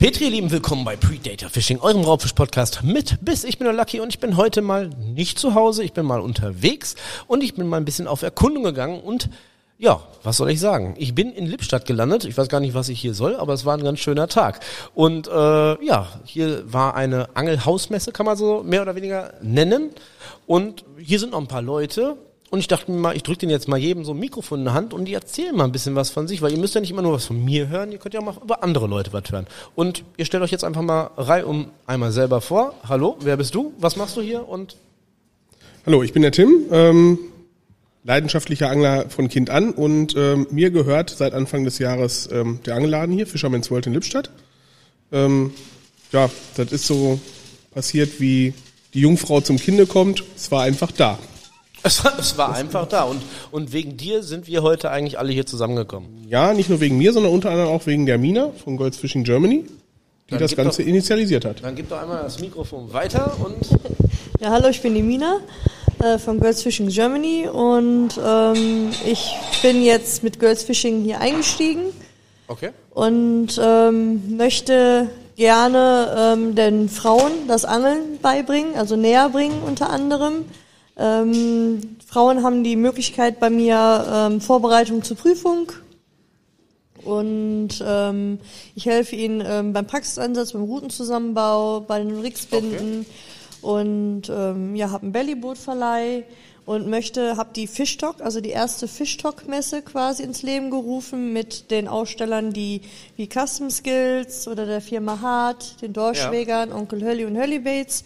Petri, 0.00 0.24
ihr 0.24 0.30
Lieben, 0.30 0.50
willkommen 0.50 0.82
bei 0.82 0.96
Predator 0.96 1.50
Fishing, 1.50 1.78
eurem 1.78 2.00
Raubfisch-Podcast 2.00 2.82
mit 2.82 3.22
Biss. 3.22 3.44
Ich 3.44 3.58
bin 3.58 3.66
der 3.66 3.74
Lucky 3.74 4.00
und 4.00 4.08
ich 4.08 4.18
bin 4.18 4.38
heute 4.38 4.62
mal 4.62 4.88
nicht 4.88 5.38
zu 5.38 5.52
Hause, 5.54 5.84
ich 5.84 5.92
bin 5.92 6.06
mal 6.06 6.22
unterwegs 6.22 6.94
und 7.26 7.42
ich 7.42 7.52
bin 7.52 7.66
mal 7.66 7.76
ein 7.76 7.84
bisschen 7.84 8.06
auf 8.06 8.22
Erkundung 8.22 8.62
gegangen 8.62 8.98
und 8.98 9.28
ja, 9.76 10.02
was 10.22 10.38
soll 10.38 10.50
ich 10.50 10.58
sagen? 10.58 10.94
Ich 10.96 11.14
bin 11.14 11.30
in 11.32 11.44
Lippstadt 11.44 11.84
gelandet. 11.84 12.24
Ich 12.24 12.38
weiß 12.38 12.48
gar 12.48 12.60
nicht, 12.60 12.72
was 12.72 12.88
ich 12.88 12.98
hier 12.98 13.12
soll, 13.12 13.36
aber 13.36 13.52
es 13.52 13.66
war 13.66 13.76
ein 13.76 13.84
ganz 13.84 13.98
schöner 13.98 14.26
Tag. 14.26 14.60
Und 14.94 15.28
äh, 15.28 15.84
ja, 15.84 16.06
hier 16.24 16.62
war 16.72 16.94
eine 16.94 17.28
Angelhausmesse, 17.36 18.10
kann 18.10 18.24
man 18.24 18.38
so 18.38 18.62
mehr 18.62 18.80
oder 18.80 18.94
weniger 18.94 19.34
nennen. 19.42 19.90
Und 20.46 20.82
hier 20.96 21.18
sind 21.18 21.32
noch 21.32 21.40
ein 21.40 21.46
paar 21.46 21.60
Leute, 21.60 22.16
und 22.50 22.58
ich 22.58 22.66
dachte 22.66 22.90
mir 22.90 22.98
mal, 22.98 23.16
ich 23.16 23.22
drücke 23.22 23.38
den 23.38 23.50
jetzt 23.50 23.68
mal 23.68 23.76
jedem 23.76 24.04
so 24.04 24.12
ein 24.12 24.18
Mikrofon 24.18 24.60
in 24.60 24.64
die 24.64 24.70
Hand 24.72 24.92
und 24.92 25.04
die 25.04 25.14
erzählen 25.14 25.54
mal 25.54 25.64
ein 25.64 25.72
bisschen 25.72 25.94
was 25.94 26.10
von 26.10 26.26
sich, 26.26 26.42
weil 26.42 26.52
ihr 26.52 26.58
müsst 26.58 26.74
ja 26.74 26.80
nicht 26.80 26.90
immer 26.90 27.02
nur 27.02 27.12
was 27.12 27.24
von 27.24 27.44
mir 27.44 27.68
hören, 27.68 27.92
ihr 27.92 27.98
könnt 27.98 28.12
ja 28.12 28.20
auch 28.20 28.24
mal 28.24 28.34
über 28.42 28.64
andere 28.64 28.88
Leute 28.88 29.12
was 29.12 29.30
hören. 29.30 29.46
Und 29.76 30.02
ihr 30.16 30.24
stellt 30.24 30.42
euch 30.42 30.50
jetzt 30.50 30.64
einfach 30.64 30.82
mal 30.82 31.10
reihum 31.16 31.70
einmal 31.86 32.10
selber 32.10 32.40
vor. 32.40 32.74
Hallo, 32.88 33.16
wer 33.20 33.36
bist 33.36 33.54
du? 33.54 33.72
Was 33.78 33.94
machst 33.96 34.16
du 34.16 34.20
hier? 34.20 34.48
Und 34.48 34.76
Hallo, 35.86 36.02
ich 36.02 36.12
bin 36.12 36.22
der 36.22 36.32
Tim, 36.32 36.64
ähm, 36.72 37.18
leidenschaftlicher 38.02 38.68
Angler 38.68 39.08
von 39.08 39.28
Kind 39.28 39.48
an 39.48 39.70
und 39.70 40.16
ähm, 40.16 40.48
mir 40.50 40.70
gehört 40.70 41.10
seit 41.10 41.34
Anfang 41.34 41.64
des 41.64 41.78
Jahres 41.78 42.28
ähm, 42.32 42.58
der 42.66 42.74
Angelladen 42.74 43.14
hier, 43.14 43.28
Fisherman's 43.28 43.70
World 43.70 43.86
in 43.86 43.94
Lippstadt. 43.94 44.28
Ähm, 45.12 45.52
ja, 46.10 46.28
das 46.56 46.72
ist 46.72 46.86
so 46.88 47.20
passiert, 47.72 48.20
wie 48.20 48.54
die 48.92 49.02
Jungfrau 49.02 49.40
zum 49.40 49.56
Kinde 49.56 49.86
kommt. 49.86 50.24
Es 50.34 50.50
war 50.50 50.64
einfach 50.64 50.90
da. 50.90 51.18
Es 51.82 52.04
war, 52.04 52.18
es 52.18 52.36
war 52.38 52.54
einfach 52.54 52.86
da. 52.86 53.04
Und, 53.04 53.22
und 53.50 53.72
wegen 53.72 53.96
dir 53.96 54.22
sind 54.22 54.46
wir 54.46 54.62
heute 54.62 54.90
eigentlich 54.90 55.18
alle 55.18 55.32
hier 55.32 55.46
zusammengekommen. 55.46 56.26
Ja, 56.28 56.52
nicht 56.52 56.68
nur 56.70 56.80
wegen 56.80 56.98
mir, 56.98 57.12
sondern 57.12 57.32
unter 57.32 57.50
anderem 57.50 57.70
auch 57.70 57.86
wegen 57.86 58.06
der 58.06 58.18
Mina 58.18 58.50
von 58.62 58.76
Golds 58.76 58.98
Fishing 58.98 59.24
Germany, 59.24 59.64
die 59.64 60.30
Dann 60.30 60.38
das 60.38 60.50
gib 60.50 60.58
Ganze 60.58 60.82
doch- 60.82 60.88
initialisiert 60.88 61.44
hat. 61.44 61.62
Dann 61.62 61.74
gib 61.74 61.88
doch 61.88 62.00
einmal 62.00 62.22
das 62.22 62.38
Mikrofon 62.38 62.92
weiter 62.92 63.36
und 63.44 63.56
Ja, 64.40 64.50
hallo, 64.50 64.68
ich 64.68 64.80
bin 64.80 64.94
die 64.94 65.02
Mina 65.02 65.40
äh, 66.02 66.18
von 66.18 66.40
Girls 66.40 66.62
Fishing 66.62 66.88
Germany 66.88 67.48
und 67.48 68.10
ähm, 68.24 68.90
ich 69.06 69.34
bin 69.62 69.82
jetzt 69.82 70.22
mit 70.22 70.38
Girls 70.40 70.62
Fishing 70.62 71.02
hier 71.04 71.20
eingestiegen 71.20 71.82
okay. 72.48 72.70
und 72.90 73.60
ähm, 73.62 74.36
möchte 74.36 75.08
gerne 75.36 76.34
ähm, 76.38 76.54
den 76.54 76.88
Frauen 76.88 77.32
das 77.48 77.64
Angeln 77.64 78.18
beibringen, 78.22 78.76
also 78.76 78.96
näher 78.96 79.28
bringen 79.30 79.62
unter 79.66 79.90
anderem. 79.90 80.44
Ähm, 80.96 81.96
Frauen 82.06 82.42
haben 82.42 82.64
die 82.64 82.76
Möglichkeit 82.76 83.40
bei 83.40 83.50
mir 83.50 84.06
ähm, 84.12 84.40
Vorbereitung 84.40 85.02
zur 85.02 85.16
Prüfung. 85.16 85.72
Und 87.04 87.82
ähm, 87.84 88.38
ich 88.74 88.86
helfe 88.86 89.16
ihnen 89.16 89.42
ähm, 89.46 89.72
beim 89.72 89.86
Praxisansatz, 89.86 90.52
beim 90.52 90.62
Routenzusammenbau, 90.62 91.80
bei 91.80 91.98
den 91.98 92.20
Rigsbinden 92.20 93.06
und 93.62 94.22
ähm, 94.30 94.74
ja, 94.76 94.90
habe 94.90 95.04
einen 95.04 95.12
Bellyboot-Verleih 95.12 96.24
und 96.66 96.88
möchte, 96.88 97.36
habe 97.36 97.50
die 97.54 97.66
Fishtalk, 97.66 98.20
also 98.20 98.40
die 98.40 98.50
erste 98.50 98.86
Fishtalk-Messe 98.86 99.82
quasi 99.82 100.22
ins 100.22 100.42
Leben 100.42 100.70
gerufen 100.70 101.32
mit 101.32 101.70
den 101.70 101.88
Ausstellern, 101.88 102.52
die 102.52 102.82
wie 103.16 103.28
Custom 103.28 103.70
Skills 103.70 104.46
oder 104.46 104.66
der 104.66 104.80
Firma 104.80 105.20
Hart, 105.20 105.82
den 105.82 105.92
Dorschwägern, 105.92 106.72
Onkel 106.72 107.02
Hölli 107.02 107.24
und 107.24 107.36
Hölli 107.36 107.58
Baits. 107.58 108.04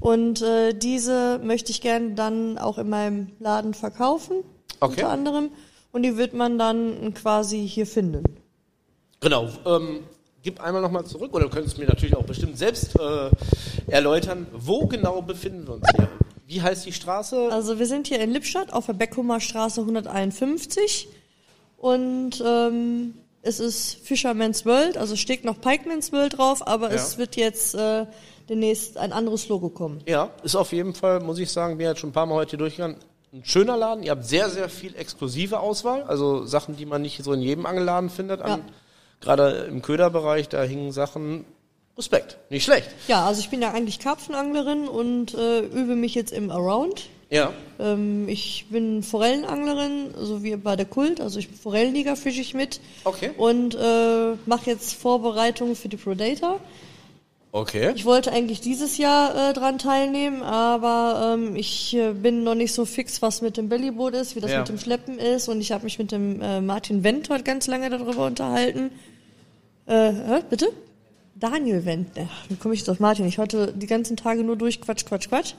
Und 0.00 0.40
äh, 0.42 0.72
diese 0.72 1.38
möchte 1.42 1.70
ich 1.70 1.80
gerne 1.82 2.14
dann 2.14 2.58
auch 2.58 2.78
in 2.78 2.88
meinem 2.88 3.28
Laden 3.38 3.74
verkaufen, 3.74 4.42
Okay. 4.80 5.02
unter 5.02 5.10
anderem. 5.10 5.50
Und 5.92 6.02
die 6.04 6.16
wird 6.16 6.32
man 6.34 6.58
dann 6.58 7.12
quasi 7.14 7.66
hier 7.68 7.86
finden. 7.86 8.24
Genau. 9.20 9.48
Ähm, 9.66 10.00
gib 10.42 10.60
einmal 10.60 10.80
nochmal 10.80 11.04
zurück, 11.04 11.34
oder 11.34 11.44
du 11.44 11.50
könntest 11.50 11.78
mir 11.78 11.86
natürlich 11.86 12.16
auch 12.16 12.24
bestimmt 12.24 12.56
selbst 12.56 12.98
äh, 12.98 13.30
erläutern, 13.88 14.46
wo 14.52 14.86
genau 14.86 15.20
befinden 15.20 15.66
wir 15.66 15.74
uns 15.74 15.86
hier? 15.96 16.08
Wie 16.46 16.62
heißt 16.62 16.86
die 16.86 16.92
Straße? 16.92 17.48
Also 17.52 17.78
wir 17.78 17.86
sind 17.86 18.06
hier 18.08 18.20
in 18.20 18.30
Lippstadt 18.30 18.72
auf 18.72 18.86
der 18.86 18.94
Beckhumer 18.94 19.38
Straße 19.40 19.82
151 19.82 21.08
und 21.76 22.42
ähm, 22.44 23.14
es 23.42 23.60
ist 23.60 23.98
Fisherman's 24.06 24.66
World, 24.66 24.96
also 24.98 25.16
steht 25.16 25.44
noch 25.44 25.60
Pikeman's 25.60 26.12
World 26.12 26.38
drauf, 26.38 26.66
aber 26.66 26.88
Ja. 26.90 26.96
es 26.96 27.18
wird 27.18 27.36
jetzt 27.36 27.74
äh, 27.74 28.06
demnächst 28.48 28.96
ein 28.98 29.12
anderes 29.12 29.48
Logo 29.48 29.68
kommen. 29.68 30.02
Ja, 30.06 30.30
ist 30.42 30.56
auf 30.56 30.72
jeden 30.72 30.94
Fall, 30.94 31.20
muss 31.20 31.38
ich 31.38 31.50
sagen, 31.50 31.78
bin 31.78 31.86
jetzt 31.86 32.00
schon 32.00 32.10
ein 32.10 32.14
paar 32.14 32.26
Mal 32.26 32.34
heute 32.34 32.50
hier 32.50 32.58
durchgegangen. 32.58 32.96
Ein 33.32 33.44
schöner 33.44 33.76
Laden. 33.76 34.02
Ihr 34.02 34.10
habt 34.10 34.24
sehr, 34.24 34.50
sehr 34.50 34.68
viel 34.68 34.96
exklusive 34.96 35.60
Auswahl. 35.60 36.02
Also 36.02 36.46
Sachen, 36.46 36.76
die 36.76 36.84
man 36.84 37.00
nicht 37.02 37.22
so 37.22 37.32
in 37.32 37.40
jedem 37.40 37.64
Angelladen 37.64 38.10
findet. 38.10 38.40
Ja. 38.40 38.58
Gerade 39.20 39.66
im 39.68 39.82
Köderbereich, 39.82 40.48
da 40.48 40.62
hingen 40.64 40.90
Sachen. 40.90 41.44
Respekt. 41.96 42.38
Nicht 42.50 42.64
schlecht. 42.64 42.88
Ja, 43.06 43.26
also 43.26 43.40
ich 43.40 43.50
bin 43.50 43.62
ja 43.62 43.70
eigentlich 43.72 43.98
Karpfenanglerin 44.00 44.88
und 44.88 45.34
äh, 45.34 45.60
übe 45.60 45.94
mich 45.94 46.14
jetzt 46.16 46.32
im 46.32 46.50
Around. 46.50 47.08
Ja. 47.30 47.52
Ähm, 47.78 48.28
ich 48.28 48.66
bin 48.70 49.02
Forellenanglerin, 49.02 50.10
so 50.18 50.42
wie 50.42 50.56
bei 50.56 50.74
der 50.76 50.86
Kult, 50.86 51.20
also 51.20 51.38
ich 51.38 51.48
bin 51.48 51.56
Forellenliga 51.56 52.16
fische 52.16 52.40
ich 52.40 52.54
mit 52.54 52.80
Okay. 53.04 53.30
und 53.38 53.74
äh, 53.76 54.32
mache 54.46 54.68
jetzt 54.70 54.94
Vorbereitungen 54.94 55.76
für 55.76 55.88
die 55.88 55.96
Predator. 55.96 56.58
Okay. 57.52 57.92
Ich 57.96 58.04
wollte 58.04 58.30
eigentlich 58.32 58.60
dieses 58.60 58.96
Jahr 58.98 59.50
äh, 59.50 59.52
dran 59.52 59.78
teilnehmen, 59.78 60.42
aber 60.42 61.34
ähm, 61.34 61.56
ich 61.56 61.96
äh, 61.96 62.12
bin 62.12 62.44
noch 62.44 62.54
nicht 62.54 62.72
so 62.72 62.84
fix, 62.84 63.22
was 63.22 63.42
mit 63.42 63.56
dem 63.56 63.68
Bellyboot 63.68 64.14
ist, 64.14 64.36
wie 64.36 64.40
das 64.40 64.52
Ja. 64.52 64.58
mit 64.60 64.68
dem 64.68 64.78
Schleppen 64.78 65.18
ist. 65.18 65.48
Und 65.48 65.60
ich 65.60 65.72
habe 65.72 65.82
mich 65.84 65.98
mit 65.98 66.12
dem 66.12 66.40
äh, 66.40 66.60
Martin 66.60 67.02
Wendt 67.02 67.28
heute 67.28 67.42
ganz 67.42 67.66
lange 67.66 67.90
darüber 67.90 68.26
unterhalten. 68.26 68.90
Äh, 69.86 70.12
bitte? 70.48 70.68
Daniel 71.40 71.86
Wendt. 71.86 72.16
Ja, 72.16 72.28
wie 72.48 72.56
komme 72.56 72.74
ich 72.74 72.80
jetzt 72.80 72.90
auf 72.90 73.00
Martin? 73.00 73.26
Ich 73.26 73.38
heute 73.38 73.72
die 73.72 73.86
ganzen 73.86 74.16
Tage 74.16 74.44
nur 74.44 74.56
durch 74.56 74.80
Quatsch, 74.80 75.06
Quatsch, 75.06 75.28
Quatsch. 75.28 75.54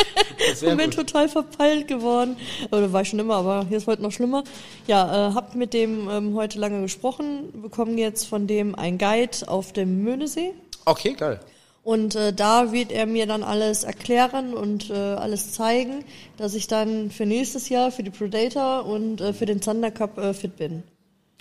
Und 0.62 0.76
bin 0.76 0.90
gut. 0.90 0.94
total 0.94 1.28
verpeilt 1.28 1.86
geworden. 1.86 2.36
Oder 2.72 2.92
war 2.92 3.02
ich 3.02 3.08
schon 3.08 3.20
immer, 3.20 3.36
aber 3.36 3.64
hier 3.68 3.78
ist 3.78 3.86
heute 3.86 4.02
noch 4.02 4.10
schlimmer. 4.10 4.42
Ja, 4.88 5.30
äh, 5.30 5.34
hab 5.34 5.54
mit 5.54 5.72
dem 5.74 6.08
ähm, 6.10 6.34
heute 6.34 6.58
lange 6.58 6.82
gesprochen, 6.82 7.62
bekommen 7.62 7.96
jetzt 7.98 8.24
von 8.24 8.48
dem 8.48 8.74
ein 8.74 8.98
Guide 8.98 9.46
auf 9.46 9.72
dem 9.72 10.02
Möhnesee. 10.02 10.52
Okay, 10.84 11.12
geil. 11.12 11.38
Und 11.84 12.16
äh, 12.16 12.32
da 12.32 12.72
wird 12.72 12.90
er 12.90 13.06
mir 13.06 13.26
dann 13.26 13.44
alles 13.44 13.84
erklären 13.84 14.54
und 14.54 14.90
äh, 14.90 14.94
alles 14.94 15.52
zeigen, 15.52 16.04
dass 16.36 16.54
ich 16.54 16.66
dann 16.66 17.10
für 17.10 17.26
nächstes 17.26 17.68
Jahr 17.68 17.92
für 17.92 18.02
die 18.02 18.10
Predator 18.10 18.86
und 18.86 19.20
äh, 19.20 19.32
für 19.32 19.46
den 19.46 19.60
Thunder 19.60 19.90
Cup 19.92 20.18
äh, 20.18 20.34
fit 20.34 20.56
bin. 20.56 20.82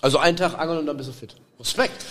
Also 0.02 0.18
einen 0.18 0.38
Tag 0.38 0.58
angeln 0.58 0.80
und 0.80 0.86
dann 0.88 0.98
bist 0.98 1.10
du 1.10 1.14
fit. 1.14 1.36
Respekt. 1.62 2.06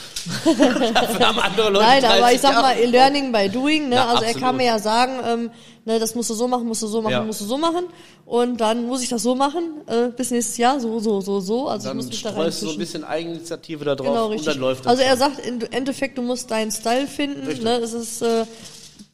Dafür 0.44 1.20
haben 1.28 1.38
andere 1.38 1.70
Leute 1.70 1.84
Nein, 1.84 2.04
aber 2.04 2.18
30 2.20 2.34
ich 2.36 2.40
sag 2.40 2.54
mal, 2.54 2.76
Jahre. 2.76 2.86
Learning 2.86 3.32
by 3.32 3.48
Doing, 3.48 3.88
ne? 3.88 3.96
Ja, 3.96 4.02
also 4.06 4.22
er 4.22 4.28
absolut. 4.28 4.42
kann 4.46 4.56
mir 4.56 4.66
ja 4.66 4.78
sagen, 4.78 5.12
ähm, 5.26 5.50
ne, 5.84 5.98
das 5.98 6.14
musst 6.14 6.30
du 6.30 6.34
so 6.34 6.46
machen, 6.46 6.66
musst 6.66 6.82
du 6.82 6.86
so 6.86 7.02
machen, 7.02 7.12
Ja. 7.12 7.22
musst 7.24 7.40
du 7.40 7.44
so 7.44 7.58
machen. 7.58 7.84
Und 8.26 8.60
dann 8.60 8.86
muss 8.86 9.02
ich 9.02 9.08
das 9.08 9.22
so 9.22 9.34
machen, 9.34 9.62
äh, 9.88 10.08
bis 10.16 10.30
nächstes 10.30 10.56
Jahr, 10.56 10.78
so, 10.78 11.00
so, 11.00 11.20
so, 11.20 11.40
so. 11.40 11.68
Also 11.68 11.84
ich 11.84 11.88
Dann 11.90 11.96
muss 11.96 12.06
mich 12.06 12.22
da 12.22 12.30
du 12.32 12.50
so 12.52 12.70
ein 12.70 12.78
bisschen 12.78 13.02
Eigeninitiative 13.04 13.84
da 13.84 13.94
drauf 13.96 14.06
Genau, 14.06 14.26
und 14.26 14.32
richtig. 14.32 14.52
dann 14.52 14.60
läuft 14.60 14.84
das. 14.84 14.90
also 14.90 15.02
er 15.02 15.16
sagt 15.16 15.44
im 15.44 15.60
Endeffekt, 15.70 16.16
du 16.16 16.22
musst 16.22 16.50
deinen 16.50 16.70
Style 16.70 17.06
finden. 17.08 17.46
Richtig. 17.46 17.64
Ne? 17.64 17.76
Es 17.78 17.92
ist, 17.92 18.22
äh, 18.22 18.44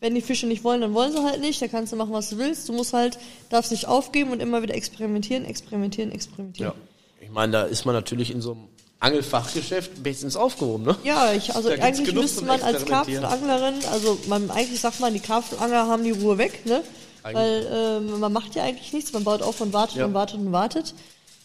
wenn 0.01 0.15
die 0.15 0.21
Fische 0.21 0.47
nicht 0.47 0.65
wollen, 0.65 0.83
dann 0.83 0.93
wollen 0.93 1.13
sie 1.13 1.23
halt 1.23 1.41
nicht. 1.41 1.63
Da 1.63 1.69
kannst 1.69 1.93
du 1.93 1.97
machen, 1.97 2.13
was 2.13 2.29
du 2.31 2.37
willst. 2.39 2.69
Du 2.69 2.75
musst 2.75 2.93
halt, 2.93 3.17
darfst 3.49 3.71
nicht 3.71 3.89
aufgeben 3.89 4.33
und 4.33 4.41
immer 4.41 4.61
wieder 4.63 4.75
experimentieren, 4.75 5.45
experimentieren, 5.47 6.13
experimentieren. 6.13 6.73
Ja. 6.77 7.25
Ich 7.25 7.31
meine, 7.31 7.53
da 7.53 7.63
ist 7.63 7.87
man 7.87 7.95
natürlich 7.95 8.31
in 8.31 8.41
so 8.43 8.53
einem 8.53 8.69
Angelfachgeschäft 9.01 10.03
bestens 10.03 10.37
aufgehoben, 10.37 10.85
ne? 10.85 10.97
Ja, 11.05 11.33
ich, 11.33 11.55
also 11.55 11.69
eigentlich 11.69 12.15
müsste 12.15 12.45
man 12.45 12.63
als. 12.63 12.85
Karpfenanglerin, 12.87 13.75
also 13.93 14.19
man 14.29 14.51
eigentlich 14.51 14.81
sagt 14.81 15.01
man, 15.01 15.13
die 15.13 15.21
Karpfenangler 15.21 15.87
haben 15.87 16.03
die 16.05 16.13
Ruhe 16.13 16.39
weg, 16.39 16.65
ne? 16.65 16.83
Weil 17.23 17.67
ähm, 17.73 18.21
man 18.21 18.33
macht 18.33 18.55
ja 18.55 18.63
eigentlich 18.63 18.93
nichts, 18.93 19.13
man 19.13 19.25
baut 19.25 19.43
auf 19.43 19.61
und 19.61 19.73
wartet 19.73 19.97
Ja. 19.97 20.07
und 20.07 20.15
wartet 20.15 20.39
und 20.39 20.53
wartet. 20.53 20.95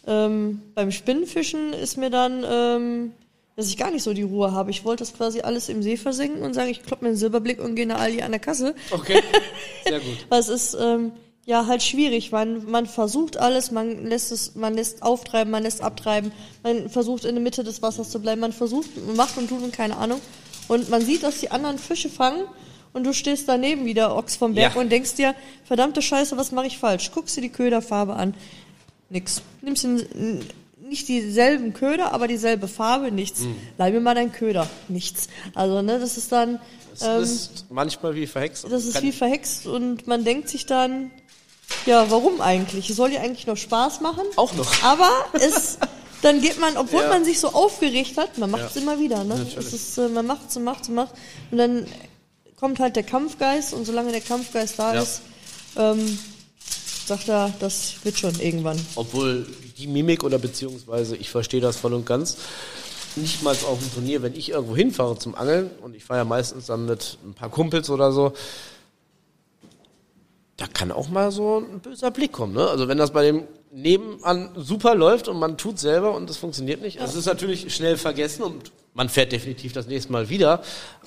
Ähm, 0.07 0.61
beim 0.75 0.91
Spinnenfischen 0.91 1.73
ist 1.73 1.97
mir 1.97 2.09
dann, 2.09 2.45
ähm, 2.47 3.11
dass 3.55 3.67
ich 3.67 3.77
gar 3.77 3.91
nicht 3.91 4.03
so 4.03 4.13
die 4.13 4.21
Ruhe 4.23 4.51
habe. 4.51 4.69
Ich 4.71 4.85
wollte 4.85 5.03
das 5.03 5.13
quasi 5.13 5.41
alles 5.41 5.69
im 5.69 5.81
See 5.83 5.97
versenken 5.97 6.43
und 6.43 6.53
sage, 6.53 6.69
ich 6.71 6.83
klopp 6.83 7.01
mir 7.01 7.09
einen 7.09 7.17
Silberblick 7.17 7.59
und 7.59 7.75
gehe 7.75 7.87
nach 7.87 7.99
Aldi 7.99 8.21
an 8.21 8.31
der 8.31 8.39
Kasse. 8.39 8.75
Okay. 8.91 9.21
Sehr 9.87 9.99
gut. 9.99 10.17
Es 10.29 10.49
ist 10.49 10.77
ähm, 10.79 11.11
ja 11.45 11.65
halt 11.67 11.81
schwierig. 11.83 12.31
Man, 12.31 12.69
man 12.69 12.85
versucht 12.85 13.37
alles, 13.37 13.71
man 13.71 14.05
lässt 14.05 14.31
es, 14.31 14.55
man 14.55 14.73
lässt 14.75 15.01
auftreiben, 15.03 15.51
man 15.51 15.63
lässt 15.63 15.81
abtreiben, 15.81 16.31
man 16.63 16.89
versucht 16.89 17.25
in 17.25 17.35
der 17.35 17.43
Mitte 17.43 17.63
des 17.63 17.81
Wassers 17.81 18.09
zu 18.09 18.19
bleiben, 18.19 18.41
man 18.41 18.53
versucht, 18.53 18.89
man 19.05 19.15
macht 19.15 19.37
und 19.37 19.49
tut 19.49 19.63
und 19.63 19.73
keine 19.73 19.97
Ahnung. 19.97 20.21
Und 20.67 20.89
man 20.89 21.01
sieht, 21.01 21.23
dass 21.23 21.39
die 21.39 21.51
anderen 21.51 21.77
Fische 21.79 22.09
fangen 22.09 22.43
und 22.93 23.03
du 23.05 23.13
stehst 23.13 23.47
daneben 23.49 23.85
wie 23.85 23.93
der 23.93 24.15
Ochs 24.15 24.35
vom 24.35 24.53
Berg 24.53 24.75
Ja. 24.75 24.81
und 24.81 24.89
denkst 24.91 25.15
dir, 25.15 25.33
verdammte 25.65 26.01
Scheiße, 26.01 26.37
was 26.37 26.51
mache 26.51 26.67
ich 26.67 26.77
falsch? 26.77 27.11
Guckst 27.11 27.35
dir 27.35 27.41
die 27.41 27.49
Köderfarbe 27.49 28.13
an. 28.13 28.33
Nix. 29.09 29.41
Nimmst 29.61 29.83
den, 29.83 30.45
nicht 30.87 31.07
dieselben 31.07 31.73
Köder, 31.73 32.13
aber 32.13 32.27
dieselbe 32.27 32.67
Farbe, 32.67 33.11
nichts. 33.11 33.43
Leih 33.77 33.91
mir 33.91 33.99
mal 34.01 34.13
deinen 34.15 34.31
Köder. 34.31 34.69
Nichts. 34.89 35.27
Also, 35.55 35.81
ne, 35.81 35.99
das 35.99 36.17
ist 36.17 36.31
dann. 36.31 36.59
Das 36.99 37.29
ist 37.29 37.65
manchmal 37.69 38.15
wie 38.15 38.27
verhext. 38.27 38.65
Das 38.69 38.85
ist 38.85 39.01
wie 39.01 39.13
verhext 39.13 39.65
und 39.65 40.07
man 40.07 40.25
denkt 40.25 40.49
sich 40.49 40.65
dann, 40.65 41.09
ja, 41.85 42.09
warum 42.11 42.41
eigentlich? 42.41 42.89
Es 42.89 42.95
soll 42.95 43.11
ja 43.13 43.21
eigentlich 43.21 43.47
noch 43.47 43.57
Spaß 43.57 44.01
machen. 44.01 44.23
Auch 44.35 44.53
noch. 44.53 44.83
Aber 44.83 45.09
es 45.33 45.77
dann 46.21 46.39
geht 46.41 46.59
man, 46.59 46.77
obwohl 46.77 47.01
Ja. 47.01 47.09
man 47.09 47.25
sich 47.25 47.39
so 47.39 47.47
aufgeregt 47.49 48.15
hat, 48.17 48.37
man 48.37 48.51
macht 48.51 48.69
es 48.69 48.75
Ja. 48.75 48.81
immer 48.81 48.99
wieder, 48.99 49.23
ne? 49.23 49.45
Es 49.57 49.73
ist, 49.73 49.97
äh, 49.97 50.07
man 50.07 50.27
macht 50.27 50.49
es 50.49 50.55
und 50.57 50.63
macht 50.63 50.83
es 50.83 50.89
und 50.89 50.95
macht 50.95 51.13
und 51.49 51.57
dann 51.57 51.87
kommt 52.59 52.79
halt 52.79 52.95
der 52.95 53.01
Kampfgeist 53.03 53.73
und 53.73 53.85
solange 53.85 54.11
der 54.11 54.21
Kampfgeist 54.21 54.77
da 54.77 54.93
Ja. 54.93 55.01
ist, 55.01 55.21
ähm, 55.77 56.19
sagt 57.07 57.27
er, 57.27 57.51
das 57.59 57.93
wird 58.03 58.19
schon 58.19 58.39
irgendwann. 58.39 58.79
Obwohl 58.95 59.47
die 59.79 59.87
Mimik 59.87 60.23
oder 60.23 60.37
beziehungsweise 60.37 61.15
ich 61.15 61.31
verstehe 61.31 61.59
das 61.61 61.77
voll 61.77 61.93
und 61.95 62.05
ganz. 62.05 62.37
Nicht 63.15 63.41
mal 63.43 63.55
auf 63.67 63.79
dem 63.79 63.91
Turnier, 63.93 64.21
wenn 64.21 64.35
ich 64.35 64.49
irgendwo 64.51 64.75
hinfahre 64.75 65.17
zum 65.17 65.33
Angeln 65.35 65.71
und 65.81 65.95
ich 65.95 66.03
fahre 66.05 66.19
ja 66.19 66.23
meistens 66.23 66.67
dann 66.67 66.85
mit 66.85 67.17
ein 67.25 67.33
paar 67.33 67.49
Kumpels 67.49 67.89
oder 67.89 68.11
so, 68.13 68.31
da 70.61 70.67
kann 70.67 70.91
auch 70.91 71.09
mal 71.09 71.31
so 71.31 71.57
ein 71.57 71.79
böser 71.79 72.11
Blick 72.11 72.31
kommen. 72.31 72.53
Ne? 72.53 72.67
Also 72.67 72.87
wenn 72.87 72.99
das 72.99 73.11
bei 73.11 73.23
dem 73.23 73.47
nebenan 73.73 74.51
super 74.55 74.95
läuft 74.95 75.27
und 75.27 75.39
man 75.39 75.57
tut 75.57 75.79
selber 75.79 76.13
und 76.15 76.29
es 76.29 76.37
funktioniert 76.37 76.81
nicht, 76.81 76.99
es 76.99 77.15
ist 77.15 77.25
natürlich 77.25 77.73
schnell 77.73 77.97
vergessen 77.97 78.43
und 78.43 78.71
man 78.93 79.07
fährt 79.07 79.31
definitiv 79.31 79.71
das 79.71 79.87
nächste 79.87 80.11
Mal 80.11 80.27
wieder. 80.27 80.61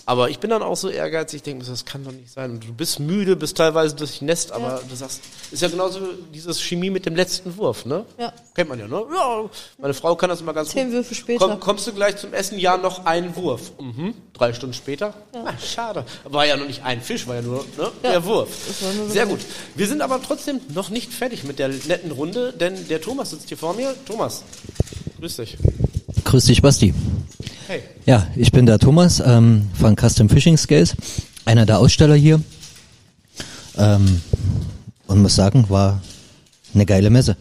Aber 0.07 0.31
ich 0.31 0.39
bin 0.39 0.49
dann 0.49 0.63
auch 0.63 0.77
so 0.77 0.89
ehrgeizig, 0.89 1.37
ich 1.39 1.43
denke, 1.43 1.67
das 1.67 1.85
kann 1.85 2.03
doch 2.03 2.13
nicht 2.13 2.31
sein. 2.31 2.53
Und 2.53 2.65
du 2.67 2.73
bist 2.73 2.99
müde, 2.99 3.37
bist 3.37 3.59
teilweise 3.59 3.95
durchnässt, 3.95 4.53
aber 4.53 4.81
du 4.89 4.97
sagst, 4.97 5.21
ist 5.51 5.61
ja 5.61 5.69
genauso 5.69 6.01
dieses 6.33 6.63
Chemie 6.63 6.89
mit 6.89 7.05
dem 7.05 7.15
letzten 7.15 7.57
Wurf, 7.59 7.85
ne? 7.85 8.07
Ja. 8.19 8.33
Kennt 8.55 8.71
man 8.71 8.79
ja, 8.79 8.89
ne? 8.89 9.05
Ja, 9.15 9.45
meine 9.79 9.93
Frau 9.93 10.17
kann 10.17 10.31
das 10.31 10.41
immer 10.41 10.55
ganz 10.55 10.71
Zehn 10.71 10.87
gut. 10.87 10.95
Würfe 10.95 11.15
später. 11.15 11.47
Komm, 11.47 11.61
kommst 11.61 11.87
du 11.87 11.93
gleich 11.93 12.17
zum 12.17 12.33
Essen? 12.33 12.59
Ja, 12.59 12.79
noch 12.79 13.05
ein 13.05 13.37
Wurf. 13.37 13.73
Mhm. 13.79 14.15
Drei 14.33 14.55
Stunden 14.55 14.75
später? 14.75 15.13
Ah, 15.35 15.53
schade. 15.59 16.07
War 16.25 16.47
ja 16.47 16.57
noch 16.57 16.67
nicht 16.67 16.83
ein 16.85 17.03
Fisch, 17.03 17.27
war 17.27 17.35
ja 17.37 17.43
nur 17.43 17.65
ne, 17.77 17.91
Ja. 18.03 18.11
der 18.13 18.25
Wurf. 18.25 18.49
Das 18.67 18.83
war 18.83 18.93
nur 18.95 19.07
so 19.09 19.13
Sehr 19.13 19.27
gut. 19.27 19.41
Wir 19.75 19.87
sind 19.87 20.01
aber 20.01 20.23
trotzdem 20.23 20.61
noch 20.73 20.89
nicht 20.89 21.13
fertig 21.13 21.45
mit 21.45 21.59
der 21.59 21.69
netten 21.69 22.11
Runde, 22.13 22.54
denn 22.61 22.89
der 22.89 23.01
Thomas 23.01 23.31
sitzt 23.31 23.49
hier 23.49 23.57
vor 23.59 23.75
mir. 23.75 23.95
Thomas, 24.07 24.43
grüß 25.21 25.37
dich. 25.37 25.57
Grüß 26.25 26.45
dich, 26.47 26.63
Basti. 26.63 26.95
Hey. 27.67 27.83
Ja, 28.07 28.27
ich 28.37 28.53
bin 28.53 28.67
der 28.67 28.79
Thomas 28.79 29.23
ähm, 29.25 29.69
von 29.79 29.97
Custom 29.97 30.29
Fishing 30.29 30.57
Scales, 30.57 30.95
einer 31.45 31.67
der 31.67 31.79
Aussteller 31.79 32.15
hier. 32.15 32.41
Ähm, 33.77 34.21
und 35.07 35.23
muss 35.23 35.35
sagen, 35.35 35.67
war 35.69 36.01
eine 36.75 36.87
geile 36.87 37.11
Messe. 37.11 37.37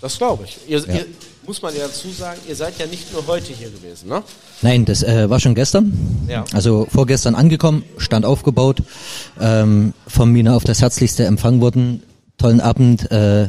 Das 0.00 0.18
glaube 0.18 0.44
ich. 0.44 0.58
Ihr, 0.68 0.78
Ja. 0.80 0.94
ihr, 0.94 1.06
muss 1.46 1.60
man 1.62 1.74
ja 1.74 1.86
dazu 1.86 2.10
sagen, 2.10 2.38
ihr 2.48 2.54
seid 2.54 2.78
ja 2.78 2.86
nicht 2.86 3.12
nur 3.12 3.26
heute 3.26 3.52
hier 3.52 3.70
gewesen, 3.70 4.08
ne? 4.08 4.22
Nein, 4.62 4.84
das 4.84 5.02
äh, 5.02 5.28
war 5.28 5.40
schon 5.40 5.54
gestern. 5.54 6.26
Ja. 6.28 6.44
Also 6.52 6.86
vorgestern 6.90 7.34
angekommen, 7.34 7.84
Stand 7.98 8.24
aufgebaut, 8.24 8.82
ähm, 9.40 9.92
von 10.06 10.30
Mina 10.30 10.54
auf 10.54 10.64
das 10.64 10.80
herzlichste 10.80 11.24
empfangen 11.24 11.60
worden, 11.60 12.02
tollen 12.38 12.60
Abend 12.60 13.10
äh, 13.10 13.48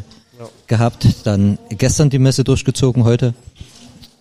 gehabt, 0.68 1.08
dann 1.26 1.58
gestern 1.70 2.10
die 2.10 2.20
Messe 2.20 2.44
durchgezogen, 2.44 3.04
heute 3.04 3.34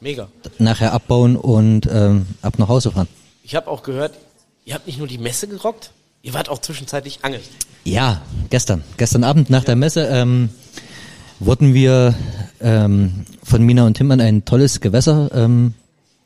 Mega. 0.00 0.28
nachher 0.58 0.92
abbauen 0.92 1.36
und 1.36 1.88
ähm, 1.90 2.26
ab 2.42 2.58
nach 2.58 2.68
Hause 2.68 2.90
fahren. 2.92 3.08
Ich 3.44 3.54
habe 3.54 3.68
auch 3.68 3.82
gehört, 3.82 4.14
ihr 4.64 4.74
habt 4.74 4.86
nicht 4.86 4.98
nur 4.98 5.06
die 5.08 5.18
Messe 5.18 5.48
gerockt, 5.48 5.92
ihr 6.22 6.34
wart 6.34 6.48
auch 6.48 6.58
zwischenzeitlich 6.60 7.20
angeln. 7.22 7.42
Ja, 7.84 8.22
gestern. 8.50 8.82
Gestern 8.96 9.24
Abend 9.24 9.50
nach 9.50 9.64
der 9.64 9.76
Messe 9.76 10.06
ähm, 10.06 10.50
wurden 11.40 11.74
wir 11.74 12.14
ähm, 12.60 13.24
von 13.42 13.62
Mina 13.62 13.84
und 13.86 13.94
Tim 13.96 14.10
an 14.10 14.20
ein 14.20 14.44
tolles 14.44 14.80
Gewässer 14.80 15.30
ähm, 15.34 15.74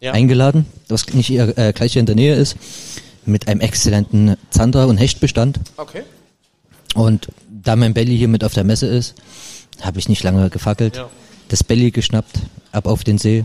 Ja. 0.01 0.13
eingeladen, 0.13 0.67
das 0.89 1.07
nicht 1.15 1.31
ihr, 1.31 1.57
äh, 1.57 1.73
gleich 1.73 1.95
hier 1.95 2.01
in 2.01 2.07
der 2.07 2.15
Nähe 2.17 2.35
ist, 2.35 2.57
mit 3.25 3.49
einem 3.49 3.61
exzellenten 3.61 4.37
Zander- 4.51 4.87
und 4.89 4.99
Hechtbestand. 4.99 5.59
Okay. 5.79 6.03
Und 6.95 7.29
da 7.65 7.75
mein 7.77 7.95
Belly 7.95 8.17
hier 8.17 8.29
mit 8.29 8.45
auf 8.45 8.55
der 8.55 8.65
Messe 8.65 8.87
ist, 8.87 9.15
habe 9.83 9.99
ich 9.99 10.09
nicht 10.09 10.23
lange 10.23 10.51
gefackelt. 10.51 10.97
Ja. 10.97 11.09
Das 11.49 11.63
Belly 11.63 11.91
geschnappt, 11.91 12.41
ab 12.73 12.87
auf 12.87 13.05
den 13.05 13.19
See 13.19 13.45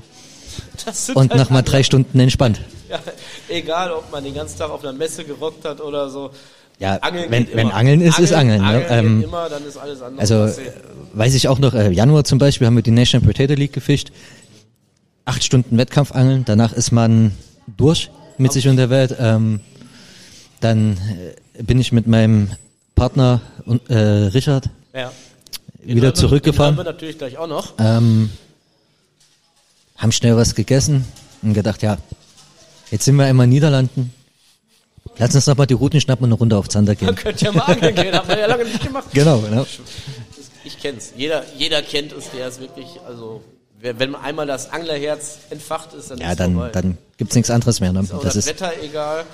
und 1.13 1.31
halt 1.31 1.39
nochmal 1.39 1.63
drei 1.63 1.83
Stunden 1.83 2.19
entspannt. 2.19 2.61
Ja, 2.89 2.99
egal, 3.47 3.91
ob 3.91 4.11
man 4.11 4.23
den 4.23 4.33
ganzen 4.33 4.57
Tag 4.57 4.69
auf 4.69 4.81
einer 4.83 4.93
Messe 4.93 5.23
gerockt 5.23 5.63
hat 5.65 5.79
oder 5.81 6.09
so. 6.09 6.31
Ja, 6.79 6.95
Angeln 6.97 7.29
wenn- 7.29 7.47
wenn. 7.53 7.71
Angeln 7.71 8.01
ist, 8.01 8.17
ist 8.17 8.33
Angeln, 8.33 8.59
ne? 8.61 8.67
Angeln 8.67 8.85
Ähm, 8.89 9.19
geht 9.19 9.27
immer, 9.27 9.47
dann 9.49 9.63
ist 9.65 9.77
alles 9.77 10.01
andere. 10.01 10.19
Also 10.21 10.49
weiß 11.13 11.35
ich 11.35 11.47
auch 11.47 11.59
noch, 11.59 11.73
äh, 11.75 11.91
Januar 11.91 12.23
zum 12.23 12.39
Beispiel 12.39 12.65
haben 12.65 12.75
wir 12.75 12.81
die 12.83 12.91
National 12.91 13.25
Potato 13.27 13.53
League 13.53 13.73
gefischt. 13.73 14.11
Acht 15.25 15.43
Stunden 15.43 15.77
Wettkampfangeln, 15.77 16.43
danach 16.45 16.73
ist 16.73 16.91
man 16.91 17.33
durch 17.77 18.09
mit 18.39 18.51
sich 18.51 18.67
und 18.67 18.77
der 18.77 18.89
Welt. 18.89 19.15
Ähm, 19.19 19.59
dann 20.59 20.97
äh, 21.57 21.63
bin 21.63 21.79
ich 21.79 21.91
mit 21.91 22.07
meinem 22.07 22.49
Partner 22.95 23.41
äh, 23.87 23.93
Richard 23.95 24.69
ja. 24.93 25.11
Wieder 25.83 26.11
Den 26.11 26.15
zurückgefahren. 26.15 26.77
haben 26.77 26.85
wir 26.85 26.91
natürlich 26.91 27.17
gleich 27.17 27.37
auch 27.37 27.47
noch. 27.47 27.73
Ähm, 27.79 28.29
haben 29.97 30.11
schnell 30.11 30.35
was 30.35 30.55
gegessen 30.55 31.05
und 31.41 31.53
gedacht, 31.53 31.81
ja, 31.81 31.97
jetzt 32.89 33.05
sind 33.05 33.15
wir 33.15 33.25
einmal 33.25 33.43
in 33.45 33.51
Niederlanden. 33.51 34.13
Lass 35.17 35.35
uns 35.35 35.45
noch 35.47 35.57
mal 35.57 35.65
die 35.65 35.73
Routen 35.73 35.99
schnappen 36.01 36.23
und 36.25 36.29
eine 36.31 36.37
Runde 36.39 36.57
auf 36.57 36.69
Zander 36.69 36.95
gehen. 36.95 37.05
Man 37.07 37.15
könnte 37.15 37.45
ja 37.45 37.51
mal 37.51 37.63
angeln 37.63 37.95
gehen, 37.95 38.13
haben 38.13 38.27
wir 38.27 38.39
ja 38.39 38.45
lange 38.47 38.63
nicht 38.65 38.81
gemacht. 38.83 39.07
Genau, 39.13 39.39
genau. 39.39 39.65
Ich 40.63 40.79
kenn's. 40.79 41.13
Jeder, 41.15 41.43
jeder 41.57 41.81
kennt 41.81 42.13
es, 42.13 42.29
der 42.31 42.47
ist 42.47 42.59
wirklich, 42.61 42.87
also, 43.07 43.43
wenn 43.81 44.15
einmal 44.15 44.45
das 44.47 44.71
Anglerherz 44.71 45.39
entfacht 45.49 45.93
ist, 45.93 46.11
dann 46.11 46.19
Ja, 46.19 46.31
ist 46.31 46.39
dann, 46.39 46.53
vorbei. 46.53 46.69
dann 46.71 46.97
gibt's 47.17 47.35
nichts 47.35 47.49
anderes 47.49 47.79
mehr. 47.79 47.91
Ne? 47.91 48.01
ist 48.01 48.13
auch 48.13 48.21
Das 48.23 48.35
das, 48.35 48.45
ist, 48.45 48.47
Wetter 48.47 48.71
egal. 48.81 49.25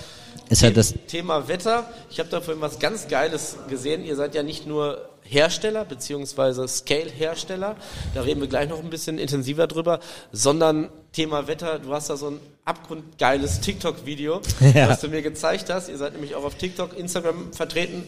ist 0.50 0.64
halt 0.64 0.78
das, 0.78 0.94
Thema 1.08 1.48
Wetter. 1.50 1.86
Ich 2.10 2.20
habe 2.20 2.30
da 2.30 2.40
vorhin 2.42 2.62
was 2.62 2.80
ganz 2.80 3.08
Geiles 3.08 3.58
gesehen. 3.70 4.04
Ihr 4.06 4.16
seid 4.16 4.36
ja 4.36 4.44
nicht 4.44 4.66
nur 4.66 5.10
Hersteller 5.30 5.86
beziehungsweise 5.86 6.68
Scale-Hersteller, 6.68 7.76
da 8.14 8.22
reden 8.22 8.42
wir 8.42 8.48
gleich 8.48 8.70
noch 8.70 8.80
ein 8.84 8.90
bisschen 8.90 9.18
intensiver 9.20 9.68
drüber, 9.68 10.00
sondern 10.32 10.90
Thema 11.14 11.48
Wetter. 11.48 11.80
Du 11.80 11.94
hast 11.94 12.10
da 12.10 12.18
so 12.18 12.28
ein 12.30 12.40
abgrundgeiles 12.66 13.60
TikTok-Video, 13.62 14.42
Ja. 14.74 14.90
was 14.90 15.02
du 15.02 15.08
mir 15.10 15.22
gezeigt 15.22 15.70
hast. 15.70 15.90
Ihr 15.90 15.98
seid 15.98 16.14
nämlich 16.14 16.36
auch 16.36 16.44
auf 16.44 16.56
TikTok, 16.56 16.98
Instagram 16.98 17.52
vertreten. 17.54 18.04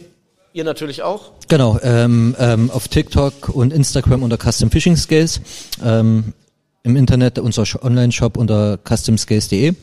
Ihr 0.52 0.64
natürlich 0.64 1.02
auch. 1.02 1.30
Genau, 1.48 1.78
ähm, 1.82 2.34
ähm, 2.38 2.70
auf 2.72 2.88
TikTok 2.88 3.50
und 3.50 3.72
Instagram 3.72 4.22
unter 4.24 4.36
Custom 4.36 4.70
Fishing 4.70 4.96
Scales, 4.96 5.40
ähm, 5.84 6.32
im 6.82 6.96
Internet 6.96 7.38
unser 7.38 7.62
Sh- 7.62 7.80
Online-Shop 7.84 8.36
unter 8.36 8.78
customscales.de. 8.78 9.74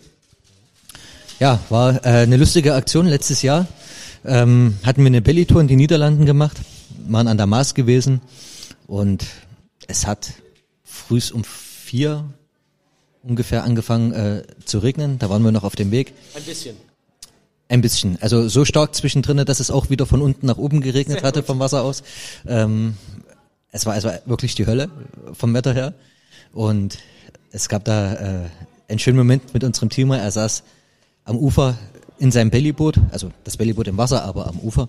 Ja, 1.39 1.59
war 1.69 2.03
äh, 2.05 2.09
eine 2.23 2.37
lustige 2.37 2.73
Aktion 2.73 3.05
letztes 3.05 3.43
Jahr. 3.43 3.67
Ähm, 4.25 4.77
hatten 4.83 5.01
wir 5.01 5.07
eine 5.07 5.21
Belly-Tour 5.21 5.61
in 5.61 5.67
die 5.67 5.75
Niederlanden 5.75 6.25
gemacht, 6.25 6.57
waren 7.11 7.27
an 7.27 7.37
der 7.37 7.47
Maas 7.47 7.73
gewesen 7.73 8.21
und 8.87 9.25
es 9.87 10.07
hat 10.07 10.33
frühs 10.83 11.31
um 11.31 11.43
vier 11.43 12.25
ungefähr 13.23 13.63
angefangen 13.63 14.13
äh, 14.13 14.43
zu 14.65 14.79
regnen. 14.79 15.19
Da 15.19 15.29
waren 15.29 15.43
wir 15.43 15.51
noch 15.51 15.63
auf 15.63 15.75
dem 15.75 15.91
Weg. 15.91 16.13
Ein 16.35 16.43
bisschen. 16.43 16.75
Ein 17.69 17.81
bisschen. 17.81 18.17
Also 18.21 18.47
so 18.47 18.63
stark 18.63 18.95
zwischendrin, 18.95 19.45
dass 19.45 19.59
es 19.59 19.71
auch 19.71 19.89
wieder 19.89 20.05
von 20.05 20.21
unten 20.21 20.45
nach 20.45 20.57
oben 20.57 20.81
geregnet 20.81 21.23
hatte 21.23 21.43
vom 21.43 21.59
Wasser 21.59 21.83
aus. 21.83 22.03
Ähm, 22.47 22.95
es 23.71 23.85
war 23.85 23.93
also 23.93 24.09
wirklich 24.25 24.55
die 24.55 24.65
Hölle 24.65 24.89
vom 25.33 25.53
Wetter 25.53 25.73
her. 25.73 25.93
Und 26.53 26.97
es 27.51 27.67
gab 27.67 27.83
da 27.83 28.13
äh, 28.13 28.49
einen 28.87 28.99
schönen 28.99 29.17
Moment 29.17 29.53
mit 29.53 29.63
unserem 29.63 29.89
Teamer. 29.89 30.19
Er 30.19 30.31
saß 30.31 30.63
am 31.25 31.37
Ufer 31.37 31.77
in 32.19 32.31
seinem 32.31 32.49
Bellyboot, 32.49 32.99
also 33.11 33.31
das 33.43 33.57
Bellyboot 33.57 33.87
im 33.87 33.97
Wasser, 33.97 34.23
aber 34.23 34.47
am 34.47 34.59
Ufer, 34.59 34.87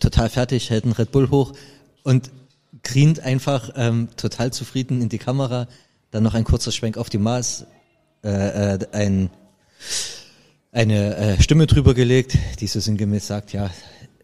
total 0.00 0.28
fertig, 0.28 0.70
hält 0.70 0.84
einen 0.84 0.92
Red 0.92 1.12
Bull 1.12 1.30
hoch 1.30 1.52
und 2.02 2.30
grient 2.82 3.20
einfach 3.20 3.70
ähm, 3.76 4.08
total 4.16 4.52
zufrieden 4.52 5.02
in 5.02 5.08
die 5.08 5.18
Kamera. 5.18 5.68
Dann 6.10 6.22
noch 6.22 6.34
ein 6.34 6.44
kurzer 6.44 6.72
Schwenk 6.72 6.96
auf 6.96 7.10
die 7.10 7.18
Maß, 7.18 7.66
äh, 8.24 8.74
äh, 8.74 8.78
ein 8.92 9.30
eine 10.70 11.16
äh, 11.16 11.42
Stimme 11.42 11.66
drüber 11.66 11.94
gelegt, 11.94 12.36
die 12.60 12.66
so 12.66 12.78
sinngemäß 12.78 13.26
sagt, 13.26 13.52
ja, 13.52 13.70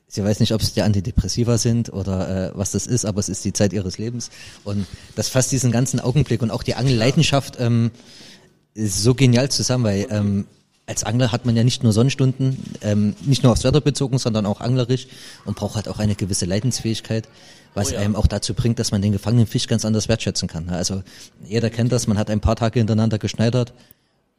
sie 0.07 0.23
weiß 0.23 0.41
nicht, 0.41 0.53
ob 0.53 0.61
es 0.61 0.75
die 0.75 0.83
Antidepressiva 0.83 1.59
sind 1.59 1.93
oder 1.93 2.51
äh, 2.53 2.53
was 2.55 2.71
das 2.71 2.87
ist, 2.87 3.05
aber 3.05 3.19
es 3.19 3.29
ist 3.29 3.45
die 3.45 3.53
Zeit 3.53 3.73
ihres 3.73 3.99
Lebens. 3.99 4.31
Und 4.63 4.87
das 5.17 5.29
fasst 5.29 5.53
diesen 5.53 5.73
ganzen 5.73 6.01
Augenblick 6.01 6.43
und 6.43 6.51
auch 6.51 6.63
die 6.63 6.75
Angelleidenschaft 6.75 7.57
ähm, 7.59 7.91
so 8.75 9.15
genial 9.15 9.51
zusammen, 9.51 9.85
weil 9.85 10.07
ähm, 10.11 10.47
als 10.87 11.05
Angler 11.05 11.33
hat 11.33 11.47
man 11.47 11.57
ja 11.57 11.65
nicht 11.65 11.83
nur 11.83 11.93
Sonnenstunden, 11.93 12.59
ähm, 12.83 13.15
nicht 13.25 13.43
nur 13.43 13.53
aufs 13.53 13.65
Wetter 13.65 13.81
bezogen, 13.81 14.19
sondern 14.19 14.45
auch 14.47 14.61
anglerisch 14.61 15.07
und 15.45 15.57
braucht 15.57 15.77
halt 15.77 15.89
auch 15.89 15.99
eine 15.99 16.15
gewisse 16.15 16.45
Leidensfähigkeit, 16.45 17.29
was 17.73 17.91
Oh 17.91 17.95
ja. 17.95 18.01
einem 18.01 18.17
auch 18.17 18.27
dazu 18.27 18.53
bringt, 18.55 18.79
dass 18.79 18.91
man 18.93 19.01
den 19.01 19.13
gefangenen 19.13 19.47
Fisch 19.47 19.67
ganz 19.67 19.85
anders 19.85 20.09
wertschätzen 20.09 20.47
kann. 20.47 20.67
ne? 20.67 20.73
Also 20.77 21.03
jeder 21.45 21.71
kennt 21.71 21.91
das, 21.91 22.07
man 22.07 22.19
hat 22.19 22.29
ein 22.31 22.41
paar 22.41 22.57
Tage 22.57 22.81
hintereinander 22.81 23.19
geschneidert, 23.19 23.73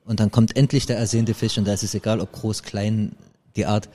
und 0.08 0.20
dann 0.20 0.30
kommt 0.30 0.56
endlich 0.56 0.86
der 0.86 0.98
ersehnte 1.00 1.34
Fisch 1.34 1.58
und 1.58 1.66
da 1.66 1.74
ist 1.74 1.82
es 1.82 1.96
egal, 1.96 2.20
ob 2.20 2.32
groß, 2.32 2.62
klein, 2.62 3.14
die 3.56 3.66
Art. 3.66 3.90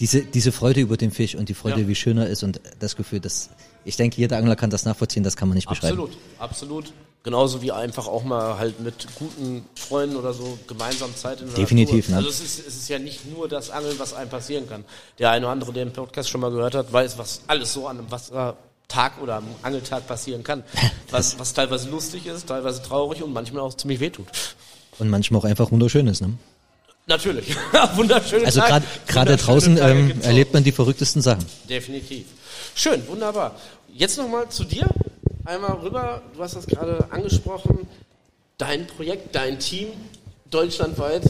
Diese, 0.00 0.20
diese 0.20 0.52
Freude 0.52 0.80
über 0.80 0.98
den 0.98 1.10
Fisch 1.10 1.34
und 1.34 1.48
die 1.48 1.54
Freude, 1.54 1.80
Ja. 1.80 1.88
wie 1.88 1.94
schön 1.94 2.18
er 2.18 2.26
ist 2.28 2.42
und 2.42 2.60
das 2.78 2.94
Gefühl, 2.94 3.18
dass 3.20 3.48
ich 3.88 3.96
denke, 3.96 4.18
jeder 4.18 4.36
Angler 4.36 4.54
kann 4.54 4.70
das 4.70 4.84
nachvollziehen, 4.84 5.22
das 5.22 5.36
kann 5.36 5.48
man 5.48 5.56
nicht 5.56 5.68
beschreiben. 5.68 5.98
Absolut, 5.98 6.18
absolut. 6.38 6.92
Genauso 7.24 7.62
wie 7.62 7.72
einfach 7.72 8.06
auch 8.06 8.22
mal 8.22 8.58
halt 8.58 8.80
mit 8.80 9.06
guten 9.16 9.64
Freunden 9.74 10.16
oder 10.16 10.32
so 10.32 10.58
gemeinsam 10.66 11.14
Zeit 11.16 11.40
in 11.40 11.46
der 11.48 11.56
Definitiv, 11.56 12.08
Natur. 12.08 12.22
ne? 12.22 12.28
Also 12.28 12.28
es 12.28 12.40
ist, 12.40 12.66
es 12.66 12.76
ist 12.76 12.88
ja 12.88 12.98
nicht 12.98 13.26
nur 13.30 13.48
das 13.48 13.70
Angeln, 13.70 13.98
was 13.98 14.14
einem 14.14 14.30
passieren 14.30 14.68
kann. 14.68 14.84
Der 15.18 15.30
eine 15.30 15.46
oder 15.46 15.52
andere, 15.52 15.72
der 15.72 15.84
den 15.86 15.92
Podcast 15.92 16.28
schon 16.28 16.40
mal 16.40 16.50
gehört 16.50 16.74
hat, 16.74 16.92
weiß, 16.92 17.18
was 17.18 17.40
alles 17.46 17.72
so 17.72 17.88
an 17.88 17.98
einem 17.98 18.10
Wasser 18.10 18.56
Tag 18.86 19.20
oder 19.20 19.36
am 19.36 19.44
Angeltag 19.62 20.06
passieren 20.06 20.42
kann. 20.42 20.62
Was, 21.10 21.38
was 21.38 21.54
teilweise 21.54 21.88
lustig 21.88 22.26
ist, 22.26 22.48
teilweise 22.48 22.82
traurig 22.82 23.22
und 23.22 23.32
manchmal 23.32 23.62
auch 23.62 23.72
ziemlich 23.72 23.98
wehtut. 23.98 24.26
Und 24.98 25.08
manchmal 25.08 25.40
auch 25.40 25.44
einfach 25.46 25.70
wunderschön 25.70 26.06
ist, 26.06 26.20
ne? 26.20 26.34
Natürlich. 27.08 27.56
Wunderschöne 27.96 28.44
Also 28.46 28.60
Tag. 28.60 28.82
gerade 29.06 29.36
draußen 29.36 29.78
ähm, 29.78 30.20
erlebt 30.22 30.52
man 30.52 30.62
die 30.62 30.72
verrücktesten 30.72 31.22
Sachen. 31.22 31.44
Definitiv. 31.68 32.26
Schön, 32.74 33.06
wunderbar. 33.08 33.56
Jetzt 33.92 34.18
nochmal 34.18 34.48
zu 34.50 34.64
dir. 34.64 34.86
Einmal 35.44 35.72
rüber, 35.78 36.22
du 36.36 36.42
hast 36.42 36.54
das 36.54 36.66
gerade 36.66 37.06
angesprochen. 37.10 37.86
Dein 38.58 38.86
Projekt, 38.86 39.34
dein 39.34 39.58
Team, 39.58 39.88
deutschlandweit. 40.50 41.22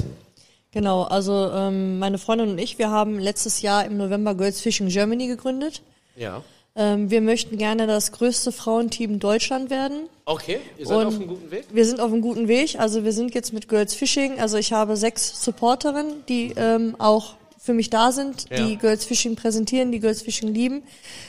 Genau, 0.73 1.05
also 1.05 1.51
ähm, 1.53 1.99
meine 1.99 2.19
Freundin 2.19 2.51
und 2.51 2.59
ich, 2.59 2.79
wir 2.79 2.91
haben 2.91 3.19
letztes 3.19 3.63
Jahr 3.63 3.85
im 3.85 3.97
November 3.97 4.35
Girls 4.35 4.61
Fishing 4.61 4.89
Germany 4.89 5.29
gegründet. 5.29 5.83
Ja. 6.17 6.43
Ähm, 6.81 7.11
wir 7.11 7.21
möchten 7.21 7.59
gerne 7.59 7.89
das 7.89 8.13
größte 8.13 8.53
Frauenteam 8.53 9.19
Deutschland 9.19 9.69
werden. 9.69 10.09
Okay, 10.27 10.61
ihr 10.79 10.87
seid 10.87 10.97
Und 10.99 11.07
auf 11.07 11.15
einem 11.17 11.27
guten 11.27 11.51
Weg. 11.51 11.65
Wir 11.73 11.85
sind 11.85 11.99
auf 12.01 12.13
einem 12.13 12.23
guten 12.23 12.47
Weg. 12.47 12.79
Also 12.79 13.03
wir 13.03 13.13
sind 13.13 13.35
jetzt 13.35 13.53
mit 13.53 13.69
Girls 13.69 13.95
Fishing. 13.95 14.39
Also 14.39 14.59
ich 14.59 14.73
habe 14.73 14.97
sechs 14.97 15.43
Supporterinnen, 15.45 16.25
die 16.29 16.55
ähm, 16.57 16.95
auch 16.99 17.35
für 17.61 17.75
mich 17.75 17.91
da 17.91 18.13
sind, 18.13 18.47
Ja. 18.49 18.65
die 18.65 18.77
Girls 18.77 19.05
Fishing 19.05 19.35
präsentieren, 19.35 19.91
die 19.91 19.99
Girls 19.99 20.23
Fishing 20.23 20.55
lieben. 20.55 20.85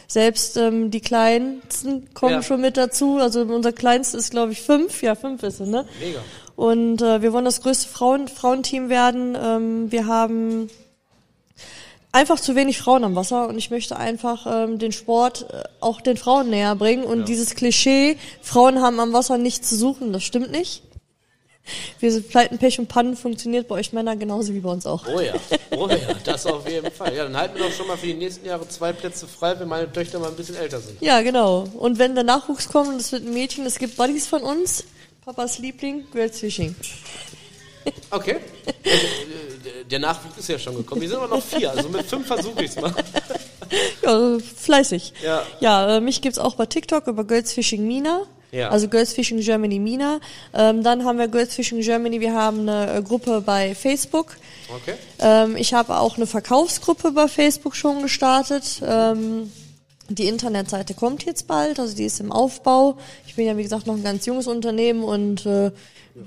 Selbst 0.08 0.56
ähm, 0.56 0.92
die 0.92 1.02
Kleinsten 1.02 2.14
kommen 2.14 2.34
Ja. 2.36 2.44
schon 2.44 2.62
mit 2.62 2.78
dazu. 2.78 3.18
Also 3.18 3.42
unser 3.42 3.72
Kleinste 3.74 4.18
ist, 4.18 4.30
glaube 4.30 4.52
ich, 4.52 4.62
fünf. 4.62 5.02
Ja, 5.02 5.16
fünf 5.16 5.42
ist 5.44 5.60
er, 5.60 5.66
ne? 5.66 5.86
Mega. 6.00 6.20
Und 6.56 7.02
äh, 7.02 7.22
wir 7.24 7.34
wollen 7.34 7.46
das 7.46 7.62
größte 7.62 7.88
Frauen 7.90 8.28
Frauenteam 8.28 8.90
werden. 8.90 9.36
Ähm, 9.42 9.92
wir 9.92 10.06
haben 10.06 10.70
einfach 12.12 12.40
zu 12.40 12.56
wenig 12.56 12.80
Frauen 12.80 13.04
am 13.04 13.16
Wasser 13.16 13.48
und 13.48 13.58
ich 13.58 13.70
möchte 13.72 13.98
einfach 13.98 14.46
ähm, 14.48 14.80
den 14.80 14.92
Sport 14.92 15.48
äh, 15.52 15.64
auch 15.80 16.02
den 16.02 16.18
Frauen 16.18 16.50
näher 16.50 16.76
bringen. 16.76 17.04
Und 17.04 17.28
dieses 17.28 17.56
Klischee, 17.56 18.18
Frauen 18.42 18.82
haben 18.82 19.00
am 19.00 19.14
Wasser 19.14 19.38
nichts 19.38 19.70
zu 19.70 19.76
suchen, 19.76 20.14
das 20.14 20.24
stimmt 20.24 20.52
nicht. 20.52 20.84
Wir 22.00 22.12
sind 22.12 22.30
Pleiten, 22.30 22.58
Pech 22.58 22.80
und 22.80 22.88
Pannen 22.88 23.16
funktioniert 23.16 23.68
bei 23.68 23.76
euch 23.76 23.94
Männer 23.94 24.16
genauso 24.16 24.54
wie 24.54 24.60
bei 24.60 24.72
uns 24.72 24.88
auch. 24.88 25.06
Oh 25.08 25.20
ja, 25.20 25.34
oh 25.72 25.88
ja, 25.88 25.98
das 26.24 26.46
auf 26.48 26.68
jeden 26.68 26.92
Fall. 26.92 27.16
Ja, 27.16 27.26
dann 27.26 27.38
halten 27.38 27.58
wir 27.58 27.66
doch 27.66 27.72
schon 27.72 27.86
mal 27.86 27.98
für 27.98 28.08
die 28.08 28.16
nächsten 28.16 28.46
Jahre 28.46 28.68
zwei 28.68 28.92
Plätze 28.92 29.28
frei, 29.28 29.60
wenn 29.60 29.68
meine 29.68 29.92
Töchter 29.92 30.18
mal 30.18 30.30
ein 30.30 30.36
bisschen 30.36 30.56
älter 30.56 30.80
sind. 30.80 31.00
Ja, 31.02 31.22
genau. 31.22 31.68
Und 31.78 32.00
wenn 32.00 32.16
der 32.16 32.24
Nachwuchs 32.24 32.70
kommt 32.70 32.90
und 32.90 32.96
es 32.96 33.12
wird 33.12 33.24
ein 33.24 33.34
Mädchen, 33.34 33.66
es 33.66 33.78
gibt 33.78 33.98
Buddies 33.98 34.26
von 34.26 34.42
uns, 34.42 34.84
Papas 35.24 35.60
Liebling, 35.60 36.06
Girls 36.12 36.40
Fishing. 36.40 36.76
Okay. 38.12 38.38
Der 39.90 40.00
Nachwuchs 40.00 40.38
ist 40.38 40.50
ja 40.50 40.60
schon 40.60 40.76
gekommen. 40.76 41.02
Wir 41.02 41.10
sind 41.10 41.18
aber 41.18 41.36
noch 41.36 41.44
vier, 41.44 41.72
also 41.72 41.90
mit 41.90 42.06
fünf 42.06 42.28
versuche 42.28 42.64
ich 42.64 42.72
es 42.72 42.76
mal. 42.76 42.94
Ja, 44.02 44.38
fleißig. 44.40 45.14
Ja. 45.24 45.44
Ja, 45.60 45.98
äh, 45.98 46.02
mich 46.02 46.22
gibt's 46.22 46.40
auch 46.40 46.56
bei 46.56 46.66
TikTok 46.66 47.08
über 47.08 47.24
Girls 47.24 47.54
Fishing 47.54 47.88
Mina. 47.88 48.24
Ja. 48.52 48.70
Also 48.70 48.88
Girls 48.88 49.14
Fishing 49.14 49.40
Germany 49.40 49.80
Mina. 49.80 50.20
Ähm, 50.54 50.84
dann 50.84 51.06
haben 51.06 51.20
wir 51.20 51.28
Girls 51.28 51.54
Fishing 51.54 51.82
Germany, 51.82 52.20
wir 52.20 52.34
haben 52.34 52.62
eine 52.62 52.98
äh, 52.98 53.02
Gruppe 53.02 53.42
bei 53.42 53.76
Facebook. 53.76 54.38
Okay. 54.76 54.96
Ähm, 55.20 55.56
ich 55.56 55.74
habe 55.74 55.98
auch 55.98 56.18
eine 56.18 56.26
Verkaufsgruppe 56.26 57.12
bei 57.12 57.28
Facebook 57.28 57.76
schon 57.76 58.02
gestartet. 58.02 58.82
Ähm, 58.84 59.52
die 60.10 60.28
Internetseite 60.28 60.96
kommt 60.96 61.24
jetzt 61.26 61.46
bald, 61.46 61.80
also 61.80 61.96
die 61.96 62.06
ist 62.06 62.20
im 62.20 62.32
Aufbau. 62.32 62.98
Ich 63.28 63.36
bin 63.36 63.46
ja 63.46 63.56
wie 63.56 63.64
gesagt 63.64 63.86
noch 63.86 63.96
ein 63.96 64.04
ganz 64.04 64.26
junges 64.26 64.48
Unternehmen 64.48 65.04
und 65.04 65.46
äh, 65.46 65.72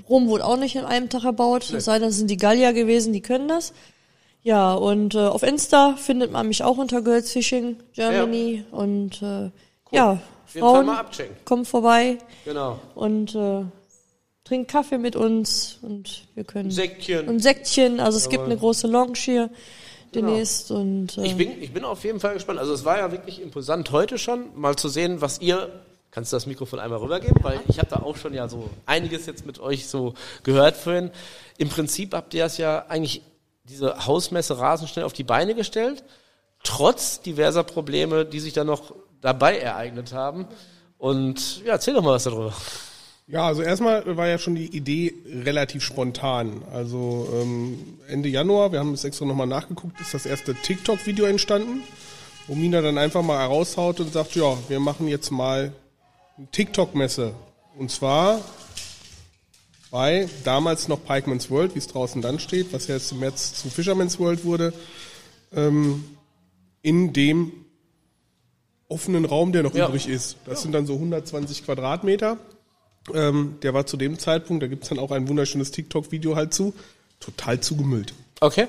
Rom 0.09 0.27
wurde 0.27 0.45
auch 0.45 0.57
nicht 0.57 0.75
in 0.75 0.85
einem 0.85 1.09
Tag 1.09 1.23
erbaut. 1.23 1.69
Es 1.71 1.85
sei 1.85 1.99
denn, 1.99 2.09
es 2.09 2.17
sind 2.17 2.29
die 2.29 2.37
Gallier 2.37 2.73
gewesen, 2.73 3.13
die 3.13 3.21
können 3.21 3.47
das. 3.47 3.73
Ja, 4.41 4.73
und 4.73 5.15
äh, 5.15 5.19
auf 5.19 5.41
Insta 5.43 5.95
findet 5.95 6.31
man 6.31 6.47
mich 6.47 6.63
auch 6.63 6.77
unter 6.77 7.01
Girls 7.01 7.31
Fishing 7.31 7.77
Germany 7.93 8.65
und 8.71 9.21
äh, 9.21 9.51
ja, 9.91 10.11
Auf 10.45 10.53
jeden 10.55 10.67
Fall 10.67 10.85
Frauen 10.85 11.29
kommt 11.45 11.67
vorbei 11.67 12.17
Genau. 12.43 12.77
und 12.95 13.33
äh, 13.35 13.63
trinkt 14.43 14.69
Kaffee 14.69 14.97
mit 14.97 15.15
uns 15.15 15.79
und 15.81 16.25
wir 16.35 16.43
können 16.43 16.71
Säckchen. 16.71 17.29
und 17.29 17.39
Säckchen. 17.39 18.01
Also 18.01 18.17
es 18.17 18.27
gibt 18.27 18.43
eine 18.43 18.57
große 18.57 18.87
Lounge 18.87 19.15
hier 19.15 19.49
Genau. 20.11 20.27
demnächst 20.27 20.69
und 20.71 21.17
äh, 21.17 21.25
Ich 21.25 21.37
bin, 21.37 21.61
ich 21.61 21.73
bin 21.73 21.85
auf 21.85 22.03
jeden 22.03 22.19
Fall 22.19 22.33
gespannt. 22.33 22.59
Also 22.59 22.73
es 22.73 22.83
war 22.85 22.97
ja 22.97 23.11
wirklich 23.11 23.41
imposant 23.41 23.91
heute 23.91 24.17
schon, 24.17 24.47
mal 24.55 24.75
zu 24.75 24.89
sehen, 24.89 25.21
was 25.21 25.39
ihr. 25.41 25.69
Kannst 26.13 26.31
du 26.31 26.35
das 26.35 26.45
Mikrofon 26.45 26.79
einmal 26.79 26.99
rübergeben? 26.99 27.43
Weil 27.43 27.59
ich 27.67 27.79
habe 27.79 27.89
da 27.89 27.95
auch 27.97 28.15
schon 28.15 28.35
ja 28.35 28.47
so 28.47 28.69
einiges 28.85 29.25
jetzt 29.25 29.47
mit 29.47 29.59
euch 29.59 29.87
so 29.87 30.13
gehört 30.43 30.77
vorhin. 30.77 31.09
Im 31.57 31.69
Prinzip 31.69 32.13
habt 32.13 32.35
ihr 32.35 32.45
es 32.45 32.59
ja 32.59 32.85
eigentlich 32.87 33.23
diese 33.63 34.05
Hausmesse 34.05 34.59
rasend 34.59 34.91
schnell 34.91 35.05
auf 35.05 35.13
die 35.13 35.23
Beine 35.23 35.55
gestellt, 35.55 36.03
trotz 36.63 37.21
diverser 37.21 37.63
Probleme, 37.63 38.25
die 38.25 38.39
sich 38.39 38.53
da 38.53 38.63
noch 38.63 38.93
dabei 39.21 39.57
ereignet 39.57 40.13
haben. 40.13 40.47
Und 40.99 41.63
ja, 41.65 41.73
erzähl 41.73 41.95
doch 41.95 42.03
mal 42.03 42.13
was 42.13 42.25
darüber. 42.25 42.53
Ja, 43.25 43.47
also 43.47 43.63
erstmal 43.63 44.15
war 44.15 44.27
ja 44.27 44.37
schon 44.37 44.53
die 44.53 44.67
Idee 44.67 45.15
relativ 45.25 45.81
spontan. 45.81 46.61
Also 46.71 47.27
ähm, 47.33 47.97
Ende 48.07 48.29
Januar, 48.29 48.71
wir 48.71 48.77
haben 48.77 48.93
es 48.93 49.03
extra 49.03 49.25
nochmal 49.25 49.47
nachgeguckt, 49.47 49.99
ist 49.99 50.13
das 50.13 50.27
erste 50.27 50.53
TikTok-Video 50.53 51.25
entstanden, 51.25 51.81
wo 52.45 52.53
Mina 52.53 52.81
dann 52.81 52.99
einfach 52.99 53.23
mal 53.23 53.39
heraushaut 53.39 53.99
und 53.99 54.13
sagt, 54.13 54.35
ja, 54.35 54.55
wir 54.67 54.79
machen 54.79 55.07
jetzt 55.07 55.31
mal 55.31 55.73
TikTok-Messe. 56.51 57.33
Und 57.77 57.91
zwar 57.91 58.41
bei 59.91 60.27
damals 60.43 60.87
noch 60.87 61.03
Pikeman's 61.05 61.49
World, 61.51 61.75
wie 61.75 61.79
es 61.79 61.87
draußen 61.87 62.21
dann 62.21 62.39
steht, 62.39 62.73
was 62.73 62.87
ja 62.87 62.95
jetzt 62.95 63.11
im 63.11 63.19
März 63.19 63.53
zu 63.53 63.69
Fisherman's 63.69 64.19
World 64.19 64.43
wurde, 64.43 64.73
ähm, 65.55 66.03
in 66.81 67.13
dem 67.13 67.51
offenen 68.87 69.25
Raum, 69.25 69.51
der 69.51 69.63
noch 69.63 69.73
Ja. 69.75 69.87
übrig 69.87 70.07
ist. 70.07 70.37
Das 70.45 70.61
sind 70.61 70.71
dann 70.71 70.85
so 70.85 70.95
120 70.95 71.63
Quadratmeter. 71.65 72.37
Ähm, 73.13 73.55
der 73.61 73.73
war 73.73 73.85
zu 73.85 73.97
dem 73.97 74.17
Zeitpunkt, 74.17 74.63
da 74.63 74.67
gibt's 74.67 74.89
dann 74.89 74.99
auch 74.99 75.11
ein 75.11 75.27
wunderschönes 75.27 75.71
TikTok-Video 75.71 76.35
halt 76.35 76.53
zu, 76.53 76.73
total 77.19 77.59
zugemüllt. 77.59 78.13
Okay. 78.39 78.67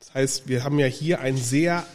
Das 0.00 0.14
heißt, 0.14 0.48
wir 0.48 0.64
haben 0.64 0.78
ja 0.78 0.86
hier 0.86 1.20
ein 1.20 1.36
sehr 1.36 1.86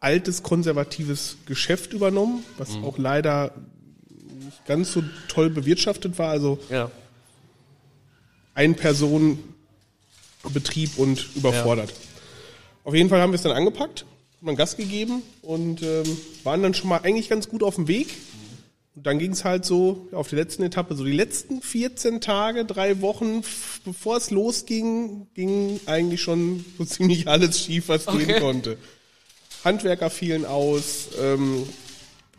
altes, 0.00 0.42
konservatives 0.42 1.36
Geschäft 1.46 1.92
übernommen, 1.92 2.44
was 2.58 2.76
auch 2.82 2.98
leider 2.98 3.52
ganz 4.66 4.92
so 4.92 5.02
toll 5.28 5.50
bewirtschaftet 5.50 6.18
war. 6.18 6.30
Also 6.30 6.58
Ja. 6.70 6.90
ein 8.54 8.74
Person 8.74 9.38
Betrieb 10.52 10.98
und 10.98 11.28
überfordert. 11.36 11.92
Auf 12.84 12.94
jeden 12.94 13.08
Fall 13.08 13.20
haben 13.20 13.30
wir 13.30 13.36
es 13.36 13.42
dann 13.42 13.52
angepackt, 13.52 14.04
haben 14.38 14.46
dann 14.48 14.56
Gas 14.56 14.76
gegeben 14.76 15.22
und 15.42 15.82
ähm, 15.82 16.02
waren 16.42 16.62
dann 16.62 16.74
schon 16.74 16.88
mal 16.88 16.98
eigentlich 17.04 17.28
ganz 17.28 17.48
gut 17.48 17.62
auf 17.62 17.76
dem 17.76 17.86
Weg. 17.86 18.08
Und 18.96 19.06
dann 19.06 19.18
ging 19.20 19.30
es 19.32 19.44
halt 19.44 19.64
so 19.64 20.08
auf 20.12 20.28
die 20.28 20.34
letzten 20.34 20.64
Etappe, 20.64 20.94
so 20.96 21.04
die 21.04 21.12
letzten 21.12 21.62
14 21.62 22.20
Tage, 22.20 22.64
drei 22.64 23.00
Wochen, 23.00 23.42
bevor 23.84 24.16
es 24.18 24.30
losging, 24.30 25.28
ging 25.34 25.80
eigentlich 25.86 26.20
schon 26.20 26.64
so 26.76 26.84
ziemlich 26.86 27.28
alles 27.28 27.60
schief, 27.64 27.88
was 27.88 28.04
gehen 28.06 28.40
konnte. 28.40 28.76
Handwerker 29.64 30.10
fielen 30.10 30.44
aus, 30.44 31.08
ähm, 31.20 31.62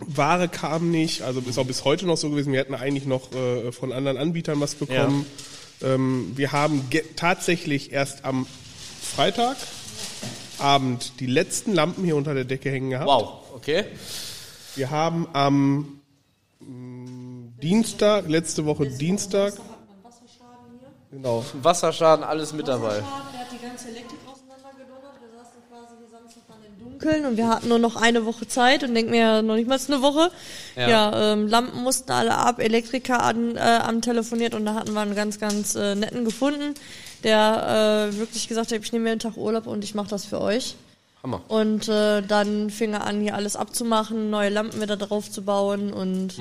Ware 0.07 0.47
kam 0.47 0.91
nicht, 0.91 1.21
also 1.21 1.41
ist 1.41 1.57
auch 1.57 1.65
bis 1.65 1.85
heute 1.85 2.05
noch 2.05 2.17
so 2.17 2.29
gewesen. 2.29 2.53
Wir 2.53 2.59
hätten 2.59 2.75
eigentlich 2.75 3.05
noch 3.05 3.31
äh, 3.33 3.71
von 3.71 3.91
anderen 3.91 4.17
Anbietern 4.17 4.59
was 4.59 4.75
bekommen. 4.75 5.25
Ähm, 5.81 6.33
wir 6.35 6.51
haben 6.51 6.87
tatsächlich 7.15 7.91
erst 7.91 8.25
am 8.25 8.45
Freitagabend 9.01 11.19
die 11.19 11.27
letzten 11.27 11.73
Lampen 11.73 12.03
hier 12.03 12.15
unter 12.15 12.33
der 12.33 12.45
Decke 12.45 12.71
hängen 12.71 12.91
gehabt. 12.91 13.07
Wow. 13.07 13.39
Okay. 13.55 13.85
Wir 14.75 14.89
haben 14.89 15.27
am 15.33 15.99
mm, 16.59 17.59
Dienstag, 17.61 18.27
letzte 18.27 18.65
Woche 18.65 18.87
Dienstag, 18.87 19.53
genau, 21.11 21.45
Wasserschaden, 21.61 22.23
alles 22.23 22.53
mit 22.53 22.67
dabei. 22.67 22.95
Der 22.95 23.39
hat 23.39 23.47
die 23.51 23.65
ganze 23.65 23.89
Elektrik 23.89 24.22
saßen 25.93 25.99
quasi 25.99 25.99
hier 25.99 26.09
Samstag 26.09 26.43
dann 26.47 26.57
im 26.65 26.79
Dunkeln 26.79 27.25
und 27.25 27.37
wir 27.37 27.47
hatten 27.47 27.69
nur 27.69 27.79
noch 27.79 27.95
eine 27.95 28.25
Woche 28.25 28.47
Zeit 28.47 28.83
und 28.83 28.93
denken 28.93 29.11
mir 29.11 29.41
noch 29.41 29.55
nicht 29.55 29.67
mal 29.67 29.79
eine 29.87 30.01
Woche. 30.01 30.31
Ja. 30.75 30.89
Ja, 30.89 31.33
ähm, 31.33 31.47
Lampen 31.47 31.83
mussten 31.83 32.11
alle 32.11 32.35
ab, 32.35 32.59
Elektriker 32.59 33.21
an, 33.21 33.55
äh, 33.55 33.59
am 33.59 34.01
telefoniert 34.01 34.55
und 34.55 34.65
da 34.65 34.75
hatten 34.75 34.93
wir 34.93 35.01
einen 35.01 35.15
ganz, 35.15 35.39
ganz 35.39 35.75
äh, 35.75 35.95
netten 35.95 36.25
gefunden, 36.25 36.73
der 37.23 38.09
äh, 38.11 38.17
wirklich 38.17 38.47
gesagt 38.47 38.71
hat, 38.71 38.79
ich 38.79 38.91
nehme 38.91 39.05
mir 39.05 39.11
einen 39.11 39.19
Tag 39.19 39.37
Urlaub 39.37 39.67
und 39.67 39.83
ich 39.83 39.95
mache 39.95 40.09
das 40.09 40.25
für 40.25 40.41
euch. 40.41 40.75
Hammer. 41.21 41.41
Und 41.47 41.87
äh, 41.87 42.21
dann 42.21 42.69
fing 42.69 42.93
er 42.93 43.05
an, 43.05 43.21
hier 43.21 43.35
alles 43.35 43.55
abzumachen, 43.55 44.29
neue 44.29 44.49
Lampen 44.49 44.81
wieder 44.81 44.97
drauf 44.97 45.31
zu 45.31 45.43
bauen 45.43 45.93
und 45.93 46.33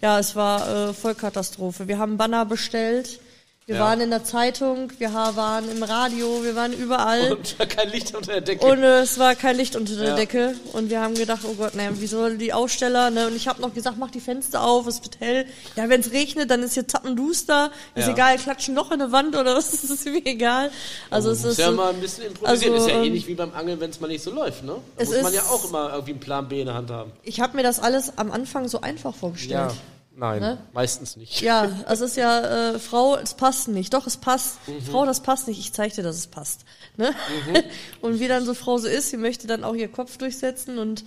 ja, 0.00 0.18
es 0.18 0.34
war 0.34 0.88
äh, 0.88 0.92
Vollkatastrophe. 0.92 1.86
Wir 1.86 1.98
haben 1.98 2.16
Banner 2.16 2.44
bestellt, 2.44 3.20
Wir 3.66 3.76
Ja. 3.76 3.80
waren 3.80 4.00
in 4.02 4.10
der 4.10 4.22
Zeitung, 4.24 4.92
wir 4.98 5.14
waren 5.14 5.70
im 5.70 5.82
Radio, 5.82 6.44
wir 6.44 6.54
waren 6.54 6.74
überall. 6.74 7.32
Und 7.36 7.56
kein 7.70 7.88
Licht 7.88 8.14
unter 8.14 8.32
der 8.32 8.40
Decke. 8.42 8.66
Und 8.66 8.82
äh, 8.82 9.00
es 9.00 9.18
war 9.18 9.34
kein 9.34 9.56
Licht 9.56 9.74
unter 9.74 9.94
der 9.96 10.08
Ja. 10.08 10.16
Decke. 10.16 10.54
Und 10.74 10.90
wir 10.90 11.00
haben 11.00 11.14
gedacht, 11.14 11.40
oh 11.44 11.54
Gott, 11.54 11.74
naja, 11.74 11.88
wie 11.98 12.06
soll 12.06 12.36
die 12.36 12.52
Aussteller, 12.52 13.08
ne? 13.10 13.26
Und 13.26 13.34
ich 13.36 13.48
habe 13.48 13.62
noch 13.62 13.72
gesagt, 13.72 13.96
mach 13.98 14.10
die 14.10 14.20
Fenster 14.20 14.62
auf, 14.62 14.86
es 14.86 15.02
wird 15.02 15.18
hell. 15.20 15.46
Ja, 15.76 15.88
wenn 15.88 16.02
es 16.02 16.12
regnet, 16.12 16.50
dann 16.50 16.62
ist 16.62 16.74
hier 16.74 16.86
zappenduster. 16.86 17.70
Ist 17.94 18.06
Ja. 18.06 18.12
egal, 18.12 18.36
klatschen 18.36 18.74
noch 18.74 18.90
in 18.92 19.00
eine 19.00 19.12
Wand 19.12 19.34
oder 19.34 19.56
was, 19.56 19.70
das 19.70 19.84
ist 19.84 20.04
mir 20.04 20.20
egal. 20.26 20.70
Also 21.08 21.30
es 21.30 21.40
muss 21.42 21.52
ist 21.52 21.58
ja 21.60 21.70
so- 21.70 21.76
mal 21.76 21.88
ein 21.94 22.00
bisschen 22.02 22.26
improvisieren. 22.26 22.74
also, 22.74 22.84
ist 22.86 22.90
ja 22.92 22.98
ähm, 22.98 23.04
ähnlich 23.04 23.26
wie 23.28 23.34
beim 23.34 23.54
Angeln, 23.54 23.80
wenn 23.80 23.88
es 23.88 23.98
mal 23.98 24.08
nicht 24.08 24.22
so 24.22 24.30
läuft, 24.30 24.62
ne? 24.62 24.74
Da 24.96 25.02
Es 25.02 25.08
muss 25.08 25.22
man 25.22 25.32
ja 25.32 25.42
auch 25.42 25.64
immer 25.66 25.90
irgendwie 25.90 26.10
einen 26.10 26.20
Plan 26.20 26.48
B 26.48 26.60
in 26.60 26.66
der 26.66 26.74
Hand 26.74 26.90
haben. 26.90 27.12
ich 27.22 27.40
habe 27.40 27.56
mir 27.56 27.62
das 27.62 27.80
alles 27.80 28.18
am 28.18 28.30
Anfang 28.30 28.68
so 28.68 28.82
einfach 28.82 29.14
vorgestellt. 29.14 29.72
Nein, 30.16 30.40
Ne? 30.40 30.58
meistens 30.72 31.16
nicht. 31.16 31.40
Ja, 31.40 31.70
also 31.86 32.04
es 32.06 32.12
ist 32.12 32.16
ja, 32.16 32.72
äh, 32.74 32.78
Frau, 32.78 33.16
es 33.16 33.34
passt 33.34 33.68
nicht. 33.68 33.92
Doch, 33.94 34.06
es 34.06 34.16
passt. 34.16 34.56
Mhm. 34.68 34.80
Frau, 34.82 35.04
das 35.06 35.20
passt 35.22 35.48
nicht. 35.48 35.58
Ich 35.58 35.72
zeig 35.72 35.94
dir, 35.94 36.02
dass 36.02 36.16
es 36.16 36.26
passt. 36.26 36.60
Ne? 36.96 37.12
und 38.00 38.20
wie 38.20 38.28
dann 38.28 38.44
so 38.44 38.54
Frau 38.54 38.78
so 38.78 38.88
ist, 38.88 39.10
sie 39.10 39.16
möchte 39.16 39.46
dann 39.46 39.64
auch 39.64 39.74
ihr 39.74 39.88
Kopf 39.88 40.16
durchsetzen 40.16 40.78
und 40.78 41.04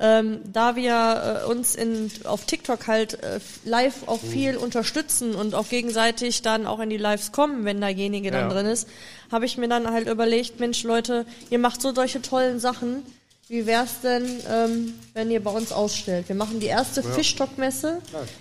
ähm, 0.00 0.40
da 0.52 0.76
wir 0.76 1.42
äh, 1.44 1.50
uns 1.50 1.74
in, 1.74 2.08
auf 2.22 2.44
TikTok 2.44 2.86
halt 2.86 3.20
äh, 3.24 3.40
live 3.64 4.06
auch 4.06 4.22
Mhm. 4.22 4.28
viel 4.28 4.56
unterstützen 4.56 5.34
und 5.34 5.54
auch 5.56 5.68
gegenseitig 5.68 6.42
dann 6.42 6.66
auch 6.68 6.78
in 6.78 6.88
die 6.88 6.96
Lives 6.98 7.32
kommen, 7.32 7.64
wenn 7.64 7.80
derjenige 7.80 8.30
dann 8.30 8.48
Ja. 8.48 8.54
drin 8.54 8.66
ist, 8.66 8.88
habe 9.32 9.44
ich 9.44 9.58
mir 9.58 9.68
dann 9.68 9.90
halt 9.90 10.08
überlegt, 10.08 10.60
Mensch 10.60 10.84
Leute, 10.84 11.26
ihr 11.50 11.58
macht 11.58 11.82
so 11.82 11.92
solche 11.92 12.22
tollen 12.22 12.60
Sachen. 12.60 13.02
Wie 13.48 13.64
wär's 13.64 14.00
denn, 14.02 14.40
ähm, 14.50 14.94
wenn 15.14 15.30
ihr 15.30 15.42
bei 15.42 15.50
uns 15.50 15.72
ausstellt? 15.72 16.28
Wir 16.28 16.36
machen 16.36 16.60
die 16.60 16.66
erste 16.66 17.02
Fischstockmesse. 17.02 18.00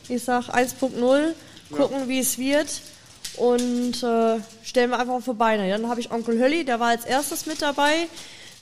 Ich 0.09 0.23
sag 0.23 0.49
1.0, 0.49 1.33
gucken, 1.71 2.09
wie 2.09 2.19
es 2.19 2.37
wird 2.37 2.81
und 3.37 4.03
äh, 4.03 4.39
stellen 4.63 4.89
wir 4.89 4.99
einfach 4.99 5.13
auf 5.13 5.25
die 5.25 5.33
Beine. 5.33 5.69
Dann 5.69 5.87
habe 5.87 6.01
ich 6.01 6.11
Onkel 6.11 6.39
Hölli, 6.39 6.65
der 6.65 6.79
war 6.79 6.89
als 6.89 7.05
erstes 7.05 7.45
mit 7.45 7.61
dabei. 7.61 8.07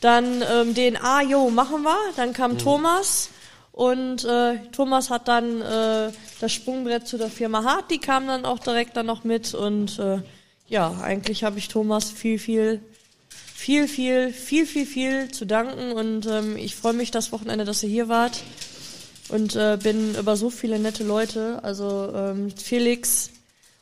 Dann 0.02 0.44
ähm, 0.52 0.76
den 0.76 0.98
A, 0.98 1.22
jo, 1.22 1.50
machen 1.50 1.82
wir. 1.82 1.98
Dann 2.16 2.34
kam 2.34 2.60
Thomas 2.60 3.30
und 3.72 4.24
äh, 4.24 4.60
Thomas 4.72 5.10
hat 5.10 5.28
dann 5.28 5.62
äh, 5.62 6.12
das 6.40 6.52
Sprungbrett 6.52 7.08
zu 7.08 7.18
der 7.18 7.30
Firma 7.30 7.64
Hart, 7.64 7.92
die 7.92 8.00
kam 8.00 8.28
dann 8.28 8.46
auch 8.46 8.60
direkt 8.60 8.96
dann 8.96 9.06
noch 9.06 9.24
mit 9.24 9.54
und 9.54 10.00
äh, 10.00 10.20
ja, 10.68 10.98
eigentlich 11.02 11.44
habe 11.44 11.60
ich 11.60 11.68
Thomas 11.68 12.10
viel, 12.10 12.40
viel 12.40 12.82
viel, 13.66 13.88
viel, 13.88 14.32
viel, 14.32 14.68
viel, 14.68 14.86
viel 14.86 15.32
zu 15.32 15.44
danken 15.44 15.92
und 15.92 16.28
ähm, 16.28 16.56
ich 16.56 16.76
freue 16.76 16.94
mich 16.94 17.10
das 17.10 17.32
Wochenende, 17.32 17.66
dass 17.66 17.82
ihr 17.82 17.90
hier 17.90 18.08
wart 18.10 18.44
und 19.30 19.56
äh, 19.56 19.80
bin 19.82 20.14
über 20.14 20.38
so 20.38 20.52
viele 20.52 20.78
nette 20.78 21.04
Leute, 21.04 21.64
also 21.64 22.14
ähm, 22.14 22.52
Felix 22.56 23.32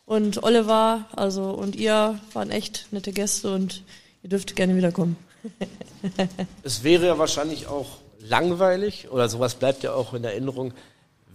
und 0.05 0.41
Oliver, 0.41 1.05
also 1.17 1.49
und 1.49 1.75
ihr 1.75 2.17
waren 2.31 2.49
echt 2.49 2.87
nette 2.91 3.11
Gäste 3.11 3.53
und 3.53 3.83
ihr 4.23 4.29
dürft 4.29 4.55
gerne 4.55 4.77
wiederkommen. 4.77 5.17
Es 6.63 6.85
wäre 6.85 7.07
ja 7.07 7.17
wahrscheinlich 7.17 7.67
auch 7.67 7.97
langweilig, 8.19 9.09
oder 9.11 9.27
sowas 9.27 9.55
bleibt 9.55 9.83
ja 9.83 9.91
auch 9.91 10.13
in 10.13 10.23
Erinnerung, 10.23 10.73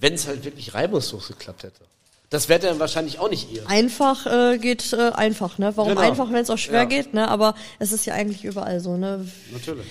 wenn 0.01 0.15
es 0.15 0.27
halt 0.27 0.45
wirklich 0.45 0.73
reibungslos 0.73 1.29
geklappt 1.29 1.65
hätte. 1.65 1.85
Das 2.31 2.51
wäre 2.51 2.61
dann 2.61 2.79
wahrscheinlich 2.79 3.19
auch 3.21 3.31
nicht 3.31 3.51
ihr. 3.53 3.67
Einfach 3.69 4.27
äh, 4.27 4.59
geht 4.59 4.93
äh, 4.93 5.13
einfach, 5.15 5.57
ne? 5.57 5.73
Warum 5.77 5.91
Genau. 5.95 6.03
einfach, 6.03 6.29
wenn 6.31 6.43
es 6.43 6.51
auch 6.51 6.59
schwer 6.59 6.81
Ja. 6.81 6.85
geht, 6.85 7.15
ne? 7.15 7.27
Aber 7.29 7.55
es 7.79 7.91
ist 7.93 8.05
ja 8.05 8.13
eigentlich 8.15 8.45
überall 8.45 8.81
so, 8.81 8.97
ne? 8.99 9.27
Natürlich. 9.51 9.87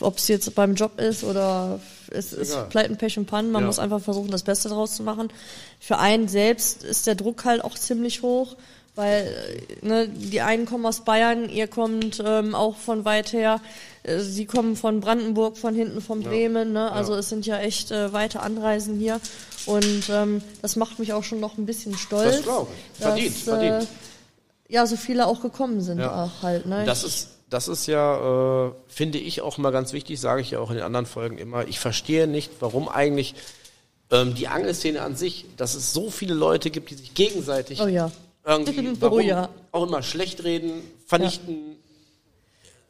ob 0.00 0.18
es 0.18 0.28
jetzt 0.28 0.54
beim 0.54 0.74
Job 0.74 1.00
ist 1.00 1.24
oder 1.24 1.80
es 2.10 2.34
ist 2.34 2.50
Egal. 2.50 2.66
Pleiten, 2.68 2.96
Pech 2.98 3.16
und 3.18 3.24
Pannen, 3.26 3.50
man 3.50 3.62
Ja. 3.62 3.66
muss 3.68 3.78
einfach 3.78 4.00
versuchen, 4.02 4.30
das 4.30 4.42
Beste 4.42 4.68
draus 4.68 4.94
zu 4.96 5.02
machen. 5.02 5.28
Für 5.80 5.98
einen 5.98 6.28
selbst 6.28 6.82
ist 6.84 7.06
der 7.06 7.14
Druck 7.14 7.44
halt 7.46 7.64
auch 7.64 7.74
ziemlich 7.76 8.20
hoch, 8.20 8.56
weil 8.94 9.26
äh, 9.82 9.86
ne, 9.86 10.08
die 10.08 10.42
einen 10.42 10.66
kommen 10.66 10.84
aus 10.84 11.00
Bayern, 11.06 11.48
ihr 11.48 11.68
kommt 11.68 12.22
ähm, 12.22 12.54
auch 12.54 12.76
von 12.76 13.06
weit 13.06 13.32
her, 13.32 13.60
äh, 14.02 14.18
sie 14.18 14.44
kommen 14.44 14.76
von 14.76 15.00
Brandenburg, 15.00 15.56
von 15.56 15.74
hinten 15.74 16.02
von 16.02 16.20
Bremen, 16.22 16.72
ne? 16.74 16.92
also 16.92 17.14
es 17.14 17.30
sind 17.30 17.46
ja 17.46 17.58
echt 17.58 17.90
äh, 17.90 18.12
weite 18.12 18.40
Anreisen 18.40 18.98
hier 18.98 19.20
und 19.66 20.08
ähm, 20.10 20.42
das 20.62 20.76
macht 20.76 20.98
mich 20.98 21.12
auch 21.12 21.24
schon 21.24 21.40
noch 21.40 21.58
ein 21.58 21.66
bisschen 21.66 21.96
stolz. 21.96 22.36
Das 22.36 22.42
glaube 22.42 22.68
ich. 22.72 22.98
dass, 23.00 23.08
Verdient, 23.08 23.36
verdient. 23.36 23.82
Äh, 23.82 24.72
ja, 24.74 24.86
so 24.86 24.96
viele 24.96 25.26
auch 25.26 25.42
gekommen 25.42 25.80
sind 25.80 25.98
Ja. 26.00 26.24
auch 26.24 26.42
halt. 26.42 26.66
Ne? 26.66 26.84
Das 26.84 27.04
ist, 27.04 27.28
das 27.50 27.68
ist 27.68 27.86
ja, 27.86 28.66
äh, 28.68 28.72
finde 28.88 29.18
ich 29.18 29.40
auch 29.42 29.58
mal 29.58 29.70
ganz 29.70 29.92
wichtig, 29.92 30.20
sage 30.20 30.40
ich 30.40 30.50
ja 30.52 30.58
auch 30.58 30.70
in 30.70 30.76
den 30.76 30.84
anderen 30.84 31.06
Folgen 31.06 31.38
immer. 31.38 31.66
Ich 31.68 31.78
verstehe 31.78 32.26
nicht, 32.26 32.50
warum 32.60 32.88
eigentlich 32.88 33.34
ähm, 34.10 34.34
die 34.34 34.48
Angelszene 34.48 35.02
an 35.02 35.16
sich, 35.16 35.46
dass 35.56 35.74
es 35.74 35.92
so 35.92 36.10
viele 36.10 36.34
Leute 36.34 36.70
gibt, 36.70 36.90
die 36.90 36.94
sich 36.94 37.14
gegenseitig 37.14 37.80
Oh 37.80 37.86
ja. 37.86 38.10
irgendwie 38.44 38.88
Oh 38.92 38.96
warum 39.00 39.20
ja. 39.20 39.48
auch 39.72 39.86
immer 39.86 40.02
schlecht 40.02 40.42
reden, 40.44 40.82
vernichten. 41.06 41.75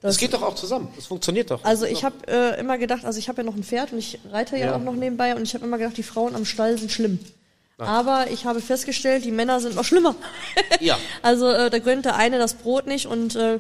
Das, 0.07 0.15
Das- 0.15 0.21
geht 0.21 0.33
doch 0.35 0.43
auch 0.43 0.55
zusammen. 0.55 0.89
Das 0.97 1.07
funktioniert 1.07 1.51
doch. 1.51 1.65
Also 1.65 1.85
ich 1.87 2.05
habe 2.05 2.17
äh, 2.29 2.59
immer 2.61 2.79
gedacht, 2.79 3.05
also 3.05 3.19
ich 3.19 3.29
habe 3.29 3.43
ja 3.43 3.45
noch 3.45 3.57
ein 3.57 3.65
Pferd 3.65 3.93
und 3.93 3.99
ich 3.99 4.19
reite 4.31 4.57
ja, 4.57 4.67
Ja. 4.67 4.76
auch 4.76 4.80
noch 4.83 4.95
nebenbei 4.95 5.35
und 5.37 5.43
ich 5.43 5.54
habe 5.54 5.65
immer 5.65 5.78
gedacht, 5.78 5.97
die 5.97 6.02
Frauen 6.02 6.35
am 6.35 6.45
Stall 6.45 6.78
sind 6.78 6.91
schlimm. 6.93 7.19
Aber 7.78 8.30
ich 8.30 8.47
habe 8.47 8.63
festgestellt, 8.63 9.25
die 9.26 9.30
Männer 9.33 9.61
sind 9.61 9.75
noch 9.76 9.85
schlimmer. 9.85 10.15
Ja. 10.80 10.97
Also 11.23 11.50
äh, 11.50 11.69
da 11.69 11.78
gönnt 11.78 12.07
der 12.07 12.17
eine 12.17 12.39
das 12.39 12.54
Brot 12.54 12.87
nicht 12.87 13.04
und 13.07 13.37
äh, 13.37 13.59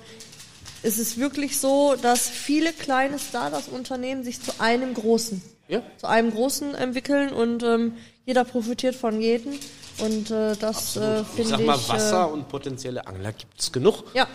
es 0.82 0.98
ist 0.98 1.18
wirklich 1.18 1.58
so, 1.58 1.96
dass 2.00 2.28
viele 2.28 2.72
kleine 2.72 3.18
Stardust-Unternehmen 3.18 4.24
sich 4.24 4.40
zu 4.40 4.52
einem 4.58 4.94
großen, 4.94 5.42
Ja. 5.68 5.82
zu 5.98 6.06
einem 6.06 6.30
großen 6.32 6.74
entwickeln 6.74 7.30
und 7.32 7.62
ähm, 7.62 7.92
jeder 8.24 8.44
profitiert 8.44 8.94
von 8.94 9.20
jedem 9.20 9.52
und 9.98 10.30
äh, 10.30 10.54
das 10.56 10.96
äh, 10.96 11.20
Ich 11.20 11.26
finde 11.28 11.50
sag 11.50 11.60
ich. 11.60 11.66
mal, 11.66 11.78
Wasser 11.88 12.28
Äh, 12.28 12.32
und 12.32 12.48
potenzielle 12.48 13.06
Angler 13.06 13.32
gibt's 13.32 13.70
genug. 13.72 14.04
ja, 14.14 14.26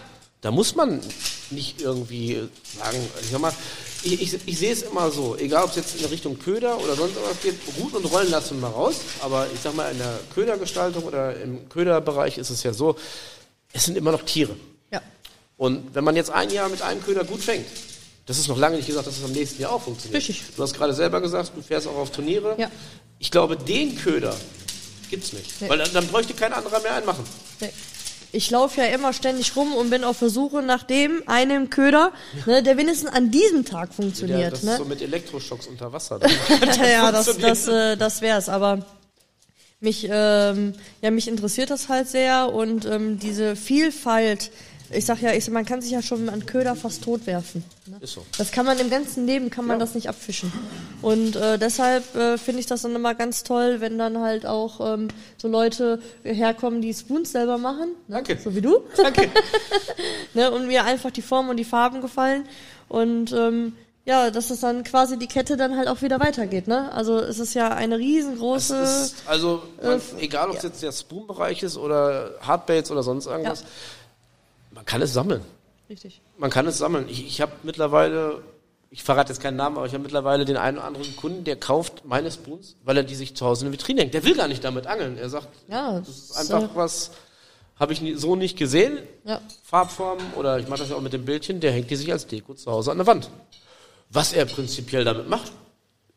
Da 0.42 0.50
muss 0.50 0.76
man 0.76 1.00
nicht 1.52 1.82
irgendwie 1.82 2.50
sagen, 2.78 2.98
ich 3.22 3.30
sag 3.30 3.40
mal, 3.40 3.54
ich, 4.04 4.20
ich, 4.22 4.40
ich 4.44 4.58
sehe 4.58 4.74
es 4.74 4.82
immer 4.82 5.12
so, 5.12 5.38
egal 5.38 5.66
ob 5.66 5.70
es 5.70 5.76
jetzt 5.76 6.02
in 6.02 6.06
Richtung 6.08 6.40
Köder 6.40 6.80
oder 6.80 6.96
sonst 6.96 7.16
was 7.16 7.42
geht, 7.42 7.56
Ruten 7.80 7.98
und 7.98 8.06
Rollen 8.06 8.32
lassen 8.32 8.60
wir 8.60 8.70
mal 8.70 8.74
raus, 8.74 8.96
aber 9.22 9.48
ich 9.54 9.60
sag 9.62 9.76
mal, 9.76 9.92
in 9.92 10.00
der 10.00 10.20
Ködergestaltung 10.34 11.04
oder 11.04 11.40
im 11.40 11.70
Köderbereich 11.70 12.40
ist 12.40 12.50
es 12.50 12.64
ja 12.64 12.74
so, 12.74 12.96
es 13.72 13.86
sind 13.86 13.98
immer 13.98 14.12
noch 14.12 14.24
Tiere. 14.24 14.56
ja. 14.92 15.02
Und 15.58 15.94
wenn 15.94 16.04
man 16.04 16.16
jetzt 16.16 16.32
ein 16.32 16.50
Jahr 16.50 16.70
mit 16.70 16.82
einem 16.82 17.04
Köder 17.04 17.24
gut 17.24 17.42
fängt, 17.42 17.68
das 18.26 18.40
ist 18.40 18.48
noch 18.48 18.58
lange 18.58 18.78
nicht 18.78 18.88
gesagt, 18.88 19.06
dass 19.06 19.18
es 19.20 19.24
am 19.24 19.34
nächsten 19.34 19.62
Jahr 19.62 19.74
auch 19.74 19.82
funktioniert. 19.84 20.18
Richtig. 20.18 20.44
Du 20.56 20.64
hast 20.64 20.74
gerade 20.74 20.94
selber 20.96 21.22
gesagt, 21.22 21.52
du 21.56 21.62
fährst 21.62 21.88
auch 21.88 21.98
auf 21.98 22.12
Turniere. 22.12 22.56
Ja. 22.58 22.72
Ich 23.20 23.30
glaube, 23.30 23.58
den 23.58 23.96
Köder 23.96 24.36
gibt's 25.12 25.34
nicht. 25.34 25.62
Nee. 25.62 25.70
Weil 25.70 25.78
dann, 25.78 25.94
dann 25.94 26.08
bräuchte 26.08 26.34
kein 26.34 26.54
anderer 26.54 26.80
mehr 26.80 26.96
einen 26.96 27.06
machen. 27.06 27.24
Nee. 27.60 27.70
Ich 28.34 28.50
laufe 28.50 28.82
ja 28.82 28.88
immer 28.88 29.14
ständig 29.14 29.56
rum 29.56 29.74
und 29.74 29.90
bin 29.90 30.04
auf 30.04 30.20
der 30.20 30.30
Suche 30.30 30.62
nach 30.62 30.84
dem 30.84 31.24
einen 31.28 31.70
Köder, 31.70 32.14
ne, 32.46 32.64
der 32.64 32.78
wenigstens 32.78 33.12
an 33.12 33.32
diesem 33.32 33.66
Tag 33.66 33.94
funktioniert. 33.94 34.54
das 34.54 34.64
ne? 34.64 34.72
ist 34.72 34.78
so 34.78 34.86
mit 34.86 35.02
Elektroschocks 35.02 35.68
unter 35.68 35.92
Wasser. 35.92 36.20
ja, 36.82 37.12
das, 37.12 37.38
das, 37.38 37.68
äh, 37.68 37.98
das 37.98 38.22
wär's. 38.22 38.48
Aber 38.48 38.86
mich, 39.82 40.08
ähm, 40.10 40.74
ja, 41.02 41.12
mich 41.12 41.28
interessiert 41.28 41.72
das 41.72 41.90
halt 41.90 42.08
sehr 42.08 42.54
und 42.54 42.86
ähm, 42.86 43.20
diese 43.20 43.56
Vielfalt. 43.56 44.52
Ich 44.94 45.06
sag 45.06 45.22
ja, 45.22 45.32
ich, 45.34 45.50
man 45.50 45.66
kann 45.66 45.82
sich 45.82 45.92
ja 45.92 46.02
schon 46.02 46.30
an 46.30 46.46
Köder 46.46 46.76
fast 46.76 47.04
tot 47.04 47.26
werfen. 47.26 47.64
Ne? 47.86 47.98
Ist 48.02 48.14
so. 48.14 48.26
Das 48.38 48.52
kann 48.52 48.66
man 48.66 48.78
im 48.80 48.90
ganzen 48.90 49.26
Leben 49.26 49.50
kann 49.50 49.66
man 49.66 49.80
Ja. 49.80 49.86
das 49.86 49.96
nicht 49.96 50.10
abfischen. 50.10 50.52
Und 51.02 51.36
äh, 51.36 51.58
deshalb 51.58 52.16
äh, 52.16 52.38
finde 52.38 52.60
ich 52.60 52.66
das 52.66 52.82
dann 52.82 52.96
immer 52.96 53.16
ganz 53.16 53.44
toll, 53.44 53.78
wenn 53.80 53.98
dann 53.98 54.20
halt 54.20 54.46
auch 54.46 54.94
ähm, 54.94 55.08
so 55.38 55.48
Leute 55.48 56.02
herkommen, 56.24 56.82
die 56.82 56.94
Spoons 56.94 57.32
selber 57.32 57.58
machen. 57.58 57.90
Ne? 58.08 58.16
Danke. 58.16 58.38
So 58.44 58.54
wie 58.56 58.62
du. 58.62 58.80
Danke. 58.98 59.30
ne? 60.34 60.52
Und 60.52 60.68
mir 60.68 60.84
einfach 60.84 61.12
die 61.12 61.22
Formen 61.22 61.50
und 61.50 61.58
die 61.58 61.66
Farben 61.66 62.02
gefallen. 62.02 62.46
Und 62.90 63.32
ähm, 63.32 63.74
ja, 64.04 64.32
dass 64.32 64.50
es 64.50 64.62
dann 64.62 64.84
quasi 64.84 65.18
die 65.18 65.28
Kette 65.28 65.58
dann 65.58 65.78
halt 65.78 65.88
auch 65.88 66.02
wieder 66.02 66.20
weitergeht. 66.20 66.68
Ne? 66.68 66.92
Also 66.92 67.20
es 67.20 67.40
ist 67.40 67.54
ja 67.54 67.70
eine 67.70 67.98
riesengroße. 68.00 68.76
Es 68.82 69.02
ist, 69.02 69.16
also, 69.28 69.62
man, 69.82 70.00
äh, 70.00 70.24
egal 70.26 70.50
ob 70.50 70.58
es 70.58 70.64
jetzt 70.64 70.82
der 70.82 70.92
Spoon-Bereich 70.92 71.62
ist 71.64 71.78
oder 71.78 72.32
Hardbaits 72.42 72.90
oder 72.90 73.04
sonst 73.04 73.28
irgendwas, 73.28 73.64
man 74.82 74.86
kann 74.88 75.02
es 75.04 75.14
sammeln. 75.14 75.42
Richtig. 75.90 76.22
Man 76.40 76.50
kann 76.50 76.66
es 76.66 76.80
sammeln. 76.80 77.06
Ich, 77.08 77.24
ich 77.24 77.40
habe 77.40 77.52
mittlerweile, 77.62 78.42
ich 78.90 79.04
verrate 79.04 79.32
jetzt 79.32 79.40
keinen 79.40 79.58
Namen, 79.58 79.78
aber 79.78 79.86
ich 79.86 79.94
habe 79.94 80.02
mittlerweile 80.02 80.44
den 80.44 80.58
einen 80.58 80.78
oder 80.78 80.88
anderen 80.88 81.16
Kunden, 81.16 81.44
der 81.44 81.56
kauft 81.56 82.04
meine 82.04 82.32
Spoons, 82.32 82.78
weil 82.84 82.98
er 82.98 83.04
die 83.04 83.14
sich 83.14 83.36
zu 83.36 83.46
Hause 83.46 83.62
in 83.62 83.68
eine 83.68 83.74
Vitrine 83.74 84.02
hängt. 84.02 84.16
Der 84.16 84.24
will 84.24 84.36
gar 84.36 84.48
nicht 84.48 84.64
damit 84.64 84.88
angeln. 84.88 85.20
Er 85.20 85.30
sagt, 85.30 85.50
Ja, 85.68 86.00
das 86.00 86.10
ist 86.10 86.36
einfach 86.36 86.64
äh, 86.64 86.70
was, 86.76 87.12
habe 87.78 87.94
ich 87.94 88.02
so 88.16 88.36
nicht 88.36 88.58
gesehen. 88.58 88.98
Ja. 89.24 89.40
Farbformen 89.62 90.34
oder 90.36 90.58
ich 90.58 90.68
mache 90.68 90.80
das 90.80 90.90
ja 90.90 90.96
auch 90.96 91.02
mit 91.02 91.14
dem 91.14 91.26
Bildchen, 91.26 91.60
der 91.60 91.72
hängt 91.72 91.92
die 91.92 91.96
sich 91.96 92.12
als 92.12 92.26
Deko 92.26 92.56
zu 92.56 92.72
Hause 92.72 92.90
an 92.90 92.98
der 92.98 93.06
Wand. 93.06 93.30
Was 94.10 94.34
er 94.34 94.46
prinzipiell 94.46 95.04
damit 95.04 95.30
macht, 95.30 95.52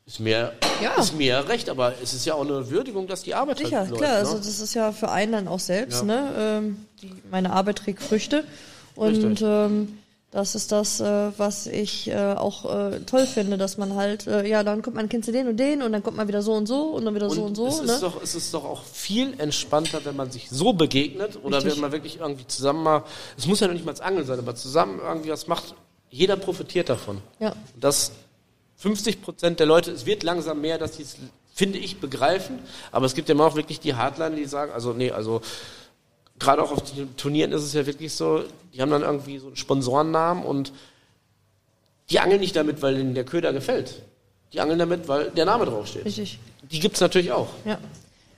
ist 0.06 0.20
mir, 0.20 0.52
Ja. 0.82 0.94
ist 1.00 1.14
mir 1.16 1.48
recht, 1.48 1.68
aber 1.70 1.94
es 2.02 2.12
ist 2.14 2.26
ja 2.26 2.34
auch 2.34 2.44
eine 2.44 2.68
Würdigung, 2.70 3.06
dass 3.06 3.22
die 3.22 3.34
Arbeit 3.34 3.58
Sicher, 3.58 3.78
halt 3.80 3.90
läuft. 3.90 4.02
klar. 4.02 4.12
ne? 4.12 4.18
Also 4.18 4.36
das 4.38 4.60
ist 4.60 4.74
ja 4.74 4.92
für 4.92 5.10
einen 5.10 5.32
dann 5.32 5.48
auch 5.48 5.60
selbst. 5.60 6.00
Ja. 6.00 6.04
Ne? 6.06 6.32
Ähm, 6.38 6.86
die, 7.02 7.10
meine 7.30 7.52
Arbeit 7.52 7.76
trägt 7.78 8.02
Früchte. 8.02 8.44
Und 8.96 9.40
ähm, 9.42 9.98
Das 10.30 10.56
ist 10.56 10.72
das, 10.72 10.98
äh, 11.00 11.30
was 11.38 11.68
ich 11.68 12.08
äh, 12.10 12.16
auch 12.34 12.64
äh, 12.64 12.98
toll 13.06 13.24
finde, 13.24 13.56
dass 13.56 13.78
man 13.78 13.94
halt, 13.94 14.26
äh, 14.26 14.44
ja, 14.48 14.64
dann 14.64 14.82
kommt 14.82 14.96
man, 14.96 15.08
kennst 15.08 15.28
du 15.28 15.32
den 15.32 15.46
und 15.46 15.58
den 15.58 15.80
und 15.80 15.92
dann 15.92 16.02
kommt 16.02 16.16
man 16.16 16.26
wieder 16.26 16.42
so 16.42 16.54
und 16.54 16.66
so 16.66 16.86
und 16.86 17.04
dann 17.04 17.14
wieder 17.14 17.30
so 17.30 17.44
und 17.44 17.54
so. 17.54 17.68
es, 17.68 17.80
ne? 17.82 17.92
ist 17.92 18.02
doch, 18.02 18.20
es 18.20 18.34
ist 18.34 18.52
doch 18.52 18.64
auch 18.64 18.82
viel 18.82 19.38
entspannter, 19.38 20.04
wenn 20.04 20.16
man 20.16 20.32
sich 20.32 20.48
so 20.50 20.72
begegnet 20.72 21.38
oder 21.44 21.58
Richtig. 21.58 21.74
wenn 21.74 21.80
man 21.82 21.92
wirklich 21.92 22.18
irgendwie 22.18 22.46
zusammen 22.48 22.82
mal, 22.82 23.04
es 23.38 23.46
muss 23.46 23.60
ja 23.60 23.68
noch 23.68 23.74
nicht 23.74 23.86
mal 23.86 23.92
das 23.92 24.00
Angeln 24.00 24.26
sein, 24.26 24.40
aber 24.40 24.56
zusammen 24.56 24.98
irgendwie 25.00 25.30
was 25.30 25.46
macht, 25.46 25.76
jeder 26.10 26.36
profitiert 26.36 26.88
davon. 26.88 27.18
Ja. 27.38 27.50
Und 27.52 27.84
das 27.84 28.10
50 28.84 29.22
Prozent 29.22 29.60
der 29.60 29.66
Leute, 29.66 29.90
es 29.92 30.04
wird 30.04 30.22
langsam 30.24 30.60
mehr, 30.60 30.76
dass 30.76 30.92
die 30.92 31.04
es, 31.04 31.16
finde 31.54 31.78
ich, 31.78 32.00
begreifen, 32.00 32.58
aber 32.92 33.06
es 33.06 33.14
gibt 33.14 33.30
ja 33.30 33.34
immer 33.34 33.46
auch 33.46 33.56
wirklich 33.56 33.80
die 33.80 33.94
Hardliner, 33.94 34.36
die 34.36 34.44
sagen, 34.44 34.72
also 34.72 34.92
nee, 34.92 35.10
also 35.10 35.40
gerade 36.38 36.62
auch 36.62 36.70
auf 36.70 36.82
den 36.92 37.16
Turnieren 37.16 37.52
ist 37.52 37.62
es 37.62 37.72
ja 37.72 37.86
wirklich 37.86 38.12
so, 38.12 38.44
die 38.74 38.82
haben 38.82 38.90
dann 38.90 39.00
irgendwie 39.00 39.38
so 39.38 39.46
einen 39.46 39.56
Sponsorennamen 39.56 40.44
und 40.44 40.74
die 42.10 42.20
angeln 42.20 42.40
nicht 42.40 42.54
damit, 42.56 42.82
weil 42.82 42.98
ihnen 42.98 43.14
der 43.14 43.24
Köder 43.24 43.54
gefällt. 43.54 44.02
Die 44.52 44.60
angeln 44.60 44.78
damit, 44.78 45.08
weil 45.08 45.30
der 45.30 45.46
Name 45.46 45.64
draufsteht. 45.64 46.04
Richtig. 46.04 46.38
Die 46.70 46.78
gibt's 46.78 47.00
natürlich 47.00 47.32
auch. 47.32 47.48
Ja. 47.64 47.78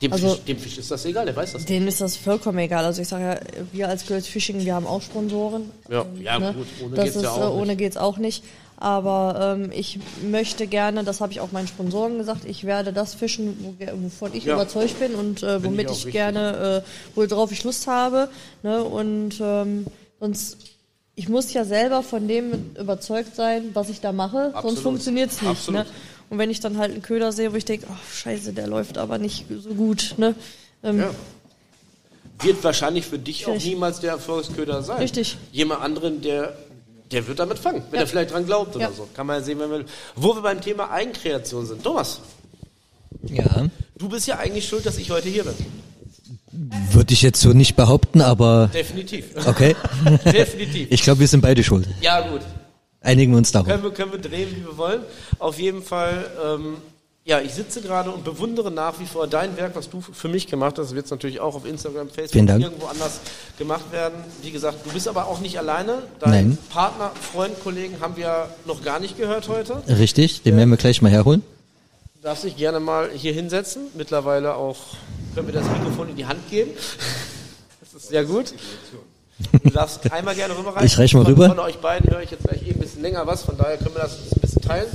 Dem, 0.00 0.12
Also- 0.12 0.28
Fisch, 0.28 0.44
dem 0.44 0.59
Fisch 0.59 0.78
ist 0.78 0.92
das 0.92 1.04
egal, 1.06 1.26
der 1.26 1.35
weiß 1.35 1.54
das. 1.54 1.64
Denen 1.64 1.88
ist 1.88 2.00
das 2.00 2.16
vollkommen 2.16 2.59
egal. 2.59 2.85
Also 2.85 3.02
ich 3.02 3.09
sage 3.09 3.24
ja, 3.24 3.40
wir 3.72 3.88
als 3.88 4.06
Girls 4.06 4.28
Fishing, 4.28 4.64
wir 4.64 4.74
haben 4.76 4.87
auch 4.87 5.02
Sponsoren. 5.02 5.70
Ja, 5.90 6.06
ja 6.20 6.38
ne? 6.38 6.52
gut, 6.52 6.66
ohne 6.85 6.94
das 6.94 7.04
geht's 7.06 7.16
ist, 7.16 7.22
ja 7.24 7.37
äh, 7.37 7.40
auch 7.40 7.54
Ohne 7.54 7.66
nicht. 7.68 7.78
geht's 7.78 7.96
auch 7.96 8.18
nicht. 8.18 8.44
Aber 8.78 9.56
ähm, 9.58 9.70
ich 9.72 9.98
möchte 10.22 10.66
gerne, 10.66 11.02
das 11.02 11.20
habe 11.20 11.32
ich 11.32 11.40
auch 11.40 11.50
meinen 11.52 11.66
Sponsoren 11.68 12.18
gesagt, 12.18 12.44
ich 12.44 12.64
werde 12.64 12.92
das 12.92 13.14
fischen, 13.14 13.56
wo, 13.78 14.02
wovon 14.04 14.34
ich 14.34 14.44
Ja. 14.44 14.54
überzeugt 14.54 14.98
bin 14.98 15.14
und 15.14 15.42
äh, 15.42 15.64
womit 15.64 15.90
ich 15.90 15.96
auch 16.02 16.06
ich, 16.06 16.12
gerne, 16.12 16.82
äh, 16.84 17.20
worauf 17.30 17.52
ich 17.52 17.64
Lust 17.64 17.86
habe. 17.86 18.28
Ne? 18.62 18.84
Und 18.84 19.36
ähm, 19.40 19.86
sonst, 20.20 20.58
ich 21.14 21.28
muss 21.30 21.52
ja 21.54 21.64
selber 21.64 22.02
von 22.02 22.28
dem 22.28 22.74
überzeugt 22.78 23.34
sein, 23.34 23.70
was 23.72 23.88
ich 23.88 24.00
da 24.00 24.12
mache, 24.12 24.50
Absolut. 24.52 24.62
sonst 24.74 24.82
funktioniert's 24.82 25.40
nicht. 25.40 25.50
Absolut. 25.52 25.80
Ne? 25.80 25.86
Und 26.28 26.38
wenn 26.38 26.50
ich 26.50 26.60
dann 26.60 26.76
halt 26.76 26.92
einen 26.92 27.02
Köder 27.02 27.32
sehe, 27.32 27.52
wo 27.52 27.56
ich 27.56 27.64
denke, 27.64 27.86
oh 27.88 27.94
scheiße, 28.14 28.52
der 28.52 28.66
läuft 28.66 28.98
aber 28.98 29.16
nicht 29.16 29.46
so 29.48 29.70
gut. 29.70 30.14
Ne? 30.18 30.34
Ähm, 30.82 30.98
Ja. 31.00 31.10
Wird 32.42 32.62
wahrscheinlich 32.64 33.06
für 33.06 33.18
dich 33.18 33.46
auch 33.46 33.54
Richtig. 33.54 33.72
niemals 33.72 34.00
der 34.00 34.10
Erfolgsköder 34.10 34.82
sein. 34.82 34.98
Richtig. 34.98 35.38
Jemand 35.52 35.80
anderen, 35.80 36.20
der, 36.20 36.54
der 37.12 37.26
wird 37.26 37.38
damit 37.38 37.58
fangen, 37.58 37.82
wenn 37.90 37.96
Ja. 38.00 38.04
er 38.04 38.06
vielleicht 38.06 38.32
dran 38.32 38.46
glaubt 38.46 38.74
oder 38.76 38.86
Ja. 38.86 38.92
so. 38.92 39.08
Kann 39.14 39.26
man 39.26 39.38
ja 39.38 39.42
sehen, 39.44 39.58
wenn 39.60 39.70
wir, 39.70 39.84
wo 40.14 40.34
wir 40.34 40.42
beim 40.42 40.60
Thema 40.60 40.90
Eigenkreation 40.90 41.66
sind. 41.66 41.82
Thomas, 41.82 42.20
Ja, 43.28 43.66
du 43.96 44.08
bist 44.08 44.26
ja 44.26 44.38
eigentlich 44.38 44.68
schuld, 44.68 44.84
dass 44.86 44.98
ich 44.98 45.10
heute 45.10 45.28
hier 45.28 45.44
bin. 45.44 45.54
würde 46.92 47.12
ich 47.12 47.22
jetzt 47.22 47.40
so 47.40 47.50
nicht 47.52 47.76
behaupten, 47.76 48.20
aber 48.20 48.68
Definitiv. 48.72 49.26
okay. 49.46 49.74
Definitiv. 50.24 50.88
Ich 50.90 51.02
glaube, 51.02 51.20
wir 51.20 51.28
sind 51.28 51.40
beide 51.42 51.62
schuld. 51.62 51.86
Ja, 52.00 52.20
gut. 52.28 52.40
Einigen 53.00 53.32
wir 53.32 53.38
uns 53.38 53.52
darauf. 53.52 53.68
Können 53.68 53.82
wir, 53.84 53.90
können 53.92 54.12
wir 54.12 54.18
drehen, 54.18 54.48
wie 54.56 54.64
wir 54.64 54.76
wollen. 54.76 55.00
Auf 55.38 55.58
jeden 55.60 55.82
Fall, 55.82 56.28
ähm, 56.44 56.76
ja, 57.26 57.40
ich 57.40 57.54
sitze 57.54 57.82
gerade 57.82 58.12
und 58.12 58.22
bewundere 58.22 58.70
nach 58.70 59.00
wie 59.00 59.04
vor 59.04 59.26
dein 59.26 59.56
Werk, 59.56 59.74
was 59.74 59.90
du 59.90 60.00
für 60.00 60.28
mich 60.28 60.46
gemacht 60.46 60.78
hast. 60.78 60.94
Wird 60.94 61.06
es 61.06 61.10
natürlich 61.10 61.40
auch 61.40 61.56
auf 61.56 61.66
Instagram, 61.66 62.08
Facebook, 62.08 62.48
irgendwo 62.48 62.86
anders 62.86 63.20
gemacht 63.58 63.90
werden. 63.90 64.14
Wie 64.42 64.52
gesagt, 64.52 64.86
du 64.86 64.92
bist 64.92 65.08
aber 65.08 65.26
auch 65.26 65.40
nicht 65.40 65.58
alleine. 65.58 66.04
Dein 66.20 66.30
Nein. 66.30 66.58
Partner, 66.70 67.10
Freund, 67.20 67.60
Kollegen 67.64 67.96
haben 68.00 68.16
wir 68.16 68.48
noch 68.64 68.84
gar 68.84 69.00
nicht 69.00 69.18
gehört 69.18 69.48
heute. 69.48 69.82
Richtig, 69.88 70.42
den 70.42 70.56
werden 70.56 70.70
wir 70.70 70.76
gleich 70.76 71.02
mal 71.02 71.10
herholen. 71.10 71.42
Du 72.14 72.22
darfst 72.22 72.44
dich 72.44 72.56
gerne 72.56 72.78
mal 72.78 73.10
hier 73.12 73.32
hinsetzen. 73.32 73.88
Mittlerweile 73.94 74.54
auch 74.54 74.78
können 75.34 75.48
wir 75.48 75.54
das 75.54 75.68
Mikrofon 75.68 76.10
in 76.10 76.16
die 76.16 76.26
Hand 76.26 76.48
geben. 76.48 76.70
Das 77.80 78.02
ist 78.02 78.10
sehr 78.10 78.24
gut. 78.24 78.52
Du 79.62 79.70
darfst 79.70 80.12
einmal 80.12 80.34
gerne 80.34 80.56
rüberreichen. 80.56 80.86
Ich 80.86 80.98
reich 80.98 81.14
mal 81.14 81.24
von, 81.24 81.32
rüber. 81.32 81.48
Von 81.48 81.60
euch 81.60 81.78
beiden 81.78 82.10
höre 82.10 82.20
ich 82.20 82.30
jetzt 82.30 82.44
gleich 82.44 82.60
eben 82.62 82.74
ein 82.74 82.80
bisschen 82.80 83.00
länger 83.00 83.26
was, 83.26 83.42
von 83.42 83.56
daher 83.56 83.78
können 83.78 83.94
wir 83.94 84.02
das 84.02 84.18
ein 84.34 84.40
bisschen 84.40 84.60
teilen. 84.60 84.88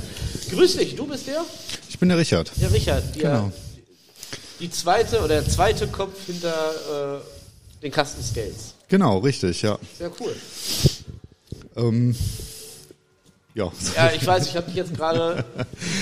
Grüß 0.52 0.76
dich, 0.76 0.94
du 0.94 1.06
bist 1.06 1.26
der? 1.26 1.44
Ich 1.88 1.98
bin 1.98 2.10
der 2.10 2.18
Richard. 2.18 2.50
Der 2.60 2.70
Richard. 2.70 3.02
Der, 3.16 3.22
Genau. 3.22 3.52
Die 4.60 4.70
zweite 4.70 5.18
oder 5.18 5.40
der 5.40 5.48
zweite 5.48 5.88
Kopf 5.88 6.26
hinter 6.26 7.20
äh, 7.80 7.82
den 7.82 7.90
Kasten 7.90 8.22
Scales. 8.22 8.74
Genau, 8.88 9.18
richtig, 9.18 9.62
ja. 9.62 9.78
Sehr 9.98 10.10
cool. 10.20 10.36
Ähm, 11.76 12.14
ja. 13.54 13.70
Ja, 13.96 14.10
ich 14.14 14.26
weiß, 14.26 14.46
ich 14.46 14.56
habe 14.56 14.66
dich 14.66 14.76
jetzt 14.76 14.94
gerade, 14.96 15.44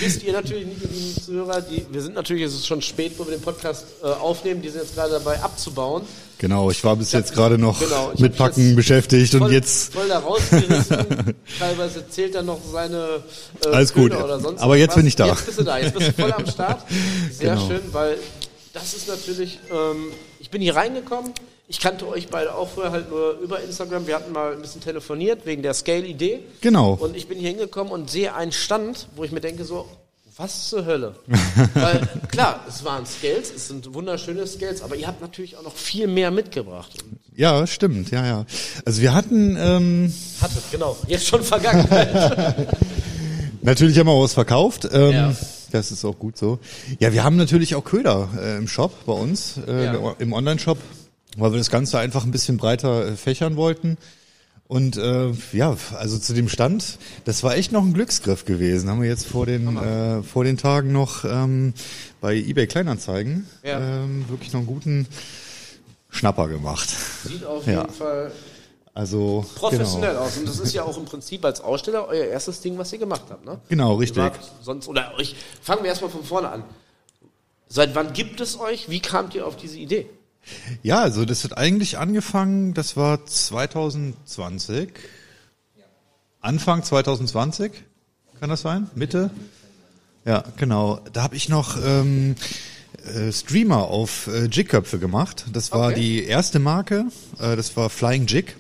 wisst 0.00 0.22
ihr 0.22 0.32
natürlich 0.32 0.66
nicht, 0.66 0.80
lieben 0.82 1.22
Zuhörer, 1.24 1.60
die, 1.60 1.84
wir 1.90 2.00
sind 2.02 2.14
natürlich, 2.14 2.44
es 2.44 2.54
ist 2.54 2.66
schon 2.66 2.80
spät, 2.82 3.12
wo 3.18 3.24
wir 3.26 3.32
den 3.32 3.40
Podcast 3.42 3.86
äh, 4.02 4.06
aufnehmen, 4.06 4.62
die 4.62 4.68
sind 4.68 4.82
jetzt 4.82 4.94
gerade 4.94 5.12
dabei 5.12 5.40
abzubauen. 5.42 6.02
Genau, 6.38 6.70
ich 6.70 6.82
war 6.84 6.96
bis 6.96 7.12
jetzt 7.12 7.34
gerade 7.34 7.58
noch 7.58 7.78
Genau, 7.80 8.12
mit 8.16 8.34
Packen 8.36 8.74
beschäftigt 8.74 9.34
und 9.34 9.40
voll, 9.40 9.52
jetzt 9.52 9.92
voll 9.92 10.08
da 10.08 10.20
rausgerissen. 10.20 11.34
Teilweise 11.58 12.08
zählt 12.08 12.34
er 12.34 12.42
noch 12.42 12.60
seine 12.72 13.22
äh, 13.64 13.68
Alles 13.68 13.92
gut. 13.92 14.10
Köder 14.12 14.24
oder 14.24 14.40
sonst 14.40 14.60
Aber 14.62 14.76
jetzt 14.76 14.96
irgendwas. 14.96 14.96
bin 14.96 15.06
ich 15.06 15.16
da. 15.16 15.26
Jetzt 15.26 15.44
bist 15.46 15.58
du 15.58 15.64
da, 15.64 15.78
jetzt 15.78 15.94
bist 15.94 16.08
du 16.08 16.12
voll 16.22 16.32
am 16.32 16.46
Start. 16.46 16.82
Sehr 17.30 17.54
Genau. 17.56 17.68
schön, 17.68 17.80
weil 17.92 18.16
das 18.72 18.94
ist 18.94 19.08
natürlich, 19.08 19.58
ähm, 19.70 20.06
ich 20.38 20.48
bin 20.48 20.62
hier 20.62 20.76
reingekommen. 20.76 21.32
Ich 21.72 21.78
kannte 21.78 22.08
euch 22.08 22.26
beide 22.26 22.52
auch 22.56 22.68
vorher 22.68 22.90
halt 22.90 23.10
nur 23.10 23.38
über 23.38 23.60
Instagram. 23.62 24.04
Wir 24.08 24.16
hatten 24.16 24.32
mal 24.32 24.54
ein 24.54 24.60
bisschen 24.60 24.80
telefoniert 24.80 25.46
wegen 25.46 25.62
der 25.62 25.72
Scale-Idee. 25.72 26.40
Genau. 26.60 26.94
Und 26.94 27.16
ich 27.16 27.28
bin 27.28 27.38
hier 27.38 27.50
hingekommen 27.50 27.92
und 27.92 28.10
sehe 28.10 28.34
einen 28.34 28.50
Stand, 28.50 29.06
wo 29.14 29.22
ich 29.22 29.30
mir 29.30 29.40
denke 29.40 29.64
so, 29.64 29.86
was 30.36 30.68
zur 30.68 30.84
Hölle? 30.84 31.14
Weil 31.74 32.08
klar, 32.28 32.64
es 32.68 32.84
waren 32.84 33.06
Scales, 33.06 33.52
es 33.54 33.68
sind 33.68 33.94
wunderschöne 33.94 34.48
Scales, 34.48 34.82
aber 34.82 34.96
ihr 34.96 35.06
habt 35.06 35.20
natürlich 35.20 35.56
auch 35.56 35.62
noch 35.62 35.76
viel 35.76 36.08
mehr 36.08 36.32
mitgebracht. 36.32 36.90
ja, 37.36 37.64
stimmt, 37.68 38.10
ja, 38.10 38.26
ja. 38.26 38.46
Also 38.84 39.00
wir 39.00 39.14
hatten 39.14 39.56
ähm, 39.56 40.12
Hattet, 40.40 40.64
genau. 40.72 40.96
Jetzt 41.06 41.28
schon 41.28 41.44
Vergangenheit. 41.44 42.66
natürlich 43.62 43.96
haben 43.96 44.08
wir 44.08 44.20
was 44.20 44.32
verkauft. 44.34 44.88
Ähm, 44.92 45.10
Ja. 45.12 45.36
Das 45.72 45.92
ist 45.92 46.04
auch 46.04 46.18
gut 46.18 46.36
so. 46.36 46.58
Ja, 46.98 47.12
wir 47.12 47.22
haben 47.22 47.36
natürlich 47.36 47.76
auch 47.76 47.84
Köder 47.84 48.28
äh, 48.42 48.56
im 48.56 48.66
Shop 48.66 48.92
bei 49.06 49.12
uns, 49.12 49.54
äh, 49.68 49.84
Ja. 49.84 50.16
im 50.18 50.32
Online-Shop, 50.32 50.78
weil 51.36 51.52
wir 51.52 51.58
das 51.58 51.70
Ganze 51.70 51.98
einfach 51.98 52.24
ein 52.24 52.30
bisschen 52.30 52.56
breiter 52.56 53.06
äh, 53.06 53.16
fächern 53.16 53.56
wollten. 53.56 53.96
Und 54.66 54.96
äh, 54.96 55.32
ja, 55.52 55.76
also 55.98 56.16
zu 56.18 56.32
dem 56.32 56.48
Stand, 56.48 56.98
das 57.24 57.42
war 57.42 57.56
echt 57.56 57.72
noch 57.72 57.82
ein 57.84 57.92
Glücksgriff 57.92 58.44
gewesen. 58.44 58.88
Haben 58.88 59.02
wir 59.02 59.08
jetzt 59.08 59.26
vor 59.26 59.44
den 59.44 59.76
äh, 59.76 60.22
vor 60.22 60.44
den 60.44 60.58
Tagen 60.58 60.92
noch 60.92 61.24
ähm, 61.24 61.74
bei 62.20 62.36
eBay 62.36 62.68
Kleinanzeigen 62.68 63.48
Ja. 63.64 63.80
ähm, 63.80 64.28
wirklich 64.28 64.52
noch 64.52 64.60
einen 64.60 64.68
guten 64.68 65.06
Schnapper 66.08 66.46
gemacht. 66.48 66.88
Sieht 67.24 67.44
auf 67.44 67.66
Ja. 67.66 67.80
jeden 67.82 67.92
Fall 67.94 68.30
Also 68.94 69.44
professionell 69.56 70.10
genau, 70.12 70.22
aus. 70.24 70.36
Und 70.36 70.48
das 70.48 70.60
ist 70.60 70.72
ja 70.72 70.84
auch 70.84 70.96
im 70.98 71.04
Prinzip 71.04 71.44
als 71.44 71.60
Aussteller 71.60 72.06
euer 72.06 72.26
erstes 72.26 72.60
Ding, 72.60 72.78
was 72.78 72.92
ihr 72.92 72.98
gemacht 73.00 73.22
habt, 73.28 73.44
ne? 73.44 73.58
genau 73.68 73.94
richtig. 73.96 74.22
sonst, 74.62 74.86
oder 74.86 75.14
euch, 75.18 75.34
fangen 75.62 75.82
wir 75.82 75.88
erstmal 75.90 76.10
von 76.12 76.22
vorne 76.22 76.48
an. 76.48 76.62
Seit 77.68 77.94
wann 77.96 78.12
gibt 78.12 78.40
es 78.40 78.58
euch? 78.58 78.88
Wie 78.88 79.00
kamt 79.00 79.34
ihr 79.34 79.46
auf 79.48 79.56
diese 79.56 79.78
Idee? 79.78 80.06
Ja, 80.82 81.00
also 81.00 81.24
das 81.24 81.44
hat 81.44 81.56
eigentlich 81.56 81.98
angefangen, 81.98 82.74
das 82.74 82.96
war 82.96 83.24
2020. 83.26 84.88
Anfang 86.40 86.82
2020, 86.82 87.72
kann 88.40 88.48
das 88.50 88.62
sein? 88.62 88.88
Mitte? 88.94 89.30
Ja, 90.24 90.44
genau. 90.56 91.00
Da 91.12 91.22
habe 91.22 91.36
ich 91.36 91.48
noch 91.48 91.76
ähm, 91.84 92.34
äh, 93.14 93.30
Streamer 93.32 93.88
auf 93.88 94.26
äh, 94.28 94.44
Jigköpfe 94.46 94.98
gemacht. 94.98 95.44
Das 95.52 95.72
war 95.72 95.88
Okay. 95.88 96.00
die 96.00 96.24
erste 96.24 96.58
Marke. 96.58 97.06
Äh, 97.38 97.56
das 97.56 97.76
war 97.76 97.90
Flying 97.90 98.26
Jig. 98.26 98.56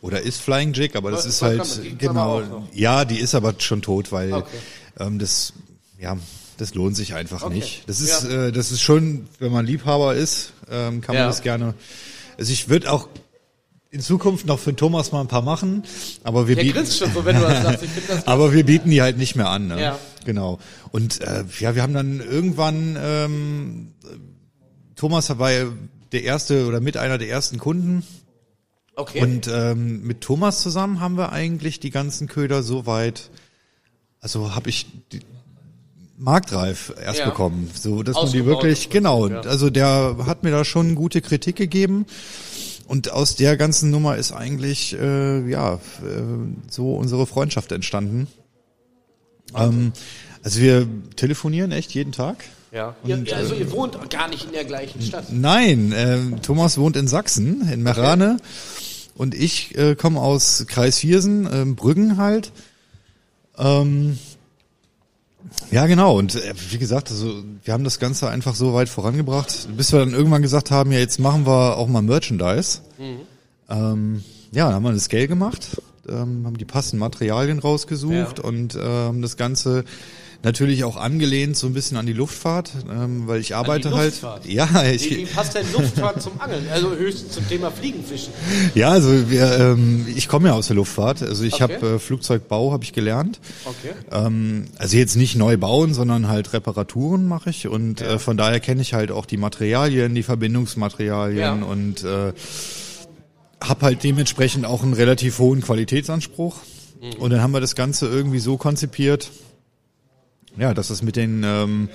Oder 0.00 0.20
ist 0.22 0.40
Flying 0.40 0.72
Jig, 0.72 0.94
aber 0.94 1.10
das 1.10 1.22
Voll- 1.22 1.30
ist 1.30 1.42
halt 1.42 1.98
genau. 1.98 2.66
Ja, 2.72 3.04
die 3.04 3.18
ist 3.18 3.34
aber 3.34 3.54
schon 3.58 3.82
tot, 3.82 4.12
weil 4.12 4.32
Okay. 4.32 4.56
ähm, 5.00 5.18
das 5.18 5.52
ja 5.98 6.16
das 6.56 6.74
lohnt 6.74 6.96
sich 6.96 7.14
einfach 7.14 7.42
Okay. 7.42 7.54
nicht. 7.54 7.82
Das 7.88 8.00
ist 8.00 8.24
Ja. 8.24 8.46
äh, 8.46 8.52
das 8.52 8.72
ist 8.72 8.80
schon, 8.82 9.26
wenn 9.38 9.52
man 9.52 9.66
Liebhaber 9.66 10.14
ist, 10.14 10.52
ähm, 10.70 11.00
kann 11.00 11.14
man 11.14 11.22
Ja. 11.22 11.26
das 11.28 11.42
gerne. 11.42 11.74
Also 12.38 12.52
ich 12.52 12.68
würde 12.68 12.90
auch 12.92 13.08
in 13.90 14.00
Zukunft 14.00 14.46
noch 14.46 14.58
für 14.58 14.72
den 14.72 14.76
Thomas 14.76 15.12
mal 15.12 15.20
ein 15.20 15.28
paar 15.28 15.42
machen, 15.42 15.84
aber 16.22 16.48
wir 16.48 16.56
Der 16.56 16.62
bieten 16.64 16.86
schon 16.86 17.12
so, 17.12 17.24
wenn 17.24 17.36
du 17.36 17.42
das 17.42 17.62
sagst. 17.62 17.84
Ich 17.84 18.06
das 18.06 18.26
aber 18.26 18.52
wir 18.52 18.64
bieten 18.64 18.90
die 18.90 19.00
halt 19.00 19.16
nicht 19.16 19.36
mehr 19.36 19.48
an. 19.48 19.68
Ne? 19.68 19.80
Ja. 19.80 19.98
Genau. 20.24 20.58
Und 20.90 21.20
äh, 21.20 21.44
ja, 21.60 21.74
wir 21.74 21.82
haben 21.82 21.94
dann 21.94 22.20
irgendwann 22.20 22.96
ähm, 23.00 23.92
Thomas 24.96 25.28
ja 25.28 25.66
der 26.12 26.22
erste 26.24 26.66
oder 26.66 26.80
mit 26.80 26.96
einer 26.96 27.16
der 27.18 27.28
ersten 27.28 27.58
Kunden 27.58 28.02
okay. 28.96 29.20
und 29.22 29.48
ähm, 29.48 30.02
mit 30.02 30.20
Thomas 30.20 30.62
zusammen 30.62 31.00
haben 31.00 31.16
wir 31.16 31.32
eigentlich 31.32 31.80
die 31.80 31.90
ganzen 31.90 32.26
Köder 32.28 32.62
so 32.62 32.86
weit, 32.86 33.30
also 34.20 34.54
habe 34.54 34.68
ich 34.70 34.86
die, 35.12 35.20
marktreif 36.18 36.92
erst 37.04 37.20
Ja. 37.20 37.26
bekommen, 37.26 37.70
so 37.74 38.02
dass 38.02 38.16
man 38.16 38.32
die 38.32 38.44
wirklich 38.46 38.88
genau. 38.90 39.28
ja. 39.28 39.40
Also 39.42 39.70
der 39.70 40.16
hat 40.26 40.42
mir 40.42 40.50
da 40.50 40.64
schon 40.64 40.94
gute 40.94 41.20
Kritik 41.20 41.56
gegeben 41.56 42.06
und 42.86 43.10
aus 43.12 43.36
der 43.36 43.56
ganzen 43.56 43.90
Nummer 43.90 44.16
ist 44.16 44.32
eigentlich 44.32 44.96
äh, 44.98 45.48
ja 45.50 45.74
äh, 45.74 45.78
so 46.70 46.94
unsere 46.96 47.26
Freundschaft 47.26 47.70
entstanden. 47.72 48.28
Ähm, 49.54 49.92
also 50.42 50.60
wir 50.60 50.88
telefonieren 51.16 51.72
echt 51.72 51.92
jeden 51.92 52.12
Tag. 52.12 52.44
ja. 52.72 52.94
Ihr, 53.04 53.22
also 53.36 53.54
ihr 53.54 53.70
wohnt 53.72 54.10
gar 54.10 54.28
nicht 54.28 54.44
in 54.46 54.52
der 54.52 54.64
gleichen 54.64 55.02
Stadt. 55.02 55.26
Nein, 55.30 55.92
äh, 55.92 56.18
Thomas 56.42 56.78
wohnt 56.78 56.96
in 56.96 57.08
Sachsen, 57.08 57.68
in 57.70 57.82
Merane. 57.82 58.38
und 59.16 59.34
ich 59.34 59.76
äh, 59.76 59.94
komme 59.96 60.20
aus 60.20 60.64
Kreis 60.68 60.98
Viersen, 60.98 61.48
ähm, 61.52 61.76
Brüggen 61.76 62.16
halt. 62.16 62.52
Ähm, 63.58 64.18
ja, 65.70 65.86
genau. 65.86 66.16
Und 66.18 66.34
äh, 66.34 66.54
wie 66.70 66.78
gesagt, 66.78 67.10
also 67.10 67.42
wir 67.64 67.74
haben 67.74 67.84
das 67.84 67.98
Ganze 67.98 68.28
einfach 68.28 68.54
so 68.54 68.74
weit 68.74 68.88
vorangebracht, 68.88 69.68
bis 69.76 69.92
wir 69.92 70.00
dann 70.00 70.12
irgendwann 70.12 70.42
gesagt 70.42 70.70
haben, 70.70 70.92
ja, 70.92 70.98
jetzt 70.98 71.18
machen 71.18 71.46
wir 71.46 71.76
auch 71.76 71.88
mal 71.88 72.02
Merchandise. 72.02 72.80
Ähm, 73.68 74.22
ja, 74.52 74.66
dann 74.66 74.74
haben 74.74 74.82
wir 74.84 74.90
eine 74.90 75.00
Scale 75.00 75.28
gemacht, 75.28 75.80
ähm, 76.08 76.42
haben 76.46 76.56
die 76.56 76.64
passenden 76.64 77.00
Materialien 77.00 77.58
rausgesucht 77.58 78.38
Ja. 78.38 78.44
und 78.44 78.78
ähm, 78.80 79.22
das 79.22 79.36
Ganze 79.36 79.84
natürlich 80.42 80.84
auch 80.84 80.96
angelehnt 80.96 81.56
so 81.56 81.66
ein 81.66 81.72
bisschen 81.74 81.96
an 81.96 82.06
die 82.06 82.12
Luftfahrt, 82.12 82.70
ähm, 82.90 83.26
weil 83.26 83.40
ich 83.40 83.54
arbeite 83.56 83.92
halt. 83.94 84.14
Ja, 84.44 84.68
Wie, 84.84 84.90
ich, 84.94 85.10
wie 85.16 85.24
passt 85.26 85.54
denn 85.54 85.66
Luftfahrt 85.72 86.22
zum 86.22 86.40
Angeln? 86.40 86.64
Also 86.72 86.94
höchstens 86.94 87.32
zum 87.32 87.48
Thema 87.48 87.70
Fliegenfischen. 87.70 88.32
ja, 88.74 88.90
also 88.90 89.30
wir, 89.30 89.58
ähm, 89.58 90.06
ich 90.14 90.28
komme 90.28 90.48
ja 90.48 90.54
aus 90.54 90.68
der 90.68 90.76
Luftfahrt. 90.76 91.22
Also 91.22 91.44
ich 91.44 91.54
Okay. 91.62 91.74
habe 91.74 91.94
äh, 91.94 91.98
Flugzeugbau 91.98 92.72
habe 92.72 92.84
ich 92.84 92.92
gelernt. 92.92 93.40
Okay. 93.64 93.94
Ähm, 94.12 94.66
also 94.78 94.96
jetzt 94.96 95.16
nicht 95.16 95.36
neu 95.36 95.56
bauen, 95.56 95.94
sondern 95.94 96.28
halt 96.28 96.52
Reparaturen 96.52 97.26
mache 97.26 97.50
ich 97.50 97.66
und 97.68 98.00
äh, 98.00 98.18
von 98.18 98.36
daher 98.36 98.60
kenne 98.60 98.82
ich 98.82 98.94
halt 98.94 99.10
auch 99.10 99.26
die 99.26 99.36
Materialien, 99.38 100.14
die 100.14 100.22
Verbindungsmaterialien 100.22 101.38
Ja. 101.38 101.52
und 101.66 102.04
äh, 102.04 102.32
habe 103.62 103.86
halt 103.86 104.04
dementsprechend 104.04 104.66
auch 104.66 104.82
einen 104.82 104.92
relativ 104.92 105.38
hohen 105.38 105.62
Qualitätsanspruch. 105.62 106.56
Mhm. 107.00 107.12
Und 107.20 107.30
dann 107.30 107.40
haben 107.42 107.52
wir 107.52 107.60
das 107.60 107.74
Ganze 107.74 108.06
irgendwie 108.06 108.38
so 108.38 108.56
konzipiert, 108.56 109.30
ja, 110.56 110.74
dass 110.74 110.90
es 110.90 111.02
mit 111.02 111.16
den 111.16 111.42
ähm, 111.44 111.88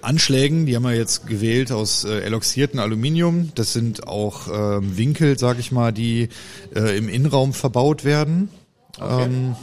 Anschlägen, 0.00 0.66
die 0.66 0.74
haben 0.76 0.82
wir 0.84 0.94
jetzt 0.94 1.26
gewählt 1.26 1.72
aus 1.72 2.04
äh, 2.04 2.20
eloxierten 2.20 2.78
Aluminium. 2.80 3.52
Das 3.54 3.72
sind 3.72 4.06
auch 4.06 4.48
ähm, 4.48 4.96
Winkel, 4.96 5.38
sag 5.38 5.58
ich 5.58 5.72
mal, 5.72 5.92
die 5.92 6.28
äh, 6.74 6.96
im 6.96 7.08
Innenraum 7.08 7.52
verbaut 7.52 8.04
werden. 8.04 8.48
Ähm, 9.00 9.54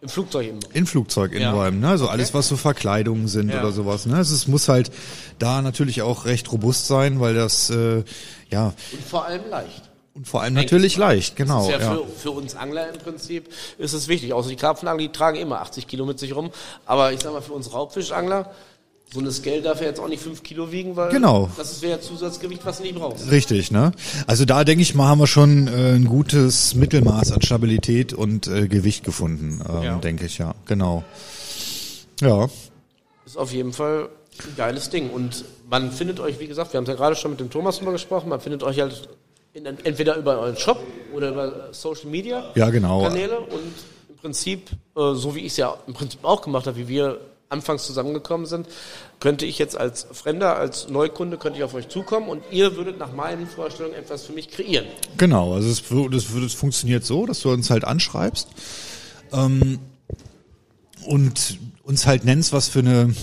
Im 0.00 0.08
Flugzeug 0.08 0.48
immer. 0.48 0.60
in 0.74 0.86
Flugzeuginnenräumen, 0.86 1.80
ne? 1.80 1.88
Also 1.88 2.08
alles, 2.08 2.34
was 2.34 2.48
so 2.48 2.56
Verkleidungen 2.56 3.26
sind 3.28 3.48
Ja. 3.50 3.60
oder 3.60 3.72
sowas. 3.72 4.04
Ne? 4.06 4.16
Also 4.16 4.34
es 4.34 4.46
muss 4.46 4.68
halt 4.68 4.90
da 5.38 5.62
natürlich 5.62 6.02
auch 6.02 6.26
recht 6.26 6.50
robust 6.52 6.86
sein, 6.86 7.20
weil 7.20 7.34
das 7.34 7.70
äh, 7.70 8.04
ja 8.50 8.74
Und 8.92 9.02
vor 9.08 9.24
allem 9.24 9.42
leicht. 9.50 9.83
Und 10.14 10.26
vor 10.28 10.42
allem 10.42 10.54
natürlich 10.54 10.96
leicht, 10.96 11.34
genau. 11.36 11.66
Das 11.66 11.76
ist 11.76 11.82
ja, 11.82 11.94
ja. 11.94 12.02
Für, 12.02 12.06
für 12.06 12.30
uns 12.30 12.54
Angler 12.54 12.88
im 12.92 12.98
Prinzip 13.00 13.48
ist 13.78 13.92
es 13.92 14.06
wichtig. 14.08 14.32
Außer 14.32 14.48
die 14.48 14.56
Karpfenangler, 14.56 15.02
die 15.02 15.08
tragen 15.12 15.38
immer 15.38 15.60
80 15.60 15.86
Kilo 15.88 16.06
mit 16.06 16.18
sich 16.18 16.34
rum. 16.36 16.50
Aber 16.86 17.12
ich 17.12 17.20
sag 17.20 17.32
mal, 17.32 17.42
für 17.42 17.52
uns 17.52 17.72
Raubfischangler, 17.72 18.50
so 19.12 19.20
eine 19.20 19.30
Scale 19.32 19.60
darf 19.62 19.80
ja 19.80 19.86
jetzt 19.88 20.00
auch 20.00 20.08
nicht 20.08 20.22
5 20.22 20.42
Kilo 20.42 20.72
wiegen, 20.72 20.96
weil 20.96 21.10
Genau. 21.10 21.48
das 21.56 21.82
wäre 21.82 21.92
ja 21.96 22.00
Zusatzgewicht, 22.00 22.64
was 22.64 22.78
du 22.78 22.84
nicht 22.84 22.94
brauchst. 22.96 23.30
Richtig, 23.30 23.70
ne? 23.70 23.92
Also 24.26 24.44
da 24.44 24.64
denke 24.64 24.82
ich 24.82 24.94
mal, 24.94 25.06
haben 25.08 25.18
wir 25.20 25.26
schon 25.26 25.68
äh, 25.68 25.94
ein 25.94 26.04
gutes 26.06 26.74
Mittelmaß 26.74 27.30
an 27.32 27.42
Stabilität 27.42 28.12
und 28.12 28.46
äh, 28.48 28.66
Gewicht 28.66 29.04
gefunden, 29.04 29.62
ähm, 29.68 29.82
Ja. 29.82 29.98
denke 29.98 30.26
ich, 30.26 30.38
ja. 30.38 30.54
Genau. 30.66 31.04
Ja. 32.20 32.48
Ist 33.26 33.36
auf 33.38 33.52
jeden 33.52 33.72
Fall 33.72 34.08
ein 34.48 34.56
geiles 34.56 34.90
Ding. 34.90 35.10
Und 35.10 35.44
man 35.68 35.92
findet 35.92 36.18
euch, 36.20 36.40
wie 36.40 36.46
gesagt, 36.46 36.72
wir 36.72 36.78
haben 36.78 36.84
es 36.84 36.88
ja 36.90 36.94
gerade 36.96 37.16
schon 37.16 37.32
mit 37.32 37.40
dem 37.40 37.50
Thomas 37.50 37.78
drüber 37.78 37.92
gesprochen, 37.92 38.28
man 38.28 38.40
findet 38.40 38.62
euch 38.62 38.80
halt 38.80 39.08
entweder 39.54 40.16
über 40.16 40.38
euren 40.40 40.56
Shop 40.56 40.80
oder 41.12 41.30
über 41.30 41.68
Social 41.72 42.06
Media 42.06 42.50
Ja, 42.54 42.70
genau. 42.70 43.02
Kanäle 43.02 43.38
und 43.38 43.72
im 44.08 44.16
Prinzip, 44.20 44.70
äh, 44.96 45.14
so 45.14 45.34
wie 45.34 45.40
ich 45.40 45.52
es 45.52 45.56
ja 45.58 45.76
im 45.86 45.94
Prinzip 45.94 46.24
auch 46.24 46.42
gemacht 46.42 46.66
habe, 46.66 46.76
wie 46.76 46.88
wir 46.88 47.20
anfangs 47.48 47.86
zusammengekommen 47.86 48.46
sind, 48.46 48.66
könnte 49.20 49.46
ich 49.46 49.58
jetzt 49.58 49.76
als 49.76 50.06
Fremder, 50.12 50.56
als 50.56 50.88
Neukunde, 50.88 51.38
könnte 51.38 51.58
ich 51.58 51.64
auf 51.64 51.74
euch 51.74 51.88
zukommen 51.88 52.28
und 52.28 52.42
ihr 52.50 52.76
würdet 52.76 52.98
nach 52.98 53.12
meinen 53.12 53.46
Vorstellungen 53.46 53.94
etwas 53.94 54.24
für 54.24 54.32
mich 54.32 54.50
kreieren. 54.50 54.86
Genau, 55.18 55.54
also 55.54 55.68
es, 55.68 55.82
das, 56.10 56.26
das 56.34 56.52
funktioniert 56.54 57.04
so, 57.04 57.26
dass 57.26 57.40
du 57.40 57.50
uns 57.50 57.70
halt 57.70 57.84
anschreibst 57.84 58.48
ähm, 59.32 59.78
und 61.06 61.58
uns 61.84 62.06
halt 62.06 62.24
nennst, 62.24 62.52
was 62.52 62.68
für 62.68 62.80
eine 62.80 63.14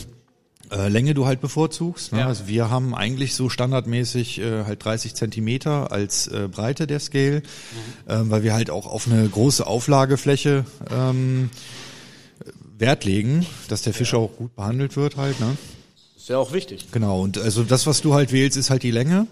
äh, 0.71 0.87
Länge 0.87 1.13
du 1.13 1.25
halt 1.25 1.41
bevorzugst. 1.41 2.13
Ne? 2.13 2.19
Ja. 2.19 2.27
Also 2.27 2.47
wir 2.47 2.69
haben 2.69 2.95
eigentlich 2.95 3.35
so 3.35 3.49
standardmäßig 3.49 4.39
äh, 4.39 4.63
halt 4.63 4.83
30 4.83 5.15
Zentimeter 5.15 5.91
als 5.91 6.27
äh, 6.27 6.47
Breite 6.49 6.87
der 6.87 6.99
Scale, 6.99 7.43
ähm, 8.07 8.31
weil 8.31 8.43
wir 8.43 8.53
halt 8.53 8.69
auch 8.69 8.87
auf 8.87 9.07
eine 9.07 9.27
große 9.27 9.65
Auflagefläche 9.65 10.65
ähm, 10.89 11.49
Wert 12.77 13.05
legen, 13.05 13.45
dass 13.67 13.83
der 13.83 13.93
Fisch 13.93 14.13
auch 14.13 14.35
gut 14.37 14.55
behandelt 14.55 14.95
wird 14.95 15.17
halt. 15.17 15.39
Ne? 15.39 15.57
Ist 16.17 16.29
ja 16.29 16.37
auch 16.37 16.53
wichtig. 16.53 16.87
Genau, 16.91 17.21
und 17.21 17.37
also 17.37 17.63
das, 17.63 17.85
was 17.87 18.01
du 18.01 18.13
halt 18.13 18.31
wählst, 18.31 18.57
ist 18.57 18.69
halt 18.69 18.83
die 18.83 18.91
Länge. 18.91 19.27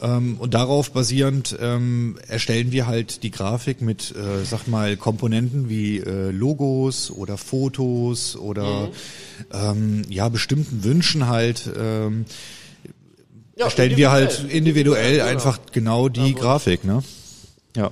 Ähm, 0.00 0.36
und 0.38 0.54
darauf 0.54 0.92
basierend 0.92 1.56
ähm, 1.60 2.16
erstellen 2.28 2.70
wir 2.72 2.86
halt 2.86 3.22
die 3.24 3.30
Grafik 3.32 3.80
mit, 3.82 4.14
äh, 4.14 4.44
sag 4.44 4.68
mal, 4.68 4.96
Komponenten 4.96 5.68
wie 5.68 5.98
äh, 5.98 6.30
Logos 6.30 7.10
oder 7.10 7.36
Fotos 7.36 8.36
oder 8.36 8.88
ähm, 9.52 10.02
ja 10.08 10.28
bestimmten 10.28 10.84
Wünschen 10.84 11.26
halt. 11.28 11.68
Ähm, 11.76 12.26
Ja, 13.56 13.64
erstellen 13.64 13.96
wir 13.96 14.10
halt 14.12 14.44
individuell. 14.50 14.56
individuell 14.56 15.12
Genau. 15.18 15.26
einfach 15.28 15.58
genau 15.72 16.08
die 16.08 16.34
Grafik, 16.34 16.84
ne? 16.84 17.02
Ja. 17.76 17.90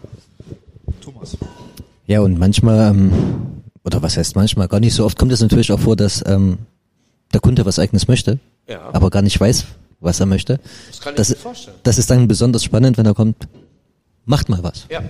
Thomas. 1.00 1.36
Ja, 2.06 2.20
und 2.20 2.38
manchmal, 2.38 2.90
ähm, 2.90 3.12
oder 3.84 4.00
was 4.00 4.16
heißt 4.16 4.36
manchmal, 4.36 4.68
gar 4.68 4.78
nicht 4.80 4.94
so 4.94 5.04
oft 5.04 5.18
kommt 5.18 5.32
es 5.32 5.40
natürlich 5.40 5.72
auch 5.72 5.80
vor, 5.80 5.96
dass 5.96 6.22
ähm, 6.26 6.58
der 7.32 7.40
Kunde 7.40 7.66
was 7.66 7.80
eigenes 7.80 8.06
möchte, 8.06 8.38
Ja. 8.68 8.90
aber 8.92 9.10
gar 9.10 9.22
nicht 9.22 9.40
weiß, 9.40 9.64
was 10.06 10.20
er 10.20 10.26
möchte. 10.26 10.58
Das 10.88 11.00
kann 11.00 11.12
ich 11.12 11.16
das, 11.18 11.28
mir 11.30 11.36
vorstellen. 11.36 11.76
das 11.82 11.98
ist 11.98 12.10
dann 12.10 12.26
besonders 12.28 12.64
spannend, 12.64 12.96
wenn 12.96 13.04
er 13.04 13.12
kommt, 13.14 13.36
macht 14.24 14.48
mal 14.48 14.62
was. 14.62 14.86
Ja. 14.90 15.02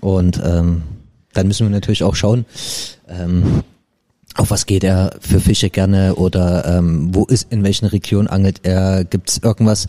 Und 0.00 0.40
ähm, 0.44 0.82
dann 1.32 1.48
müssen 1.48 1.66
wir 1.66 1.70
natürlich 1.70 2.04
auch 2.04 2.14
schauen, 2.14 2.44
ähm, 3.08 3.64
auf 4.36 4.50
was 4.50 4.66
geht 4.66 4.84
er 4.84 5.16
für 5.20 5.40
Fische 5.40 5.68
gerne 5.70 6.14
oder 6.14 6.64
ähm, 6.78 7.12
wo 7.14 7.24
ist, 7.24 7.48
in 7.50 7.64
welchen 7.64 7.86
Regionen 7.86 8.28
angelt 8.28 8.60
er, 8.62 9.04
gibt 9.04 9.30
es 9.30 9.38
irgendwas 9.38 9.88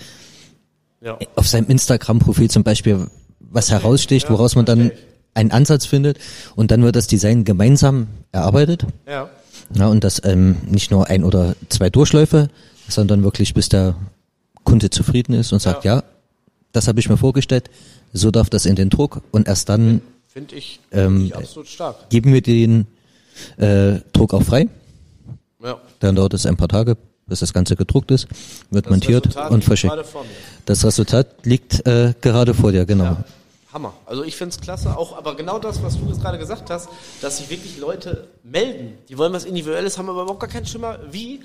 Ja. 1.02 1.20
auf 1.36 1.48
seinem 1.48 1.68
Instagram-Profil 1.68 2.50
zum 2.50 2.64
Beispiel, 2.64 3.08
was 3.40 3.70
heraussticht, 3.70 4.30
woraus 4.30 4.56
man 4.56 4.66
dann 4.66 4.92
einen 5.36 5.52
Ansatz 5.52 5.86
findet 5.86 6.18
und 6.56 6.72
dann 6.72 6.82
wird 6.84 6.96
das 6.96 7.06
Design 7.08 7.44
gemeinsam 7.46 8.08
erarbeitet. 8.32 8.86
Ja. 9.08 9.30
Ja, 9.76 9.88
und 9.88 10.04
das 10.04 10.22
ähm, 10.26 10.58
nicht 10.68 10.90
nur 10.90 11.08
ein 11.08 11.24
oder 11.24 11.56
zwei 11.70 11.92
Durchläufe, 11.92 12.50
sondern 12.88 13.24
wirklich 13.24 13.54
bis 13.54 13.70
der 13.70 13.94
Kunde 14.70 14.90
zufrieden 14.90 15.34
ist 15.34 15.52
und 15.52 15.60
sagt, 15.62 15.84
ja, 15.84 16.04
das 16.72 16.88
habe 16.88 17.00
ich 17.00 17.10
mir 17.10 17.18
vorgestellt, 17.18 17.70
so 18.14 18.32
darf 18.32 18.50
das 18.50 18.66
in 18.66 18.76
den 18.76 18.90
Druck 18.90 19.22
und 19.32 19.48
erst 19.48 19.70
dann 19.70 20.02
Finde 20.28 20.56
ich, 20.56 20.80
Ähm, 20.92 21.26
ich 21.26 21.36
absolut 21.36 21.68
stark. 21.68 22.10
geben 22.10 22.34
wir 22.34 22.42
den 22.42 22.86
äh, 23.58 24.00
Druck 24.14 24.34
auch 24.34 24.44
frei. 24.44 24.68
Ja. 25.64 25.80
Dann 26.00 26.16
dauert 26.16 26.36
es 26.36 26.46
ein 26.46 26.56
paar 26.56 26.68
Tage, 26.68 26.98
bis 27.26 27.40
das 27.40 27.52
Ganze 27.52 27.76
gedruckt 27.76 28.12
ist, 28.12 28.28
wird 28.70 28.86
Das 28.86 28.92
montiert 28.92 29.26
Resultat 29.26 29.52
und 29.52 29.64
verschickt. 29.64 29.94
Das 30.66 30.86
Resultat 30.86 31.46
liegt 31.46 31.86
äh, 31.88 32.14
gerade 32.22 32.54
vor 32.54 32.72
dir, 32.72 32.86
genau. 32.86 33.06
Ja. 33.06 33.24
Hammer. 33.74 33.94
Also 34.06 34.24
ich 34.24 34.36
find's 34.36 34.60
klasse, 34.60 34.98
auch, 34.98 35.18
aber 35.18 35.36
genau 35.36 35.60
das, 35.60 35.82
was 35.84 35.98
du 36.00 36.08
jetzt 36.08 36.22
gerade 36.22 36.40
gesagt 36.40 36.70
hast, 36.70 36.90
dass 37.22 37.38
sich 37.38 37.50
wirklich 37.50 37.78
Leute 37.78 38.28
melden. 38.44 38.94
Die 39.10 39.18
wollen 39.18 39.34
was 39.34 39.46
Individuelles, 39.46 39.98
haben 39.98 40.10
aber 40.10 40.24
überhaupt 40.24 40.40
gar 40.40 40.50
keinen 40.50 40.66
Schimmer. 40.66 41.00
Wie? 41.12 41.42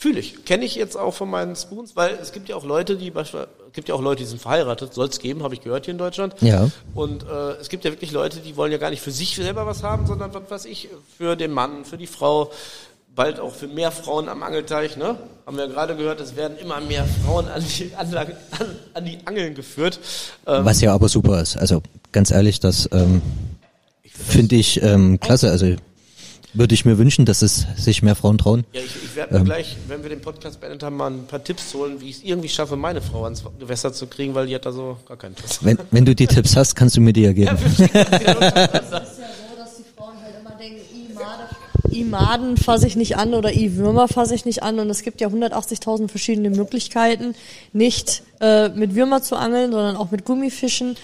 Fühle 0.00 0.20
ich. 0.20 0.44
Kenne 0.44 0.64
ich 0.64 0.76
jetzt 0.76 0.96
auch 0.96 1.12
von 1.12 1.28
meinen 1.28 1.56
Spoons, 1.56 1.96
weil 1.96 2.16
es 2.22 2.30
gibt 2.30 2.48
ja 2.48 2.54
auch 2.54 2.64
Leute, 2.64 2.94
die 2.94 3.10
beispielsweise, 3.10 3.50
es 3.66 3.72
gibt 3.72 3.88
ja 3.88 3.96
auch 3.96 4.00
Leute, 4.00 4.22
die 4.22 4.28
sind 4.28 4.40
verheiratet, 4.40 4.94
soll 4.94 5.08
es 5.08 5.18
geben, 5.18 5.42
habe 5.42 5.54
ich 5.54 5.60
gehört 5.60 5.86
hier 5.86 5.92
in 5.92 5.98
Deutschland. 5.98 6.36
Ja. 6.40 6.70
Und 6.94 7.24
äh, 7.24 7.54
es 7.60 7.68
gibt 7.68 7.84
ja 7.84 7.90
wirklich 7.90 8.12
Leute, 8.12 8.38
die 8.38 8.56
wollen 8.56 8.70
ja 8.70 8.78
gar 8.78 8.90
nicht 8.90 9.02
für 9.02 9.10
sich 9.10 9.34
selber 9.34 9.66
was 9.66 9.82
haben, 9.82 10.06
sondern 10.06 10.32
was 10.32 10.48
weiß 10.48 10.64
ich, 10.66 10.88
für 11.16 11.34
den 11.34 11.50
Mann, 11.50 11.84
für 11.84 11.98
die 11.98 12.06
Frau, 12.06 12.52
bald 13.16 13.40
auch 13.40 13.52
für 13.52 13.66
mehr 13.66 13.90
Frauen 13.90 14.28
am 14.28 14.44
Angelteich, 14.44 14.96
ne? 14.96 15.18
Haben 15.44 15.56
wir 15.56 15.66
ja 15.66 15.72
gerade 15.72 15.96
gehört, 15.96 16.20
es 16.20 16.36
werden 16.36 16.56
immer 16.58 16.80
mehr 16.80 17.04
Frauen 17.24 17.48
an 17.48 17.64
die, 17.64 17.90
an, 17.96 18.14
an, 18.14 18.28
an 18.94 19.04
die 19.04 19.18
Angeln 19.24 19.56
geführt. 19.56 19.98
Ähm, 20.46 20.64
Was 20.64 20.80
ja 20.80 20.94
aber 20.94 21.08
super 21.08 21.42
ist. 21.42 21.56
Also 21.56 21.82
ganz 22.12 22.30
ehrlich, 22.30 22.60
das 22.60 22.88
ähm, 22.92 23.20
finde 24.04 24.54
ich 24.54 24.80
ähm, 24.80 25.18
klasse. 25.18 25.50
Also 25.50 25.74
würde 26.58 26.74
ich 26.74 26.84
mir 26.84 26.98
wünschen, 26.98 27.24
dass 27.24 27.42
es 27.42 27.66
sich 27.76 28.02
mehr 28.02 28.14
Frauen 28.14 28.38
trauen. 28.38 28.64
Ja, 28.72 28.80
ich, 28.80 28.86
ich 29.04 29.16
werde 29.16 29.34
Ähm. 29.34 29.42
mir 29.42 29.46
gleich, 29.46 29.76
wenn 29.86 30.02
wir 30.02 30.10
den 30.10 30.20
Podcast 30.20 30.60
beendet 30.60 30.82
haben, 30.82 30.96
mal 30.96 31.10
ein 31.10 31.26
paar 31.26 31.42
Tipps 31.42 31.72
holen, 31.74 32.00
wie 32.00 32.10
ich 32.10 32.16
es 32.18 32.22
irgendwie 32.24 32.48
schaffe, 32.48 32.76
meine 32.76 33.00
Frau 33.00 33.24
ans 33.24 33.42
Gewässer 33.58 33.92
zu 33.92 34.06
kriegen, 34.06 34.34
weil 34.34 34.46
die 34.46 34.54
hat 34.54 34.66
da 34.66 34.72
so 34.72 34.96
gar 35.06 35.16
keinen 35.16 35.30
Interesse. 35.34 35.60
Wenn, 35.62 35.78
wenn 35.90 36.04
du 36.04 36.14
die 36.14 36.26
Tipps 36.26 36.56
hast, 36.56 36.74
kannst 36.74 36.96
du 36.96 37.00
mir 37.00 37.12
die 37.12 37.22
ja 37.22 37.32
geben. 37.32 37.56
ja 37.56 37.56
so, 37.56 37.70
dass 37.96 39.76
die 39.76 39.84
Frauen 39.96 40.14
halt 40.22 40.34
immer 40.40 40.56
denken, 40.58 40.80
i 40.94 41.14
Made, 41.88 41.96
i 41.96 42.04
Maden 42.04 42.56
fasse 42.56 42.86
ich 42.86 42.96
nicht 42.96 43.16
an 43.16 43.34
oder 43.34 43.52
i 43.52 43.76
Würmer 43.76 44.08
fasse 44.08 44.34
ich 44.34 44.44
nicht 44.44 44.62
an 44.62 44.78
und 44.78 44.90
es 44.90 45.02
gibt 45.02 45.20
ja 45.20 45.28
180.000 45.28 46.08
verschiedene 46.08 46.50
Möglichkeiten, 46.50 47.34
nicht 47.72 48.22
äh, 48.40 48.68
mit 48.70 48.94
Würmer 48.94 49.22
zu 49.22 49.36
angeln, 49.36 49.72
sondern 49.72 49.96
auch 49.96 50.10
mit 50.10 50.24
Gummifischen 50.24 50.96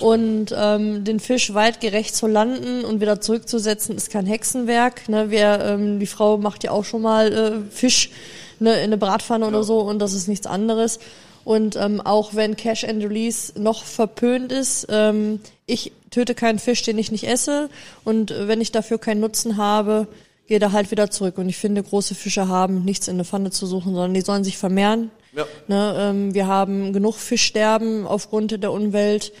und 0.00 0.54
ähm, 0.56 1.04
den 1.04 1.20
Fisch 1.20 1.54
weitgerecht 1.54 2.14
zu 2.14 2.26
landen 2.26 2.84
und 2.84 3.00
wieder 3.00 3.20
zurückzusetzen 3.20 3.96
ist 3.96 4.10
kein 4.10 4.26
Hexenwerk. 4.26 5.08
Ne? 5.08 5.30
Wir, 5.30 5.60
ähm, 5.60 6.00
die 6.00 6.06
Frau 6.06 6.38
macht 6.38 6.64
ja 6.64 6.70
auch 6.70 6.84
schon 6.84 7.02
mal 7.02 7.32
äh, 7.32 7.52
Fisch 7.70 8.10
ne, 8.58 8.74
in 8.74 8.84
eine 8.84 8.98
Bratpfanne 8.98 9.46
oder 9.46 9.62
so 9.62 9.80
und 9.80 9.98
das 9.98 10.12
ist 10.12 10.28
nichts 10.28 10.46
anderes. 10.46 10.98
Und 11.44 11.76
ähm, 11.76 12.00
auch 12.00 12.34
wenn 12.34 12.56
Cash 12.56 12.84
and 12.84 13.04
Release 13.04 13.52
noch 13.60 13.84
verpönt 13.84 14.50
ist, 14.50 14.86
ähm, 14.88 15.40
ich 15.66 15.92
töte 16.10 16.34
keinen 16.34 16.58
Fisch, 16.58 16.82
den 16.82 16.96
ich 16.96 17.12
nicht 17.12 17.24
esse. 17.24 17.68
Und 18.04 18.30
äh, 18.30 18.48
wenn 18.48 18.60
ich 18.60 18.72
dafür 18.72 18.98
keinen 18.98 19.20
Nutzen 19.20 19.58
habe, 19.58 20.08
gehe 20.46 20.58
da 20.58 20.72
halt 20.72 20.90
wieder 20.90 21.10
zurück. 21.10 21.38
Und 21.38 21.48
ich 21.48 21.56
finde, 21.56 21.82
große 21.82 22.14
Fische 22.14 22.48
haben 22.48 22.84
nichts 22.84 23.08
in 23.08 23.16
der 23.16 23.24
Pfanne 23.24 23.50
zu 23.50 23.66
suchen, 23.66 23.94
sondern 23.94 24.14
die 24.14 24.20
sollen 24.20 24.44
sich 24.44 24.58
vermehren. 24.58 25.10
Ja. 25.34 25.46
Ne, 25.66 25.96
ähm, 25.98 26.34
wir 26.34 26.46
haben 26.46 26.92
genug 26.92 27.16
Fischsterben 27.16 28.06
aufgrund 28.06 28.62
der 28.62 28.72
Umwelt. 28.72 29.32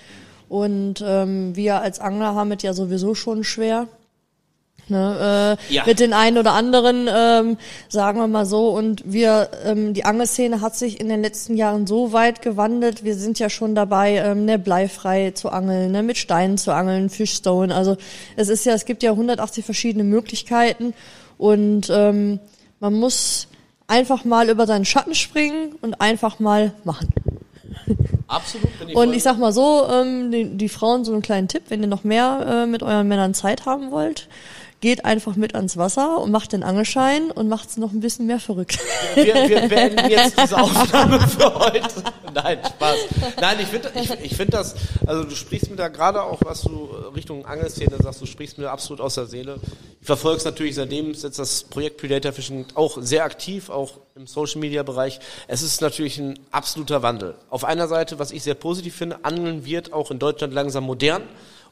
Und 0.48 1.02
ähm, 1.06 1.56
wir 1.56 1.80
als 1.80 2.00
Angler 2.00 2.34
haben 2.34 2.52
es 2.52 2.62
ja 2.62 2.72
sowieso 2.72 3.14
schon 3.14 3.44
schwer. 3.44 3.88
Ne, 4.88 5.56
äh, 5.70 5.74
Ja. 5.74 5.84
Mit 5.86 5.98
den 5.98 6.12
einen 6.12 6.36
oder 6.36 6.52
anderen, 6.52 7.08
ähm, 7.12 7.56
sagen 7.88 8.18
wir 8.18 8.28
mal 8.28 8.44
so. 8.44 8.68
Und 8.68 9.02
wir, 9.04 9.48
ähm, 9.64 9.94
die 9.94 10.04
Angelszene 10.04 10.60
hat 10.60 10.76
sich 10.76 11.00
in 11.00 11.08
den 11.08 11.22
letzten 11.22 11.56
Jahren 11.56 11.86
so 11.86 12.12
weit 12.12 12.42
gewandelt. 12.42 13.02
Wir 13.02 13.14
sind 13.14 13.38
ja 13.38 13.48
schon 13.48 13.74
dabei, 13.74 14.16
ähm, 14.16 14.44
ne, 14.44 14.58
bleifrei 14.58 15.30
zu 15.30 15.48
angeln, 15.48 15.92
ne, 15.92 16.02
mit 16.02 16.18
Steinen 16.18 16.58
zu 16.58 16.72
angeln, 16.72 17.08
Fischstone. 17.08 17.74
Also 17.74 17.96
es 18.36 18.48
ist 18.48 18.66
ja, 18.66 18.74
es 18.74 18.84
gibt 18.84 19.02
ja 19.02 19.12
180 19.12 19.64
verschiedene 19.64 20.04
Möglichkeiten 20.04 20.92
und 21.38 21.88
ähm, 21.90 22.40
man 22.80 22.94
muss 22.94 23.48
einfach 23.86 24.24
mal 24.24 24.50
über 24.50 24.66
seinen 24.66 24.84
Schatten 24.84 25.14
springen 25.14 25.74
und 25.80 26.00
einfach 26.00 26.40
mal 26.40 26.72
machen. 26.84 27.08
Absolut 28.28 28.78
bin 28.78 28.88
ich 28.88 28.96
Und 28.96 29.12
ich 29.12 29.22
sag 29.22 29.38
mal 29.38 29.52
so, 29.52 29.86
ähm, 29.90 30.30
die, 30.30 30.56
die 30.56 30.68
Frauen 30.68 31.04
so 31.04 31.12
einen 31.12 31.22
kleinen 31.22 31.48
Tipp, 31.48 31.64
wenn 31.68 31.82
ihr 31.82 31.88
noch 31.88 32.04
mehr 32.04 32.64
äh, 32.64 32.66
mit 32.66 32.82
euren 32.82 33.06
Männern 33.08 33.34
Zeit 33.34 33.66
haben 33.66 33.90
wollt, 33.90 34.28
geht 34.84 35.06
einfach 35.06 35.34
mit 35.34 35.54
ans 35.54 35.78
Wasser 35.78 36.20
und 36.20 36.30
macht 36.30 36.52
den 36.52 36.62
Angelschein 36.62 37.30
und 37.30 37.48
macht's 37.48 37.78
noch 37.78 37.92
ein 37.92 38.00
bisschen 38.00 38.26
mehr 38.26 38.38
verrückt. 38.38 38.78
wir, 39.14 39.34
wir 39.48 39.66
beenden 39.66 40.10
jetzt 40.10 40.38
diese 40.42 40.60
Aufnahme 40.60 41.26
für 41.26 41.54
heute. 41.54 41.88
Nein, 42.34 42.58
Spaß. 42.62 42.96
Nein, 43.40 43.56
ich 43.62 43.68
finde 43.68 43.90
ich, 43.94 44.10
ich 44.10 44.36
find 44.36 44.52
das, 44.52 44.74
also 45.06 45.24
du 45.24 45.34
sprichst 45.34 45.70
mir 45.70 45.76
da 45.76 45.88
gerade 45.88 46.22
auch, 46.22 46.38
was 46.44 46.60
du 46.60 46.90
Richtung 47.16 47.46
Angelszene 47.46 47.96
sagst, 47.98 48.20
du 48.20 48.26
sprichst 48.26 48.58
mir 48.58 48.70
absolut 48.70 49.00
aus 49.00 49.14
der 49.14 49.24
Seele. 49.24 49.58
Ich 50.02 50.06
verfolge 50.06 50.36
es 50.36 50.44
natürlich 50.44 50.74
seitdem, 50.74 51.14
jetzt 51.14 51.38
das 51.38 51.62
Projekt 51.62 51.96
Predator 51.96 52.32
Fishing 52.32 52.66
auch 52.74 52.98
sehr 53.00 53.24
aktiv, 53.24 53.70
auch 53.70 53.92
im 54.14 54.26
Social 54.26 54.60
Media 54.60 54.82
Bereich. 54.82 55.18
Es 55.48 55.62
ist 55.62 55.80
natürlich 55.80 56.18
ein 56.18 56.38
absoluter 56.50 57.02
Wandel. 57.02 57.36
Auf 57.48 57.64
einer 57.64 57.88
Seite, 57.88 58.18
was 58.18 58.32
ich 58.32 58.42
sehr 58.42 58.54
positiv 58.54 58.94
finde, 58.94 59.24
Angeln 59.24 59.64
wird 59.64 59.94
auch 59.94 60.10
in 60.10 60.18
Deutschland 60.18 60.52
langsam 60.52 60.84
modern. 60.84 61.22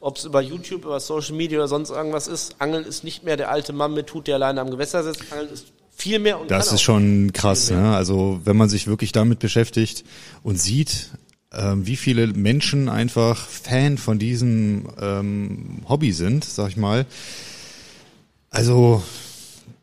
Ob 0.02 0.16
es 0.16 0.24
über 0.24 0.42
YouTube, 0.42 0.84
über 0.84 0.98
Social 0.98 1.36
Media 1.36 1.60
oder 1.60 1.68
sonst 1.68 1.90
irgendwas 1.90 2.26
ist. 2.26 2.56
Angeln 2.58 2.84
ist 2.84 3.04
nicht 3.04 3.22
mehr 3.22 3.36
der 3.36 3.52
alte 3.52 3.72
Mann 3.72 3.94
mit 3.94 4.12
Hut, 4.12 4.26
der 4.26 4.34
alleine 4.34 4.60
am 4.60 4.68
Gewässer 4.68 5.04
sitzt. 5.04 5.22
Angeln 5.30 5.48
ist 5.48 5.66
viel 5.96 6.18
mehr 6.18 6.40
und 6.40 6.50
Das 6.50 6.72
ist 6.72 6.82
schon 6.82 7.32
krass, 7.32 7.70
ne? 7.70 7.94
Also 7.94 8.40
wenn 8.42 8.56
man 8.56 8.68
sich 8.68 8.88
wirklich 8.88 9.12
damit 9.12 9.38
beschäftigt 9.38 10.04
und 10.42 10.60
sieht, 10.60 11.10
ähm, 11.52 11.86
wie 11.86 11.94
viele 11.94 12.26
Menschen 12.26 12.88
einfach 12.88 13.46
Fan 13.46 13.96
von 13.96 14.18
diesem 14.18 14.88
ähm, 15.00 15.82
Hobby 15.88 16.10
sind, 16.10 16.44
sag 16.44 16.70
ich 16.70 16.76
mal. 16.76 17.06
Also 18.50 19.04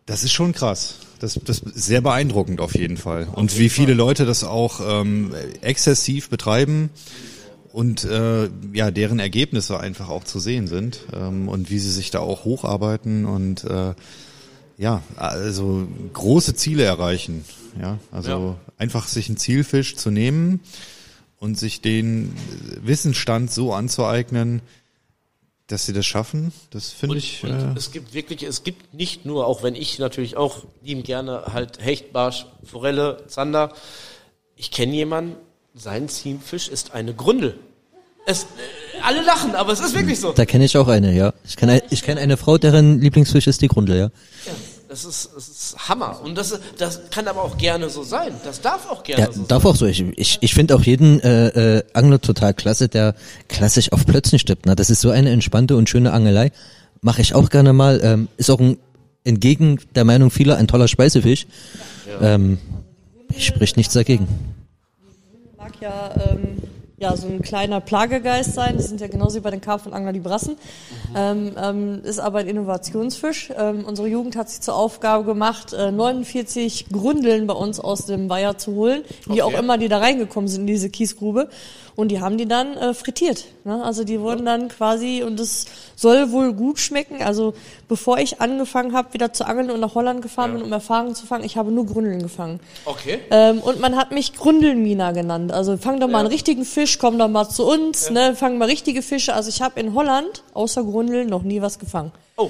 das 0.06 0.26
ist 0.26 0.34
schon 0.34 0.52
krass. 0.52 0.96
Das, 1.20 1.40
das 1.46 1.60
ist 1.60 1.86
sehr 1.86 2.02
beeindruckend 2.02 2.60
auf 2.60 2.76
jeden 2.76 2.98
Fall. 2.98 3.30
Und 3.32 3.58
wie 3.58 3.70
viele 3.70 3.94
Leute 3.94 4.26
das 4.26 4.44
auch 4.44 4.82
ähm, 4.84 5.34
exzessiv 5.62 6.30
betreiben 6.30 6.90
und 7.72 8.04
äh, 8.04 8.50
ja, 8.74 8.92
deren 8.92 9.20
Ergebnisse 9.20 9.80
einfach 9.80 10.10
auch 10.10 10.24
zu 10.24 10.40
sehen 10.40 10.68
sind 10.68 11.00
ähm, 11.14 11.48
und 11.48 11.70
wie 11.70 11.80
sie 11.80 11.92
sich 11.92 12.12
da 12.12 12.20
auch 12.20 12.46
hocharbeiten 12.46 13.26
und 13.26 13.64
äh, 13.64 13.94
ja, 14.78 15.02
also 15.18 15.88
große 16.14 16.56
Ziele 16.56 16.84
erreichen. 16.84 17.44
Ja, 17.80 18.00
also 18.12 18.30
Ja. 18.30 18.56
einfach 18.78 19.08
sich 19.08 19.28
einen 19.28 19.38
Zielfisch 19.38 19.96
zu 19.96 20.10
nehmen 20.10 20.62
und 21.38 21.58
sich 21.58 21.82
den 21.82 22.34
Wissensstand 22.82 23.52
so 23.52 23.74
anzueignen, 23.74 24.62
dass 25.68 25.86
sie 25.86 25.94
das 25.94 26.06
schaffen. 26.06 26.52
Das 26.72 26.92
finde 26.92 27.18
ich. 27.18 27.44
und 27.44 27.52
Äh, 27.52 27.74
es 27.78 27.92
gibt 27.92 28.14
wirklich, 28.14 28.44
es 28.44 28.64
gibt 28.64 28.94
nicht 28.94 29.26
nur, 29.26 29.46
auch 29.46 29.62
wenn 29.62 29.76
ich 29.76 30.00
natürlich 30.00 30.36
auch 30.36 30.66
lieben 30.82 31.04
gerne 31.04 31.44
halt 31.54 31.80
Hecht, 31.84 32.12
Barsch, 32.12 32.48
Forelle, 32.64 33.24
Zander. 33.28 33.74
Ich 34.56 34.72
kenne 34.72 34.94
jemanden, 34.96 35.36
sein 35.80 36.10
Zielfisch 36.10 36.68
ist 36.68 36.94
eine 36.94 37.14
Grundel. 37.14 37.56
Es, 38.26 38.44
äh, 38.44 38.46
alle 39.02 39.24
lachen, 39.24 39.56
aber 39.56 39.72
es 39.72 39.80
ist 39.80 39.96
wirklich 39.96 40.20
so. 40.20 40.34
Da 40.34 40.46
kenne 40.46 40.66
ich 40.66 40.78
auch 40.78 40.88
eine, 40.88 41.14
ja. 41.16 41.34
Ich 41.46 41.56
kenne 41.56 41.82
ich 41.90 42.04
kenn 42.04 42.18
eine 42.18 42.38
Frau, 42.38 42.58
deren 42.58 43.00
Lieblingsfisch 43.00 43.48
ist 43.48 43.62
die 43.62 43.68
Grundel, 43.70 43.98
ja. 43.98 44.10
Das 44.90 45.06
ist, 45.06 45.30
das 45.36 45.48
ist 45.48 45.88
Hammer. 45.88 46.20
Und 46.24 46.36
das, 46.36 46.60
das 46.78 47.02
kann 47.12 47.28
aber 47.28 47.44
auch 47.44 47.58
gerne 47.58 47.90
so 47.90 48.02
sein. 48.04 48.34
Das 48.44 48.60
darf 48.60 48.90
auch 48.90 49.04
gerne 49.04 49.26
Ja, 49.26 49.32
so 49.32 49.44
darf 49.44 49.64
auch 49.66 49.76
so. 49.76 49.86
Ich, 49.86 50.04
ich, 50.18 50.40
ich 50.42 50.54
finde 50.54 50.76
auch 50.76 50.82
jeden 50.82 51.20
äh, 51.22 51.78
äh, 51.78 51.84
Angler 51.94 52.20
total 52.20 52.56
klasse, 52.56 52.90
der 52.90 53.14
klassisch 53.48 53.92
auf 53.92 54.06
Plötzen 54.08 54.40
stippt. 54.40 54.66
Ne? 54.66 54.76
Das 54.76 54.90
ist 54.90 55.02
so 55.02 55.12
eine 55.12 55.30
entspannte 55.30 55.76
und 55.76 55.90
schöne 55.90 56.12
Angelei. 56.12 56.52
Mache 57.02 57.22
ich 57.22 57.36
auch 57.36 57.52
gerne 57.52 57.72
mal. 57.72 58.02
Ähm, 58.04 58.30
ist 58.38 58.50
auch 58.50 58.60
ein, 58.60 58.78
entgegen 59.24 59.80
der 59.94 60.06
Meinung 60.06 60.32
vieler 60.32 60.58
ein 60.58 60.68
toller 60.68 60.88
Speisefisch. 60.88 61.46
Ähm, 62.20 62.58
spricht 63.38 63.78
nichts 63.78 63.94
dagegen. 63.94 64.28
Mag 65.70 65.82
ja, 65.82 66.12
ähm, 66.32 66.58
ja 66.98 67.16
so 67.16 67.28
ein 67.28 67.42
kleiner 67.42 67.80
Plagegeist 67.80 68.54
sein. 68.54 68.78
Das 68.78 68.90
sind 68.90 69.02
ja 69.02 69.08
genauso 69.08 69.38
wie 69.38 69.42
bei 69.42 69.52
den 69.52 69.62
Karpfenangler 69.62 70.14
die 70.14 70.20
Brassen. 70.20 70.58
Ähm, 71.16 71.52
ähm, 71.62 72.02
ist 72.04 72.20
aber 72.20 72.40
ein 72.40 72.48
Innovationsfisch. 72.48 73.52
Ähm, 73.58 73.86
unsere 73.86 74.08
Jugend 74.08 74.36
hat 74.36 74.50
sich 74.50 74.62
zur 74.62 74.76
Aufgabe 74.76 75.26
gemacht, 75.26 75.74
äh, 75.74 75.92
49 75.92 76.88
Grundeln 76.92 77.48
bei 77.48 77.54
uns 77.54 77.80
aus 77.80 78.06
dem 78.06 78.30
Weiher 78.30 78.58
zu 78.58 78.74
holen, 78.74 79.04
wie 79.28 79.42
Okay. 79.42 79.42
auch 79.44 79.60
immer 79.60 79.78
die 79.78 79.88
da 79.88 80.00
reingekommen 80.00 80.48
sind 80.48 80.62
in 80.62 80.68
diese 80.68 80.90
Kiesgrube. 80.90 81.50
Und 82.00 82.08
die 82.08 82.22
haben 82.22 82.38
die 82.38 82.48
dann 82.48 82.78
äh, 82.78 82.94
frittiert. 82.94 83.44
Ne? 83.66 83.84
Also 83.84 84.06
die 84.06 84.22
wurden 84.22 84.46
dann 84.46 84.70
quasi, 84.70 85.22
und 85.22 85.38
es 85.38 85.66
soll 85.98 86.32
wohl 86.32 86.54
gut 86.54 86.80
schmecken. 86.80 87.22
Also 87.22 87.54
bevor 87.90 88.20
ich 88.20 88.40
angefangen 88.40 88.94
habe, 88.94 89.14
wieder 89.14 89.34
zu 89.34 89.46
angeln 89.46 89.70
und 89.70 89.82
nach 89.82 89.96
Holland 89.96 90.22
gefahren 90.22 90.54
bin, 90.54 90.62
um 90.62 90.72
Erfahrungen 90.72 91.14
zu 91.14 91.26
fangen, 91.26 91.44
ich 91.44 91.58
habe 91.58 91.74
nur 91.74 91.86
Grundeln 91.86 92.22
gefangen. 92.22 92.62
Okay. 92.86 93.20
Ähm, 93.32 93.60
und 93.60 93.82
man 93.82 93.98
hat 93.98 94.14
mich 94.14 94.34
Grundelmina 94.34 95.12
genannt. 95.12 95.52
Also 95.52 95.76
fang 95.76 96.00
doch 96.00 96.08
mal 96.08 96.20
einen 96.20 96.30
richtigen 96.30 96.64
Fisch, 96.64 97.00
komm 97.00 97.20
doch 97.20 97.28
mal 97.28 97.50
zu 97.50 97.66
uns, 97.66 98.10
ne, 98.12 98.34
fang 98.34 98.58
mal 98.58 98.70
richtige 98.70 99.02
Fische. 99.02 99.34
Also 99.34 99.50
ich 99.50 99.62
habe 99.62 99.78
in 99.78 99.94
Holland 99.94 100.44
außer 100.54 100.86
Grundeln 100.86 101.28
noch 101.28 101.44
nie 101.44 101.62
was 101.62 101.80
gefangen. 101.80 102.14
Oh, 102.38 102.50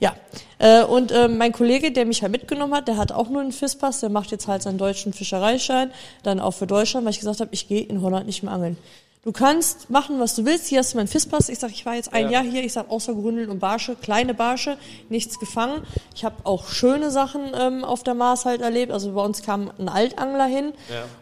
Ja. 0.00 0.14
Äh, 0.58 0.82
und 0.82 1.12
äh, 1.12 1.28
mein 1.28 1.52
Kollege, 1.52 1.92
der 1.92 2.06
mich 2.06 2.22
halt 2.22 2.32
mitgenommen 2.32 2.74
hat, 2.74 2.88
der 2.88 2.96
hat 2.96 3.12
auch 3.12 3.28
nur 3.28 3.40
einen 3.40 3.52
Fischpass, 3.52 4.00
der 4.00 4.08
macht 4.08 4.30
jetzt 4.30 4.48
halt 4.48 4.62
seinen 4.62 4.78
deutschen 4.78 5.12
Fischereischein, 5.12 5.92
dann 6.22 6.40
auch 6.40 6.52
für 6.52 6.66
Deutschland, 6.66 7.04
weil 7.04 7.12
ich 7.12 7.20
gesagt 7.20 7.40
habe, 7.40 7.50
ich 7.52 7.68
gehe 7.68 7.82
in 7.82 8.02
Holland 8.02 8.26
nicht 8.26 8.42
mehr 8.42 8.52
angeln. 8.52 8.76
Du 9.22 9.32
kannst 9.32 9.90
machen, 9.90 10.18
was 10.18 10.34
du 10.34 10.46
willst. 10.46 10.66
Hier 10.68 10.78
hast 10.78 10.94
du 10.94 10.96
meinen 10.96 11.06
Fischpass. 11.06 11.50
Ich 11.50 11.58
sag, 11.58 11.70
ich 11.72 11.84
war 11.84 11.94
jetzt 11.94 12.14
ein 12.14 12.30
Jahr 12.30 12.42
hier. 12.42 12.64
Ich 12.64 12.72
sag, 12.72 12.90
außer 12.90 13.12
Grundeln 13.12 13.50
und 13.50 13.58
Barsche, 13.58 13.94
kleine 13.94 14.32
Barsche, 14.32 14.78
nichts 15.10 15.38
gefangen. 15.38 15.82
Ich 16.14 16.24
habe 16.24 16.36
auch 16.44 16.68
schöne 16.68 17.10
Sachen 17.10 17.52
ähm, 17.54 17.84
auf 17.84 18.02
der 18.02 18.14
Maas 18.14 18.46
halt 18.46 18.62
erlebt. 18.62 18.90
Also 18.90 19.12
bei 19.12 19.22
uns 19.22 19.42
kam 19.42 19.72
ein 19.78 19.90
Altangler 19.90 20.46
hin 20.46 20.72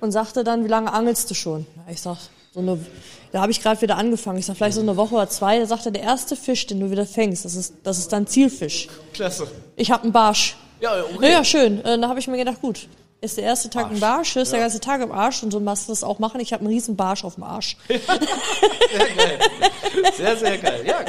und 0.00 0.12
sagte 0.12 0.44
dann, 0.44 0.62
wie 0.62 0.68
lange 0.68 0.92
angelst 0.92 1.28
du 1.28 1.34
schon? 1.34 1.66
Ja, 1.74 1.92
Ich 1.92 2.00
sag, 2.00 2.18
so 2.54 2.60
eine, 2.60 2.78
da 3.32 3.40
habe 3.40 3.52
ich 3.52 3.60
gerade 3.62 3.80
wieder 3.80 3.96
angefangen. 3.96 4.38
Ich 4.38 4.46
sag, 4.46 4.56
vielleicht 4.56 4.74
so 4.76 4.80
eine 4.80 4.96
Woche 4.96 5.14
oder 5.14 5.28
zwei. 5.28 5.58
Da 5.58 5.66
sagte, 5.66 5.92
der 5.92 6.02
erste 6.02 6.36
Fisch, 6.36 6.66
den 6.66 6.80
du 6.80 6.90
wieder 6.90 7.06
fängst, 7.06 7.44
das 7.44 7.54
ist, 7.54 7.74
das 7.82 7.98
ist 7.98 8.12
dann 8.12 8.26
Zielfisch. 8.26 8.88
klasse. 9.12 9.46
Ich 9.76 9.90
habe 9.90 10.04
einen 10.04 10.12
Barsch. 10.12 10.56
Ja, 10.80 11.02
okay. 11.02 11.18
Naja, 11.20 11.44
schön. 11.44 11.84
Äh, 11.84 11.98
da 11.98 12.08
habe 12.08 12.20
ich 12.20 12.28
mir 12.28 12.36
gedacht, 12.36 12.60
gut, 12.60 12.88
ist 13.20 13.36
der 13.36 13.44
erste 13.44 13.68
Tag 13.68 13.90
ein 13.90 13.98
Barsch, 13.98 14.36
ist 14.36 14.52
der 14.52 14.60
ganze 14.60 14.78
Tag 14.78 15.00
im 15.00 15.10
Arsch 15.10 15.42
und 15.42 15.50
so 15.50 15.58
machst 15.58 15.88
du 15.88 15.92
das 15.92 16.04
auch 16.04 16.20
machen. 16.20 16.40
Ich 16.40 16.52
habe 16.52 16.60
einen 16.60 16.72
riesen 16.72 16.94
Barsch 16.94 17.24
auf 17.24 17.34
dem 17.34 17.42
Arsch. 17.42 17.76
Sehr 17.88 17.98
geil. 19.16 19.38
Sehr, 20.16 20.36
sehr 20.36 20.58
geil. 20.58 20.84
Ja, 20.86 21.00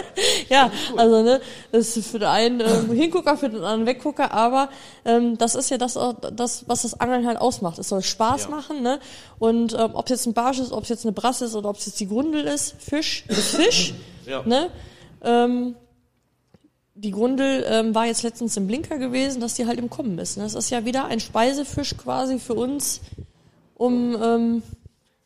ja, 0.50 0.72
also 0.98 1.22
ne, 1.22 1.40
das 1.72 1.96
ist 1.96 2.10
für 2.10 2.20
den 2.20 2.28
einen 2.28 2.62
ähm, 2.62 2.92
Hingucker, 2.92 3.38
für 3.38 3.50
den 3.50 3.58
anderen 3.64 3.86
Weggucker, 3.86 4.32
aber 4.32 4.70
ähm, 5.06 5.38
das 5.38 5.54
ist 5.56 5.70
ja 5.70 5.78
das, 5.78 5.98
auch 5.98 6.14
das, 6.14 6.64
was 6.68 6.82
das 6.82 7.00
Angeln 7.00 7.28
halt 7.28 7.38
ausmacht. 7.38 7.78
Es 7.78 7.90
soll 7.90 8.02
Spaß 8.02 8.44
Ja. 8.46 8.50
machen, 8.50 8.82
ne? 8.82 9.00
Und 9.38 9.74
ähm, 9.74 9.92
ob 9.94 10.06
es 10.06 10.12
jetzt 10.12 10.26
ein 10.26 10.34
Barsch 10.34 10.60
ist, 10.60 10.72
ob 10.72 10.84
es 10.84 10.90
jetzt 10.90 11.06
eine 11.06 11.12
Brasse 11.12 11.46
ist 11.46 11.56
oder 11.56 11.70
ob 11.70 11.78
es 11.78 11.86
jetzt 11.86 12.00
die 12.00 12.08
Grundel 12.08 12.46
ist, 12.46 12.76
Fisch 12.80 13.24
ist 13.28 13.56
Fisch, 13.56 13.94
Ja. 14.26 14.42
ne? 14.46 14.70
Ähm, 15.24 15.76
die 17.02 17.12
Grundel 17.12 17.66
ähm, 17.70 17.96
war 17.96 18.06
jetzt 18.06 18.24
letztens 18.24 18.58
im 18.58 18.68
Blinker 18.68 18.98
gewesen, 18.98 19.40
dass 19.40 19.54
die 19.54 19.66
halt 19.66 19.80
im 19.80 19.90
Kommen 19.90 20.18
ist. 20.20 20.38
Ne? 20.38 20.44
Das 20.44 20.54
ist 20.54 20.70
ja 20.70 20.84
wieder 20.84 21.06
ein 21.06 21.22
Speisefisch 21.22 21.96
quasi 21.96 22.40
für 22.40 22.56
uns, 22.56 23.00
um, 23.76 24.18
ähm, 24.22 24.64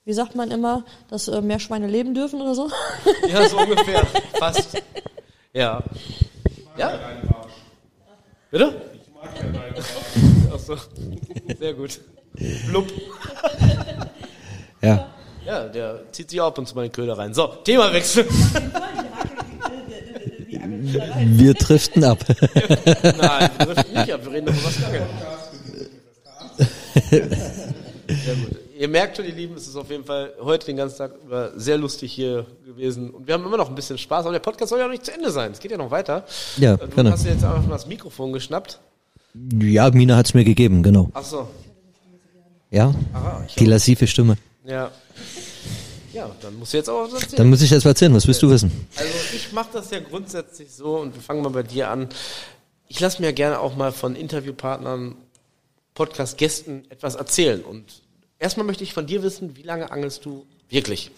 wie 0.06 0.14
sagt 0.14 0.36
man 0.36 0.52
immer, 0.52 0.86
dass 1.10 1.28
äh, 1.28 1.42
mehr 1.42 1.60
Schweine 1.60 1.88
leben 1.88 2.14
dürfen 2.14 2.42
oder 2.42 2.54
so. 2.54 2.70
ja 3.28 3.48
so 3.50 3.58
ungefähr. 3.58 4.06
Fast. 4.38 4.84
Ja. 5.52 5.82
Ja? 6.78 7.00
Bitte? 8.52 8.82
Ach 10.54 10.60
so. 10.60 10.78
Sehr 11.58 11.74
gut. 11.74 12.02
Blub. 12.68 12.88
Ja. 14.82 15.10
Ja, 15.46 15.68
der 15.68 16.12
zieht 16.12 16.30
sich 16.30 16.40
auch 16.40 16.48
ab 16.48 16.58
und 16.58 16.68
zu 16.68 16.76
mal 16.76 16.84
in 16.84 16.90
den 16.90 16.96
Köder 16.96 17.18
rein. 17.18 17.34
So, 17.34 17.48
Themawechsel. 17.48 18.28
Wir 20.66 21.54
driften 21.54 22.04
ab. 22.04 22.24
Nein, 22.28 23.50
wir 23.58 23.66
driften 23.66 23.94
nicht 23.94 24.14
ab. 24.14 24.22
Wir 24.24 24.32
reden 24.32 24.48
über 24.48 24.58
das 24.64 24.84
Angeln. 24.84 25.06
Sehr 28.08 28.36
gut. 28.36 28.64
ihr 28.78 28.88
merkt 28.88 29.18
schon, 29.18 29.26
ihr 29.26 29.34
Lieben, 29.34 29.56
es 29.56 29.68
ist 29.68 29.76
auf 29.76 29.90
jeden 29.90 30.04
Fall 30.04 30.34
heute 30.42 30.66
den 30.66 30.78
ganzen 30.78 30.98
Tag 30.98 31.12
über 31.24 31.52
sehr 31.56 31.78
lustig 31.78 32.12
hier 32.12 32.46
gewesen. 32.66 33.10
Und 33.12 33.28
wir 33.28 33.34
haben 33.34 33.46
immer 33.46 33.58
noch 33.58 33.70
ein 33.70 33.76
bisschen 33.76 33.98
Spaß, 33.98 34.26
aber 34.26 34.34
der 34.34 34.40
Podcast 34.40 34.70
soll 34.70 34.80
ja 34.80 34.86
noch 34.86 34.92
nicht 34.92 35.06
zu 35.06 35.14
Ende 35.14 35.32
sein. 35.32 35.52
Es 35.52 35.60
geht 35.60 35.72
ja 35.72 35.78
noch 35.78 35.92
weiter. 35.92 36.26
Ja, 36.58 36.78
du 36.78 36.88
genau. 36.88 37.12
hast 37.12 37.26
dir 37.26 37.30
jetzt 37.32 37.44
einfach 37.44 37.64
mal 37.64 37.74
das 37.74 37.88
Mikrofon 37.88 38.34
geschnappt. 38.34 38.80
Ja, 39.60 39.90
Mina 39.92 40.16
hat's 40.16 40.34
mir 40.34 40.44
gegeben, 40.44 40.84
genau. 40.84 41.10
Ach 41.14 41.24
so. 41.24 41.48
Ja, 42.70 42.94
Aha, 43.14 43.46
die 43.58 43.66
lassive 43.66 44.08
Stimme. 44.08 44.36
Ja. 44.66 44.92
Ja, 46.14 46.30
dann 46.42 46.58
musst 46.60 46.74
du 46.74 46.78
jetzt 46.78 46.90
auch 46.90 47.06
was 47.06 47.14
erzählen. 47.14 47.38
Dann 47.38 47.50
muss 47.50 47.62
ich 47.62 47.72
jetzt 47.72 47.86
was 47.86 47.92
erzählen, 47.92 48.14
was 48.14 48.28
willst 48.28 48.42
du 48.44 48.50
wissen? 48.50 48.72
Also 48.96 49.12
ich 49.34 49.52
mache 49.52 49.70
das 49.74 49.90
ja 49.90 50.00
grundsätzlich 50.00 50.72
so 50.72 50.98
und 51.00 51.16
wir 51.16 51.22
fangen 51.22 51.42
mal 51.42 51.50
bei 51.50 51.64
dir 51.64 51.90
an. 51.90 52.08
Ich 52.88 53.00
lasse 53.00 53.22
mir 53.22 53.34
gerne 53.34 53.60
auch 53.60 53.76
mal 53.76 53.92
von 53.92 54.16
Interviewpartnern, 54.16 55.16
Podcast-Gästen 55.96 56.84
etwas 56.90 57.16
erzählen. 57.16 57.62
Und 57.62 57.86
erstmal 58.38 58.66
möchte 58.66 58.84
ich 58.84 58.94
von 58.94 59.08
dir 59.08 59.24
wissen, 59.24 59.58
wie 59.58 59.64
lange 59.64 59.92
angelst 59.92 60.26
du 60.26 60.46
wirklich? 60.70 61.10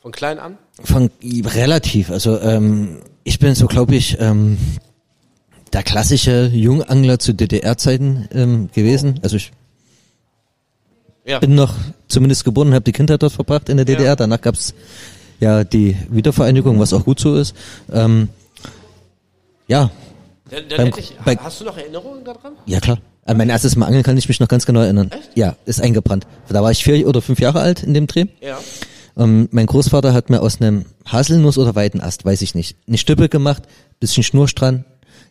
Von 0.00 0.12
klein 0.12 0.38
an? 0.38 0.56
Von 0.84 1.10
relativ, 1.22 2.10
also 2.10 2.38
ähm, 2.38 3.00
ich 3.24 3.40
bin 3.40 3.56
so, 3.56 3.66
glaube 3.66 3.96
ich, 3.96 4.20
ähm, 4.20 4.56
der 5.72 5.82
klassische 5.82 6.46
Jungangler 6.46 7.18
zu 7.18 7.34
DDR-Zeiten 7.34 8.28
ähm, 8.32 8.70
gewesen. 8.72 9.18
Also 9.24 9.36
ich 9.36 9.50
Ja. 11.26 11.38
bin 11.40 11.54
noch 11.54 11.74
zumindest 12.08 12.44
geboren 12.44 12.68
und 12.68 12.74
habe 12.74 12.84
die 12.84 12.92
Kindheit 12.92 13.22
dort 13.22 13.32
verbracht 13.32 13.68
in 13.68 13.76
der 13.76 13.84
DDR. 13.86 14.04
Ja. 14.06 14.16
Danach 14.16 14.40
gab's 14.40 14.74
ja 15.40 15.64
die 15.64 15.96
Wiedervereinigung, 16.10 16.78
was 16.78 16.92
auch 16.92 17.04
gut 17.04 17.18
so 17.20 17.34
ist. 17.34 17.54
Ähm, 17.92 18.28
ja, 19.68 19.90
Dann, 20.50 20.62
dann 20.68 20.90
Beim- 20.90 20.98
ich, 20.98 21.14
bei- 21.24 21.36
hast 21.36 21.60
du 21.60 21.64
noch 21.64 21.76
Erinnerungen 21.76 22.24
daran? 22.24 22.52
ja 22.66 22.78
klar. 22.80 22.98
An 23.24 23.36
mein 23.38 23.48
erstes 23.48 23.74
Mal 23.74 23.86
angeln 23.86 24.04
kann 24.04 24.16
ich 24.16 24.28
mich 24.28 24.38
noch 24.38 24.46
ganz 24.46 24.64
genau 24.66 24.80
erinnern. 24.80 25.10
Echt? 25.10 25.30
Ja, 25.36 25.56
ist 25.64 25.80
eingebrannt. 25.80 26.28
Da 26.48 26.62
war 26.62 26.70
ich 26.70 26.84
vier 26.84 27.08
oder 27.08 27.20
fünf 27.20 27.40
Jahre 27.40 27.58
alt 27.60 27.82
in 27.82 27.92
dem 27.92 28.06
Dreh. 28.06 28.26
Ja. 28.40 28.56
Ähm, 29.16 29.48
mein 29.50 29.66
Großvater 29.66 30.12
hat 30.14 30.30
mir 30.30 30.40
aus 30.42 30.60
einem 30.60 30.84
Haselnuss 31.06 31.58
oder 31.58 31.74
Weidenast, 31.74 32.24
weiß 32.24 32.42
ich 32.42 32.54
nicht, 32.54 32.76
eine 32.86 32.98
Stippe 32.98 33.28
gemacht, 33.28 33.64
bisschen 33.98 34.22
Schnurstrand. 34.22 34.84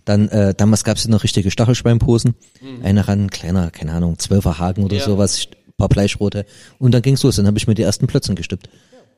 Dann 0.03 0.27
äh, 0.27 0.53
damals 0.53 0.83
gab 0.83 0.97
es 0.97 1.07
noch 1.07 1.23
richtige 1.23 1.49
Stachelschweinposen. 1.49 2.35
Einer 2.83 3.07
ran, 3.07 3.29
kleiner, 3.29 3.71
keine 3.71 3.93
Ahnung, 3.93 4.19
zwölfer 4.19 4.59
Haken 4.59 4.83
oder 4.83 4.95
Mhm. 4.95 4.99
Ja. 4.99 5.05
sowas, 5.05 5.47
paar 5.77 5.89
Fleischrote. 5.89 6.45
Und 6.79 6.93
dann 6.93 7.01
ging's 7.01 7.23
los. 7.23 7.35
Dann 7.35 7.47
habe 7.47 7.57
ich 7.57 7.67
mir 7.67 7.75
die 7.75 7.83
ersten 7.83 8.07
Plötzen 8.07 8.35
gestippt. 8.35 8.69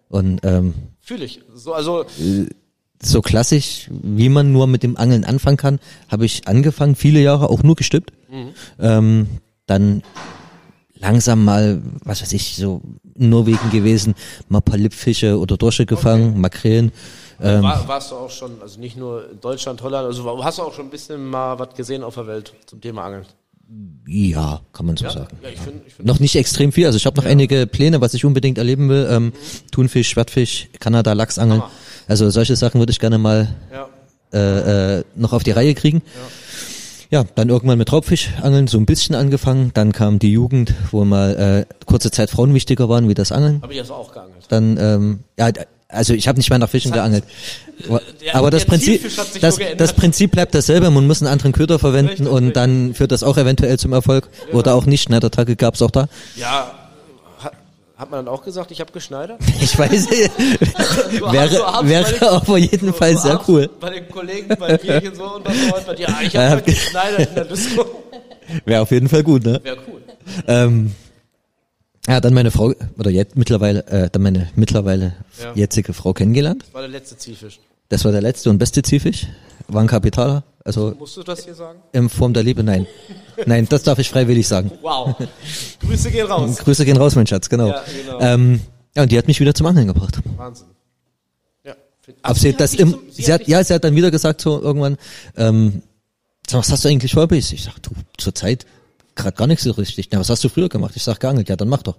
Und 0.10 0.39
ähm, 0.43 0.74
Fühle 1.01 1.26
ich. 1.26 1.41
So, 1.53 1.74
also, 1.74 2.05
so 3.01 3.22
klassisch, 3.22 3.89
wie 3.89 4.30
man 4.30 4.51
nur 4.51 4.68
mit 4.68 4.84
dem 4.84 4.97
Angeln 4.97 5.24
anfangen 5.26 5.58
kann, 5.58 5.80
habe 6.10 6.26
ich 6.26 6.47
angefangen, 6.47 6.95
viele 6.95 7.20
Jahre 7.20 7.49
auch 7.49 7.64
nur 7.64 7.76
gestippt. 7.76 8.14
Ähm, 8.80 9.28
dann 9.66 10.01
langsam 10.99 11.45
mal, 11.45 11.82
was 12.03 12.22
weiß 12.22 12.34
ich, 12.34 12.55
so 12.55 12.82
in 13.16 13.30
Norwegen 13.30 13.70
gewesen, 13.72 14.16
mal 14.49 14.60
ein 14.60 14.64
paar 14.64 14.78
Lippfische 14.78 15.38
oder 15.39 15.58
Dorsche 15.58 15.86
gefangen, 15.86 16.39
Makrelen. 16.39 16.91
Ähm, 17.39 17.62
war, 17.62 17.88
warst 17.88 18.12
du 18.12 18.16
auch 18.16 18.32
schon, 18.32 18.62
also 18.62 18.80
nicht 18.80 18.97
nur 18.97 19.30
in 19.30 19.39
Deutschland, 19.39 19.82
Holland, 19.82 20.08
also 20.08 20.43
hast 20.43 20.58
du 20.58 20.64
auch 20.64 20.74
schon 20.74 20.88
ein 20.88 20.89
bisschen 20.89 21.26
mal 21.28 21.60
was 21.60 21.76
gesehen 21.76 22.03
auf 22.03 22.16
der 22.16 22.26
Welt 22.28 22.53
zum 22.66 22.82
Thema 22.82 23.03
Angeln? 23.03 23.26
Ja, 24.07 24.61
kann 24.72 24.86
man 24.86 24.95
so 24.97 25.05
Ja, 25.05 25.11
sagen. 25.11 25.38
ja 25.43 25.49
ich 25.49 25.59
finde, 25.59 25.82
ich 25.86 25.93
find, 25.93 26.07
Noch 26.07 26.20
nicht 26.20 26.36
extrem 26.36 26.72
viel, 26.72 26.86
also 26.86 26.97
ich 26.97 27.05
habe 27.05 27.18
noch 27.18 27.26
einige 27.26 27.68
Pläne, 27.68 27.99
was 27.99 28.13
ich 28.13 28.24
unbedingt 28.26 28.57
erleben 28.57 28.89
will. 28.89 29.07
Ähm, 29.09 29.34
Thunfisch, 29.72 30.09
Schwertfisch, 30.09 30.70
Kanada, 30.80 31.13
Lachsangeln. 31.13 31.61
Hammer. 31.61 31.72
Also 32.07 32.30
solche 32.30 32.55
Sachen 32.55 32.80
würde 32.80 32.91
ich 32.91 32.99
gerne 32.99 33.18
mal 33.18 33.53
ja. 33.72 33.88
äh, 34.34 34.99
äh, 34.99 35.03
noch 35.15 35.34
auf 35.34 35.43
die 35.43 35.51
Reihe 35.51 35.74
kriegen. 35.76 36.01
Ja. 37.09 37.26
dann 37.36 37.49
irgendwann 37.49 37.78
mit 37.78 37.91
Raubfischangeln 37.91 38.68
so 38.68 38.78
ein 38.78 38.86
bisschen 38.86 39.15
angefangen. 39.15 39.72
Dann 39.74 39.91
kam 39.93 40.20
die 40.20 40.32
Jugend, 40.32 40.74
wo 40.91 41.03
mal 41.05 41.65
äh, 41.70 41.76
kurze 41.86 42.11
Zeit 42.11 42.30
Frauen 42.30 42.53
wichtiger 42.53 42.89
waren 42.89 43.07
wie 43.09 43.13
das 43.13 43.32
Angeln. 43.32 43.61
Habe 43.61 43.74
ich 43.74 43.80
also 43.80 43.93
auch 43.93 44.11
geangelt. 44.13 44.45
Dann, 44.49 44.78
ähm, 44.78 45.20
ja, 45.38 45.51
also 45.89 46.13
ich 46.13 46.27
habe 46.27 46.38
nicht 46.38 46.49
mehr 46.49 46.59
nach 46.59 46.69
Fischen 46.69 46.91
geangelt. 46.91 47.23
Aber, 47.88 48.01
der- 48.21 48.35
aber 48.35 48.51
das 48.51 48.65
Prinzip, 48.65 49.03
das, 49.41 49.59
das 49.77 49.93
Prinzip 49.93 50.31
bleibt 50.31 50.53
dasselbe. 50.55 50.89
Man 50.89 51.07
muss 51.07 51.21
einen 51.21 51.31
anderen 51.31 51.51
Köder 51.53 51.79
verwenden 51.79 52.09
Richtig, 52.09 52.27
und 52.27 52.38
richtig. 52.45 52.53
dann 52.55 52.93
führt 52.93 53.11
das 53.11 53.23
auch 53.23 53.38
eventuell 53.38 53.77
zum 53.79 53.93
Erfolg 53.93 54.29
oder 54.51 54.75
auch 54.75 54.85
nicht. 54.85 55.09
Ne, 55.09 55.19
der 55.19 55.31
Tag 55.31 55.55
gab's 55.57 55.81
auch 55.81 55.91
da. 55.91 56.07
Ja, 56.35 56.71
hat, 57.97 58.11
man 58.11 58.25
dann 58.25 58.33
auch 58.33 58.43
gesagt, 58.43 58.69
ich 58.71 58.79
habe 58.79 58.91
geschneidert? 58.91 59.39
Ich 59.61 59.77
weiß, 59.77 60.03
So 60.03 60.09
wäre, 61.31 61.49
so 61.49 61.63
abends 61.65 61.91
bei 62.11 62.21
wäre 62.21 62.31
auf 62.31 62.47
jeden 62.57 62.93
Fall 62.93 63.13
so 63.15 63.19
sehr 63.27 63.41
cool. 63.47 63.69
Bei 63.79 63.89
den 63.89 64.09
Kollegen, 64.09 64.47
bei 64.59 64.77
Bierchen 64.77 65.15
so 65.15 65.35
und 65.35 65.47
so, 65.47 65.93
ja, 65.93 66.07
ich 66.21 66.33
Ja, 66.33 66.41
habe 66.41 66.49
hab 66.51 66.57
heute 66.59 66.71
geschneidert 66.71 67.29
in 67.29 67.35
der 67.35 67.45
Disco. 67.45 67.85
Wäre 68.65 68.81
auf 68.81 68.91
jeden 68.91 69.09
Fall 69.09 69.23
gut, 69.23 69.43
ne? 69.45 69.59
Wäre 69.63 69.77
cool. 69.88 70.01
Ähm, 70.47 70.91
ja, 72.08 72.20
dann 72.22 72.34
meine 72.34 72.51
Frau, 72.51 72.74
oder 72.97 73.10
jetzt 73.12 73.36
mittlerweile, 73.36 73.86
äh, 73.88 74.10
dann 74.12 74.22
meine 74.22 74.49
mittlerweile 74.55 75.14
Ja. 75.43 75.53
jetzige 75.55 75.93
Frau 75.93 76.14
kennengelernt. 76.14 76.64
Das 76.64 76.74
war 76.74 76.82
der 76.82 76.89
letzte 76.91 77.18
Zielfisch. 77.18 77.60
Das 77.89 78.03
war 78.05 78.12
der 78.12 78.22
letzte 78.22 78.49
und 78.49 78.58
beste 78.58 78.82
Zielfisch. 78.82 79.28
War 79.68 79.82
ein 79.82 79.88
Kapitaler. 79.88 80.43
Also 80.64 80.93
Musst 80.99 81.16
du 81.18 81.24
das 81.24 81.43
hier 81.45 81.55
sagen? 81.55 81.80
in 81.93 82.10
Form 82.10 82.34
der 82.34 82.43
Liebe, 82.43 82.64
nein. 82.64 82.86
Nein, 83.45 83.68
das 83.70 83.84
darf 83.84 83.99
ich 83.99 84.10
freiwillig 84.10 84.47
sagen. 84.47 84.72
Wow. 84.82 85.16
Grüße 85.80 86.12
gehen 86.12 86.28
raus. 86.28 86.58
Grüße 86.64 86.84
gehen 86.86 86.97
raus, 86.97 87.16
mein 87.16 87.28
Schatz, 87.28 87.47
genau. 87.49 87.68
Ja, 87.70 87.84
genau. 88.05 88.20
Ähm, 88.20 88.62
ja, 88.95 89.03
und 89.03 89.12
die 89.12 89.18
hat 89.18 89.28
mich 89.28 89.39
wieder 89.39 89.53
zum 89.53 89.66
Angeln 89.68 89.88
gebracht. 89.88 90.20
Wahnsinn. 90.36 90.68
Ja. 91.64 91.72
Aber 92.22 92.34
Ach, 92.34 92.36
sie, 92.36 92.49
hat 92.49 92.60
das 92.60 92.74
im, 92.74 92.91
zum- 92.91 93.01
sie 93.12 93.32
hat, 93.32 93.41
dich- 93.41 93.47
ja, 93.47 93.64
sie 93.64 93.74
hat 93.74 93.84
dann 93.84 93.95
wieder 93.95 94.12
gesagt 94.12 94.41
so 94.41 94.62
irgendwann, 94.62 94.97
ähm, 95.38 95.82
was 96.51 96.72
hast 96.72 96.84
du 96.86 96.89
eigentlich 96.89 97.16
Hobbys? 97.16 97.51
Ich 97.53 97.64
sag, 97.64 97.82
du, 97.84 97.91
zur 98.18 98.34
Zeit 98.36 98.66
gerade 99.18 99.36
gar 99.36 99.47
nichts 99.47 99.63
so 99.65 99.72
richtig. 99.72 100.09
Na, 100.11 100.20
was 100.20 100.30
hast 100.30 100.43
du 100.43 100.49
früher 100.49 100.70
gemacht? 100.70 100.93
Ich 100.95 101.03
sag, 101.03 101.20
geangelt. 101.20 101.49
Ja, 101.49 101.55
dann 101.55 101.68
mach 101.70 101.84
doch. 101.84 101.97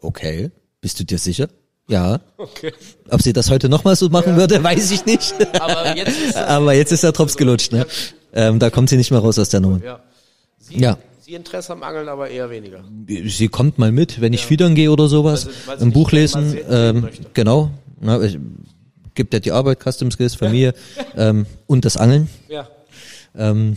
Okay, 0.00 0.50
bist 0.80 0.98
du 1.00 1.04
dir 1.04 1.18
sicher? 1.18 1.48
Ja. 1.88 2.20
Okay. 2.38 2.72
Ob 3.10 3.20
sie 3.20 3.32
das 3.32 3.50
heute 3.50 3.68
nochmal 3.68 3.96
so 3.96 4.08
machen 4.08 4.36
würde, 4.36 4.62
weiß 4.62 4.90
ich 4.92 5.04
nicht. 5.06 5.34
Aber 5.60 5.96
jetzt 5.96 6.18
ist 6.20 6.36
Aber 6.36 6.72
jetzt 6.72 6.92
ist 6.92 7.02
der 7.02 7.12
Drops 7.12 7.36
gelutscht, 7.36 7.72
ne? 7.72 7.86
Ähm, 8.32 8.58
da 8.60 8.70
kommt 8.70 8.88
sie 8.88 8.96
nicht 8.96 9.10
mehr 9.10 9.20
raus 9.20 9.38
aus 9.38 9.48
der 9.50 9.60
Nummer. 9.60 9.82
ja. 9.84 10.00
Sie, 10.58 10.78
Ja. 10.80 10.98
Sie 11.20 11.34
Interesse 11.34 11.72
am 11.72 11.82
Angeln, 11.82 12.08
aber 12.08 12.28
eher 12.30 12.48
weniger. 12.50 12.82
Sie 13.26 13.48
kommt 13.48 13.78
mal 13.78 13.92
mit, 13.92 14.20
wenn 14.20 14.32
ich 14.32 14.44
fiedern 14.46 14.74
gehe 14.74 14.90
oder 14.90 15.08
sowas, 15.08 15.46
Weil 15.46 15.52
sie- 15.52 15.66
weil 15.66 15.78
ein 15.82 15.92
Buch 15.92 16.10
lesen, 16.12 16.56
ähm, 16.68 17.08
genau. 17.34 17.70
Na, 18.00 18.20
ich, 18.22 18.38
gibt 19.14 19.32
ja 19.34 19.40
die 19.40 19.52
Arbeit, 19.52 19.80
Custom 19.82 20.10
Skills, 20.10 20.34
Familie 20.34 20.74
ähm, 21.16 21.46
und 21.66 21.84
das 21.84 21.96
Angeln. 21.96 22.28
Ja, 22.48 22.68
Ähm, 23.36 23.76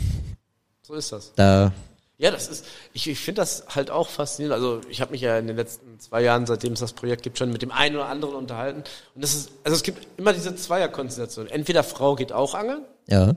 so 0.82 0.94
ist 0.96 1.12
das. 1.12 1.32
da 1.36 1.74
Ja, 2.18 2.32
das 2.32 2.48
ist, 2.48 2.66
ich, 2.94 3.08
ich 3.10 3.20
finde 3.20 3.42
das 3.42 3.66
halt 3.70 3.90
auch 3.90 4.08
faszinierend. 4.08 4.54
Also 4.54 4.82
ich 4.90 5.02
habe 5.02 5.12
mich 5.12 5.22
ja 5.22 5.38
in 5.38 5.48
den 5.48 5.56
letzten 5.56 6.00
zwei 6.00 6.22
Jahren, 6.22 6.46
seitdem 6.46 6.74
es 6.74 6.80
das 6.80 6.94
Projekt 6.94 7.24
gibt, 7.24 7.38
schon 7.38 7.52
mit 7.52 7.62
dem 7.62 7.72
einen 7.72 7.96
oder 7.96 8.06
anderen 8.08 8.36
unterhalten. 8.36 8.84
Und 9.16 9.24
das 9.24 9.34
ist, 9.34 9.52
also 9.64 9.76
es 9.76 9.84
gibt 9.84 10.08
immer 10.18 10.32
diese 10.32 10.56
Zweierkonstellation. 10.56 11.48
Entweder 11.48 11.84
Frau 11.84 12.16
geht 12.16 12.32
auch 12.32 12.54
angeln, 12.54 12.86
ja, 13.08 13.34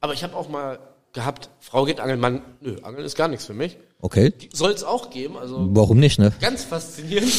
aber 0.00 0.12
ich 0.14 0.24
habe 0.24 0.34
auch 0.34 0.48
mal 0.48 0.78
gehabt, 1.12 1.50
Frau 1.60 1.84
geht 1.84 2.00
angeln, 2.00 2.20
Mann, 2.20 2.42
nö, 2.60 2.76
angeln 2.82 3.04
ist 3.04 3.16
gar 3.16 3.28
nichts 3.28 3.46
für 3.46 3.54
mich. 3.54 3.76
okay. 4.00 4.32
Soll 4.52 4.72
es 4.72 4.82
auch 4.84 5.10
geben, 5.10 5.36
also 5.36 5.68
Warum 5.70 5.98
nicht, 5.98 6.18
ne? 6.18 6.32
ganz 6.40 6.64
faszinierend. 6.64 7.32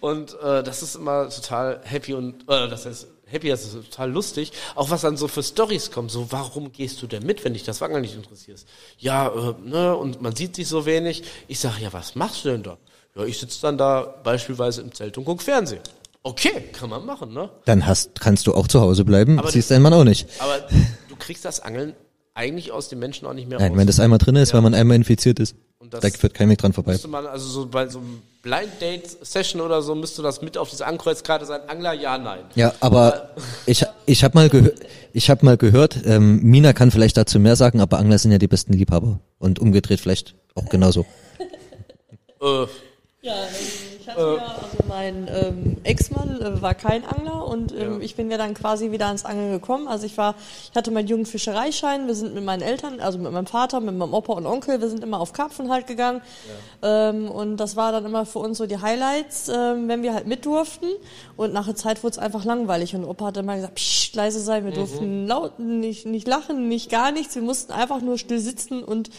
Und 0.00 0.34
äh, 0.40 0.62
das 0.62 0.82
ist 0.82 0.94
immer 0.94 1.28
total 1.28 1.80
happy 1.82 2.14
und 2.14 2.42
äh, 2.42 2.68
das 2.68 2.86
heißt 2.86 3.08
happy, 3.28 3.48
das 3.48 3.64
ist 3.64 3.74
total 3.74 4.10
lustig. 4.10 4.52
Auch 4.74 4.90
was 4.90 5.02
dann 5.02 5.16
so 5.16 5.28
für 5.28 5.42
Stories 5.42 5.90
kommen, 5.90 6.08
so 6.08 6.26
warum 6.30 6.72
gehst 6.72 7.00
du 7.02 7.06
denn 7.06 7.24
mit, 7.24 7.44
wenn 7.44 7.52
dich 7.52 7.64
das 7.64 7.80
Wangeln 7.80 8.02
nicht 8.02 8.14
interessiert? 8.14 8.64
Ja, 8.98 9.28
äh, 9.28 9.54
ne, 9.64 9.96
und 9.96 10.20
man 10.20 10.34
sieht 10.34 10.56
sich 10.56 10.68
so 10.68 10.86
wenig. 10.86 11.22
Ich 11.46 11.60
sage, 11.60 11.82
ja, 11.82 11.92
was 11.92 12.14
machst 12.14 12.44
du 12.44 12.50
denn 12.50 12.62
da? 12.62 12.78
Ja, 13.16 13.24
ich 13.24 13.38
sitze 13.38 13.60
dann 13.62 13.78
da 13.78 14.02
beispielsweise 14.22 14.82
im 14.82 14.92
Zelt 14.92 15.16
und 15.18 15.24
guck 15.24 15.42
Fernsehen. 15.42 15.80
Okay, 16.22 16.64
kann 16.72 16.90
man 16.90 17.06
machen, 17.06 17.32
ne? 17.32 17.48
Dann 17.64 17.86
hast, 17.86 18.20
kannst 18.20 18.46
du 18.46 18.54
auch 18.54 18.68
zu 18.68 18.80
Hause 18.80 19.04
bleiben, 19.04 19.38
Aber 19.38 19.50
siehst 19.50 19.70
deinen 19.70 19.82
Mann 19.82 19.94
auch 19.94 20.04
nicht. 20.04 20.28
Aber 20.40 20.58
du 21.08 21.16
kriegst 21.16 21.44
das 21.44 21.60
Angeln 21.60 21.94
eigentlich 22.34 22.70
aus 22.70 22.88
den 22.88 22.98
Menschen 22.98 23.26
auch 23.26 23.32
nicht 23.32 23.48
mehr 23.48 23.58
Nein, 23.58 23.72
raus. 23.72 23.78
wenn 23.78 23.86
das 23.86 24.00
einmal 24.00 24.18
drin 24.18 24.36
ist, 24.36 24.52
wenn 24.52 24.62
man 24.62 24.74
einmal 24.74 24.96
infiziert 24.96 25.40
ist, 25.40 25.56
Und 25.80 25.94
das- 25.94 26.00
da 26.00 26.08
führt 26.10 26.34
kein 26.34 26.48
Weg 26.48 26.58
dran 26.58 26.72
vorbei. 26.72 26.92
Müsste 26.92 27.06
man, 27.08 27.24
also 27.26 27.46
so 27.48 27.66
bei 27.66 27.86
so 27.88 28.00
einem 28.00 28.20
Blind 28.42 28.80
Date 28.80 29.06
Session 29.24 29.60
oder 29.60 29.80
so, 29.80 29.94
müsste 29.94 30.22
das 30.22 30.42
mit 30.42 30.58
auf 30.58 30.70
diese 30.70 30.84
Ankreuzkarte 30.86 31.46
sein, 31.46 31.60
Angler, 31.68 31.92
ja, 31.92 32.18
nein. 32.18 32.40
Ja, 32.56 32.74
aber 32.80 33.30
ich, 33.66 33.84
ich 34.06 34.24
habe 34.24 34.36
mal, 34.36 34.48
gehör, 34.48 34.72
ich 35.12 35.30
hab 35.30 35.42
mal 35.44 35.56
gehört, 35.56 35.98
ähm, 36.04 36.42
Mina 36.42 36.72
kann 36.72 36.90
vielleicht 36.90 37.16
dazu 37.16 37.38
mehr 37.38 37.54
sagen, 37.54 37.80
aber 37.80 37.98
Angler 37.98 38.18
sind 38.18 38.32
ja 38.32 38.38
die 38.38 38.48
besten 38.48 38.72
Liebhaber. 38.72 39.20
Und 39.38 39.60
umgedreht 39.60 40.00
vielleicht 40.00 40.34
auch 40.56 40.68
genauso. 40.68 41.06
Äh, 42.40 42.66
Ja, 43.22 43.34
ich 44.08 44.14
hatte 44.14 44.36
ja, 44.36 44.46
also 44.46 44.76
mein 44.88 45.28
ähm, 45.30 45.76
Ex-Mann 45.84 46.40
äh, 46.40 46.62
war 46.62 46.74
kein 46.74 47.04
Angler 47.04 47.46
und 47.46 47.72
ähm, 47.72 48.00
ich 48.00 48.16
bin 48.16 48.30
ja 48.30 48.38
dann 48.38 48.54
quasi 48.54 48.90
wieder 48.90 49.06
ans 49.06 49.24
Angeln 49.24 49.52
gekommen. 49.52 49.88
Also 49.88 50.06
ich 50.06 50.16
war, 50.16 50.34
ich 50.70 50.76
hatte 50.76 50.90
meinen 50.90 51.08
jungen 51.08 51.26
Fischereischein, 51.26 52.06
wir 52.06 52.14
sind 52.14 52.34
mit 52.34 52.44
meinen 52.44 52.62
Eltern, 52.62 53.00
also 53.00 53.18
mit 53.18 53.32
meinem 53.32 53.46
Vater, 53.46 53.80
mit 53.80 53.94
meinem 53.96 54.14
Opa 54.14 54.32
und 54.32 54.46
Onkel, 54.46 54.80
wir 54.80 54.88
sind 54.88 55.02
immer 55.04 55.20
auf 55.20 55.32
Karpfen 55.32 55.70
halt 55.70 55.86
gegangen. 55.86 56.22
Ähm, 56.82 57.30
und 57.30 57.58
das 57.58 57.76
war 57.76 57.92
dann 57.92 58.04
immer 58.04 58.26
für 58.26 58.38
uns 58.38 58.58
so 58.58 58.66
die 58.66 58.80
Highlights, 58.80 59.48
ähm, 59.48 59.88
wenn 59.88 60.02
wir 60.02 60.14
halt 60.14 60.26
mit 60.26 60.46
durften. 60.46 60.86
Und 61.36 61.52
nach 61.52 61.66
der 61.66 61.76
Zeit 61.76 62.02
wurde 62.02 62.12
es 62.12 62.18
einfach 62.18 62.44
langweilig 62.44 62.94
und 62.94 63.04
Opa 63.04 63.26
hat 63.26 63.36
immer 63.36 63.56
gesagt, 63.56 63.74
Psst, 63.74 64.14
leise 64.14 64.40
sein, 64.40 64.64
wir 64.64 64.72
durften 64.72 65.26
laut, 65.26 65.58
nicht, 65.58 66.06
nicht 66.06 66.26
lachen, 66.26 66.68
nicht 66.68 66.90
gar 66.90 67.12
nichts, 67.12 67.34
wir 67.34 67.42
mussten 67.42 67.72
einfach 67.72 68.00
nur 68.00 68.18
still 68.18 68.40
sitzen 68.40 68.82
und 68.82 69.10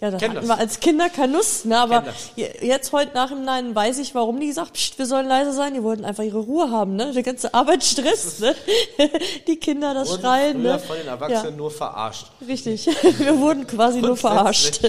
Ja, 0.00 0.12
das 0.12 0.20
Kenn 0.20 0.30
hatten 0.30 0.46
das. 0.46 0.48
wir 0.48 0.58
als 0.58 0.78
Kinder 0.78 1.08
keine 1.08 1.32
Lust, 1.32 1.66
ne? 1.66 1.76
Aber 1.76 2.04
jetzt 2.36 2.92
heute 2.92 3.14
Nachhinein 3.14 3.74
weiß 3.74 3.98
ich, 3.98 4.14
warum 4.14 4.38
die 4.38 4.46
gesagt, 4.46 4.74
Psst, 4.74 4.96
wir 4.98 5.06
sollen 5.06 5.26
leise 5.26 5.52
sein. 5.52 5.74
Die 5.74 5.82
wollten 5.82 6.04
einfach 6.04 6.22
ihre 6.22 6.38
Ruhe 6.38 6.70
haben, 6.70 6.94
ne? 6.94 7.12
Der 7.12 7.24
ganze 7.24 7.52
Arbeitsstress, 7.52 8.38
ne? 8.38 8.54
Die 9.48 9.56
Kinder 9.56 9.94
das 9.94 10.10
Wurden 10.10 10.20
Schreien, 10.20 10.62
ne? 10.62 10.78
von 10.78 10.96
den 10.96 11.08
Erwachsenen 11.08 11.56
nur 11.56 11.72
verarscht. 11.72 12.28
Richtig. 12.46 12.86
Wir 13.18 13.40
wurden 13.40 13.66
quasi 13.66 14.00
nur 14.00 14.16
verarscht. 14.16 14.80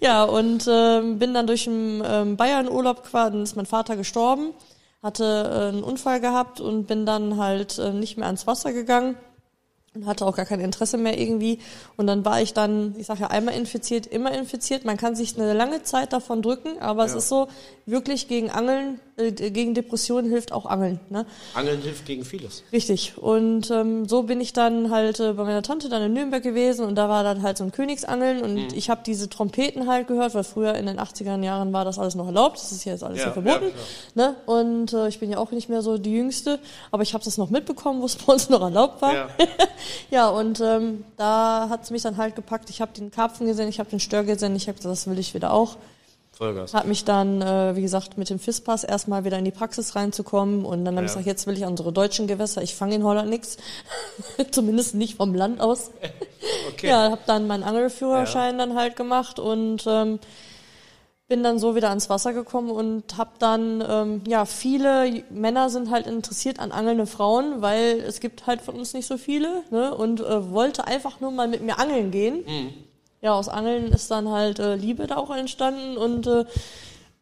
Ja, 0.00 0.22
und 0.22 0.64
ähm, 0.70 1.18
bin 1.18 1.34
dann 1.34 1.48
durch 1.48 1.66
einen 1.66 2.04
ähm, 2.06 2.36
Bayern-Urlaub 2.36 3.02
quasi, 3.02 3.42
ist 3.42 3.56
mein 3.56 3.66
Vater 3.66 3.96
gestorben, 3.96 4.54
hatte 5.02 5.24
äh, 5.24 5.68
einen 5.70 5.82
Unfall 5.82 6.20
gehabt 6.20 6.60
und 6.60 6.86
bin 6.86 7.04
dann 7.04 7.36
halt 7.36 7.80
äh, 7.80 7.90
nicht 7.90 8.16
mehr 8.16 8.26
ans 8.26 8.46
Wasser 8.46 8.72
gegangen 8.72 9.16
und 9.98 10.06
hatte 10.06 10.24
auch 10.24 10.36
gar 10.36 10.46
kein 10.46 10.60
Interesse 10.60 10.96
mehr 10.96 11.18
irgendwie. 11.18 11.58
Und 11.96 12.06
dann 12.06 12.24
war 12.24 12.40
ich 12.40 12.54
dann, 12.54 12.94
ich 12.98 13.06
sage 13.06 13.20
ja, 13.20 13.26
einmal 13.28 13.54
infiziert, 13.54 14.06
immer 14.06 14.32
infiziert. 14.32 14.84
Man 14.84 14.96
kann 14.96 15.16
sich 15.16 15.36
eine 15.36 15.52
lange 15.52 15.82
Zeit 15.82 16.12
davon 16.12 16.42
drücken, 16.42 16.78
aber 16.80 17.04
es 17.04 17.14
ist 17.14 17.28
so, 17.28 17.48
wirklich 17.86 18.28
gegen 18.28 18.50
Angeln, 18.50 19.00
gegen 19.18 19.74
Depressionen 19.74 20.30
hilft 20.30 20.52
auch 20.52 20.64
Angeln. 20.66 21.00
Ne? 21.10 21.26
Angeln 21.54 21.82
hilft 21.82 22.06
gegen 22.06 22.24
vieles. 22.24 22.62
Richtig. 22.72 23.18
Und 23.18 23.70
ähm, 23.70 24.08
so 24.08 24.22
bin 24.22 24.40
ich 24.40 24.52
dann 24.52 24.90
halt 24.90 25.20
äh, 25.20 25.32
bei 25.32 25.44
meiner 25.44 25.62
Tante 25.62 25.88
dann 25.88 26.02
in 26.02 26.12
Nürnberg 26.12 26.42
gewesen 26.42 26.84
und 26.86 26.94
da 26.94 27.08
war 27.08 27.24
dann 27.24 27.42
halt 27.42 27.58
so 27.58 27.64
ein 27.64 27.72
Königsangeln 27.72 28.42
und 28.42 28.54
Mhm. 28.54 28.68
ich 28.74 28.90
habe 28.90 29.00
diese 29.04 29.28
Trompeten 29.28 29.88
halt 29.88 30.06
gehört, 30.08 30.34
weil 30.34 30.44
früher 30.44 30.74
in 30.74 30.86
den 30.86 30.98
80er 30.98 31.42
Jahren 31.42 31.72
war 31.72 31.84
das 31.84 31.98
alles 31.98 32.14
noch 32.14 32.26
erlaubt. 32.26 32.56
Das 32.56 32.72
ist 32.72 32.84
jetzt 32.84 33.02
alles 33.04 33.18
Ja, 33.18 33.26
ja, 33.26 33.32
verboten. 33.32 33.66
ja, 34.14 34.30
ne? 34.30 34.36
Und 34.46 34.92
äh, 34.92 35.08
ich 35.08 35.18
bin 35.20 35.30
ja 35.30 35.38
auch 35.38 35.50
nicht 35.50 35.68
mehr 35.68 35.82
so 35.82 35.98
die 35.98 36.12
Jüngste, 36.12 36.58
aber 36.90 37.02
ich 37.02 37.14
habe 37.14 37.24
das 37.24 37.38
noch 37.38 37.50
mitbekommen, 37.50 38.00
wo 38.00 38.06
es 38.06 38.16
bei 38.26 38.32
uns 38.32 38.48
noch 38.48 38.60
erlaubt 38.62 39.02
war. 39.02 39.14
Ja. 39.14 39.28
Ja, 40.10 40.28
und 40.28 40.60
ähm, 40.60 41.04
da 41.16 41.68
hat's 41.70 41.90
mich 41.90 42.02
dann 42.02 42.16
halt 42.16 42.34
gepackt. 42.34 42.70
Ich 42.70 42.80
habe 42.80 42.92
den 42.92 43.10
Karpfen 43.10 43.46
gesehen, 43.46 43.68
ich 43.68 43.78
habe 43.78 43.90
den 43.90 44.00
Stör 44.00 44.24
gesehen, 44.24 44.56
ich 44.56 44.66
habe 44.68 44.76
gesagt, 44.76 44.92
das 44.92 45.06
will 45.06 45.18
ich 45.18 45.34
wieder 45.34 45.52
auch. 45.52 45.76
Vollgas. 46.38 46.72
Hab 46.72 46.86
mich 46.86 47.04
dann, 47.04 47.42
äh, 47.42 47.74
wie 47.76 47.82
gesagt, 47.82 48.16
mit 48.16 48.30
dem 48.30 48.38
FISPAS 48.38 48.84
erstmal 48.84 49.24
wieder 49.24 49.38
in 49.38 49.44
die 49.44 49.50
Praxis 49.50 49.96
reinzukommen 49.96 50.64
und 50.64 50.84
dann 50.84 50.96
habe 50.96 51.04
ich 51.06 51.12
Ja. 51.12 51.16
gesagt, 51.18 51.26
jetzt 51.26 51.46
will 51.46 51.56
ich 51.58 51.64
unsere 51.64 51.92
deutschen 51.92 52.26
Gewässer, 52.26 52.62
ich 52.62 52.74
fange 52.74 52.94
in 52.94 53.02
Holland 53.04 53.28
nix, 53.28 53.56
zumindest 54.52 54.94
nicht 54.94 55.16
vom 55.16 55.34
Land 55.34 55.60
aus. 55.60 55.90
Okay. 56.72 56.88
Ja, 56.88 57.10
habe 57.10 57.20
dann 57.26 57.48
meinen 57.48 57.64
Angelführerschein 57.64 58.56
dann 58.58 58.76
halt 58.76 58.94
gemacht 58.94 59.40
und 59.40 59.84
ähm, 59.88 60.20
bin 61.26 61.42
dann 61.42 61.58
so 61.58 61.74
wieder 61.74 61.88
ans 61.88 62.08
Wasser 62.08 62.32
gekommen 62.32 62.70
und 62.70 63.18
habe 63.18 63.30
dann, 63.40 63.84
ähm, 63.86 64.22
ja, 64.26 64.44
viele 64.44 65.24
Männer 65.30 65.68
sind 65.68 65.90
halt 65.90 66.06
interessiert 66.06 66.60
an 66.60 66.70
angelnde 66.70 67.06
Frauen, 67.06 67.60
weil 67.60 67.98
es 68.06 68.20
gibt 68.20 68.46
halt 68.46 68.60
von 68.62 68.76
uns 68.76 68.94
nicht 68.94 69.06
so 69.06 69.18
viele, 69.18 69.62
ne, 69.70 69.92
und 69.92 70.20
äh, 70.20 70.50
wollte 70.52 70.86
einfach 70.86 71.18
nur 71.20 71.32
mal 71.32 71.48
mit 71.48 71.62
mir 71.62 71.80
angeln 71.80 72.12
gehen. 72.12 72.44
Ja, 73.20 73.32
aus 73.34 73.48
Angeln 73.48 73.90
ist 73.92 74.10
dann 74.10 74.28
halt 74.28 74.58
äh, 74.58 74.76
Liebe 74.76 75.06
da 75.06 75.16
auch 75.16 75.34
entstanden 75.34 75.96
und 75.96 76.26
äh, 76.26 76.44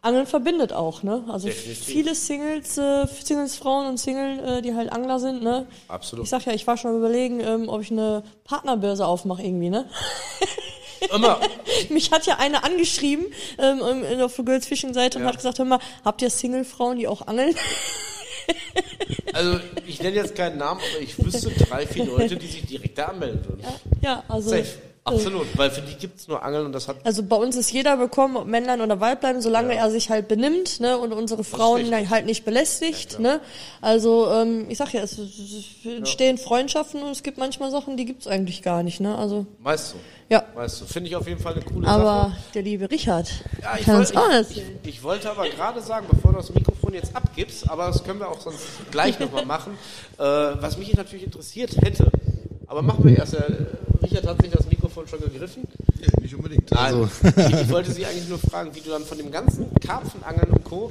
Angeln 0.02 0.26
verbindet 0.26 0.72
auch, 0.72 1.02
ne? 1.02 1.24
Also 1.28 1.48
Definitiv. 1.48 1.84
viele 1.84 2.14
Singles, 2.14 2.76
äh, 2.78 3.06
Singles-Frauen 3.06 3.86
und 3.86 3.98
Single, 3.98 4.58
äh, 4.58 4.62
die 4.62 4.74
halt 4.74 4.92
Angler 4.92 5.18
sind, 5.18 5.42
ne? 5.42 5.66
Absolut. 5.88 6.24
Ich 6.24 6.30
sag 6.30 6.44
ja, 6.44 6.52
ich 6.52 6.66
war 6.66 6.76
schon 6.76 6.90
am 6.92 6.98
überlegen, 6.98 7.40
ähm, 7.40 7.68
ob 7.68 7.80
ich 7.80 7.90
eine 7.90 8.22
Partnerbörse 8.44 9.06
aufmache 9.06 9.42
irgendwie, 9.42 9.70
ne? 9.70 9.86
Immer. 11.14 11.40
Mich 11.88 12.10
hat 12.12 12.26
ja 12.26 12.36
eine 12.38 12.62
angeschrieben 12.64 13.26
ähm, 13.58 13.80
ähm, 14.04 14.20
auf 14.20 14.34
der 14.36 14.44
Girls 14.44 14.66
Fishing 14.66 14.92
Seite 14.94 15.18
und 15.18 15.24
Ja. 15.24 15.30
hat 15.30 15.36
gesagt, 15.36 15.58
hör 15.58 15.64
mal, 15.64 15.78
habt 16.04 16.20
ihr 16.22 16.30
Single-Frauen, 16.30 16.98
die 16.98 17.08
auch 17.08 17.26
angeln? 17.26 17.54
Also, 19.32 19.58
ich 19.86 20.00
nenne 20.00 20.16
jetzt 20.16 20.34
keinen 20.34 20.56
Namen, 20.56 20.80
aber 20.92 21.02
ich 21.02 21.22
wüsste 21.22 21.50
drei, 21.50 21.86
vier 21.86 22.06
Leute, 22.06 22.36
die 22.36 22.46
sich 22.46 22.64
direkt 22.64 22.96
da 22.96 23.06
anmelden 23.06 23.44
würden. 23.44 23.64
ja, 24.00 24.22
also. 24.28 24.48
Safe. 24.50 24.66
Absolut. 25.06 25.46
Weil 25.56 25.70
für 25.70 25.82
die 25.82 25.94
gibt's 25.94 26.26
nur 26.26 26.42
Angeln 26.42 26.66
und 26.66 26.72
das 26.72 26.88
hat 26.88 26.96
Also 27.04 27.22
bei 27.22 27.36
uns 27.36 27.54
ist 27.54 27.70
jeder 27.70 27.96
bekommen, 27.96 28.36
ob 28.36 28.46
Männlein 28.46 28.80
oder 28.80 29.00
Weiblein, 29.00 29.40
solange 29.40 29.76
er 29.76 29.88
sich 29.90 30.10
halt 30.10 30.26
benimmt, 30.26 30.80
ne, 30.80 30.98
und 30.98 31.12
unsere 31.12 31.44
Frauen 31.44 31.92
halt 32.10 32.26
nicht 32.26 32.44
belästigt, 32.44 33.20
ne. 33.20 33.40
Also 33.80 34.28
ähm, 34.32 34.66
ich 34.68 34.78
sag 34.78 34.92
ja, 34.92 35.02
es, 35.02 35.16
es 35.16 35.64
entstehen 35.84 36.38
Freundschaften 36.38 37.02
und 37.02 37.10
es 37.10 37.22
gibt 37.22 37.38
manchmal 37.38 37.70
Sachen, 37.70 37.96
die 37.96 38.04
gibt's 38.04 38.26
eigentlich 38.26 38.62
gar 38.62 38.82
nicht, 38.82 39.00
ne. 39.00 39.16
Also 39.16 39.46
Meist 39.62 39.90
so. 39.90 39.96
ja. 40.28 40.42
Weißt 40.54 40.80
du, 40.80 40.84
finde 40.86 41.08
ich 41.08 41.14
auf 41.14 41.28
jeden 41.28 41.40
Fall 41.40 41.52
eine 41.54 41.62
coole 41.62 41.86
Aber 41.86 42.04
Sache. 42.30 42.36
der 42.54 42.62
liebe 42.62 42.90
Richard 42.90 43.28
Ja, 43.62 43.76
ich, 43.78 43.86
kann 43.86 43.98
wollte, 43.98 44.18
auch 44.18 44.40
ich, 44.50 44.56
ich, 44.56 44.64
ich 44.82 45.02
wollte 45.04 45.30
aber 45.30 45.48
gerade 45.48 45.80
sagen, 45.80 46.06
bevor 46.10 46.32
du 46.32 46.38
das 46.38 46.52
Mikrofon 46.52 46.94
jetzt 46.94 47.14
abgibst, 47.14 47.70
aber 47.70 47.86
das 47.86 48.02
können 48.02 48.18
wir 48.18 48.28
auch 48.28 48.40
sonst 48.40 48.64
gleich 48.90 49.20
nochmal 49.20 49.46
machen, 49.46 49.78
äh, 50.18 50.22
was 50.22 50.76
mich 50.78 50.94
natürlich 50.94 51.26
interessiert 51.26 51.76
hätte. 51.80 52.10
Aber 52.68 52.82
machen 52.82 53.04
wir 53.04 53.16
erst. 53.16 53.34
Äh, 53.34 53.42
Richard 54.02 54.26
hat 54.26 54.42
sich 54.42 54.50
das 54.50 54.66
Mikrofon 54.66 55.06
schon 55.08 55.20
gegriffen. 55.20 55.62
Ja, 56.00 56.20
nicht 56.20 56.34
unbedingt. 56.34 56.70
Also, 56.76 57.08
ich, 57.22 57.60
ich 57.62 57.70
wollte 57.70 57.92
Sie 57.92 58.04
eigentlich 58.04 58.28
nur 58.28 58.38
fragen, 58.38 58.74
wie 58.74 58.80
du 58.80 58.90
dann 58.90 59.02
von 59.04 59.16
dem 59.18 59.30
ganzen 59.30 59.66
Karpfenangeln 59.80 60.50
und 60.52 60.64
Co. 60.64 60.90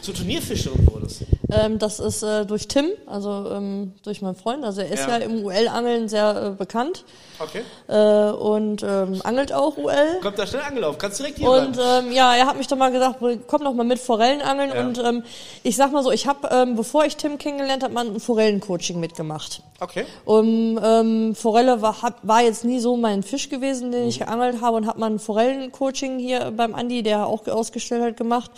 zur 0.00 0.14
Turnierfischerin 0.14 0.86
wurdest. 0.90 1.22
Ähm, 1.50 1.78
das 1.78 2.00
ist 2.00 2.22
äh, 2.24 2.44
durch 2.44 2.66
Tim, 2.66 2.86
also 3.06 3.48
ähm, 3.52 3.92
durch 4.02 4.20
meinen 4.22 4.34
Freund. 4.34 4.64
Also 4.64 4.80
er 4.80 4.88
ist 4.90 5.06
Ja. 5.06 5.18
ja, 5.18 5.24
im 5.24 5.44
UL-Angeln 5.44 6.08
sehr 6.08 6.46
äh, 6.46 6.50
bekannt 6.50 7.04
Okay. 7.38 7.60
äh, 7.88 8.30
und 8.32 8.82
ähm, 8.82 9.20
angelt 9.22 9.52
auch 9.52 9.76
UL. 9.76 10.18
Kommt 10.22 10.38
da 10.38 10.46
schnell 10.46 10.62
angelaufen. 10.62 10.98
Kannst 10.98 11.20
direkt 11.20 11.38
hier 11.38 11.48
Und 11.48 11.78
ähm, 11.78 12.10
ja, 12.12 12.34
er 12.34 12.46
hat 12.46 12.56
mich 12.58 12.66
dann 12.66 12.78
mal 12.80 12.90
gesagt, 12.90 13.20
komm 13.46 13.62
doch 13.62 13.74
mal 13.74 13.84
mit 13.86 13.98
Forellenangeln. 14.00 14.70
Ja. 14.74 14.80
Und 14.80 14.98
ähm, 14.98 15.22
ich 15.62 15.76
sag 15.76 15.92
mal 15.92 16.02
so, 16.02 16.10
ich 16.10 16.26
habe, 16.26 16.48
ähm, 16.50 16.74
bevor 16.74 17.04
ich 17.04 17.16
Tim 17.16 17.38
kennengelernt 17.38 17.84
habe, 17.84 17.94
mal 17.94 18.06
ein 18.06 18.18
Forellencoaching 18.18 18.98
mitgemacht. 18.98 19.62
Okay. 19.78 20.06
Um, 20.24 20.80
ähm, 20.82 21.34
Forelle 21.34 21.82
war, 21.82 22.02
hab, 22.02 22.26
war 22.26 22.42
jetzt 22.42 22.64
nie 22.64 22.80
so 22.80 22.96
mein 22.96 23.22
Fisch 23.22 23.48
gewesen, 23.48 23.92
den 23.92 24.08
ich 24.08 24.18
geangelt 24.18 24.60
habe 24.60 24.76
und 24.76 24.86
habe 24.86 24.98
mal 25.00 25.10
ein 25.10 25.18
Forellencoaching 25.18 26.18
hier 26.18 26.50
beim 26.50 26.74
Andi, 26.74 27.02
der 27.02 27.26
auch 27.26 27.46
ausgestellt 27.46 28.02
hat, 28.02 28.16
gemacht 28.16 28.50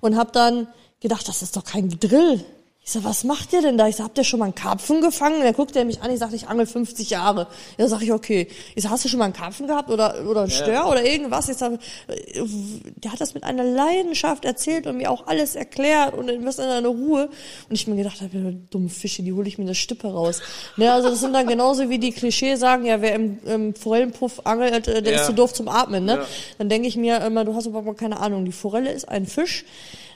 und 0.00 0.16
habe 0.16 0.32
dann 0.32 0.66
gedacht, 1.00 1.28
das 1.28 1.42
ist 1.42 1.56
doch 1.56 1.64
kein 1.64 1.90
Drill. 2.00 2.44
Ich 2.86 2.92
sag, 2.92 3.02
was 3.04 3.24
macht 3.24 3.54
ihr 3.54 3.62
denn 3.62 3.78
da? 3.78 3.88
Ich 3.88 3.96
sag, 3.96 4.04
habt 4.04 4.18
ihr 4.18 4.24
schon 4.24 4.40
mal 4.40 4.44
einen 4.44 4.54
Karpfen 4.54 5.00
gefangen? 5.00 5.40
Dann 5.42 5.54
guckt 5.54 5.74
er 5.74 5.86
mich 5.86 6.02
an, 6.02 6.10
ich 6.10 6.18
sag, 6.18 6.34
ich 6.34 6.48
angel 6.48 6.66
50 6.66 7.08
Jahre. 7.08 7.46
Ja, 7.78 7.88
sag 7.88 8.02
ich, 8.02 8.12
okay. 8.12 8.46
Ich 8.74 8.82
sag, 8.82 8.90
hast 8.90 9.06
du 9.06 9.08
schon 9.08 9.20
mal 9.20 9.24
einen 9.24 9.32
Karpfen 9.32 9.66
gehabt 9.66 9.88
oder, 9.88 10.26
oder 10.28 10.42
einen 10.42 10.50
Stör 10.50 10.90
oder 10.90 11.02
irgendwas? 11.02 11.48
Ich 11.48 11.56
sag, 11.56 11.72
der 12.06 13.10
hat 13.10 13.22
das 13.22 13.32
mit 13.32 13.42
einer 13.42 13.64
Leidenschaft 13.64 14.44
erzählt 14.44 14.86
und 14.86 14.98
mir 14.98 15.10
auch 15.10 15.26
alles 15.28 15.56
erklärt 15.56 16.12
und 16.12 16.28
in 16.28 16.44
was 16.44 16.58
in 16.58 16.66
einer 16.66 16.88
Ruhe. 16.88 17.30
Und 17.70 17.74
ich 17.74 17.86
mir 17.86 17.96
gedacht 17.96 18.20
habe, 18.20 18.52
dumme 18.68 18.90
Fische, 18.90 19.22
die 19.22 19.32
hole 19.32 19.48
ich 19.48 19.56
mir 19.56 19.62
in 19.62 19.68
der 19.68 19.74
Stippe 19.74 20.08
raus. 20.08 20.42
Ne, 20.76 20.92
also 20.92 21.08
das 21.08 21.20
sind 21.20 21.32
dann 21.32 21.46
genauso 21.46 21.88
wie 21.88 21.98
die 21.98 22.12
Klischee 22.12 22.56
sagen, 22.56 22.84
ja, 22.84 23.00
wer 23.00 23.14
im, 23.14 23.38
im 23.46 23.74
Forellenpuff 23.74 24.42
angelt, 24.44 24.88
äh, 24.88 25.00
der 25.02 25.14
Ja. 25.14 25.20
ist 25.20 25.26
zu 25.26 25.32
doof 25.32 25.54
zum 25.54 25.68
Atmen. 25.68 26.04
Ne? 26.04 26.16
Ja. 26.16 26.26
Dann 26.58 26.68
denke 26.68 26.86
ich 26.86 26.96
mir 26.98 27.16
immer, 27.22 27.46
du 27.46 27.54
hast 27.54 27.64
überhaupt 27.64 27.86
mal 27.86 27.94
keine 27.94 28.20
Ahnung. 28.20 28.44
Die 28.44 28.52
Forelle 28.52 28.92
ist 28.92 29.08
ein 29.08 29.24
Fisch, 29.24 29.64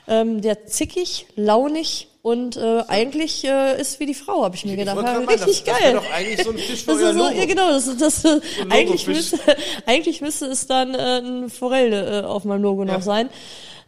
ähm, 0.07 0.41
der 0.41 0.67
zickig, 0.67 1.25
launig 1.35 2.05
und 2.29 2.57
äh, 2.57 2.83
eigentlich 2.87 3.43
äh, 3.45 3.79
ist 3.81 3.99
wie 3.99 4.05
die 4.05 4.13
Frau, 4.13 4.43
habe 4.43 4.55
ich 4.55 4.65
mir 4.65 4.75
gedacht. 4.75 4.97
Ja, 5.03 5.17
richtig 5.17 5.39
das- 5.39 5.63
das 5.63 5.63
geil. 5.65 5.93
wär 5.93 5.93
doch 6.01 6.11
eigentlich 6.11 6.43
so 6.43 6.51
ein 6.51 6.57
Fisch 6.57 6.83
für 6.83 6.91
das 6.91 7.01
ist 7.01 7.13
so, 7.15 7.23
Logo. 7.23 7.35
ja, 7.37 7.45
genau, 7.45 7.69
das 7.71 7.87
ist 7.87 8.01
das. 8.01 8.25
Äh, 8.25 8.39
eigentlich, 8.69 9.07
müsste, 9.07 9.37
eigentlich 9.85 10.21
müsste 10.21 10.45
es 10.47 10.67
dann 10.67 10.93
äh, 10.95 11.19
ein 11.19 11.49
Forelle 11.49 12.21
äh, 12.21 12.25
auf 12.25 12.43
meinem 12.45 12.61
Logo 12.61 12.83
Ja. 12.83 12.93
noch 12.93 13.01
sein. 13.01 13.29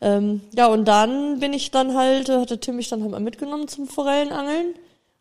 Ähm, 0.02 0.42
ja, 0.56 0.68
und 0.68 0.86
dann 0.86 1.40
bin 1.40 1.54
ich 1.54 1.72
dann 1.72 1.96
halt, 1.96 2.30
äh, 2.30 2.40
hatte 2.40 2.60
Tim 2.60 2.76
mich 2.78 2.90
dann 2.90 3.02
halt 3.02 3.12
mal 3.12 3.20
mitgenommen 3.20 3.68
zum 3.68 3.88
Forellenangeln. 3.88 4.74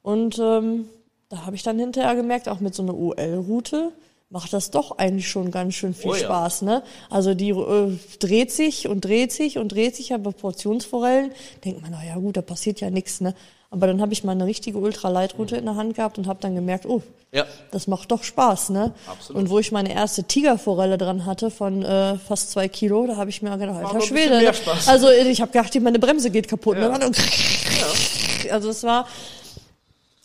Und 0.03 0.39
ähm, 0.39 0.89
da 1.29 1.45
habe 1.45 1.55
ich 1.57 1.63
dann 1.63 1.79
hinterher 1.79 2.15
gemerkt, 2.17 2.49
auch 2.49 2.61
mit 2.61 2.75
so 2.75 2.83
einer 2.83 2.95
UL-Route 2.95 3.93
macht 4.31 4.53
das 4.53 4.71
doch 4.71 4.97
eigentlich 4.99 5.29
schon 5.29 5.51
ganz 5.51 5.75
schön 5.75 5.93
viel 5.93 6.11
Oh 6.13 6.15
ja. 6.15 6.21
Spaß, 6.25 6.63
ne? 6.63 6.83
Also 7.11 7.35
die 7.35 7.51
äh, 7.51 7.99
dreht 8.21 8.53
sich 8.53 8.87
und 8.89 9.05
dreht 9.05 9.33
sich 9.33 9.59
und 9.59 9.69
dreht 9.73 9.97
sich, 9.97 10.15
aber 10.15 10.31
Portionsforellen, 10.33 11.33
denkt 11.65 11.83
man, 11.83 11.91
na 11.91 12.05
ja 12.05 12.15
gut, 12.15 12.37
da 12.37 12.43
passiert 12.43 12.81
ja 12.81 12.91
nichts, 12.91 13.21
ne? 13.21 13.35
Aber 13.73 13.87
dann 13.87 14.01
habe 14.01 14.13
ich 14.13 14.25
mal 14.25 14.33
eine 14.33 14.47
richtige 14.47 14.79
Ultralightroute 14.79 15.57
in 15.57 15.65
der 15.65 15.77
Hand 15.77 15.95
gehabt 15.95 16.19
und 16.19 16.27
habe 16.27 16.41
dann 16.41 16.57
gemerkt, 16.57 16.87
oh, 16.87 17.03
Ja. 17.33 17.45
das 17.71 17.87
macht 17.87 18.11
doch 18.11 18.25
Spaß, 18.25 18.71
ne? 18.71 18.93
Absolut. 19.07 19.43
Und 19.43 19.51
wo 19.51 19.59
ich 19.61 19.71
meine 19.71 19.93
erste 19.93 20.25
Tigerforelle 20.25 20.99
dran 20.99 21.25
hatte 21.27 21.51
von 21.53 21.85
äh, 21.85 22.17
fast 22.17 22.51
zwei 22.51 22.67
Kilo, 22.69 23.07
da 23.07 23.17
habe 23.17 23.31
ich 23.31 23.43
mir 23.43 23.57
gedacht, 23.59 23.85
alter 23.85 24.01
Schwede. 24.01 24.53
Spaß. 24.55 24.89
Also 24.89 25.09
ich 25.11 25.41
habe 25.41 25.53
gedacht, 25.53 25.73
meine 25.81 25.99
Bremse 26.01 26.31
geht 26.31 26.49
kaputt. 26.49 26.79
Ja. 26.79 26.99
Ne? 26.99 27.11
Also 28.51 28.71
es 28.71 28.83
war, 28.83 29.07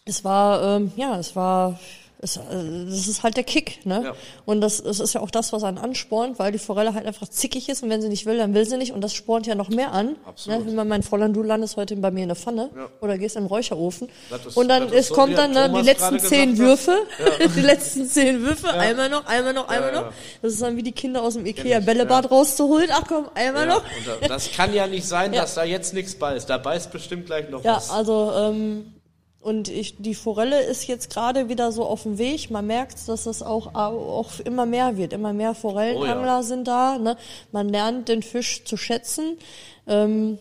es 0.05 0.23
war, 0.23 0.77
ähm, 0.77 0.91
ja, 0.95 1.19
es 1.19 1.35
war, 1.35 1.77
es, 2.19 2.37
äh, 2.37 2.41
das 2.89 3.07
ist 3.07 3.23
halt 3.23 3.35
der 3.37 3.43
Kick, 3.43 3.85
ne? 3.85 4.01
Ja. 4.05 4.13
Und 4.45 4.61
das, 4.61 4.81
das 4.83 4.99
ist 4.99 5.13
ja 5.13 5.21
auch 5.21 5.29
das, 5.31 5.53
was 5.53 5.63
einen 5.63 5.77
anspornt, 5.77 6.39
weil 6.39 6.51
die 6.51 6.57
Forelle 6.59 6.93
halt 6.93 7.05
einfach 7.05 7.27
zickig 7.27 7.69
ist 7.69 7.83
und 7.83 7.89
wenn 7.89 8.01
sie 8.01 8.09
nicht 8.09 8.25
will, 8.25 8.37
dann 8.37 8.53
will 8.53 8.65
sie 8.65 8.77
nicht 8.77 8.93
und 8.93 9.01
das 9.01 9.13
spornt 9.13 9.47
ja 9.47 9.55
noch 9.55 9.69
mehr 9.69 9.91
an. 9.91 10.15
Absolut. 10.25 10.65
Ne? 10.67 10.71
Man 10.73 10.87
mein 10.87 11.03
Fräulein, 11.03 11.33
du 11.33 11.43
landest 11.43 11.77
heute 11.77 11.95
bei 11.97 12.11
mir 12.11 12.21
in 12.23 12.29
der 12.29 12.35
Pfanne 12.35 12.69
Ja. 12.75 12.87
oder 13.01 13.17
gehst 13.17 13.35
in 13.35 13.43
den 13.43 13.47
Räucherofen 13.47 14.07
ist- 14.47 14.57
und 14.57 14.67
dann 14.69 14.87
ist 14.87 14.93
es 14.93 15.07
so, 15.09 15.15
kommt 15.15 15.33
wie 15.33 15.35
dann 15.35 15.51
ne, 15.51 15.69
die 15.75 15.81
letzten 15.81 16.19
zehn 16.19 16.57
Würfe, 16.57 16.95
die 17.55 17.61
letzten 17.61 18.05
zehn 18.07 18.41
Würfe, 18.41 18.69
einmal 18.69 19.09
noch, 19.09 19.25
einmal 19.25 19.53
noch, 19.53 19.67
einmal 19.67 19.89
Ja, 19.93 20.01
noch. 20.01 20.07
ja. 20.07 20.13
Das 20.41 20.53
ist 20.53 20.61
dann 20.61 20.77
wie 20.77 20.83
die 20.83 20.91
Kinder 20.93 21.21
aus 21.21 21.33
dem 21.33 21.45
Ikea 21.45 21.79
Bällebad 21.81 22.25
ja. 22.25 22.29
rauszuholen. 22.31 22.89
Ach 22.91 23.03
komm, 23.07 23.25
einmal 23.35 23.67
Ja, 23.67 23.75
noch. 23.75 23.83
das 24.27 24.51
kann 24.51 24.73
ja 24.73 24.87
nicht 24.87 25.05
sein, 25.07 25.33
Ja. 25.33 25.41
dass 25.41 25.55
da 25.55 25.63
jetzt 25.63 25.93
nichts 25.93 26.15
beißt. 26.15 26.49
Da 26.49 26.57
beißt 26.57 26.91
bestimmt 26.91 27.25
gleich 27.25 27.49
noch 27.49 27.63
Ja, 27.63 27.75
was. 27.77 27.89
also 27.89 28.31
ähm, 28.35 28.93
und 29.45 29.69
ich, 29.69 29.97
die 29.99 30.15
Forelle 30.15 30.59
ist 30.63 30.87
jetzt 30.87 31.11
gerade 31.11 31.49
wieder 31.49 31.71
so 31.71 31.85
auf 31.85 32.01
dem 32.01 32.17
Weg. 32.17 32.49
Man 32.49 32.65
merkt, 32.65 33.07
dass 33.07 33.27
es 33.27 33.43
auch, 33.43 33.75
auch 33.75 34.39
immer 34.43 34.65
mehr 34.65 34.97
wird. 34.97 35.13
Immer 35.13 35.33
mehr 35.33 35.53
Forellenangler 35.53 36.37
Oh 36.37 36.37
ja. 36.37 36.41
sind 36.41 36.67
da. 36.67 36.97
Ne? 36.97 37.15
Man 37.51 37.69
lernt 37.69 38.09
den 38.09 38.23
Fisch 38.23 38.65
zu 38.65 38.75
schätzen. 38.75 39.37
Ähm, 39.85 40.39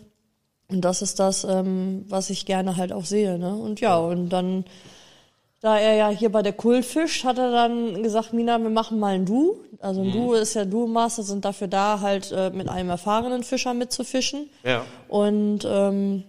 und 0.70 0.80
das 0.80 1.02
ist 1.02 1.20
das, 1.20 1.44
ähm, 1.44 2.06
was 2.08 2.30
ich 2.30 2.46
gerne 2.46 2.78
halt 2.78 2.94
auch 2.94 3.04
sehe. 3.04 3.38
Ne? 3.38 3.54
Und 3.54 3.80
ja, 3.80 3.98
und 3.98 4.30
dann, 4.30 4.64
da 5.60 5.78
er 5.78 5.96
ja 5.96 6.08
hier 6.08 6.32
bei 6.32 6.40
der 6.40 6.54
Kultfisch, 6.54 7.24
hat 7.24 7.36
er 7.36 7.52
dann 7.52 8.02
gesagt, 8.02 8.32
Mina, 8.32 8.58
wir 8.58 8.70
machen 8.70 8.98
mal 8.98 9.16
ein 9.16 9.26
Du. 9.26 9.60
Also 9.80 10.00
Mhm. 10.02 10.06
ein 10.08 10.12
Du 10.14 10.32
ist 10.32 10.54
ja 10.54 10.64
Du-Master, 10.64 11.24
sind 11.24 11.44
dafür 11.44 11.68
da, 11.68 12.00
halt 12.00 12.32
äh, 12.32 12.48
mit 12.48 12.70
einem 12.70 12.88
erfahrenen 12.88 13.42
Fischer 13.42 13.74
mitzufischen. 13.74 14.48
Ja. 14.64 14.86
Und 15.08 15.66
ähm, 15.68 16.24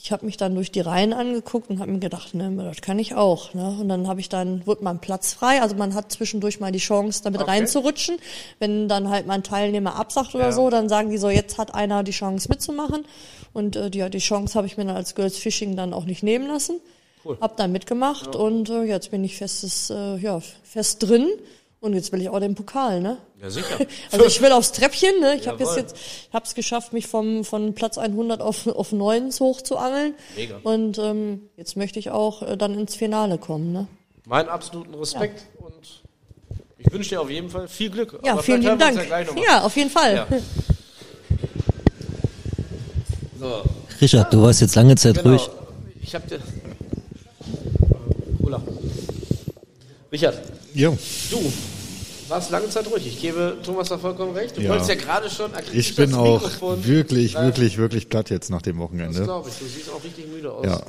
ich 0.00 0.12
habe 0.12 0.24
mich 0.26 0.36
dann 0.36 0.54
durch 0.54 0.70
die 0.70 0.80
Reihen 0.80 1.12
angeguckt 1.12 1.70
und 1.70 1.80
habe 1.80 1.90
mir 1.90 1.98
gedacht, 1.98 2.32
ne, 2.32 2.52
das 2.62 2.80
kann 2.82 3.00
ich 3.00 3.16
auch. 3.16 3.52
Ne? 3.54 3.76
Und 3.80 3.88
dann 3.88 4.06
habe 4.06 4.20
ich 4.20 4.28
dann, 4.28 4.64
wurde 4.64 4.84
mein 4.84 5.00
Platz 5.00 5.32
frei. 5.34 5.60
Also 5.60 5.74
man 5.74 5.94
hat 5.94 6.12
zwischendurch 6.12 6.60
mal 6.60 6.70
die 6.70 6.78
Chance, 6.78 7.22
damit 7.24 7.40
Okay. 7.42 7.50
reinzurutschen. 7.50 8.16
Wenn 8.60 8.86
dann 8.88 9.10
halt 9.10 9.26
mein 9.26 9.42
Teilnehmer 9.42 9.96
absagt 9.96 10.36
oder 10.36 10.46
Ja. 10.46 10.52
so, 10.52 10.70
dann 10.70 10.88
sagen 10.88 11.10
die 11.10 11.18
so, 11.18 11.28
jetzt 11.28 11.58
hat 11.58 11.74
einer 11.74 12.04
die 12.04 12.12
Chance 12.12 12.48
mitzumachen. 12.48 13.06
Und 13.52 13.74
äh, 13.74 13.90
die, 13.90 14.08
die 14.08 14.18
Chance 14.18 14.54
habe 14.54 14.68
ich 14.68 14.76
mir 14.76 14.84
dann 14.84 14.94
als 14.94 15.16
Girls 15.16 15.36
Fishing 15.36 15.74
dann 15.74 15.92
auch 15.92 16.04
nicht 16.04 16.22
nehmen 16.22 16.46
lassen. 16.46 16.80
Cool. 17.24 17.36
Hab 17.40 17.56
dann 17.56 17.72
mitgemacht 17.72 18.36
und 18.36 18.70
äh, 18.70 18.84
jetzt 18.84 19.10
bin 19.10 19.24
ich 19.24 19.36
festes, 19.36 19.90
äh, 19.90 20.16
ja, 20.18 20.40
fest 20.62 21.02
drin. 21.08 21.26
Und 21.80 21.94
jetzt 21.94 22.10
will 22.10 22.20
ich 22.20 22.28
auch 22.28 22.40
den 22.40 22.56
Pokal, 22.56 23.00
ne? 23.00 23.18
Ja, 23.40 23.50
sicher. 23.50 23.78
Also 24.10 24.26
ich 24.26 24.42
will 24.42 24.50
aufs 24.50 24.72
Treppchen, 24.72 25.20
ne? 25.20 25.36
Ich 25.36 25.46
habe 25.46 25.58
jetzt 25.58 25.76
Jawohl. 25.76 25.82
jetzt, 25.82 25.96
ich 25.96 26.34
habe 26.34 26.44
es 26.44 26.54
geschafft, 26.54 26.92
mich 26.92 27.06
vom 27.06 27.44
von 27.44 27.74
Platz 27.74 27.98
100 27.98 28.40
auf 28.40 28.66
auf 28.66 28.90
9 28.90 29.30
hoch 29.38 29.60
zu 29.62 29.76
angeln. 29.76 30.14
Mega. 30.34 30.58
Und 30.64 30.98
ähm, 30.98 31.48
jetzt 31.56 31.76
möchte 31.76 32.00
ich 32.00 32.10
auch 32.10 32.42
äh, 32.42 32.56
dann 32.56 32.76
ins 32.76 32.96
Finale 32.96 33.38
kommen, 33.38 33.72
ne? 33.72 33.86
Meinen 34.26 34.48
absoluten 34.48 34.94
Respekt 34.94 35.46
und 35.58 36.02
ich 36.78 36.92
wünsche 36.92 37.10
dir 37.10 37.20
auf 37.20 37.30
jeden 37.30 37.48
Fall 37.48 37.68
viel 37.68 37.90
Glück. 37.90 38.18
Ja, 38.24 38.32
Aber 38.32 38.42
vielen 38.42 38.60
lieben 38.62 38.78
Dank. 38.78 38.96
Ja. 39.08 39.24
Ja, 39.42 39.62
auf 39.62 39.76
jeden 39.76 39.90
Fall. 39.90 40.14
Ja. 40.14 40.26
So, 43.40 43.62
Richard, 44.00 44.32
du 44.32 44.42
warst 44.42 44.60
jetzt 44.60 44.74
lange 44.74 44.96
Zeit 44.96 45.14
genau. 45.14 45.36
ruhig. 45.36 45.48
Ich 46.02 46.12
hab 46.12 46.26
dir. 46.26 46.40
Cola. 48.42 48.60
Richard, 50.12 50.40
Jo. 50.74 50.96
du 51.30 51.52
warst 52.28 52.50
lange 52.50 52.68
Zeit 52.70 52.86
ruhig. 52.90 53.06
Ich 53.06 53.20
gebe 53.20 53.56
Thomas 53.62 53.88
da 53.88 53.98
vollkommen 53.98 54.32
recht. 54.34 54.56
Du 54.56 54.62
Ja. 54.62 54.70
wolltest 54.70 54.88
ja 54.90 54.94
gerade 54.96 55.28
schon 55.30 55.50
Ich 55.72 55.94
bin 55.96 56.10
das 56.10 56.18
auch 56.18 56.42
Mikrofon- 56.42 56.84
wirklich, 56.86 57.34
Äh, 57.36 57.42
wirklich, 57.42 57.76
wirklich 57.78 58.08
platt 58.08 58.30
jetzt 58.30 58.50
nach 58.50 58.62
dem 58.62 58.76
Das 58.76 58.84
Wochenende. 58.84 59.22
glaube 59.22 59.48
ich. 59.50 59.54
Du 59.56 59.66
siehst 59.66 59.90
auch 59.90 60.02
richtig 60.02 60.28
müde 60.28 60.52
aus. 60.52 60.64
Ja. 60.66 60.82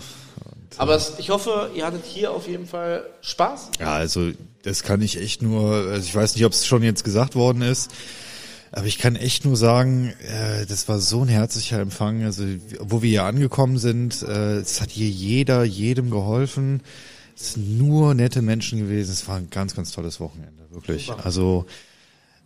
Aber 0.78 0.95
es, 0.95 1.13
ich 1.17 1.30
hoffe, 1.30 1.72
ihr 1.76 1.86
hattet 1.86 2.05
hier 2.05 2.32
auf 2.32 2.47
jeden 2.47 2.65
Fall 2.65 3.03
Spaß. 3.22 3.72
Ja, 3.80 3.93
also 3.93 4.32
das 4.63 4.84
kann 4.84 5.01
ich 5.01 5.20
echt 5.20 5.41
nur, 5.41 5.74
also 5.74 6.05
ich 6.05 6.15
weiß 6.15 6.36
nicht, 6.36 6.45
ob 6.45 6.53
es 6.53 6.65
schon 6.65 6.84
jetzt 6.84 7.03
gesagt 7.03 7.36
worden 7.36 7.61
ist, 7.61 7.89
aber 8.72 8.86
ich 8.86 8.97
kann 8.99 9.15
echt 9.15 9.43
nur 9.45 9.57
sagen, 9.57 10.13
äh, 10.30 10.65
das 10.65 10.88
war 10.88 10.99
so 10.99 11.24
ein 11.24 11.28
herzlicher 11.28 11.80
Empfang. 11.80 12.24
Also 12.24 12.43
wo 12.80 13.01
wir 13.01 13.09
hier 13.09 13.24
angekommen 13.24 13.78
sind, 13.80 14.22
äh, 14.22 14.57
es 14.57 14.80
hat 14.80 14.91
hier 14.91 15.09
jeder 15.09 15.63
jedem 15.63 16.09
geholfen. 16.11 16.82
Es 17.40 17.54
sind 17.54 17.78
nur 17.78 18.14
nette 18.14 18.42
Menschen 18.42 18.80
gewesen. 18.80 19.12
Es 19.12 19.28
war 19.28 19.38
ein 19.38 19.50
ganz, 19.50 19.76
ganz 19.76 19.92
tolles 19.92 20.20
Wochenende, 20.20 20.64
wirklich. 20.72 21.12
Also 21.24 21.66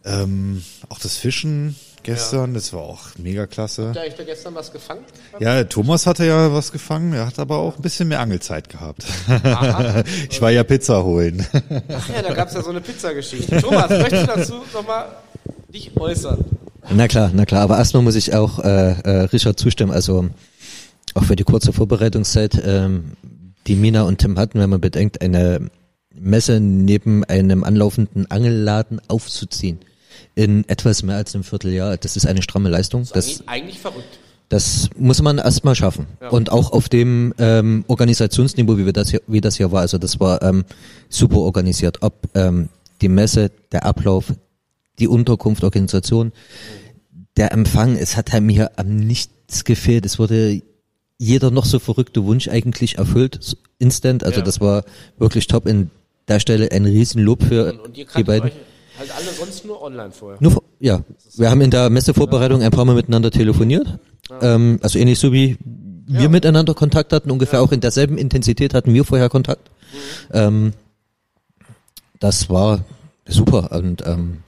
ähm, 0.06 0.64
auch 0.90 1.00
das 1.00 1.18
Fischen 1.18 1.76
gestern, 2.04 2.54
das 2.54 2.74
war 2.74 2.82
auch 2.82 3.00
mega 3.18 3.48
klasse. 3.48 3.88
Habt 3.88 3.96
ihr 3.96 4.02
euch 4.02 4.16
da 4.16 4.24
gestern 4.24 4.54
was 4.56 4.72
gefangen? 4.72 5.06
Ja, 5.40 5.64
Thomas 5.64 6.06
hatte 6.06 6.26
ja 6.26 6.54
was 6.54 6.72
gefangen, 6.72 7.14
er 7.14 7.26
hat 7.26 7.40
aber 7.40 7.58
auch 7.58 7.78
ein 7.78 7.82
bisschen 7.82 8.10
mehr 8.10 8.20
Angelzeit 8.20 8.70
gehabt. 8.70 9.04
ich 10.30 10.42
war 10.42 10.52
ja 10.52 10.64
Pizza 10.64 11.04
holen. 11.04 11.46
Ach 11.90 12.10
ja, 12.10 12.22
da 12.22 12.34
gab 12.34 12.50
es 12.50 12.54
ja 12.54 12.62
so 12.62 12.70
eine 12.70 12.82
Pizzageschichte. 12.82 13.62
Thomas, 13.62 13.90
möchtest 13.90 14.24
du 14.24 14.28
dazu 14.28 14.54
nochmal 14.74 15.08
dich 15.74 15.96
äußern? 15.98 16.44
Na 16.90 17.08
klar, 17.08 17.32
na 17.34 17.46
klar. 17.46 17.62
Aber 17.62 17.78
erstmal 17.78 18.04
muss 18.04 18.16
ich 18.16 18.36
auch 18.36 18.60
äh, 18.60 18.92
äh, 18.92 19.22
Richard 19.32 19.58
zustimmen. 19.58 19.92
Also 19.92 20.30
auch 21.14 21.24
für 21.24 21.36
die 21.36 21.46
kurze 21.46 21.72
Vorbereitungszeit, 21.72 22.62
ähm, 22.66 23.14
die 23.68 23.76
Mina 23.76 24.04
und 24.04 24.20
Tim 24.20 24.38
hatten, 24.38 24.60
wenn 24.60 24.70
man 24.70 24.82
bedenkt, 24.82 25.22
eine 25.22 25.70
Messe 26.14 26.60
neben 26.60 27.24
einem 27.24 27.64
anlaufenden 27.64 28.30
Angelladen 28.30 29.02
aufzuziehen. 29.08 29.80
In 30.36 30.68
etwas 30.68 31.04
mehr 31.04 31.16
als 31.16 31.34
einem 31.34 31.44
Vierteljahr. 31.44 31.98
Das 31.98 32.16
ist 32.16 32.26
eine 32.26 32.42
stramme 32.42 32.70
Leistung. 32.70 33.08
Das, 33.14 33.26
Eigentlich, 33.26 33.50
eigentlich 33.50 33.80
verrückt. 33.80 34.20
das 34.50 34.90
muss 34.98 35.22
man 35.22 35.38
erstmal 35.38 35.76
schaffen. 35.76 36.08
Und 36.30 36.52
auch 36.52 36.72
auf 36.72 36.90
dem 36.90 37.34
ähm, 37.40 37.84
Organisationsniveau, 37.88 38.78
wie, 38.78 38.86
wir 38.86 38.94
das 38.94 39.10
hier, 39.10 39.22
wie 39.28 39.42
das 39.42 39.58
hier 39.58 39.72
war. 39.72 39.82
Also 39.82 39.98
das 39.98 40.20
war 40.20 40.42
ähm, 40.44 40.66
super 41.10 41.38
organisiert. 41.38 42.02
Ob 42.02 42.30
ähm, 42.36 42.70
die 43.02 43.10
Messe, 43.10 43.52
der 43.72 43.86
Ablauf, 43.86 44.34
die 45.00 45.08
Unterkunft, 45.08 45.64
Organisation, 45.64 46.32
der 47.38 47.52
Empfang, 47.52 47.96
es 47.96 48.16
hat 48.16 48.40
mir 48.42 48.72
am 48.78 48.96
nichts 48.96 49.66
gefehlt. 49.66 50.06
Es 50.06 50.20
wurde 50.20 50.62
jeder 51.24 51.52
noch 51.52 51.66
so 51.66 51.80
verrückte 51.80 52.24
Wunsch 52.26 52.48
eigentlich 52.50 52.98
erfüllt, 52.98 53.58
instant. 53.80 54.24
Also 54.24 54.40
Ja. 54.40 54.46
das 54.46 54.60
war 54.60 54.84
wirklich 55.18 55.48
top. 55.48 55.66
In 55.68 55.90
der 56.28 56.40
Stelle 56.40 56.72
ein 56.72 56.86
Riesenlob 56.86 57.44
für 57.44 57.72
Und, 57.74 57.80
und 57.80 57.98
ihr 57.98 58.06
die 58.16 58.24
beiden. 58.24 58.52
halt 59.00 59.12
alle 59.16 59.32
sonst 59.38 59.66
nur 59.66 59.82
online 59.82 60.12
vorher. 60.12 60.38
Nur, 60.42 60.64
ja, 60.80 61.04
wir 61.38 61.50
haben 61.50 61.62
in 61.62 61.72
der 61.72 61.90
Messevorbereitung 61.90 62.62
ein 62.62 62.72
paar 62.72 62.86
Mal 62.86 62.96
miteinander 62.96 63.32
telefoniert. 63.32 63.88
Ähm, 64.42 64.80
also 64.82 65.00
ähnlich 65.00 65.20
so 65.20 65.32
wie 65.34 65.58
wir 66.06 66.28
miteinander 66.30 66.74
Kontakt 66.74 67.14
hatten, 67.14 67.32
ungefähr 67.32 67.62
auch 67.62 67.72
in 67.72 67.80
derselben 67.80 68.18
Intensität 68.18 68.74
hatten 68.74 68.94
wir 68.94 69.04
vorher 69.06 69.30
Kontakt. 69.30 69.72
Ähm, 70.32 70.74
das 72.20 72.50
war 72.50 72.84
super 73.28 73.72
und 73.72 74.04
ähm, 74.06 74.40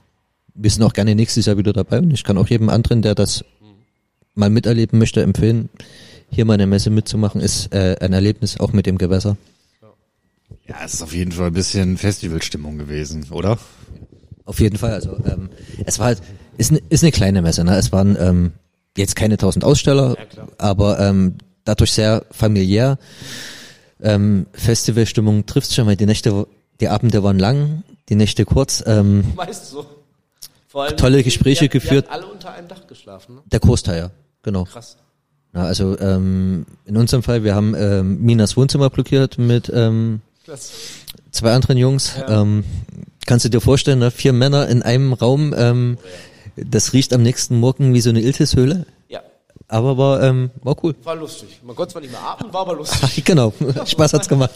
wir 0.54 0.70
sind 0.70 0.82
auch 0.82 0.92
gerne 0.92 1.14
nächstes 1.14 1.46
Jahr 1.46 1.56
wieder 1.58 1.72
dabei 1.72 1.98
und 1.98 2.10
ich 2.12 2.24
kann 2.24 2.38
auch 2.38 2.48
jedem 2.48 2.68
anderen, 2.68 3.02
der 3.02 3.14
das 3.14 3.44
mal 4.34 4.50
miterleben 4.50 4.98
möchte, 4.98 5.22
empfehlen, 5.22 5.68
hier 6.36 6.44
mal 6.44 6.54
eine 6.54 6.66
Messe 6.68 6.90
mitzumachen, 6.90 7.40
ist 7.40 7.72
äh, 7.74 7.96
ein 8.00 8.12
Erlebnis 8.12 8.60
auch 8.60 8.72
mit 8.72 8.86
dem 8.86 8.98
Gewässer. 8.98 9.36
Ja, 10.68 10.76
es 10.84 10.94
ist 10.94 11.02
auf 11.02 11.14
jeden 11.14 11.32
Fall 11.32 11.48
ein 11.48 11.52
bisschen 11.52 11.96
Festivalstimmung 11.96 12.78
gewesen, 12.78 13.26
oder? 13.30 13.58
Auf 14.44 14.60
jeden 14.60 14.76
Fall. 14.78 14.92
Also 14.92 15.16
ähm, 15.24 15.50
es 15.84 15.98
war 15.98 16.06
halt, 16.06 16.22
ist, 16.56 16.70
ne, 16.72 16.80
ist 16.88 17.02
eine 17.02 17.10
kleine 17.12 17.42
Messe. 17.42 17.64
Ne? 17.64 17.76
Es 17.76 17.90
waren 17.92 18.16
ähm, 18.20 18.52
jetzt 18.96 19.16
keine 19.16 19.36
tausend 19.36 19.64
Aussteller, 19.64 20.16
aber 20.58 21.00
ähm, 21.00 21.34
dadurch 21.64 21.92
sehr 21.92 22.24
familiär. 22.30 22.98
Ähm, 24.00 24.46
Festivalstimmung 24.52 25.46
trifft 25.46 25.72
schon 25.72 25.86
mal. 25.86 25.96
Die 25.96 26.06
Nächte, 26.06 26.46
die 26.80 26.88
Abende 26.88 27.22
waren 27.22 27.38
lang, 27.38 27.82
die 28.08 28.14
Nächte 28.14 28.44
kurz. 28.44 28.82
Ähm, 28.86 29.24
Meist 29.34 29.66
so. 29.70 29.86
Vor 30.68 30.84
allem, 30.84 30.96
Tolle 30.96 31.22
Gespräche 31.22 31.64
ihr 31.64 31.68
habt- 31.68 31.74
ihr 31.74 31.80
geführt. 31.80 32.06
alle 32.10 32.26
unter 32.26 32.52
einem 32.52 32.68
Dach 32.68 32.86
geschlafen, 32.86 33.36
ne? 33.36 33.42
der 33.46 33.60
Großteil, 33.60 33.98
ja, 33.98 34.10
genau. 34.42 34.64
Krass. 34.64 34.96
Ja, 35.56 35.62
also 35.62 35.98
ähm, 36.00 36.66
in 36.84 36.98
unserem 36.98 37.22
Fall, 37.22 37.42
wir 37.42 37.54
haben 37.54 37.74
ähm, 37.74 38.20
Minas 38.20 38.58
Wohnzimmer 38.58 38.90
blockiert 38.90 39.38
mit 39.38 39.72
ähm, 39.74 40.20
zwei 41.30 41.52
anderen 41.52 41.78
Jungs. 41.78 42.12
Ähm, 42.28 42.62
kannst 43.24 43.46
du 43.46 43.48
dir 43.48 43.62
vorstellen, 43.62 44.00
ne? 44.00 44.10
vier 44.10 44.34
Männer 44.34 44.68
in 44.68 44.82
einem 44.82 45.14
Raum. 45.14 45.54
Ähm, 45.56 45.96
das 46.56 46.92
riecht 46.92 47.14
am 47.14 47.22
nächsten 47.22 47.58
Morgen 47.58 47.94
wie 47.94 48.02
so 48.02 48.10
eine 48.10 48.20
Iltis-Höhle. 48.20 48.84
Ja, 49.08 49.22
Aber 49.66 49.96
war, 49.96 50.22
ähm, 50.22 50.50
war 50.62 50.76
cool. 50.84 50.94
war 51.04 51.16
lustig. 51.16 51.60
Man 51.64 51.74
konnte 51.74 51.92
zwar 51.92 52.02
nicht 52.02 52.10
mehr 52.10 52.20
atmen, 52.20 52.52
war 52.52 52.60
aber 52.60 52.74
lustig. 52.74 53.24
genau, 53.24 53.54
Spaß 53.86 54.12
hat's 54.12 54.28
gemacht. 54.28 54.52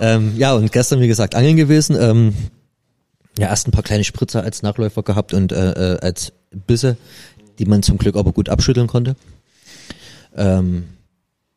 Ähm, 0.00 0.34
ja, 0.36 0.54
und 0.54 0.70
gestern, 0.70 1.00
wie 1.00 1.08
gesagt, 1.08 1.34
angeln 1.34 1.56
gewesen. 1.56 1.96
Ähm, 2.00 2.34
ja, 3.36 3.48
erst 3.48 3.66
ein 3.66 3.72
paar 3.72 3.82
kleine 3.82 4.04
Spritzer 4.04 4.44
als 4.44 4.62
Nachläufer 4.62 5.02
gehabt 5.02 5.34
und 5.34 5.50
äh, 5.50 5.94
äh, 5.94 5.98
als 6.00 6.32
Bisse, 6.68 6.96
die 7.58 7.64
man 7.64 7.82
zum 7.82 7.98
Glück 7.98 8.14
aber 8.14 8.30
gut 8.30 8.48
abschütteln 8.48 8.86
konnte. 8.86 9.16
Ähm, 10.36 10.88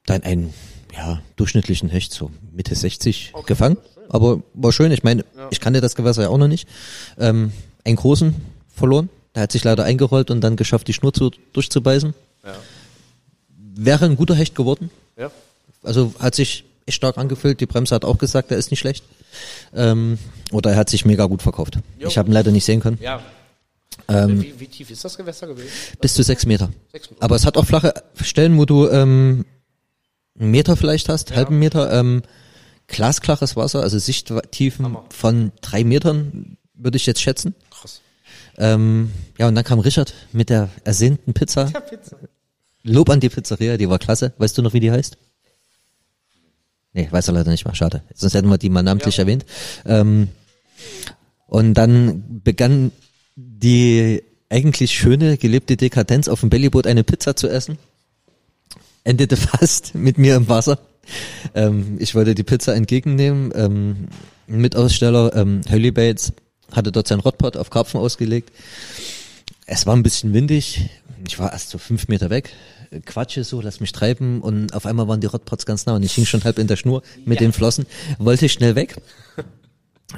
dann 0.05 0.24
einen 0.24 0.53
ja, 0.95 1.21
durchschnittlichen 1.36 1.89
Hecht, 1.89 2.13
so 2.13 2.32
Mitte 2.51 2.76
60 2.76 3.34
gefangen. 3.45 3.78
Aber 4.09 4.41
war 4.53 4.71
schön. 4.71 4.91
Ich 4.91 5.03
meine, 5.03 5.26
ich 5.49 5.59
kannte 5.59 5.82
das 5.82 5.95
Gewässer 5.95 6.24
ja 6.24 6.30
auch 6.30 6.38
noch 6.38 6.47
nicht. 6.47 6.67
Ähm, 7.17 7.51
einen 7.84 7.95
großen 7.95 8.36
verloren. 8.76 9.09
Der 9.36 9.43
hat 9.43 9.51
sich 9.51 9.63
leider 9.63 9.84
eingerollt 9.84 10.30
und 10.30 10.41
dann 10.41 10.55
geschafft, 10.55 10.88
die 10.88 10.93
Schnur 10.93 11.13
zu, 11.13 11.32
durchzubeißen. 11.53 12.13
Ja. 12.43 12.55
Wäre 13.76 14.05
ein 14.05 14.15
guter 14.15 14.36
Hecht 14.36 14.55
geworden. 14.55 14.91
Ja. 15.17 15.32
Also 15.82 16.13
hat 16.19 16.36
sich 16.36 16.65
echt 16.86 16.97
stark 16.97 17.17
angefühlt. 17.17 17.59
Die 17.59 17.65
Bremse 17.65 17.95
hat 17.95 18.05
auch 18.05 18.17
gesagt, 18.17 18.51
er 18.51 18.57
ist 18.57 18.69
nicht 18.69 18.80
schlecht. 18.80 19.03
Ähm, 19.74 20.19
oder 20.51 20.71
er 20.71 20.78
hat 20.78 20.89
sich 20.89 21.05
mega 21.05 21.26
gut 21.26 21.41
verkauft. 21.41 21.80
Jo. 21.97 22.07
Ich 22.07 22.17
habe 22.17 22.30
ihn 22.30 22.34
leider 22.34 22.51
nicht 22.51 22.65
sehen 22.65 22.80
können. 22.80 22.99
Ja. 23.01 23.21
Ähm, 24.08 24.41
wie, 24.41 24.60
wie 24.60 24.68
tief 24.68 24.89
ist 24.91 25.04
das 25.06 25.18
Gewässer 25.18 25.47
gewesen? 25.47 25.70
bis 26.01 26.14
zu 26.14 26.24
sechs 26.24 26.45
Meter. 26.45 26.70
Sechs 26.91 27.10
Meter. 27.10 27.24
Aber 27.24 27.36
es 27.36 27.45
hat 27.45 27.58
auch 27.58 27.66
flache 27.66 27.93
Stellen, 28.22 28.58
wo 28.58 28.66
du 28.66 28.89
ähm, 28.89 29.45
einen 30.38 30.51
Meter 30.51 30.76
vielleicht 30.76 31.10
hast, 31.10 31.36
halben 31.36 31.60
Meter. 31.60 31.91
Ähm, 31.93 32.24
glasklares 32.88 33.56
Wasser, 33.56 33.82
also 33.82 33.97
Sichttiefen 33.97 34.86
Hammer. 34.86 35.06
von 35.10 35.51
drei 35.62 35.84
Metern, 35.84 36.58
würde 36.74 36.97
ich 36.97 37.06
jetzt 37.06 37.22
schätzen. 37.22 37.56
Krass. 37.70 38.01
Ähm, 38.58 39.12
ja, 39.38 39.47
und 39.47 39.56
dann 39.56 39.64
kam 39.64 39.80
Richard 39.80 40.14
mit 40.32 40.49
der 40.49 40.70
ersehnten 40.84 41.34
Pizza. 41.34 41.70
Ja, 41.74 41.80
Pizza. 41.80 42.18
Lob 42.84 43.10
an 43.10 43.20
die 43.20 43.30
Pizzeria, 43.30 43.78
die 43.78 43.89
war 43.89 43.99
klasse. 43.99 44.34
Weißt 44.38 44.58
du 44.58 44.62
noch, 44.62 44.74
wie 44.74 44.82
die 44.82 44.91
heißt? 44.91 45.18
Nee, 46.91 47.08
weiß 47.10 47.30
er 47.30 47.34
leider 47.34 47.49
nicht 47.51 47.66
mehr, 47.66 47.74
schade. 47.74 48.04
Sonst 48.14 48.34
hätten 48.34 48.49
wir 48.49 48.58
die 48.58 48.70
mal 48.70 48.84
namentlich 48.84 49.18
erwähnt. 49.18 49.45
Ähm, 49.86 50.28
und 51.47 51.74
dann 51.74 52.41
begann 52.43 52.91
die 53.36 54.23
eigentlich 54.49 54.91
schöne, 54.91 55.38
gelebte 55.38 55.77
Dekadenz 55.77 56.27
auf 56.27 56.41
dem 56.41 56.49
Bellyboot 56.49 56.88
eine 56.88 57.03
Pizza 57.03 57.36
zu 57.36 57.47
essen. 57.47 57.77
Endete 59.03 59.38
fast 59.38 59.95
mit 59.95 60.17
mir 60.17 60.36
im 60.36 60.47
Wasser. 60.47 60.79
Ähm, 61.55 61.97
ich 61.99 62.15
wollte 62.15 62.36
die 62.36 62.43
Pizza 62.43 62.75
entgegennehmen. 62.75 63.51
Ähm, 63.55 64.07
ein 64.47 64.61
Mitaussteller, 64.61 65.36
ähm, 65.36 65.61
Hurley 65.69 65.91
Bates, 65.91 66.34
hatte 66.71 66.91
dort 66.91 67.07
sein 67.07 67.19
Rotpot 67.19 67.57
auf 67.57 67.69
Karpfen 67.69 67.99
ausgelegt. 67.99 68.51
Es 69.65 69.86
war 69.86 69.95
ein 69.95 70.03
bisschen 70.03 70.34
windig. 70.34 70.89
Ich 71.27 71.39
war 71.39 71.51
erst 71.51 71.69
so 71.69 71.77
fünf 71.77 72.07
Meter 72.07 72.29
weg. 72.29 72.51
Quatsche 73.05 73.43
so, 73.43 73.61
lass 73.61 73.79
mich 73.79 73.91
treiben 73.91 74.41
und 74.41 74.73
auf 74.73 74.86
einmal 74.86 75.07
waren 75.07 75.19
die 75.19 75.27
Rotpots 75.27 75.65
ganz 75.65 75.86
nah 75.86 75.95
und 75.95 76.03
ich 76.03 76.13
hing 76.13 76.25
schon 76.25 76.43
halb 76.43 76.59
in 76.59 76.67
der 76.67 76.75
Schnur 76.75 77.01
mit 77.25 77.39
den 77.39 77.51
Flossen, 77.51 77.88
wollte 78.19 78.49
schnell 78.49 78.75
weg. 78.75 78.95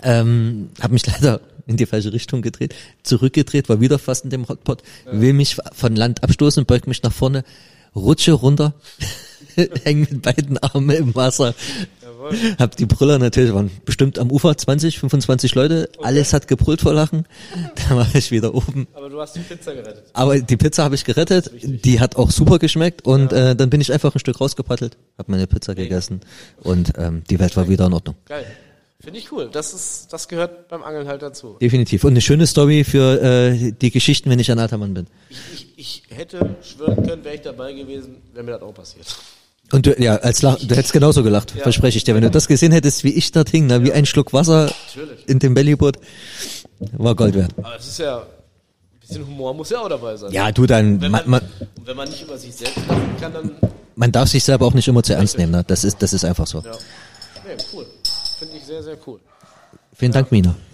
Ähm, 0.04 0.72
habe 0.82 0.92
mich 0.92 1.06
leider 1.06 1.40
in 1.68 1.78
die 1.78 1.86
falsche 1.86 2.14
Richtung 2.14 2.42
gedreht, 2.42 2.76
zurückgedreht, 3.04 3.70
war 3.70 3.82
wieder 3.82 4.00
fast 4.00 4.24
in 4.24 4.30
dem 4.30 4.48
Hotpot, 4.48 4.84
will 5.12 5.34
mich 5.34 5.58
von 5.74 5.96
Land 5.96 6.24
abstoßen, 6.24 6.66
beug 6.66 6.88
mich 6.88 7.04
nach 7.04 7.14
vorne, 7.14 7.44
rutsche 7.96 8.34
runter, 8.34 8.74
häng 9.84 10.02
mit 10.02 10.22
beiden 10.22 10.58
Armen 10.58 10.90
im 10.96 11.16
Wasser. 11.16 11.56
Hab 12.58 12.76
die 12.76 12.86
Brüller 12.86 13.20
natürlich, 13.20 13.54
waren 13.54 13.70
bestimmt 13.86 14.18
am 14.18 14.32
Ufer 14.32 14.58
20, 14.58 15.00
25 15.00 15.54
Leute, 15.54 15.90
alles 16.02 16.34
hat 16.34 16.48
gebrüllt 16.48 16.82
vor 16.82 16.94
Lachen. 16.94 17.26
Da 17.88 17.96
war 17.96 18.08
ich 18.16 18.32
wieder 18.32 18.56
oben. 18.56 18.88
Aber 18.94 19.10
du 19.10 19.20
hast 19.20 19.36
die 19.36 19.42
Pizza 19.42 19.74
gerettet. 19.74 20.06
Aber 20.14 20.40
die 20.40 20.58
Pizza 20.58 20.84
habe 20.84 20.96
ich 20.96 21.04
gerettet, 21.06 21.52
die 21.62 22.00
hat 22.00 22.16
auch 22.16 22.32
super 22.32 22.58
geschmeckt 22.58 23.06
und 23.06 23.32
äh, 23.32 23.56
dann 23.56 23.70
bin 23.70 23.80
ich 23.80 23.94
einfach 23.94 24.16
ein 24.16 24.20
Stück 24.20 24.42
rausgepaddelt, 24.42 24.98
habe 25.18 25.32
meine 25.32 25.46
Pizza 25.46 25.76
gegessen 25.76 26.22
und 26.62 26.94
ähm, 26.98 27.24
die 27.30 27.38
Welt 27.40 27.56
war 27.58 27.70
wieder 27.70 27.86
in 27.86 27.94
Ordnung. 27.94 28.16
Geil. 28.26 28.46
Finde 29.02 29.20
ich 29.20 29.32
cool. 29.32 29.50
Das 29.52 29.74
ist, 29.74 30.08
das 30.12 30.28
gehört 30.28 30.68
beim 30.70 30.82
Angeln 30.84 31.08
halt 31.08 31.22
dazu. 31.22 31.58
Definitiv. 31.62 32.04
Und 32.04 32.12
eine 32.12 32.22
schöne 32.22 32.48
Story 32.48 32.84
für 32.84 33.22
äh, 33.22 33.72
die 33.72 33.92
Geschichten, 33.92 34.30
wenn 34.30 34.40
ich 34.40 34.52
ein 34.52 34.58
alter 34.58 34.78
Mann 34.78 34.94
bin. 34.94 35.08
Ich, 35.30 35.68
ich, 35.76 36.04
ich 36.10 36.18
hätte 36.18 36.56
schwören 36.62 37.06
können, 37.06 37.24
wäre 37.24 37.36
ich 37.36 37.42
dabei 37.42 37.74
gewesen, 37.74 38.18
wäre 38.34 38.44
mir 38.46 38.52
das 38.54 38.62
auch 38.62 38.74
passiert. 38.74 39.06
Und 39.72 39.86
du, 39.86 40.00
ja, 40.02 40.16
als 40.18 40.42
Lach, 40.42 40.58
du 40.60 40.76
hättest 40.76 40.94
genauso 40.94 41.24
gelacht, 41.24 41.52
verspreche 41.52 41.98
ich 41.98 42.04
dir. 42.04 42.16
Wenn 42.16 42.22
du 42.22 42.32
das 42.32 42.48
gesehen 42.48 42.72
hättest, 42.72 43.04
wie 43.04 43.14
ich 43.14 43.32
dort 43.32 43.50
hing, 43.50 43.68
na, 43.68 43.84
wie 43.84 43.92
ein 43.92 44.06
Schluck 44.06 44.32
Wasser 44.32 44.72
Natürlich. 44.96 45.28
in 45.28 45.40
dem 45.40 45.54
Bellyboot, 45.56 45.98
war 46.94 47.16
Gold 47.16 47.36
wert. 47.36 47.52
Aber 47.58 47.76
es 47.76 47.88
ist 47.88 48.00
ja, 48.00 48.20
ein 48.20 49.00
bisschen 49.02 49.28
Humor 49.28 49.54
muss 49.54 49.70
ja 49.72 49.80
auch 49.80 49.90
dabei 49.90 50.16
sein. 50.18 50.32
Ja, 50.32 50.52
du 50.52 50.66
dann, 50.66 51.02
Wenn 51.02 51.12
man, 51.12 51.24
man, 51.28 51.42
wenn 51.84 51.98
man 51.98 52.08
nicht 52.10 52.22
über 52.22 52.38
sich 52.38 52.56
selbst 52.56 52.78
lachen 52.88 53.18
kann, 53.20 53.34
dann, 53.34 53.52
man 53.96 54.12
darf 54.12 54.30
sich 54.30 54.44
selber 54.44 54.68
auch 54.68 54.74
nicht 54.74 54.88
immer 54.88 55.02
zu 55.04 55.14
ernst 55.14 55.38
nehmen. 55.38 55.52
Ne? 55.52 55.64
Das 55.68 55.84
ist, 55.84 56.02
das 56.02 56.14
ist 56.14 56.24
einfach 56.26 56.48
so. 56.48 56.60
ja. 56.60 56.72
Nee, 57.46 57.58
cool. 57.74 57.86
Ich 58.66 58.70
sehr, 58.70 58.82
sehr 58.82 58.98
cool. 59.06 59.20
Vielen 59.94 60.12
Dank, 60.12 60.32
Mina. 60.32 60.56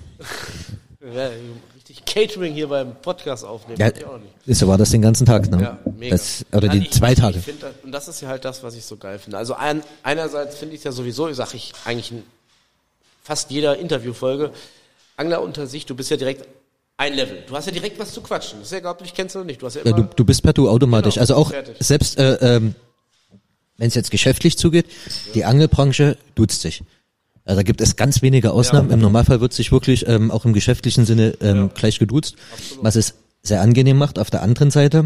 Ja, 1.13 1.29
richtig 1.75 2.05
Catering 2.05 2.53
hier 2.53 2.67
beim 2.67 2.95
Podcast 3.01 3.43
aufnehmen. 3.43 3.79
Ja, 3.79 3.87
ich 3.89 4.05
auch 4.05 4.19
nicht. 4.19 4.31
ist 4.45 4.59
so 4.59 4.67
war 4.67 4.77
das 4.77 4.91
den 4.91 5.01
ganzen 5.01 5.25
Tag, 5.25 5.49
ne? 5.49 5.59
Ja, 5.61 5.79
mega. 5.97 6.15
Das, 6.15 6.45
oder 6.53 6.67
Nein, 6.67 6.81
die 6.81 6.85
ich- 6.85 6.91
zwei 6.93 7.15
Tage. 7.15 7.39
Find, 7.39 7.65
und 7.83 7.91
das 7.91 8.07
ist 8.07 8.21
ja 8.21 8.27
halt 8.29 8.45
das, 8.45 8.61
was 8.63 8.75
ich 8.75 8.85
so 8.85 8.97
geil 8.97 9.17
finde. 9.17 9.39
Also 9.39 9.55
ein, 9.55 9.81
einerseits 10.03 10.57
finde 10.57 10.75
ich 10.75 10.81
es 10.81 10.83
ja 10.85 10.91
sowieso, 10.91 11.27
ich 11.27 11.35
sage 11.37 11.57
ich 11.57 11.73
eigentlich 11.85 12.11
in 12.11 12.21
fast 13.23 13.49
jeder 13.49 13.77
Interviewfolge, 13.79 14.51
Angler 15.17 15.41
unter 15.41 15.65
sich, 15.65 15.87
du 15.87 15.95
bist 15.95 16.11
ja 16.11 16.17
direkt 16.17 16.47
ein 16.97 17.15
Level. 17.15 17.43
Du 17.47 17.55
hast 17.55 17.65
ja 17.65 17.71
direkt 17.71 17.97
was 17.99 18.13
zu 18.13 18.21
quatschen. 18.21 18.59
Das 18.59 18.67
ist 18.67 18.71
ja 18.73 18.77
egal, 18.77 18.95
dich 19.01 19.15
kennst 19.15 19.33
du 19.33 19.39
oder 19.39 19.47
nicht. 19.47 19.59
Du 19.63 19.65
hast 19.65 19.73
ja 19.73 19.81
Ja, 19.83 19.87
immer, 19.89 20.03
du, 20.03 20.15
du 20.15 20.23
bist 20.23 20.43
per 20.43 20.53
Du 20.53 20.69
automatisch. 20.69 21.15
Genau, 21.15 21.21
also 21.23 21.35
auch 21.35 21.49
fertig. 21.49 21.75
selbst, 21.79 22.19
äh, 22.19 22.35
ähm, 22.35 22.75
wenn 23.77 23.87
es 23.87 23.95
jetzt 23.95 24.11
geschäftlich 24.11 24.55
zugeht, 24.55 24.85
die 25.33 25.45
Angelbranche 25.45 26.15
duzt 26.35 26.61
sich. 26.61 26.83
Also 27.51 27.59
da 27.59 27.63
gibt 27.63 27.81
es 27.81 27.97
ganz 27.97 28.21
wenige 28.21 28.53
Ausnahmen. 28.53 28.91
Im 28.91 29.01
Normalfall 29.01 29.41
wird 29.41 29.51
sich 29.51 29.73
wirklich 29.73 30.07
ähm, 30.07 30.31
auch 30.31 30.45
im 30.45 30.53
geschäftlichen 30.53 31.05
Sinne 31.05 31.33
ähm, 31.41 31.69
gleich 31.73 31.99
geduzt, 31.99 32.37
was 32.79 32.95
es 32.95 33.15
sehr 33.43 33.59
angenehm 33.59 33.97
macht. 33.97 34.19
Auf 34.19 34.29
der 34.29 34.41
anderen 34.41 34.71
Seite, 34.71 35.03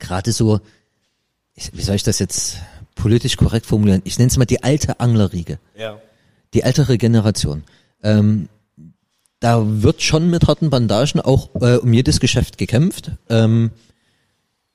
gerade 0.00 0.32
so, 0.32 0.58
wie 1.54 1.80
soll 1.80 1.94
ich 1.94 2.02
das 2.02 2.18
jetzt 2.18 2.56
politisch 2.96 3.36
korrekt 3.36 3.66
formulieren? 3.66 4.02
Ich 4.02 4.18
nenne 4.18 4.30
es 4.30 4.36
mal 4.36 4.46
die 4.46 4.64
alte 4.64 4.98
Anglerriege 4.98 5.60
ja. 5.78 5.96
die 6.54 6.62
ältere 6.62 6.98
Generation. 6.98 7.62
Ähm, 8.02 8.48
da 9.38 9.62
wird 9.64 10.02
schon 10.02 10.28
mit 10.28 10.48
harten 10.48 10.70
Bandagen 10.70 11.20
auch 11.20 11.50
äh, 11.60 11.76
um 11.76 11.92
jedes 11.92 12.18
Geschäft 12.18 12.58
gekämpft. 12.58 13.12
Ähm, 13.28 13.70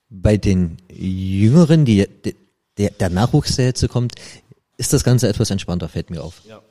bei 0.08 0.38
den 0.38 0.78
Jüngeren, 0.88 1.84
die, 1.84 2.08
die 2.24 2.34
der, 2.78 2.90
der 2.92 3.10
Nachwuchs, 3.10 3.56
der 3.56 3.66
jetzt 3.66 3.80
so 3.80 3.88
kommt, 3.88 4.14
ist 4.78 4.92
das 4.94 5.04
Ganze 5.04 5.28
etwas 5.28 5.50
entspannter, 5.50 5.88
fällt 5.88 6.08
mir 6.08 6.22
auf. 6.22 6.40
Ja. 6.48 6.62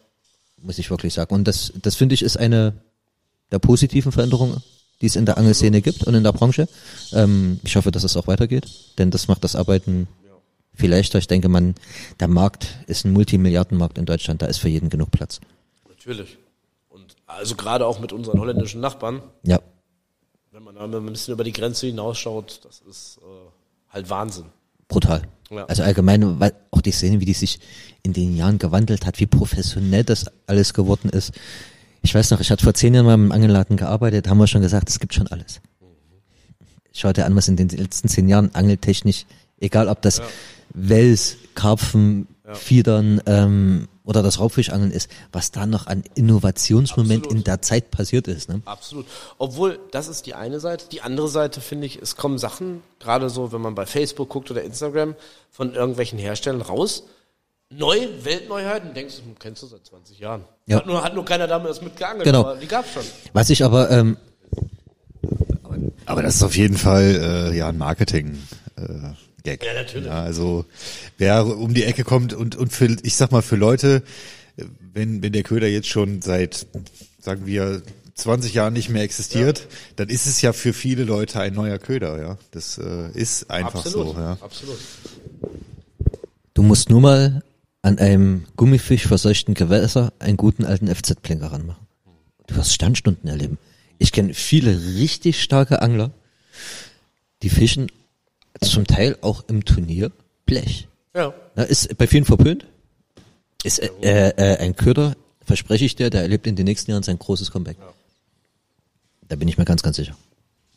Muss 0.63 0.79
ich 0.79 0.89
wirklich 0.89 1.13
sagen. 1.13 1.35
Und 1.35 1.47
das, 1.47 1.71
das 1.81 1.95
finde 1.95 2.15
ich 2.15 2.23
ist 2.23 2.37
eine 2.37 2.73
der 3.51 3.59
positiven 3.59 4.11
Veränderungen, 4.11 4.63
die 5.01 5.05
es 5.05 5.15
in 5.15 5.27
der 5.27 5.37
Angelszene 5.37 5.81
gibt 5.81 6.03
und 6.05 6.15
in 6.15 6.23
der 6.23 6.31
Branche. 6.31 6.67
Ähm, 7.13 7.59
ich 7.63 7.75
hoffe, 7.75 7.91
dass 7.91 8.03
es 8.03 8.17
auch 8.17 8.25
weitergeht, 8.25 8.65
denn 8.97 9.11
das 9.11 9.27
macht 9.27 9.43
das 9.43 9.55
Arbeiten 9.55 10.07
viel 10.73 10.89
leichter. 10.89 11.19
Ich 11.19 11.27
denke, 11.27 11.49
man, 11.49 11.75
der 12.19 12.27
Markt 12.27 12.67
ist 12.87 13.05
ein 13.05 13.11
Multimilliardenmarkt 13.13 13.97
in 13.97 14.05
Deutschland, 14.05 14.41
da 14.41 14.47
ist 14.47 14.57
für 14.57 14.69
jeden 14.69 14.89
genug 14.89 15.11
Platz. 15.11 15.39
Natürlich. 15.87 16.37
Und 16.89 17.15
also 17.25 17.55
gerade 17.55 17.85
auch 17.85 17.99
mit 17.99 18.13
unseren 18.13 18.39
holländischen 18.39 18.81
Nachbarn, 18.81 19.21
Ja, 19.43 19.59
wenn 20.51 20.63
man 20.63 20.75
da 20.75 20.85
ein 20.85 21.05
bisschen 21.05 21.33
über 21.33 21.43
die 21.43 21.53
Grenze 21.53 21.85
hinausschaut, 21.85 22.61
das 22.63 22.81
ist 22.89 23.19
äh, 23.19 23.93
halt 23.93 24.09
Wahnsinn. 24.09 24.45
Brutal. 24.87 25.23
Ja. 25.49 25.65
Also 25.65 25.83
allgemein, 25.83 26.39
weil 26.39 26.53
auch 26.71 26.81
die 26.81 26.91
Szene, 26.91 27.19
wie 27.19 27.25
die 27.25 27.33
sich 27.33 27.59
in 28.03 28.13
den 28.13 28.35
Jahren 28.35 28.57
gewandelt 28.57 29.05
hat, 29.05 29.19
wie 29.19 29.27
professionell 29.27 30.03
das 30.03 30.25
alles 30.45 30.73
geworden 30.73 31.09
ist. 31.09 31.31
Ich 32.01 32.13
weiß 32.13 32.31
noch, 32.31 32.39
ich 32.39 32.51
hatte 32.51 32.63
vor 32.63 32.73
zehn 32.73 32.93
Jahren 32.93 33.05
mal 33.05 33.13
im 33.13 33.31
Angelladen 33.31 33.77
gearbeitet, 33.77 34.27
haben 34.27 34.37
wir 34.37 34.47
schon 34.47 34.61
gesagt, 34.61 34.89
es 34.89 34.99
gibt 34.99 35.13
schon 35.13 35.27
alles. 35.27 35.61
Schau 36.93 37.13
dir 37.13 37.25
an, 37.25 37.35
was 37.35 37.47
in 37.47 37.55
den 37.55 37.69
letzten 37.69 38.07
zehn 38.07 38.27
Jahren 38.27 38.53
angeltechnisch, 38.55 39.25
egal 39.59 39.87
ob 39.87 40.01
das 40.01 40.21
Wels, 40.73 41.37
Karpfen, 41.53 42.27
Fiedern 42.53 43.21
ähm, 43.25 43.87
oder 44.07 44.23
das 44.23 44.39
Raubfischangeln 44.39 44.91
ist, 44.91 45.09
was 45.31 45.51
da 45.51 45.65
noch 45.65 45.85
an 45.85 46.03
Innovationsmoment 46.15 47.25
Absolut. 47.25 47.37
in 47.37 47.43
der 47.43 47.61
Zeit 47.61 47.91
passiert 47.91 48.27
ist. 48.27 48.49
Ne? 48.49 48.61
Absolut. 48.65 49.05
Obwohl, 49.37 49.79
das 49.91 50.07
ist 50.07 50.25
die 50.25 50.33
eine 50.33 50.59
Seite. 50.59 50.85
Die 50.89 51.01
andere 51.01 51.27
Seite 51.27 51.61
finde 51.61 51.85
ich, 51.87 52.01
es 52.01 52.15
kommen 52.15 52.37
Sachen, 52.37 52.81
gerade 52.99 53.29
so, 53.29 53.51
wenn 53.51 53.61
man 53.61 53.75
bei 53.75 53.85
Facebook 53.85 54.29
guckt 54.29 54.49
oder 54.49 54.63
Instagram, 54.63 55.15
von 55.51 55.75
irgendwelchen 55.75 56.17
Herstellern 56.17 56.61
raus. 56.61 57.03
Neu, 57.69 58.07
Weltneuheiten, 58.23 58.93
denkst 58.93 59.17
du, 59.17 59.23
hm, 59.23 59.35
kennst 59.39 59.61
du 59.61 59.67
seit 59.67 59.85
20 59.85 60.19
Jahren. 60.19 60.45
Ja. 60.67 60.77
Hat, 60.77 60.85
nur, 60.87 61.03
hat 61.03 61.13
nur 61.13 61.25
keiner 61.25 61.47
damals 61.47 61.81
mitgeangelt, 61.81 62.23
Genau. 62.23 62.39
aber 62.41 62.55
die 62.55 62.67
gab's 62.67 62.93
schon. 62.93 63.03
Was 63.33 63.49
ich 63.49 63.61
aber 63.63 63.91
ähm, 63.91 64.15
Aber 66.05 66.23
das 66.23 66.35
ist 66.35 66.43
auf 66.43 66.55
jeden 66.55 66.77
Fall 66.77 67.51
äh, 67.51 67.57
ja 67.57 67.67
ein 67.67 67.77
Marketing. 67.77 68.41
Äh, 68.77 68.83
Gag. 69.47 69.63
Ja, 69.63 69.73
natürlich. 69.73 70.07
Ja, 70.07 70.23
also 70.23 70.65
wer 71.17 71.45
um 71.45 71.73
die 71.73 71.83
Ecke 71.83 72.03
kommt 72.03 72.33
und 72.33 72.55
und 72.55 72.73
für 72.73 72.97
ich 73.03 73.15
sag 73.15 73.31
mal 73.31 73.41
für 73.41 73.55
Leute, 73.55 74.03
wenn 74.93 75.23
wenn 75.23 75.31
der 75.31 75.43
Köder 75.43 75.67
jetzt 75.67 75.87
schon 75.87 76.21
seit 76.21 76.67
sagen 77.19 77.45
wir 77.45 77.81
20 78.15 78.53
Jahren 78.53 78.73
nicht 78.73 78.89
mehr 78.89 79.03
existiert, 79.03 79.67
dann 79.95 80.09
ist 80.09 80.25
es 80.25 80.41
ja 80.41 80.51
für 80.51 80.73
viele 80.73 81.03
Leute 81.03 81.39
ein 81.39 81.53
neuer 81.53 81.77
Köder, 81.77 82.19
ja. 82.19 82.37
Das 82.51 82.77
äh, 82.77 83.11
ist 83.13 83.49
einfach 83.49 83.85
Absolut. 83.85 84.15
so, 84.15 84.19
ja. 84.19 84.37
Absolut. 84.41 84.79
Du 86.53 86.63
musst 86.63 86.89
nur 86.89 86.99
mal 86.99 87.43
an 87.83 87.99
einem 87.99 88.45
Gummifisch 88.55 89.05
verseuchten 89.07 89.53
Gewässer 89.53 90.13
einen 90.19 90.35
guten 90.35 90.65
alten 90.65 90.93
FZ-Blinker 90.93 91.51
ranmachen. 91.51 91.85
Du 92.47 92.55
wirst 92.55 92.73
Sternstunden 92.73 93.29
erleben. 93.29 93.59
Ich 93.99 94.11
kenne 94.11 94.33
viele 94.33 94.77
richtig 94.95 95.41
starke 95.41 95.81
Angler, 95.81 96.11
die 97.43 97.49
fischen 97.49 97.91
zum 98.61 98.85
Teil 98.87 99.17
auch 99.21 99.43
im 99.47 99.65
Turnier 99.65 100.11
Blech. 100.45 100.87
Ja. 101.15 101.33
Na, 101.55 101.63
ist 101.63 101.97
bei 101.97 102.07
vielen 102.07 102.25
verpönt. 102.25 102.65
Ist 103.63 103.79
äh, 103.79 103.89
äh, 104.29 104.57
ein 104.59 104.75
Köder, 104.75 105.15
verspreche 105.43 105.85
ich 105.85 105.95
dir, 105.95 106.09
der 106.09 106.21
erlebt 106.21 106.47
in 106.47 106.55
den 106.55 106.65
nächsten 106.65 106.91
Jahren 106.91 107.03
sein 107.03 107.17
großes 107.19 107.51
Comeback. 107.51 107.77
Da 109.27 109.35
bin 109.35 109.47
ich 109.47 109.57
mir 109.57 109.65
ganz, 109.65 109.81
ganz 109.81 109.97
sicher. 109.97 110.15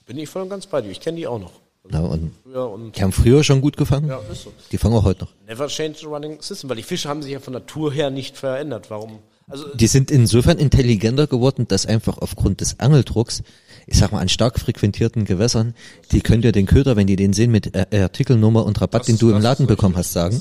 Bin 0.06 0.18
ich 0.18 0.28
voll 0.28 0.42
und 0.42 0.48
ganz 0.48 0.66
bei 0.66 0.80
dir. 0.80 0.90
Ich 0.90 1.00
kenne 1.00 1.18
die 1.18 1.26
auch 1.26 1.38
noch. 1.38 1.52
Na, 1.88 2.00
und 2.00 2.32
Früher 2.44 2.70
und 2.70 2.96
die 2.96 3.02
haben 3.02 3.12
früher 3.12 3.42
schon 3.44 3.60
gut 3.60 3.76
gefangen. 3.76 4.08
ja, 4.08 4.18
ist 4.30 4.42
so. 4.42 4.52
Die 4.70 4.78
fangen 4.78 4.94
auch 4.94 5.04
heute 5.04 5.24
noch. 5.24 5.32
Never 5.46 5.66
change 5.68 5.98
the 6.00 6.06
running 6.06 6.40
system, 6.42 6.68
weil 6.68 6.76
die 6.76 6.82
Fische 6.82 7.08
haben 7.08 7.22
sich 7.22 7.32
ja 7.32 7.40
von 7.40 7.52
Natur 7.52 7.92
her 7.92 8.10
nicht 8.10 8.36
verändert. 8.36 8.90
Warum? 8.90 9.20
Also 9.48 9.66
Die 9.74 9.86
sind 9.86 10.10
insofern 10.10 10.58
intelligenter 10.58 11.26
geworden, 11.26 11.66
dass 11.68 11.86
einfach 11.86 12.18
aufgrund 12.18 12.60
des 12.60 12.78
Angeldrucks, 12.80 13.42
ich 13.90 13.98
sag 13.98 14.12
mal, 14.12 14.20
an 14.20 14.28
stark 14.28 14.58
frequentierten 14.58 15.24
Gewässern, 15.24 15.74
die 16.12 16.20
können 16.22 16.40
dir 16.42 16.52
den 16.52 16.64
Köder, 16.66 16.96
wenn 16.96 17.06
die 17.06 17.16
den 17.16 17.32
sehen, 17.32 17.50
mit 17.50 17.74
äh, 17.74 18.00
Artikelnummer 18.00 18.64
und 18.64 18.80
Rabatt, 18.80 19.00
Das- 19.02 19.06
den 19.08 19.18
du 19.18 19.30
im 19.30 19.42
Laden 19.42 19.66
bekommen 19.66 19.94
richtig. 19.96 20.16
hast, 20.16 20.32
sagen. 20.32 20.40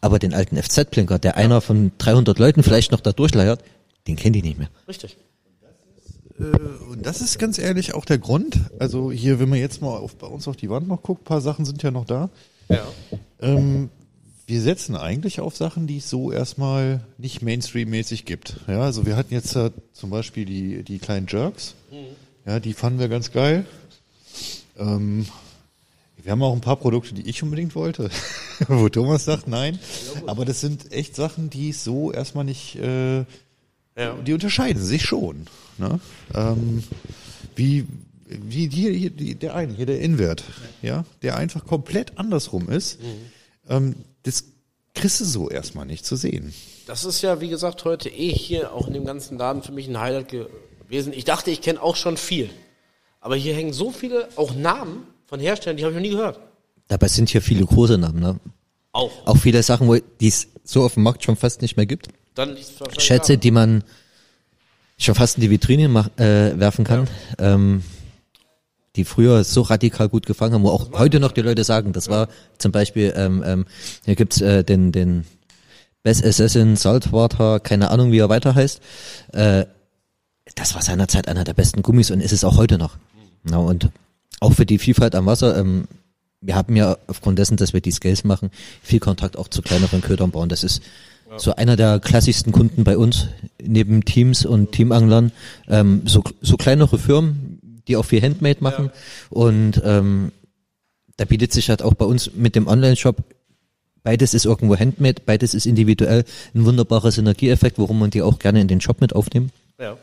Aber 0.00 0.18
den 0.18 0.34
alten 0.34 0.56
FZ-Blinker, 0.56 1.18
der 1.18 1.36
einer 1.36 1.60
von 1.62 1.92
300 1.98 2.38
Leuten 2.38 2.62
vielleicht 2.62 2.92
noch 2.92 3.00
da 3.00 3.12
durchleiert, 3.12 3.62
den 4.06 4.16
kennen 4.16 4.34
die 4.34 4.42
nicht 4.42 4.58
mehr. 4.58 4.68
richtig. 4.88 5.16
Und 6.36 7.06
das 7.06 7.20
ist 7.20 7.38
ganz 7.38 7.58
ehrlich 7.58 7.94
auch 7.94 8.04
der 8.04 8.18
Grund. 8.18 8.58
Also 8.80 9.12
hier, 9.12 9.38
wenn 9.38 9.48
man 9.48 9.60
jetzt 9.60 9.80
mal 9.80 9.96
auf, 9.96 10.16
bei 10.16 10.26
uns 10.26 10.48
auf 10.48 10.56
die 10.56 10.68
Wand 10.68 10.88
noch 10.88 11.00
guckt, 11.02 11.24
paar 11.24 11.40
Sachen 11.40 11.64
sind 11.64 11.82
ja 11.84 11.92
noch 11.92 12.04
da. 12.04 12.28
Ja. 12.68 12.84
Ähm, 13.40 13.88
wir 14.46 14.60
setzen 14.60 14.96
eigentlich 14.96 15.38
auf 15.40 15.56
Sachen, 15.56 15.86
die 15.86 15.98
es 15.98 16.10
so 16.10 16.32
erstmal 16.32 17.02
nicht 17.18 17.40
Mainstream-mäßig 17.42 18.24
gibt. 18.24 18.56
Ja, 18.66 18.80
also 18.82 19.06
wir 19.06 19.14
hatten 19.16 19.32
jetzt 19.32 19.54
äh, 19.54 19.70
zum 19.92 20.10
Beispiel 20.10 20.44
die, 20.44 20.82
die 20.82 20.98
kleinen 20.98 21.28
Jerks. 21.28 21.74
Ja, 22.46 22.60
die 22.60 22.74
fanden 22.74 22.98
wir 22.98 23.08
ganz 23.08 23.32
geil. 23.32 23.64
Ähm, 24.78 25.26
wir 26.22 26.32
haben 26.32 26.42
auch 26.42 26.52
ein 26.54 26.60
paar 26.60 26.76
Produkte, 26.76 27.14
die 27.14 27.28
ich 27.28 27.42
unbedingt 27.42 27.74
wollte, 27.74 28.10
wo 28.68 28.88
Thomas 28.88 29.24
sagt, 29.24 29.46
nein. 29.48 29.78
Aber 30.26 30.44
das 30.44 30.60
sind 30.60 30.92
echt 30.92 31.14
Sachen, 31.16 31.50
die 31.50 31.72
so 31.72 32.12
erstmal 32.12 32.44
nicht, 32.44 32.76
äh, 32.76 33.18
Ja. 33.96 34.14
die 34.26 34.32
unterscheiden 34.32 34.82
sich 34.82 35.02
schon. 35.04 35.46
Ne? 35.78 36.00
Ähm, 36.34 36.82
wie, 37.56 37.86
wie 38.26 38.68
hier 38.68 39.10
die, 39.10 39.34
der 39.34 39.54
eine, 39.54 39.74
hier 39.74 39.86
der 39.86 40.00
Inwert, 40.00 40.44
ja, 40.82 41.04
der 41.22 41.36
einfach 41.36 41.64
komplett 41.66 42.18
andersrum 42.18 42.68
ist. 42.68 42.98
Ähm, 43.68 43.94
das 44.22 44.44
kriegst 44.94 45.20
du 45.20 45.24
so 45.24 45.50
erstmal 45.50 45.86
nicht 45.86 46.04
zu 46.06 46.16
sehen. 46.16 46.52
Das 46.86 47.04
ist 47.04 47.22
ja, 47.22 47.40
wie 47.40 47.48
gesagt, 47.48 47.84
heute 47.84 48.08
eh 48.08 48.32
hier 48.32 48.72
auch 48.72 48.86
in 48.86 48.94
dem 48.94 49.04
ganzen 49.04 49.38
Laden 49.38 49.62
für 49.62 49.72
mich 49.72 49.88
ein 49.88 49.98
Highlight 49.98 50.28
gewesen. 50.84 51.12
Ich 51.12 51.24
dachte, 51.24 51.50
ich 51.50 51.60
kenne 51.60 51.82
auch 51.82 51.96
schon 51.96 52.16
viel. 52.16 52.50
Aber 53.20 53.36
hier 53.36 53.54
hängen 53.54 53.72
so 53.72 53.90
viele, 53.90 54.28
auch 54.36 54.54
Namen 54.54 55.06
von 55.26 55.40
Herstellern, 55.40 55.76
die 55.76 55.84
habe 55.84 55.92
ich 55.92 55.96
noch 55.96 56.02
nie 56.02 56.14
gehört. 56.14 56.40
Dabei 56.88 57.08
sind 57.08 57.30
hier 57.30 57.40
viele 57.42 57.64
große 57.64 57.98
Namen, 57.98 58.20
ne? 58.20 58.38
Auch. 58.92 59.10
Auch 59.26 59.36
viele 59.36 59.62
Sachen, 59.62 59.88
wo 59.88 59.96
die 59.96 60.28
es 60.28 60.48
so 60.62 60.84
auf 60.84 60.94
dem 60.94 61.02
Markt 61.02 61.24
schon 61.24 61.36
fast 61.36 61.62
nicht 61.62 61.76
mehr 61.76 61.86
gibt. 61.86 62.08
Dann 62.34 62.56
Schätze, 62.98 63.38
die 63.38 63.50
man 63.50 63.82
schon 64.98 65.14
fast 65.14 65.36
in 65.36 65.40
die 65.40 65.50
Vitrine 65.50 65.88
mach, 65.88 66.08
äh, 66.18 66.58
werfen 66.58 66.84
kann, 66.84 67.08
ähm, 67.38 67.82
die 68.96 69.04
früher 69.04 69.42
so 69.42 69.62
radikal 69.62 70.08
gut 70.08 70.26
gefangen 70.26 70.54
haben, 70.54 70.62
wo 70.62 70.70
auch 70.70 70.92
heute 70.92 71.18
noch 71.18 71.32
die 71.32 71.40
Leute 71.40 71.64
sagen, 71.64 71.92
das 71.92 72.08
war 72.08 72.28
zum 72.58 72.70
Beispiel, 72.70 73.12
ähm, 73.16 73.42
ähm, 73.44 73.66
hier 74.04 74.14
gibt's 74.14 74.40
äh, 74.40 74.62
den, 74.62 74.92
den 74.92 75.24
Best 76.02 76.24
Assassin 76.24 76.76
Saltwater, 76.76 77.58
keine 77.58 77.90
Ahnung, 77.90 78.12
wie 78.12 78.18
er 78.18 78.28
weiter 78.28 78.54
heißt. 78.54 78.80
Äh, 79.32 79.64
das 80.54 80.74
war 80.74 80.82
seinerzeit 80.82 81.28
einer 81.28 81.44
der 81.44 81.54
besten 81.54 81.82
Gummis 81.82 82.10
und 82.10 82.20
ist 82.20 82.32
es 82.32 82.44
auch 82.44 82.56
heute 82.56 82.78
noch. 82.78 82.96
Ja, 83.50 83.58
und 83.58 83.90
auch 84.40 84.52
für 84.52 84.66
die 84.66 84.78
Vielfalt 84.78 85.14
am 85.14 85.26
Wasser, 85.26 85.58
ähm, 85.58 85.86
wir 86.40 86.54
haben 86.54 86.76
ja 86.76 86.96
aufgrund 87.06 87.38
dessen, 87.38 87.56
dass 87.56 87.72
wir 87.72 87.80
die 87.80 87.90
Scales 87.90 88.24
machen, 88.24 88.50
viel 88.82 89.00
Kontakt 89.00 89.38
auch 89.38 89.48
zu 89.48 89.62
kleineren 89.62 90.02
Ködern 90.02 90.30
bauen. 90.30 90.48
Das 90.48 90.62
ist 90.62 90.82
so 91.36 91.54
einer 91.56 91.76
der 91.76 91.98
klassischsten 92.00 92.52
Kunden 92.52 92.84
bei 92.84 92.96
uns, 92.96 93.28
neben 93.60 94.04
Teams 94.04 94.44
und 94.44 94.72
Teamanglern, 94.72 95.32
ähm, 95.68 96.02
so, 96.04 96.22
so 96.42 96.56
kleinere 96.56 96.98
Firmen, 96.98 97.82
die 97.88 97.96
auch 97.96 98.04
viel 98.04 98.22
Handmade 98.22 98.62
machen. 98.62 98.90
Und 99.30 99.80
ähm, 99.84 100.32
da 101.16 101.24
bietet 101.24 101.52
sich 101.52 101.70
halt 101.70 101.82
auch 101.82 101.94
bei 101.94 102.04
uns 102.04 102.32
mit 102.34 102.54
dem 102.54 102.66
Online-Shop 102.66 103.16
Beides 104.04 104.34
ist 104.34 104.44
irgendwo 104.44 104.76
handmade, 104.76 105.22
beides 105.24 105.54
ist 105.54 105.64
individuell 105.64 106.24
ein 106.54 106.66
wunderbarer 106.66 107.10
Synergieeffekt, 107.10 107.78
warum 107.78 107.98
man 107.98 108.10
die 108.10 108.20
auch 108.20 108.38
gerne 108.38 108.60
in 108.60 108.68
den 108.68 108.82
Shop 108.82 109.00
mit 109.00 109.14
aufnehmen. 109.14 109.50
Ja. 109.80 109.96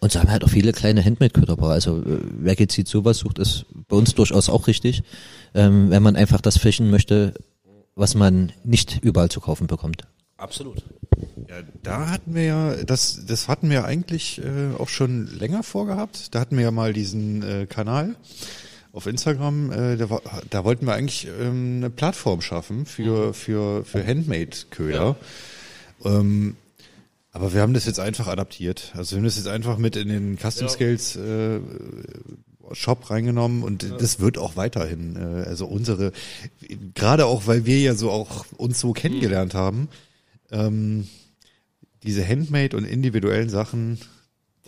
Und 0.00 0.12
so 0.12 0.18
haben 0.18 0.28
wir 0.28 0.32
halt 0.32 0.44
auch 0.44 0.50
viele 0.50 0.72
kleine 0.72 1.04
Handmade-Köderbauer. 1.04 1.72
Also 1.72 1.98
äh, 1.98 2.20
wer 2.38 2.56
gezielt 2.56 2.88
sowas 2.88 3.18
sucht, 3.18 3.38
ist 3.38 3.66
bei 3.88 3.96
uns 3.96 4.14
durchaus 4.14 4.48
auch 4.48 4.66
richtig, 4.66 5.02
ähm, 5.54 5.90
wenn 5.90 6.02
man 6.02 6.16
einfach 6.16 6.40
das 6.40 6.58
fischen 6.58 6.90
möchte, 6.90 7.34
was 7.94 8.14
man 8.14 8.52
nicht 8.64 9.00
überall 9.02 9.28
zu 9.28 9.40
kaufen 9.40 9.66
bekommt. 9.66 10.06
Absolut. 10.36 10.82
Ja, 11.48 11.56
da 11.82 12.08
hatten 12.08 12.34
wir 12.34 12.44
ja, 12.44 12.76
das, 12.84 13.26
das 13.26 13.48
hatten 13.48 13.68
wir 13.68 13.84
eigentlich 13.84 14.40
äh, 14.40 14.74
auch 14.78 14.88
schon 14.88 15.26
länger 15.26 15.62
vorgehabt. 15.62 16.34
Da 16.34 16.40
hatten 16.40 16.56
wir 16.56 16.64
ja 16.64 16.70
mal 16.70 16.92
diesen 16.92 17.42
äh, 17.42 17.66
Kanal 17.66 18.16
auf 18.92 19.06
Instagram, 19.06 19.70
äh, 19.70 19.96
da, 19.96 20.20
da 20.48 20.64
wollten 20.64 20.86
wir 20.86 20.94
eigentlich 20.94 21.28
ähm, 21.40 21.76
eine 21.76 21.90
Plattform 21.90 22.40
schaffen 22.40 22.86
für, 22.86 23.34
für, 23.34 23.84
für 23.84 24.04
Handmade-Köder. 24.04 25.16
Ähm, 26.04 26.56
aber 27.32 27.52
wir 27.52 27.60
haben 27.60 27.74
das 27.74 27.84
jetzt 27.86 28.00
einfach 28.00 28.26
adaptiert. 28.26 28.92
Also 28.96 29.12
wir 29.12 29.18
haben 29.18 29.24
das 29.24 29.36
jetzt 29.36 29.46
einfach 29.48 29.78
mit 29.78 29.96
in 29.96 30.08
den 30.08 30.36
Custom 30.36 30.66
Ja. 30.66 30.68
Scales 30.68 31.16
äh, 31.16 31.60
Shop 32.72 33.10
reingenommen 33.10 33.62
und 33.62 33.84
das 33.98 34.20
wird 34.20 34.38
auch 34.38 34.56
weiterhin. 34.56 35.16
Äh, 35.16 35.48
also 35.48 35.66
unsere, 35.66 36.12
gerade 36.94 37.26
auch, 37.26 37.46
weil 37.46 37.66
wir 37.66 37.78
ja 37.78 37.94
so 37.94 38.10
auch 38.10 38.46
uns 38.56 38.80
so 38.80 38.92
kennengelernt 38.92 39.54
haben, 39.54 39.88
ähm, 40.50 41.08
diese 42.02 42.26
Handmade 42.26 42.76
und 42.76 42.84
individuellen 42.84 43.48
Sachen, 43.48 44.00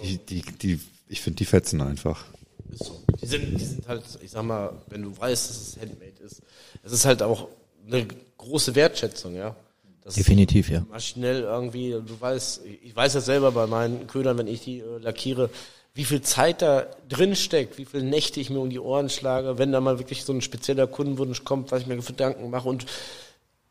die, 0.03 0.19
die, 0.19 0.43
die, 0.43 0.81
ich 1.09 1.21
finde, 1.21 1.39
die 1.39 1.45
fetzen 1.45 1.81
einfach. 1.81 2.25
So. 2.73 3.03
Die 3.21 3.27
sind, 3.27 3.61
die 3.61 3.65
sind 3.65 3.89
halt, 3.89 4.03
ich 4.23 4.31
sag 4.31 4.45
mal, 4.45 4.73
wenn 4.89 5.03
du 5.03 5.17
weißt, 5.17 5.51
dass 5.51 5.57
es 5.61 5.77
Handmade 5.81 6.23
ist, 6.25 6.43
es 6.83 6.93
ist 6.93 7.05
halt 7.05 7.23
auch 7.23 7.49
eine 7.87 8.07
große 8.39 8.75
Wertschätzung, 8.75 9.35
ja. 9.35 9.57
Das 10.05 10.15
Definitiv, 10.15 10.69
ja. 10.69 10.85
maschinell 10.91 11.43
irgendwie, 11.43 11.91
du 11.93 12.21
weißt, 12.21 12.63
ich 12.83 12.95
weiß 12.95 13.15
ja 13.15 13.21
selber 13.21 13.53
bei 13.53 13.67
meinen 13.67 14.09
Ködern, 14.09 14.37
wenn 14.37 14.49
ich 14.49 14.63
die 14.63 14.81
äh, 14.81 14.99
lackiere, 14.99 15.49
wie 15.95 16.05
viel 16.05 16.23
Zeit 16.23 16.63
da 16.63 16.87
drin 17.09 17.37
steckt, 17.37 17.79
wie 17.79 17.85
viele 17.85 18.03
Nächte 18.03 18.41
ich 18.41 18.51
mir 18.51 18.59
um 18.59 18.71
die 18.71 18.81
Ohren 18.81 19.11
schlage, 19.11 19.59
wenn 19.59 19.71
da 19.71 19.81
mal 19.81 19.99
wirklich 19.99 20.25
so 20.25 20.33
ein 20.33 20.41
spezieller 20.41 20.87
Kundenwunsch 20.87 21.45
kommt, 21.45 21.71
was 21.71 21.83
ich 21.83 21.87
mir 21.87 22.01
für 22.03 22.13
Gedanken 22.13 22.51
mache 22.51 22.69
und 22.69 22.87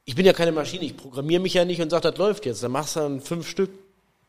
ich 0.06 0.16
bin 0.16 0.26
ja 0.26 0.34
keine 0.34 0.52
Maschine, 0.52 0.86
ich 0.86 0.98
programmiere 0.98 1.42
mich 1.42 1.54
ja 1.54 1.66
nicht 1.66 1.82
und 1.82 1.90
sage, 1.90 2.10
das 2.10 2.18
läuft 2.18 2.46
jetzt. 2.46 2.64
Dann 2.64 2.72
machst 2.72 2.96
du 2.96 3.02
dann 3.02 3.22
fünf 3.22 3.48
Stück, 3.48 3.70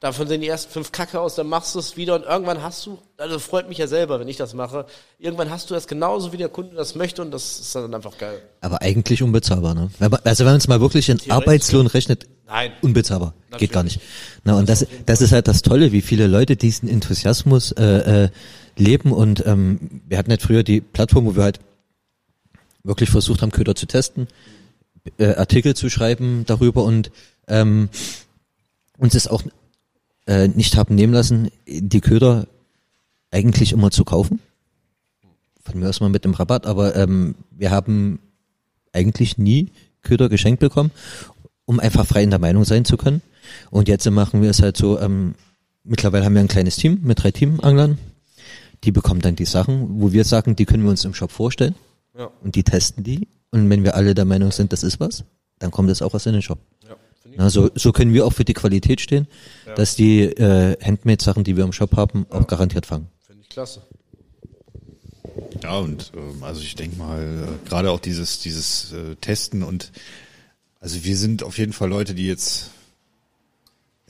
davon 0.02 0.26
sehen 0.26 0.40
die 0.40 0.48
ersten 0.48 0.72
fünf 0.72 0.90
Kacke 0.90 1.20
aus, 1.20 1.36
dann 1.36 1.46
machst 1.46 1.76
du 1.76 1.78
es 1.78 1.96
wieder 1.96 2.16
und 2.16 2.24
irgendwann 2.24 2.60
hast 2.60 2.84
du, 2.86 2.98
also 3.18 3.38
freut 3.38 3.68
mich 3.68 3.78
ja 3.78 3.86
selber, 3.86 4.18
wenn 4.18 4.26
ich 4.26 4.36
das 4.36 4.52
mache, 4.52 4.84
irgendwann 5.18 5.48
hast 5.48 5.70
du 5.70 5.74
das 5.74 5.86
genauso, 5.86 6.32
wie 6.32 6.38
der 6.38 6.48
Kunde 6.48 6.74
das 6.74 6.96
möchte 6.96 7.22
und 7.22 7.30
das 7.30 7.60
ist 7.60 7.74
dann 7.74 7.94
einfach 7.94 8.18
geil. 8.18 8.42
Aber 8.60 8.82
eigentlich 8.82 9.22
unbezahlbar, 9.22 9.74
ne? 9.74 9.90
Also 10.24 10.44
wenn 10.44 10.52
man 10.52 10.56
es 10.58 10.66
mal 10.66 10.80
wirklich 10.80 11.08
in. 11.08 11.20
Arbeitslohn 11.30 11.86
rechnet, 11.86 12.26
Nein. 12.48 12.72
unbezahlbar. 12.82 13.32
Geht 13.58 13.70
gar 13.70 13.84
nicht. 13.84 14.00
Na, 14.42 14.58
und 14.58 14.68
das, 14.68 14.86
das 15.06 15.20
ist 15.20 15.30
halt 15.30 15.46
das 15.46 15.62
Tolle, 15.62 15.92
wie 15.92 16.02
viele 16.02 16.26
Leute 16.26 16.56
diesen 16.56 16.88
Enthusiasmus 16.88 17.70
äh, 17.72 18.24
äh, 18.24 18.28
leben. 18.76 19.12
Und 19.12 19.46
ähm, 19.46 20.02
wir 20.08 20.18
hatten 20.18 20.30
halt 20.30 20.42
früher 20.42 20.64
die 20.64 20.80
Plattform, 20.80 21.26
wo 21.26 21.36
wir 21.36 21.44
halt 21.44 21.60
wirklich 22.82 23.10
versucht 23.10 23.40
haben, 23.42 23.52
Köder 23.52 23.76
zu 23.76 23.86
testen, 23.86 24.26
äh, 25.18 25.34
Artikel 25.36 25.76
zu 25.76 25.88
schreiben 25.90 26.42
darüber 26.44 26.82
und 26.82 27.12
ähm, 27.46 27.88
uns 28.98 29.14
es 29.14 29.28
auch 29.28 29.42
äh, 30.26 30.48
nicht 30.48 30.76
haben 30.76 30.94
nehmen 30.94 31.12
lassen, 31.12 31.50
die 31.66 32.00
Köder 32.00 32.46
eigentlich 33.30 33.72
immer 33.72 33.90
zu 33.90 34.04
kaufen. 34.04 34.40
Von 35.62 35.80
mir 35.80 35.88
aus 35.88 36.00
mal 36.00 36.10
mit 36.10 36.24
dem 36.24 36.34
Rabatt, 36.34 36.66
aber 36.66 36.96
ähm, 36.96 37.34
wir 37.50 37.70
haben 37.70 38.18
eigentlich 38.92 39.38
nie 39.38 39.70
Köder 40.02 40.28
geschenkt 40.28 40.60
bekommen, 40.60 40.90
um 41.64 41.80
einfach 41.80 42.06
frei 42.06 42.22
in 42.22 42.30
der 42.30 42.38
Meinung 42.38 42.64
sein 42.64 42.84
zu 42.84 42.96
können. 42.96 43.22
Und 43.70 43.88
jetzt 43.88 44.08
machen 44.10 44.42
wir 44.42 44.50
es 44.50 44.62
halt 44.62 44.76
so, 44.76 44.98
ähm, 45.00 45.34
mittlerweile 45.84 46.24
haben 46.24 46.34
wir 46.34 46.40
ein 46.40 46.48
kleines 46.48 46.76
Team 46.76 47.00
mit 47.02 47.22
drei 47.22 47.30
Teamanglern. 47.30 47.98
Die 48.84 48.92
bekommen 48.92 49.20
dann 49.20 49.36
die 49.36 49.44
Sachen, 49.44 50.00
wo 50.00 50.12
wir 50.12 50.24
sagen, 50.24 50.56
die 50.56 50.64
können 50.64 50.82
wir 50.82 50.90
uns 50.90 51.04
im 51.04 51.14
Shop 51.14 51.30
vorstellen. 51.30 51.76
Ja. 52.16 52.30
Und 52.42 52.56
die 52.56 52.64
testen 52.64 53.04
die. 53.04 53.28
Und 53.50 53.70
wenn 53.70 53.84
wir 53.84 53.94
alle 53.94 54.14
der 54.14 54.24
Meinung 54.24 54.50
sind, 54.50 54.72
das 54.72 54.82
ist 54.82 54.98
was, 54.98 55.24
dann 55.58 55.70
kommt 55.70 55.90
das 55.90 56.02
auch 56.02 56.12
was 56.14 56.26
in 56.26 56.32
den 56.32 56.42
Shop. 56.42 56.58
Ja. 57.32 57.44
Na, 57.44 57.50
so, 57.50 57.70
so 57.74 57.92
können 57.92 58.12
wir 58.12 58.26
auch 58.26 58.32
für 58.32 58.44
die 58.44 58.54
Qualität 58.54 59.00
stehen, 59.00 59.26
dass 59.74 59.96
die 59.96 60.22
äh, 60.22 60.76
Handmade-Sachen, 60.82 61.44
die 61.44 61.56
wir 61.56 61.64
im 61.64 61.72
Shop 61.72 61.96
haben, 61.96 62.26
auch 62.30 62.46
garantiert 62.46 62.86
fangen. 62.86 63.08
Finde 63.26 63.42
ich 63.42 63.48
klasse. 63.48 63.82
Ja, 65.62 65.78
und 65.78 66.12
ähm, 66.14 66.42
also 66.42 66.60
ich 66.60 66.74
denke 66.74 66.96
mal, 66.96 67.22
äh, 67.22 67.68
gerade 67.68 67.90
auch 67.90 68.00
dieses, 68.00 68.40
dieses 68.40 68.92
äh, 68.92 69.16
Testen 69.16 69.62
und 69.62 69.92
also 70.80 71.04
wir 71.04 71.16
sind 71.16 71.42
auf 71.42 71.58
jeden 71.58 71.72
Fall 71.72 71.88
Leute, 71.88 72.14
die 72.14 72.26
jetzt 72.26 72.70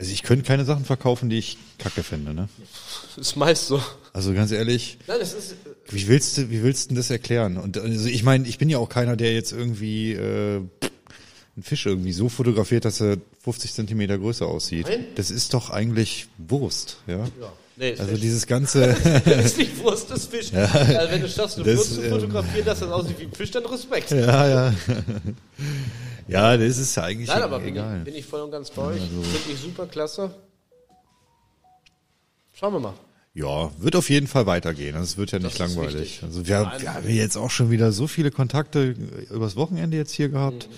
also 0.03 0.11
ich 0.11 0.23
könnte 0.23 0.43
keine 0.43 0.65
Sachen 0.65 0.85
verkaufen, 0.85 1.29
die 1.29 1.37
ich 1.37 1.57
kacke 1.77 2.03
finde, 2.03 2.33
ne? 2.33 2.49
Ist 3.15 3.37
meist 3.37 3.67
so. 3.67 3.81
Also 4.11 4.33
ganz 4.33 4.51
ehrlich, 4.51 4.97
Nein, 5.07 5.17
das 5.19 5.33
ist, 5.33 5.55
wie 5.87 6.07
willst 6.07 6.37
du, 6.37 6.49
wie 6.49 6.61
willst 6.61 6.85
du 6.85 6.87
denn 6.89 6.97
das 6.97 7.09
erklären? 7.09 7.57
Und 7.57 7.77
also 7.77 8.09
ich 8.09 8.23
meine, 8.23 8.47
ich 8.47 8.57
bin 8.57 8.69
ja 8.69 8.79
auch 8.79 8.89
keiner, 8.89 9.15
der 9.15 9.33
jetzt 9.33 9.53
irgendwie 9.53 10.13
äh, 10.13 10.61
einen 11.55 11.63
Fisch 11.63 11.85
irgendwie 11.85 12.13
so 12.13 12.29
fotografiert, 12.29 12.85
dass 12.85 12.99
er 13.01 13.17
50 13.43 13.73
Zentimeter 13.73 14.17
größer 14.17 14.45
aussieht. 14.47 14.87
Nein. 14.89 15.05
Das 15.15 15.29
ist 15.31 15.53
doch 15.53 15.69
eigentlich 15.69 16.27
Wurst, 16.37 16.97
ja. 17.07 17.17
ja. 17.19 17.27
Nee, 17.75 17.91
ist 17.91 17.99
Also 18.01 18.11
nicht. 18.11 18.23
dieses 18.23 18.45
ganze, 18.47 18.83
ist 19.25 19.57
nicht 19.57 19.77
Wurst, 19.79 20.09
das 20.11 20.19
ist 20.19 20.31
Fisch. 20.31 20.53
Also 20.53 21.11
wenn 21.11 21.21
du 21.21 21.29
schaffst, 21.29 21.57
eine 21.57 21.65
Das, 21.65 21.77
Wurst 21.77 21.93
zu 21.95 22.03
ähm, 22.03 22.09
fotografieren, 22.11 22.65
dass 22.65 22.79
das 22.79 22.89
aussieht 22.91 23.19
wie 23.19 23.23
ein 23.25 23.31
Fisch, 23.33 23.51
dann 23.51 23.65
Respekt. 23.65 24.11
ja, 24.11 24.47
ja, 24.47 24.73
ja, 26.27 26.57
das 26.57 26.77
ist 26.77 26.95
ja 26.95 27.03
eigentlich 27.03 27.29
Nein, 27.29 27.41
aber 27.41 27.59
bin 27.59 27.69
egal. 27.69 27.97
ich, 27.99 28.03
bin 28.05 28.15
ich 28.15 28.25
voll 28.25 28.41
und 28.41 28.51
ganz 28.51 28.69
bei 28.71 28.81
euch. 28.83 29.01
Finde 29.01 29.27
ich 29.53 29.59
super 29.59 29.85
klasse. 29.87 30.33
Schauen 32.53 32.73
wir 32.73 32.79
mal. 32.79 32.93
Ja, 33.35 33.71
wird 33.79 33.95
auf 33.95 34.09
jeden 34.11 34.27
Fall 34.27 34.45
weitergehen. 34.45 34.95
Also 34.95 35.05
Es 35.05 35.17
wird 35.17 35.31
ja 35.31 35.39
nicht 35.39 35.57
langweilig. 35.57 35.95
wichtig. 35.95 36.23
Also 36.23 36.45
wir, 36.47 36.71
wir 36.77 36.93
haben 36.93 37.09
jetzt 37.09 37.35
auch 37.35 37.49
schon 37.49 37.71
wieder 37.71 37.91
so 37.91 38.05
viele 38.07 38.29
Kontakte 38.29 38.95
übers 39.31 39.55
Wochenende 39.55 39.97
jetzt 39.97 40.11
hier 40.11 40.29
gehabt. 40.29 40.69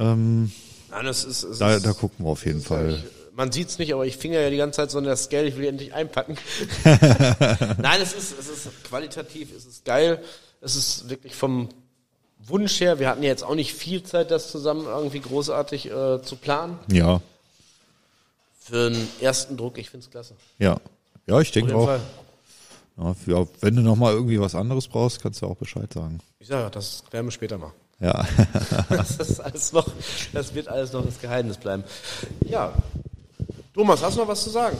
Ähm, 0.00 0.50
Nein, 0.90 1.06
es 1.06 1.24
ist, 1.24 1.44
es 1.44 1.58
da, 1.58 1.74
ist 1.76 1.86
da 1.86 1.92
gucken 1.92 2.24
wir 2.24 2.30
auf 2.30 2.44
jeden 2.44 2.62
Fall. 2.62 3.02
man 3.34 3.52
sieht's 3.52 3.78
nicht, 3.78 3.94
aber 3.94 4.06
ich 4.06 4.16
finger 4.16 4.40
ja 4.40 4.50
die 4.50 4.56
ganze 4.56 4.78
Zeit 4.78 4.90
so 4.90 4.98
in 4.98 5.04
das 5.04 5.28
Geld, 5.28 5.48
ich 5.48 5.54
will 5.54 5.62
die 5.62 5.68
endlich 5.68 5.94
einpacken. 5.94 6.36
Nein, 6.84 8.00
es 8.02 8.12
ist, 8.12 8.36
es 8.38 8.48
ist 8.48 8.84
qualitativ, 8.84 9.54
es 9.56 9.66
ist 9.66 9.84
geil, 9.84 10.22
es 10.60 10.74
ist 10.74 11.08
wirklich 11.08 11.34
vom 11.34 11.68
Wunsch 12.42 12.80
her, 12.80 12.98
wir 12.98 13.08
hatten 13.08 13.22
ja 13.22 13.28
jetzt 13.28 13.44
auch 13.44 13.54
nicht 13.54 13.74
viel 13.74 14.02
Zeit, 14.02 14.30
das 14.30 14.50
zusammen 14.50 14.86
irgendwie 14.86 15.20
großartig 15.20 15.90
äh, 15.90 16.22
zu 16.22 16.36
planen. 16.36 16.78
Ja, 16.90 17.20
Für 18.58 18.86
einen 18.88 19.08
ersten 19.20 19.56
Druck, 19.56 19.78
ich 19.78 19.90
find's 19.90 20.10
klasse. 20.10 20.34
ja. 20.58 20.80
Ja, 21.26 21.40
ich 21.40 21.52
denke 21.52 21.76
auch. 21.76 21.84
Fall. 21.84 22.00
Ja, 23.26 23.46
wenn 23.60 23.76
du 23.76 23.82
noch 23.82 23.94
mal 23.94 24.12
irgendwie 24.12 24.40
was 24.40 24.56
anderes 24.56 24.88
brauchst, 24.88 25.22
kannst 25.22 25.40
du 25.40 25.46
auch 25.46 25.54
Bescheid 25.54 25.92
sagen. 25.92 26.18
Ich 26.40 26.48
sage, 26.48 26.62
ja, 26.62 26.70
das 26.70 27.04
werden 27.12 27.26
wir 27.26 27.30
später 27.30 27.56
machen. 27.56 27.74
Ja. 28.00 28.26
Das 28.88 29.16
ist 29.18 29.40
alles 29.40 29.72
noch, 29.72 29.86
das 30.32 30.54
wird 30.54 30.68
alles 30.68 30.92
noch 30.92 31.04
das 31.04 31.20
Geheimnis 31.20 31.58
bleiben. 31.58 31.84
Ja. 32.46 32.72
Thomas, 33.74 34.02
hast 34.02 34.16
du 34.16 34.20
noch 34.22 34.28
was 34.28 34.42
zu 34.42 34.50
sagen? 34.50 34.76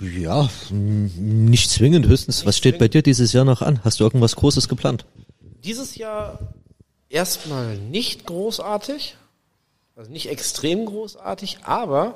Ja, 0.00 0.48
nicht 0.70 1.70
zwingend, 1.70 2.06
höchstens. 2.06 2.44
Was 2.46 2.56
steht 2.56 2.78
bei 2.78 2.88
dir 2.88 3.02
dieses 3.02 3.32
Jahr 3.32 3.44
noch 3.44 3.62
an? 3.62 3.80
Hast 3.84 4.00
du 4.00 4.04
irgendwas 4.04 4.36
Großes 4.36 4.68
geplant? 4.68 5.04
Dieses 5.64 5.96
Jahr 5.96 6.38
erstmal 7.08 7.76
nicht 7.76 8.26
großartig, 8.26 9.16
also 9.96 10.10
nicht 10.10 10.28
extrem 10.28 10.86
großartig, 10.86 11.58
aber 11.64 12.14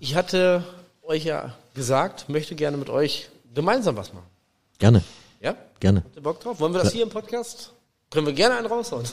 ich 0.00 0.14
hatte 0.16 0.64
euch 1.02 1.24
ja 1.24 1.54
gesagt, 1.74 2.28
möchte 2.28 2.54
gerne 2.54 2.76
mit 2.76 2.90
euch 2.90 3.28
gemeinsam 3.54 3.96
was 3.96 4.12
machen. 4.12 4.26
Gerne, 4.78 5.02
Ja? 5.40 5.54
gerne. 5.80 6.02
Habt 6.04 6.16
ihr 6.16 6.22
Bock 6.22 6.40
drauf? 6.40 6.60
Wollen 6.60 6.72
wir 6.74 6.82
das 6.82 6.92
hier 6.92 7.02
im 7.04 7.10
Podcast? 7.10 7.72
Können 8.10 8.26
wir 8.26 8.32
gerne 8.32 8.56
einen 8.56 8.66
raushauen. 8.66 9.06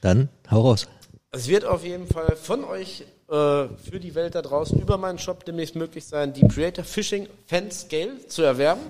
Dann 0.00 0.28
hau 0.50 0.60
raus. 0.62 0.86
Es 1.30 1.48
wird 1.48 1.64
auf 1.64 1.84
jeden 1.84 2.06
Fall 2.06 2.36
von 2.36 2.64
euch 2.64 3.02
äh, 3.28 3.32
für 3.32 4.00
die 4.00 4.14
Welt 4.14 4.34
da 4.34 4.42
draußen 4.42 4.80
über 4.80 4.96
meinen 4.96 5.18
Shop 5.18 5.44
demnächst 5.44 5.74
möglich 5.74 6.06
sein, 6.06 6.32
die 6.32 6.46
Creator 6.48 6.84
Fishing 6.84 7.28
Fan 7.46 7.70
Scale 7.70 8.26
zu 8.28 8.42
erwerben. 8.42 8.82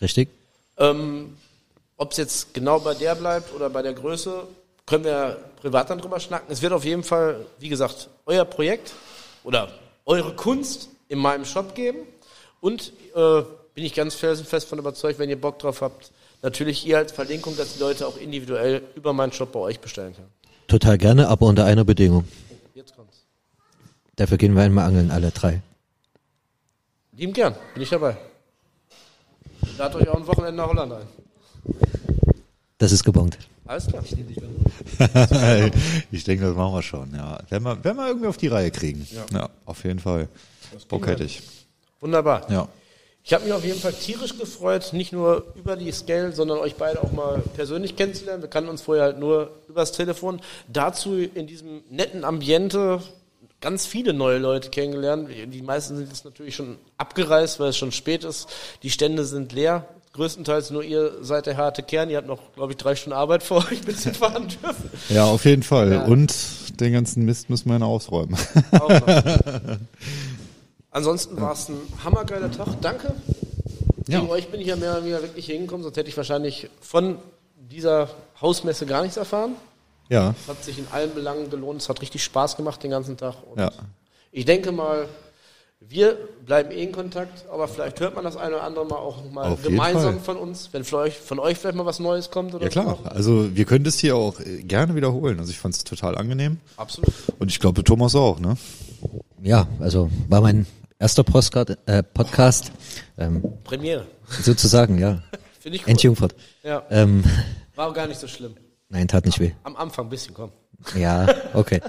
Richtig? 0.00 0.28
Ähm, 0.78 1.36
Ob 1.96 2.12
es 2.12 2.16
jetzt 2.16 2.54
genau 2.54 2.80
bei 2.80 2.94
der 2.94 3.14
bleibt 3.14 3.54
oder 3.54 3.70
bei 3.70 3.82
der 3.82 3.92
Größe, 3.92 4.44
können 4.86 5.04
wir 5.04 5.36
privat 5.60 5.90
dann 5.90 5.98
drüber 5.98 6.18
schnacken. 6.18 6.50
Es 6.50 6.62
wird 6.62 6.72
auf 6.72 6.84
jeden 6.84 7.04
Fall, 7.04 7.46
wie 7.58 7.68
gesagt, 7.68 8.08
euer 8.26 8.44
Projekt 8.44 8.92
oder 9.44 9.68
eure 10.06 10.34
Kunst 10.34 10.88
in 11.08 11.18
meinem 11.18 11.44
Shop 11.44 11.74
geben. 11.74 11.98
Und 12.60 12.92
äh, 13.14 13.42
bin 13.80 13.86
ich 13.86 13.94
ganz 13.94 14.14
felsenfest 14.14 14.68
von 14.68 14.78
überzeugt, 14.78 15.18
wenn 15.18 15.30
ihr 15.30 15.40
Bock 15.40 15.58
drauf 15.58 15.80
habt, 15.80 16.10
natürlich 16.42 16.86
ihr 16.86 16.98
als 16.98 17.12
Verlinkung, 17.12 17.56
dass 17.56 17.72
die 17.72 17.80
Leute 17.80 18.06
auch 18.06 18.18
individuell 18.18 18.82
über 18.94 19.14
meinen 19.14 19.32
Shop 19.32 19.52
bei 19.52 19.58
euch 19.58 19.80
bestellen 19.80 20.14
können. 20.14 20.28
Total 20.68 20.98
gerne, 20.98 21.28
aber 21.28 21.46
unter 21.46 21.64
einer 21.64 21.82
Bedingung. 21.82 22.28
Jetzt 22.74 22.94
kommt's. 22.94 23.24
Dafür 24.16 24.36
gehen 24.36 24.54
wir 24.54 24.64
einmal 24.64 24.86
angeln, 24.86 25.10
alle 25.10 25.30
drei. 25.30 25.62
Lieben 27.12 27.32
gern, 27.32 27.54
bin 27.72 27.82
ich 27.82 27.88
dabei. 27.88 28.18
Lad 29.78 29.94
euch 29.94 30.06
auch 30.10 30.16
ein 30.16 30.26
Wochenende 30.26 30.58
nach 30.60 30.68
Holland 30.68 30.92
ein. 30.92 31.06
Das 32.76 32.92
ist 32.92 33.02
gebongt. 33.02 33.38
Alles 33.64 33.86
klar. 33.86 34.04
ich 36.10 36.24
denke, 36.24 36.44
das 36.44 36.54
machen 36.54 36.74
wir 36.74 36.82
schon, 36.82 37.14
ja. 37.14 37.38
Wenn 37.48 37.62
wir, 37.62 37.82
wenn 37.82 37.96
wir 37.96 38.08
irgendwie 38.08 38.26
auf 38.26 38.36
die 38.36 38.48
Reihe 38.48 38.70
kriegen. 38.70 39.08
Ja, 39.32 39.48
auf 39.64 39.84
jeden 39.84 40.00
Fall. 40.00 40.28
Bock 40.86 41.06
hätte 41.06 41.24
ich. 41.24 41.40
Wunderbar. 42.00 42.46
Ja. 42.50 42.68
Ich 43.22 43.34
habe 43.34 43.44
mich 43.44 43.52
auf 43.52 43.64
jeden 43.64 43.78
Fall 43.78 43.92
tierisch 43.92 44.38
gefreut, 44.38 44.92
nicht 44.92 45.12
nur 45.12 45.44
über 45.54 45.76
die 45.76 45.92
Scale, 45.92 46.32
sondern 46.32 46.58
euch 46.58 46.76
beide 46.76 47.02
auch 47.02 47.12
mal 47.12 47.42
persönlich 47.54 47.96
kennenzulernen. 47.96 48.42
Wir 48.42 48.48
kannten 48.48 48.70
uns 48.70 48.82
vorher 48.82 49.04
halt 49.04 49.18
nur 49.18 49.50
übers 49.68 49.92
Telefon. 49.92 50.40
Dazu 50.68 51.16
in 51.16 51.46
diesem 51.46 51.82
netten 51.90 52.24
Ambiente 52.24 53.00
ganz 53.60 53.86
viele 53.86 54.14
neue 54.14 54.38
Leute 54.38 54.70
kennengelernt. 54.70 55.28
Die 55.48 55.62
meisten 55.62 55.96
sind 55.96 56.08
jetzt 56.08 56.24
natürlich 56.24 56.56
schon 56.56 56.78
abgereist, 56.96 57.60
weil 57.60 57.68
es 57.68 57.76
schon 57.76 57.92
spät 57.92 58.24
ist. 58.24 58.48
Die 58.82 58.90
Stände 58.90 59.24
sind 59.24 59.52
leer. 59.52 59.86
Größtenteils 60.12 60.70
nur 60.70 60.82
ihr 60.82 61.18
seid 61.20 61.46
der 61.46 61.56
harte 61.56 61.82
Kern. 61.82 62.10
Ihr 62.10 62.16
habt 62.16 62.26
noch, 62.26 62.40
glaube 62.54 62.72
ich, 62.72 62.78
drei 62.78 62.96
Stunden 62.96 63.16
Arbeit 63.16 63.42
vor 63.42 63.58
euch, 63.70 63.80
bis 63.86 64.06
ihr 64.06 64.14
fahren 64.14 64.48
dürfen. 64.48 64.90
Ja, 65.08 65.26
auf 65.26 65.44
jeden 65.44 65.62
Fall. 65.62 65.92
Ja. 65.92 66.04
Und 66.06 66.34
den 66.80 66.92
ganzen 66.92 67.24
Mist 67.26 67.50
müssen 67.50 67.70
wir 67.70 67.78
noch 67.78 67.88
ausräumen. 67.88 68.36
Auch 68.72 68.88
noch. 68.88 69.06
Ansonsten 70.90 71.40
war 71.40 71.52
es 71.52 71.68
ein 71.68 71.80
hammergeiler 72.04 72.50
Tag. 72.50 72.68
Danke. 72.80 73.14
Ja. 74.08 74.20
Wegen 74.20 74.30
euch 74.30 74.48
bin 74.48 74.60
ich 74.60 74.66
ja 74.66 74.76
mehr 74.76 74.92
oder 74.92 75.02
weniger 75.02 75.22
wirklich 75.22 75.46
hingekommen, 75.46 75.84
sonst 75.84 75.96
hätte 75.96 76.08
ich 76.08 76.16
wahrscheinlich 76.16 76.68
von 76.80 77.18
dieser 77.56 78.08
Hausmesse 78.40 78.86
gar 78.86 79.02
nichts 79.02 79.16
erfahren. 79.16 79.52
Ja, 80.08 80.34
Es 80.42 80.48
hat 80.48 80.64
sich 80.64 80.78
in 80.78 80.86
allen 80.90 81.14
Belangen 81.14 81.50
gelohnt. 81.50 81.80
Es 81.82 81.88
hat 81.88 82.02
richtig 82.02 82.24
Spaß 82.24 82.56
gemacht 82.56 82.82
den 82.82 82.90
ganzen 82.90 83.16
Tag. 83.16 83.36
Und 83.48 83.60
ja. 83.60 83.70
Ich 84.32 84.44
denke 84.44 84.72
mal, 84.72 85.06
wir 85.78 86.18
bleiben 86.44 86.72
eh 86.72 86.82
in 86.82 86.90
Kontakt, 86.92 87.44
aber 87.48 87.68
vielleicht 87.68 88.00
hört 88.00 88.16
man 88.16 88.24
das 88.24 88.36
eine 88.36 88.56
oder 88.56 88.64
andere 88.64 88.84
Mal 88.86 88.96
auch 88.96 89.18
mal 89.30 89.52
Auf 89.52 89.62
gemeinsam 89.62 90.20
von 90.20 90.36
uns, 90.36 90.68
wenn 90.72 90.82
von 90.82 91.00
euch, 91.00 91.16
von 91.16 91.38
euch 91.38 91.56
vielleicht 91.58 91.76
mal 91.76 91.86
was 91.86 92.00
Neues 92.00 92.30
kommt 92.30 92.54
oder 92.54 92.64
Ja 92.64 92.70
klar, 92.70 92.98
also 93.04 93.56
wir 93.56 93.64
können 93.64 93.84
das 93.84 93.98
hier 93.98 94.16
auch 94.16 94.40
äh, 94.40 94.62
gerne 94.62 94.96
wiederholen. 94.96 95.38
Also 95.38 95.52
ich 95.52 95.58
fand 95.58 95.74
es 95.76 95.84
total 95.84 96.18
angenehm. 96.18 96.58
so. 96.76 96.82
Absolut. 96.82 97.10
Und 97.38 97.50
ich 97.50 97.60
glaube, 97.60 97.84
Thomas 97.84 98.14
auch, 98.16 98.40
ne? 98.40 98.56
Ja, 99.42 99.68
also 99.78 100.10
war 100.28 100.40
mein 100.40 100.66
erster 101.00 101.24
Postcard, 101.24 101.76
äh, 101.86 102.02
Podcast, 102.04 102.70
ähm, 103.18 103.42
Premiere. 103.64 104.06
sozusagen, 104.28 104.98
ja. 104.98 105.22
Finde 105.58 105.76
ich 105.76 105.82
cool. 105.82 105.90
Endjungfert. 105.90 106.34
Ja, 106.62 106.84
Ähm, 106.90 107.24
war 107.74 107.92
gar 107.92 108.06
nicht 108.06 108.20
so 108.20 108.28
schlimm. 108.28 108.54
nein, 108.88 109.08
tat 109.08 109.26
nicht 109.26 109.40
weh. 109.40 109.52
Am 109.64 109.74
Anfang 109.76 110.06
ein 110.06 110.10
bisschen, 110.10 110.34
komm. 110.34 110.52
Ja, 110.96 111.26
okay. 111.52 111.80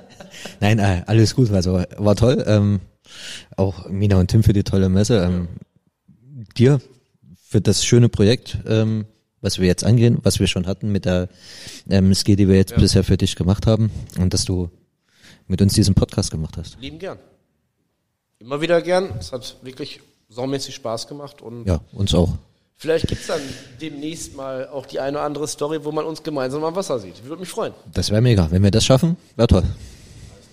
Nein, 0.59 0.79
äh, 0.79 1.03
alles 1.05 1.35
gut, 1.35 1.51
also 1.51 1.83
war 1.97 2.15
toll. 2.15 2.43
Ähm, 2.47 2.79
auch 3.55 3.87
Mina 3.89 4.17
und 4.17 4.27
Tim 4.29 4.43
für 4.43 4.53
die 4.53 4.63
tolle 4.63 4.89
Messe. 4.89 5.23
Ähm, 5.23 5.47
dir 6.57 6.81
für 7.41 7.61
das 7.61 7.85
schöne 7.85 8.09
Projekt, 8.09 8.57
ähm, 8.65 9.05
was 9.41 9.59
wir 9.59 9.67
jetzt 9.67 9.83
angehen, 9.85 10.17
was 10.23 10.39
wir 10.39 10.47
schon 10.47 10.67
hatten 10.67 10.91
mit 10.91 11.05
der 11.05 11.29
ähm, 11.89 12.11
SG, 12.11 12.35
die 12.35 12.47
wir 12.47 12.55
jetzt 12.55 12.75
bisher 12.75 13.03
für 13.03 13.17
dich 13.17 13.35
gemacht 13.35 13.65
haben 13.67 13.91
und 14.19 14.33
dass 14.33 14.45
du 14.45 14.69
mit 15.47 15.61
uns 15.61 15.73
diesen 15.73 15.95
Podcast 15.95 16.31
gemacht 16.31 16.57
hast. 16.57 16.77
Lieben 16.81 16.99
gern. 16.99 17.17
Immer 18.41 18.59
wieder 18.59 18.81
gern. 18.81 19.13
Es 19.19 19.31
hat 19.31 19.55
wirklich 19.61 20.01
saumäßig 20.29 20.73
Spaß 20.75 21.07
gemacht 21.07 21.41
und 21.41 21.65
Ja, 21.65 21.79
uns 21.93 22.13
auch. 22.15 22.29
vielleicht 22.75 23.07
gibt's 23.07 23.27
dann 23.27 23.41
demnächst 23.79 24.35
mal 24.35 24.67
auch 24.69 24.85
die 24.87 24.99
eine 24.99 25.17
oder 25.17 25.25
andere 25.25 25.47
Story, 25.47 25.83
wo 25.85 25.91
man 25.91 26.05
uns 26.05 26.23
gemeinsam 26.23 26.63
am 26.63 26.75
Wasser 26.75 26.97
sieht. 26.99 27.23
Würde 27.25 27.41
mich 27.41 27.49
freuen. 27.49 27.73
Das 27.93 28.09
wäre 28.09 28.21
mega. 28.21 28.49
Wenn 28.49 28.63
wir 28.63 28.71
das 28.71 28.83
schaffen, 28.83 29.15
wäre 29.35 29.47
toll. 29.47 29.63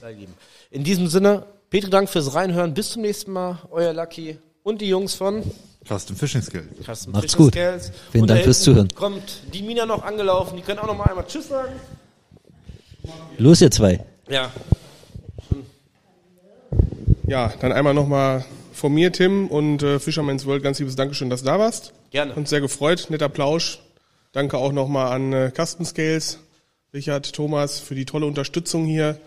Sehr 0.01 0.13
lieben. 0.13 0.35
In 0.71 0.85
diesem 0.85 1.07
Sinne, 1.09 1.45
Petri, 1.71 1.89
Dank 1.91 2.11
fürs 2.11 2.35
Reinhören. 2.35 2.75
Bis 2.75 2.91
zum 2.91 3.03
nächsten 3.03 3.33
Mal. 3.33 3.59
Euer 3.71 3.93
Lucky 3.95 4.37
und 4.63 4.81
die 4.83 4.89
Jungs 4.89 5.15
von 5.15 5.43
Custom 5.87 6.17
Fishing 6.17 6.43
Skill. 6.43 6.69
Custom 6.85 7.13
Macht's 7.13 7.33
Fishing 7.33 7.45
gut. 7.47 7.55
Scales. 7.55 7.93
Vielen 8.13 8.23
Und 8.23 8.29
da 8.29 8.35
Dank 8.35 8.45
fürs 8.45 8.61
Zuhören. 8.61 8.89
Kommt 8.95 9.23
die 9.55 9.63
Mina 9.63 9.87
noch 9.87 10.03
angelaufen. 10.03 10.57
Die 10.57 10.63
können 10.63 10.79
auch 10.81 10.87
noch 10.87 10.97
mal 10.97 11.05
einmal 11.05 11.27
Tschüss 11.27 11.49
sagen. 11.49 11.73
Los, 13.39 13.63
ihr 13.63 13.71
zwei. 13.71 14.05
Ja. 14.29 14.51
Ja, 17.29 17.53
dann 17.61 17.73
einmal 17.73 17.93
nochmal 17.93 18.47
von 18.73 18.95
mir, 18.95 19.13
Tim 19.13 19.49
und 19.49 19.83
äh, 19.83 19.99
Fisherman's 20.01 20.47
World, 20.47 20.63
ganz 20.63 20.79
liebes 20.79 20.97
Dankeschön, 20.97 21.29
dass 21.29 21.41
du 21.41 21.47
da 21.47 21.59
warst. 21.59 21.93
Gerne. 22.11 22.35
Uns 22.35 22.49
sehr 22.49 22.63
gefreut, 22.63 23.09
netter 23.11 23.29
Plausch. 23.29 23.81
Danke 24.33 24.57
auch 24.57 24.73
nochmal 24.73 25.13
an 25.13 25.35
äh, 25.35 25.53
Custom 25.55 25.85
Scales, 25.85 26.39
Richard, 26.95 27.31
Thomas 27.35 27.81
für 27.81 27.95
die 27.95 28.07
tolle 28.07 28.25
Unterstützung 28.25 28.87
hier, 28.87 29.21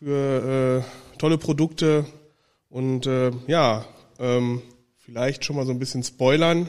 für 0.00 0.82
äh, 0.82 1.18
tolle 1.18 1.38
Produkte 1.38 2.06
und 2.70 3.06
äh, 3.06 3.30
ja, 3.46 3.84
ähm, 4.18 4.60
vielleicht 4.96 5.44
schon 5.44 5.54
mal 5.54 5.64
so 5.64 5.70
ein 5.70 5.78
bisschen 5.78 6.02
spoilern. 6.02 6.68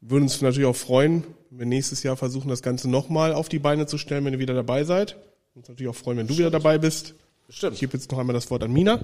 Würden 0.00 0.22
uns 0.22 0.40
natürlich 0.40 0.68
auch 0.68 0.76
freuen, 0.76 1.24
wenn 1.50 1.58
wir 1.58 1.66
nächstes 1.66 2.04
Jahr 2.04 2.16
versuchen, 2.16 2.48
das 2.48 2.62
Ganze 2.62 2.88
nochmal 2.88 3.34
auf 3.34 3.48
die 3.48 3.58
Beine 3.58 3.86
zu 3.86 3.98
stellen, 3.98 4.24
wenn 4.24 4.34
ihr 4.34 4.38
wieder 4.38 4.54
dabei 4.54 4.84
seid. 4.84 5.16
Uns 5.56 5.68
natürlich 5.68 5.90
auch 5.90 5.96
freuen, 5.96 6.18
wenn 6.18 6.28
du 6.28 6.38
wieder 6.38 6.52
dabei 6.52 6.78
bist. 6.78 7.16
Ich 7.48 7.54
Bestimmt. 7.54 7.78
gebe 7.78 7.96
jetzt 7.96 8.12
noch 8.12 8.18
einmal 8.18 8.34
das 8.34 8.50
Wort 8.50 8.62
an 8.62 8.72
Mina. 8.74 9.00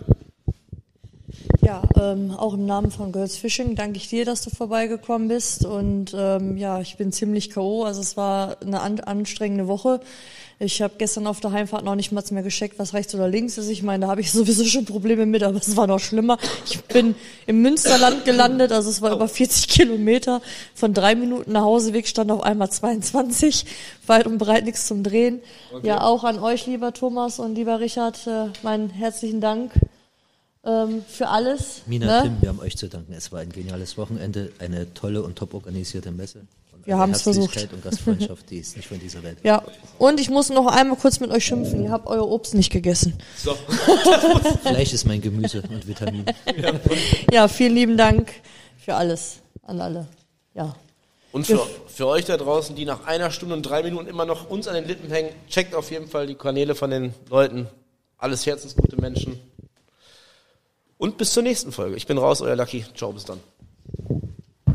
Ja, 1.62 1.82
ähm, 1.98 2.30
auch 2.30 2.52
im 2.52 2.66
Namen 2.66 2.90
von 2.90 3.10
Girls 3.10 3.38
Fishing 3.38 3.74
danke 3.74 3.96
ich 3.96 4.10
dir, 4.10 4.26
dass 4.26 4.42
du 4.42 4.50
vorbeigekommen 4.50 5.28
bist. 5.28 5.64
Und 5.64 6.14
ähm, 6.14 6.58
ja, 6.58 6.78
ich 6.82 6.98
bin 6.98 7.10
ziemlich 7.10 7.48
K.O., 7.48 7.84
also 7.84 8.02
es 8.02 8.18
war 8.18 8.60
eine 8.60 8.82
an 8.82 9.00
anstrengende 9.00 9.66
Woche. 9.66 10.00
Ich 10.58 10.80
habe 10.82 10.94
gestern 10.98 11.26
auf 11.26 11.40
der 11.40 11.52
Heimfahrt 11.52 11.84
noch 11.84 11.94
nicht 11.94 12.12
mal 12.12 12.22
mehr 12.30 12.42
gescheckt, 12.42 12.78
was 12.78 12.94
rechts 12.94 13.14
oder 13.14 13.28
links 13.28 13.58
ist. 13.58 13.68
Ich 13.68 13.82
meine, 13.82 14.06
da 14.06 14.10
habe 14.10 14.20
ich 14.20 14.32
sowieso 14.32 14.64
schon 14.64 14.84
Probleme 14.84 15.26
mit, 15.26 15.42
aber 15.42 15.58
es 15.58 15.76
war 15.76 15.86
noch 15.86 15.98
schlimmer. 15.98 16.38
Ich 16.66 16.80
bin 16.84 17.14
im 17.46 17.62
Münsterland 17.62 18.24
gelandet, 18.24 18.72
also 18.72 18.90
es 18.90 19.02
war 19.02 19.12
über 19.12 19.28
40 19.28 19.68
Kilometer. 19.68 20.40
Von 20.74 20.94
drei 20.94 21.14
Minuten 21.14 21.52
nach 21.52 21.62
Hauseweg 21.62 22.06
stand 22.06 22.30
auf 22.30 22.42
einmal 22.42 22.70
22. 22.70 23.66
Weit 24.06 24.26
und 24.26 24.38
breit 24.38 24.64
nichts 24.64 24.86
zum 24.86 25.02
Drehen. 25.02 25.40
Ja, 25.82 26.02
auch 26.02 26.24
an 26.24 26.38
euch, 26.38 26.66
lieber 26.66 26.92
Thomas 26.92 27.38
und 27.38 27.54
lieber 27.56 27.80
Richard, 27.80 28.26
äh, 28.26 28.46
meinen 28.62 28.90
herzlichen 28.90 29.40
Dank 29.40 29.72
ähm, 30.64 31.04
für 31.08 31.28
alles. 31.28 31.82
Mina, 31.86 32.06
ne? 32.06 32.22
Tim, 32.22 32.36
wir 32.40 32.48
haben 32.48 32.60
euch 32.60 32.76
zu 32.76 32.88
danken. 32.88 33.12
Es 33.12 33.32
war 33.32 33.40
ein 33.40 33.50
geniales 33.50 33.98
Wochenende, 33.98 34.52
eine 34.58 34.92
tolle 34.94 35.22
und 35.22 35.36
top 35.36 35.54
organisierte 35.54 36.10
Messe. 36.10 36.42
Wir 36.84 36.94
eine 36.94 37.02
haben's 37.02 37.22
versucht. 37.22 37.72
Und 37.72 37.82
Gastfreundschaft, 37.82 38.50
die 38.50 38.58
ist 38.58 38.76
nicht 38.76 38.88
von 38.88 38.98
dieser 38.98 39.22
Welt. 39.22 39.38
Ja, 39.42 39.62
und 39.98 40.20
ich 40.20 40.30
muss 40.30 40.50
noch 40.50 40.66
einmal 40.66 40.96
kurz 40.96 41.20
mit 41.20 41.30
euch 41.30 41.44
schimpfen. 41.44 41.82
Ihr 41.82 41.90
habt 41.90 42.06
euer 42.06 42.28
Obst 42.28 42.54
nicht 42.54 42.70
gegessen. 42.70 43.18
So. 43.36 43.54
Fleisch 44.62 44.92
ist 44.92 45.06
mein 45.06 45.20
Gemüse 45.20 45.62
und 45.62 45.86
Vitamin. 45.86 46.24
Ja, 47.32 47.48
vielen 47.48 47.74
lieben 47.74 47.96
Dank 47.96 48.32
für 48.76 48.94
alles 48.94 49.40
an 49.62 49.80
alle. 49.80 50.06
Ja. 50.54 50.74
Und 51.32 51.46
für, 51.46 51.66
für 51.88 52.06
euch 52.06 52.26
da 52.26 52.36
draußen, 52.36 52.76
die 52.76 52.84
nach 52.84 53.06
einer 53.06 53.30
Stunde 53.30 53.56
und 53.56 53.62
drei 53.62 53.82
Minuten 53.82 54.06
immer 54.06 54.24
noch 54.24 54.48
uns 54.48 54.68
an 54.68 54.74
den 54.74 54.86
Lippen 54.86 55.10
hängen, 55.10 55.30
checkt 55.48 55.74
auf 55.74 55.90
jeden 55.90 56.06
Fall 56.06 56.26
die 56.26 56.36
Kanäle 56.36 56.74
von 56.74 56.90
den 56.90 57.14
Leuten. 57.28 57.66
Alles 58.18 58.46
herzensgute 58.46 59.00
Menschen. 59.00 59.40
Und 60.96 61.18
bis 61.18 61.32
zur 61.32 61.42
nächsten 61.42 61.72
Folge. 61.72 61.96
Ich 61.96 62.06
bin 62.06 62.18
raus, 62.18 62.40
euer 62.40 62.56
Lucky. 62.56 62.84
Ciao, 62.94 63.12
bis 63.12 63.24
dann. 63.24 63.40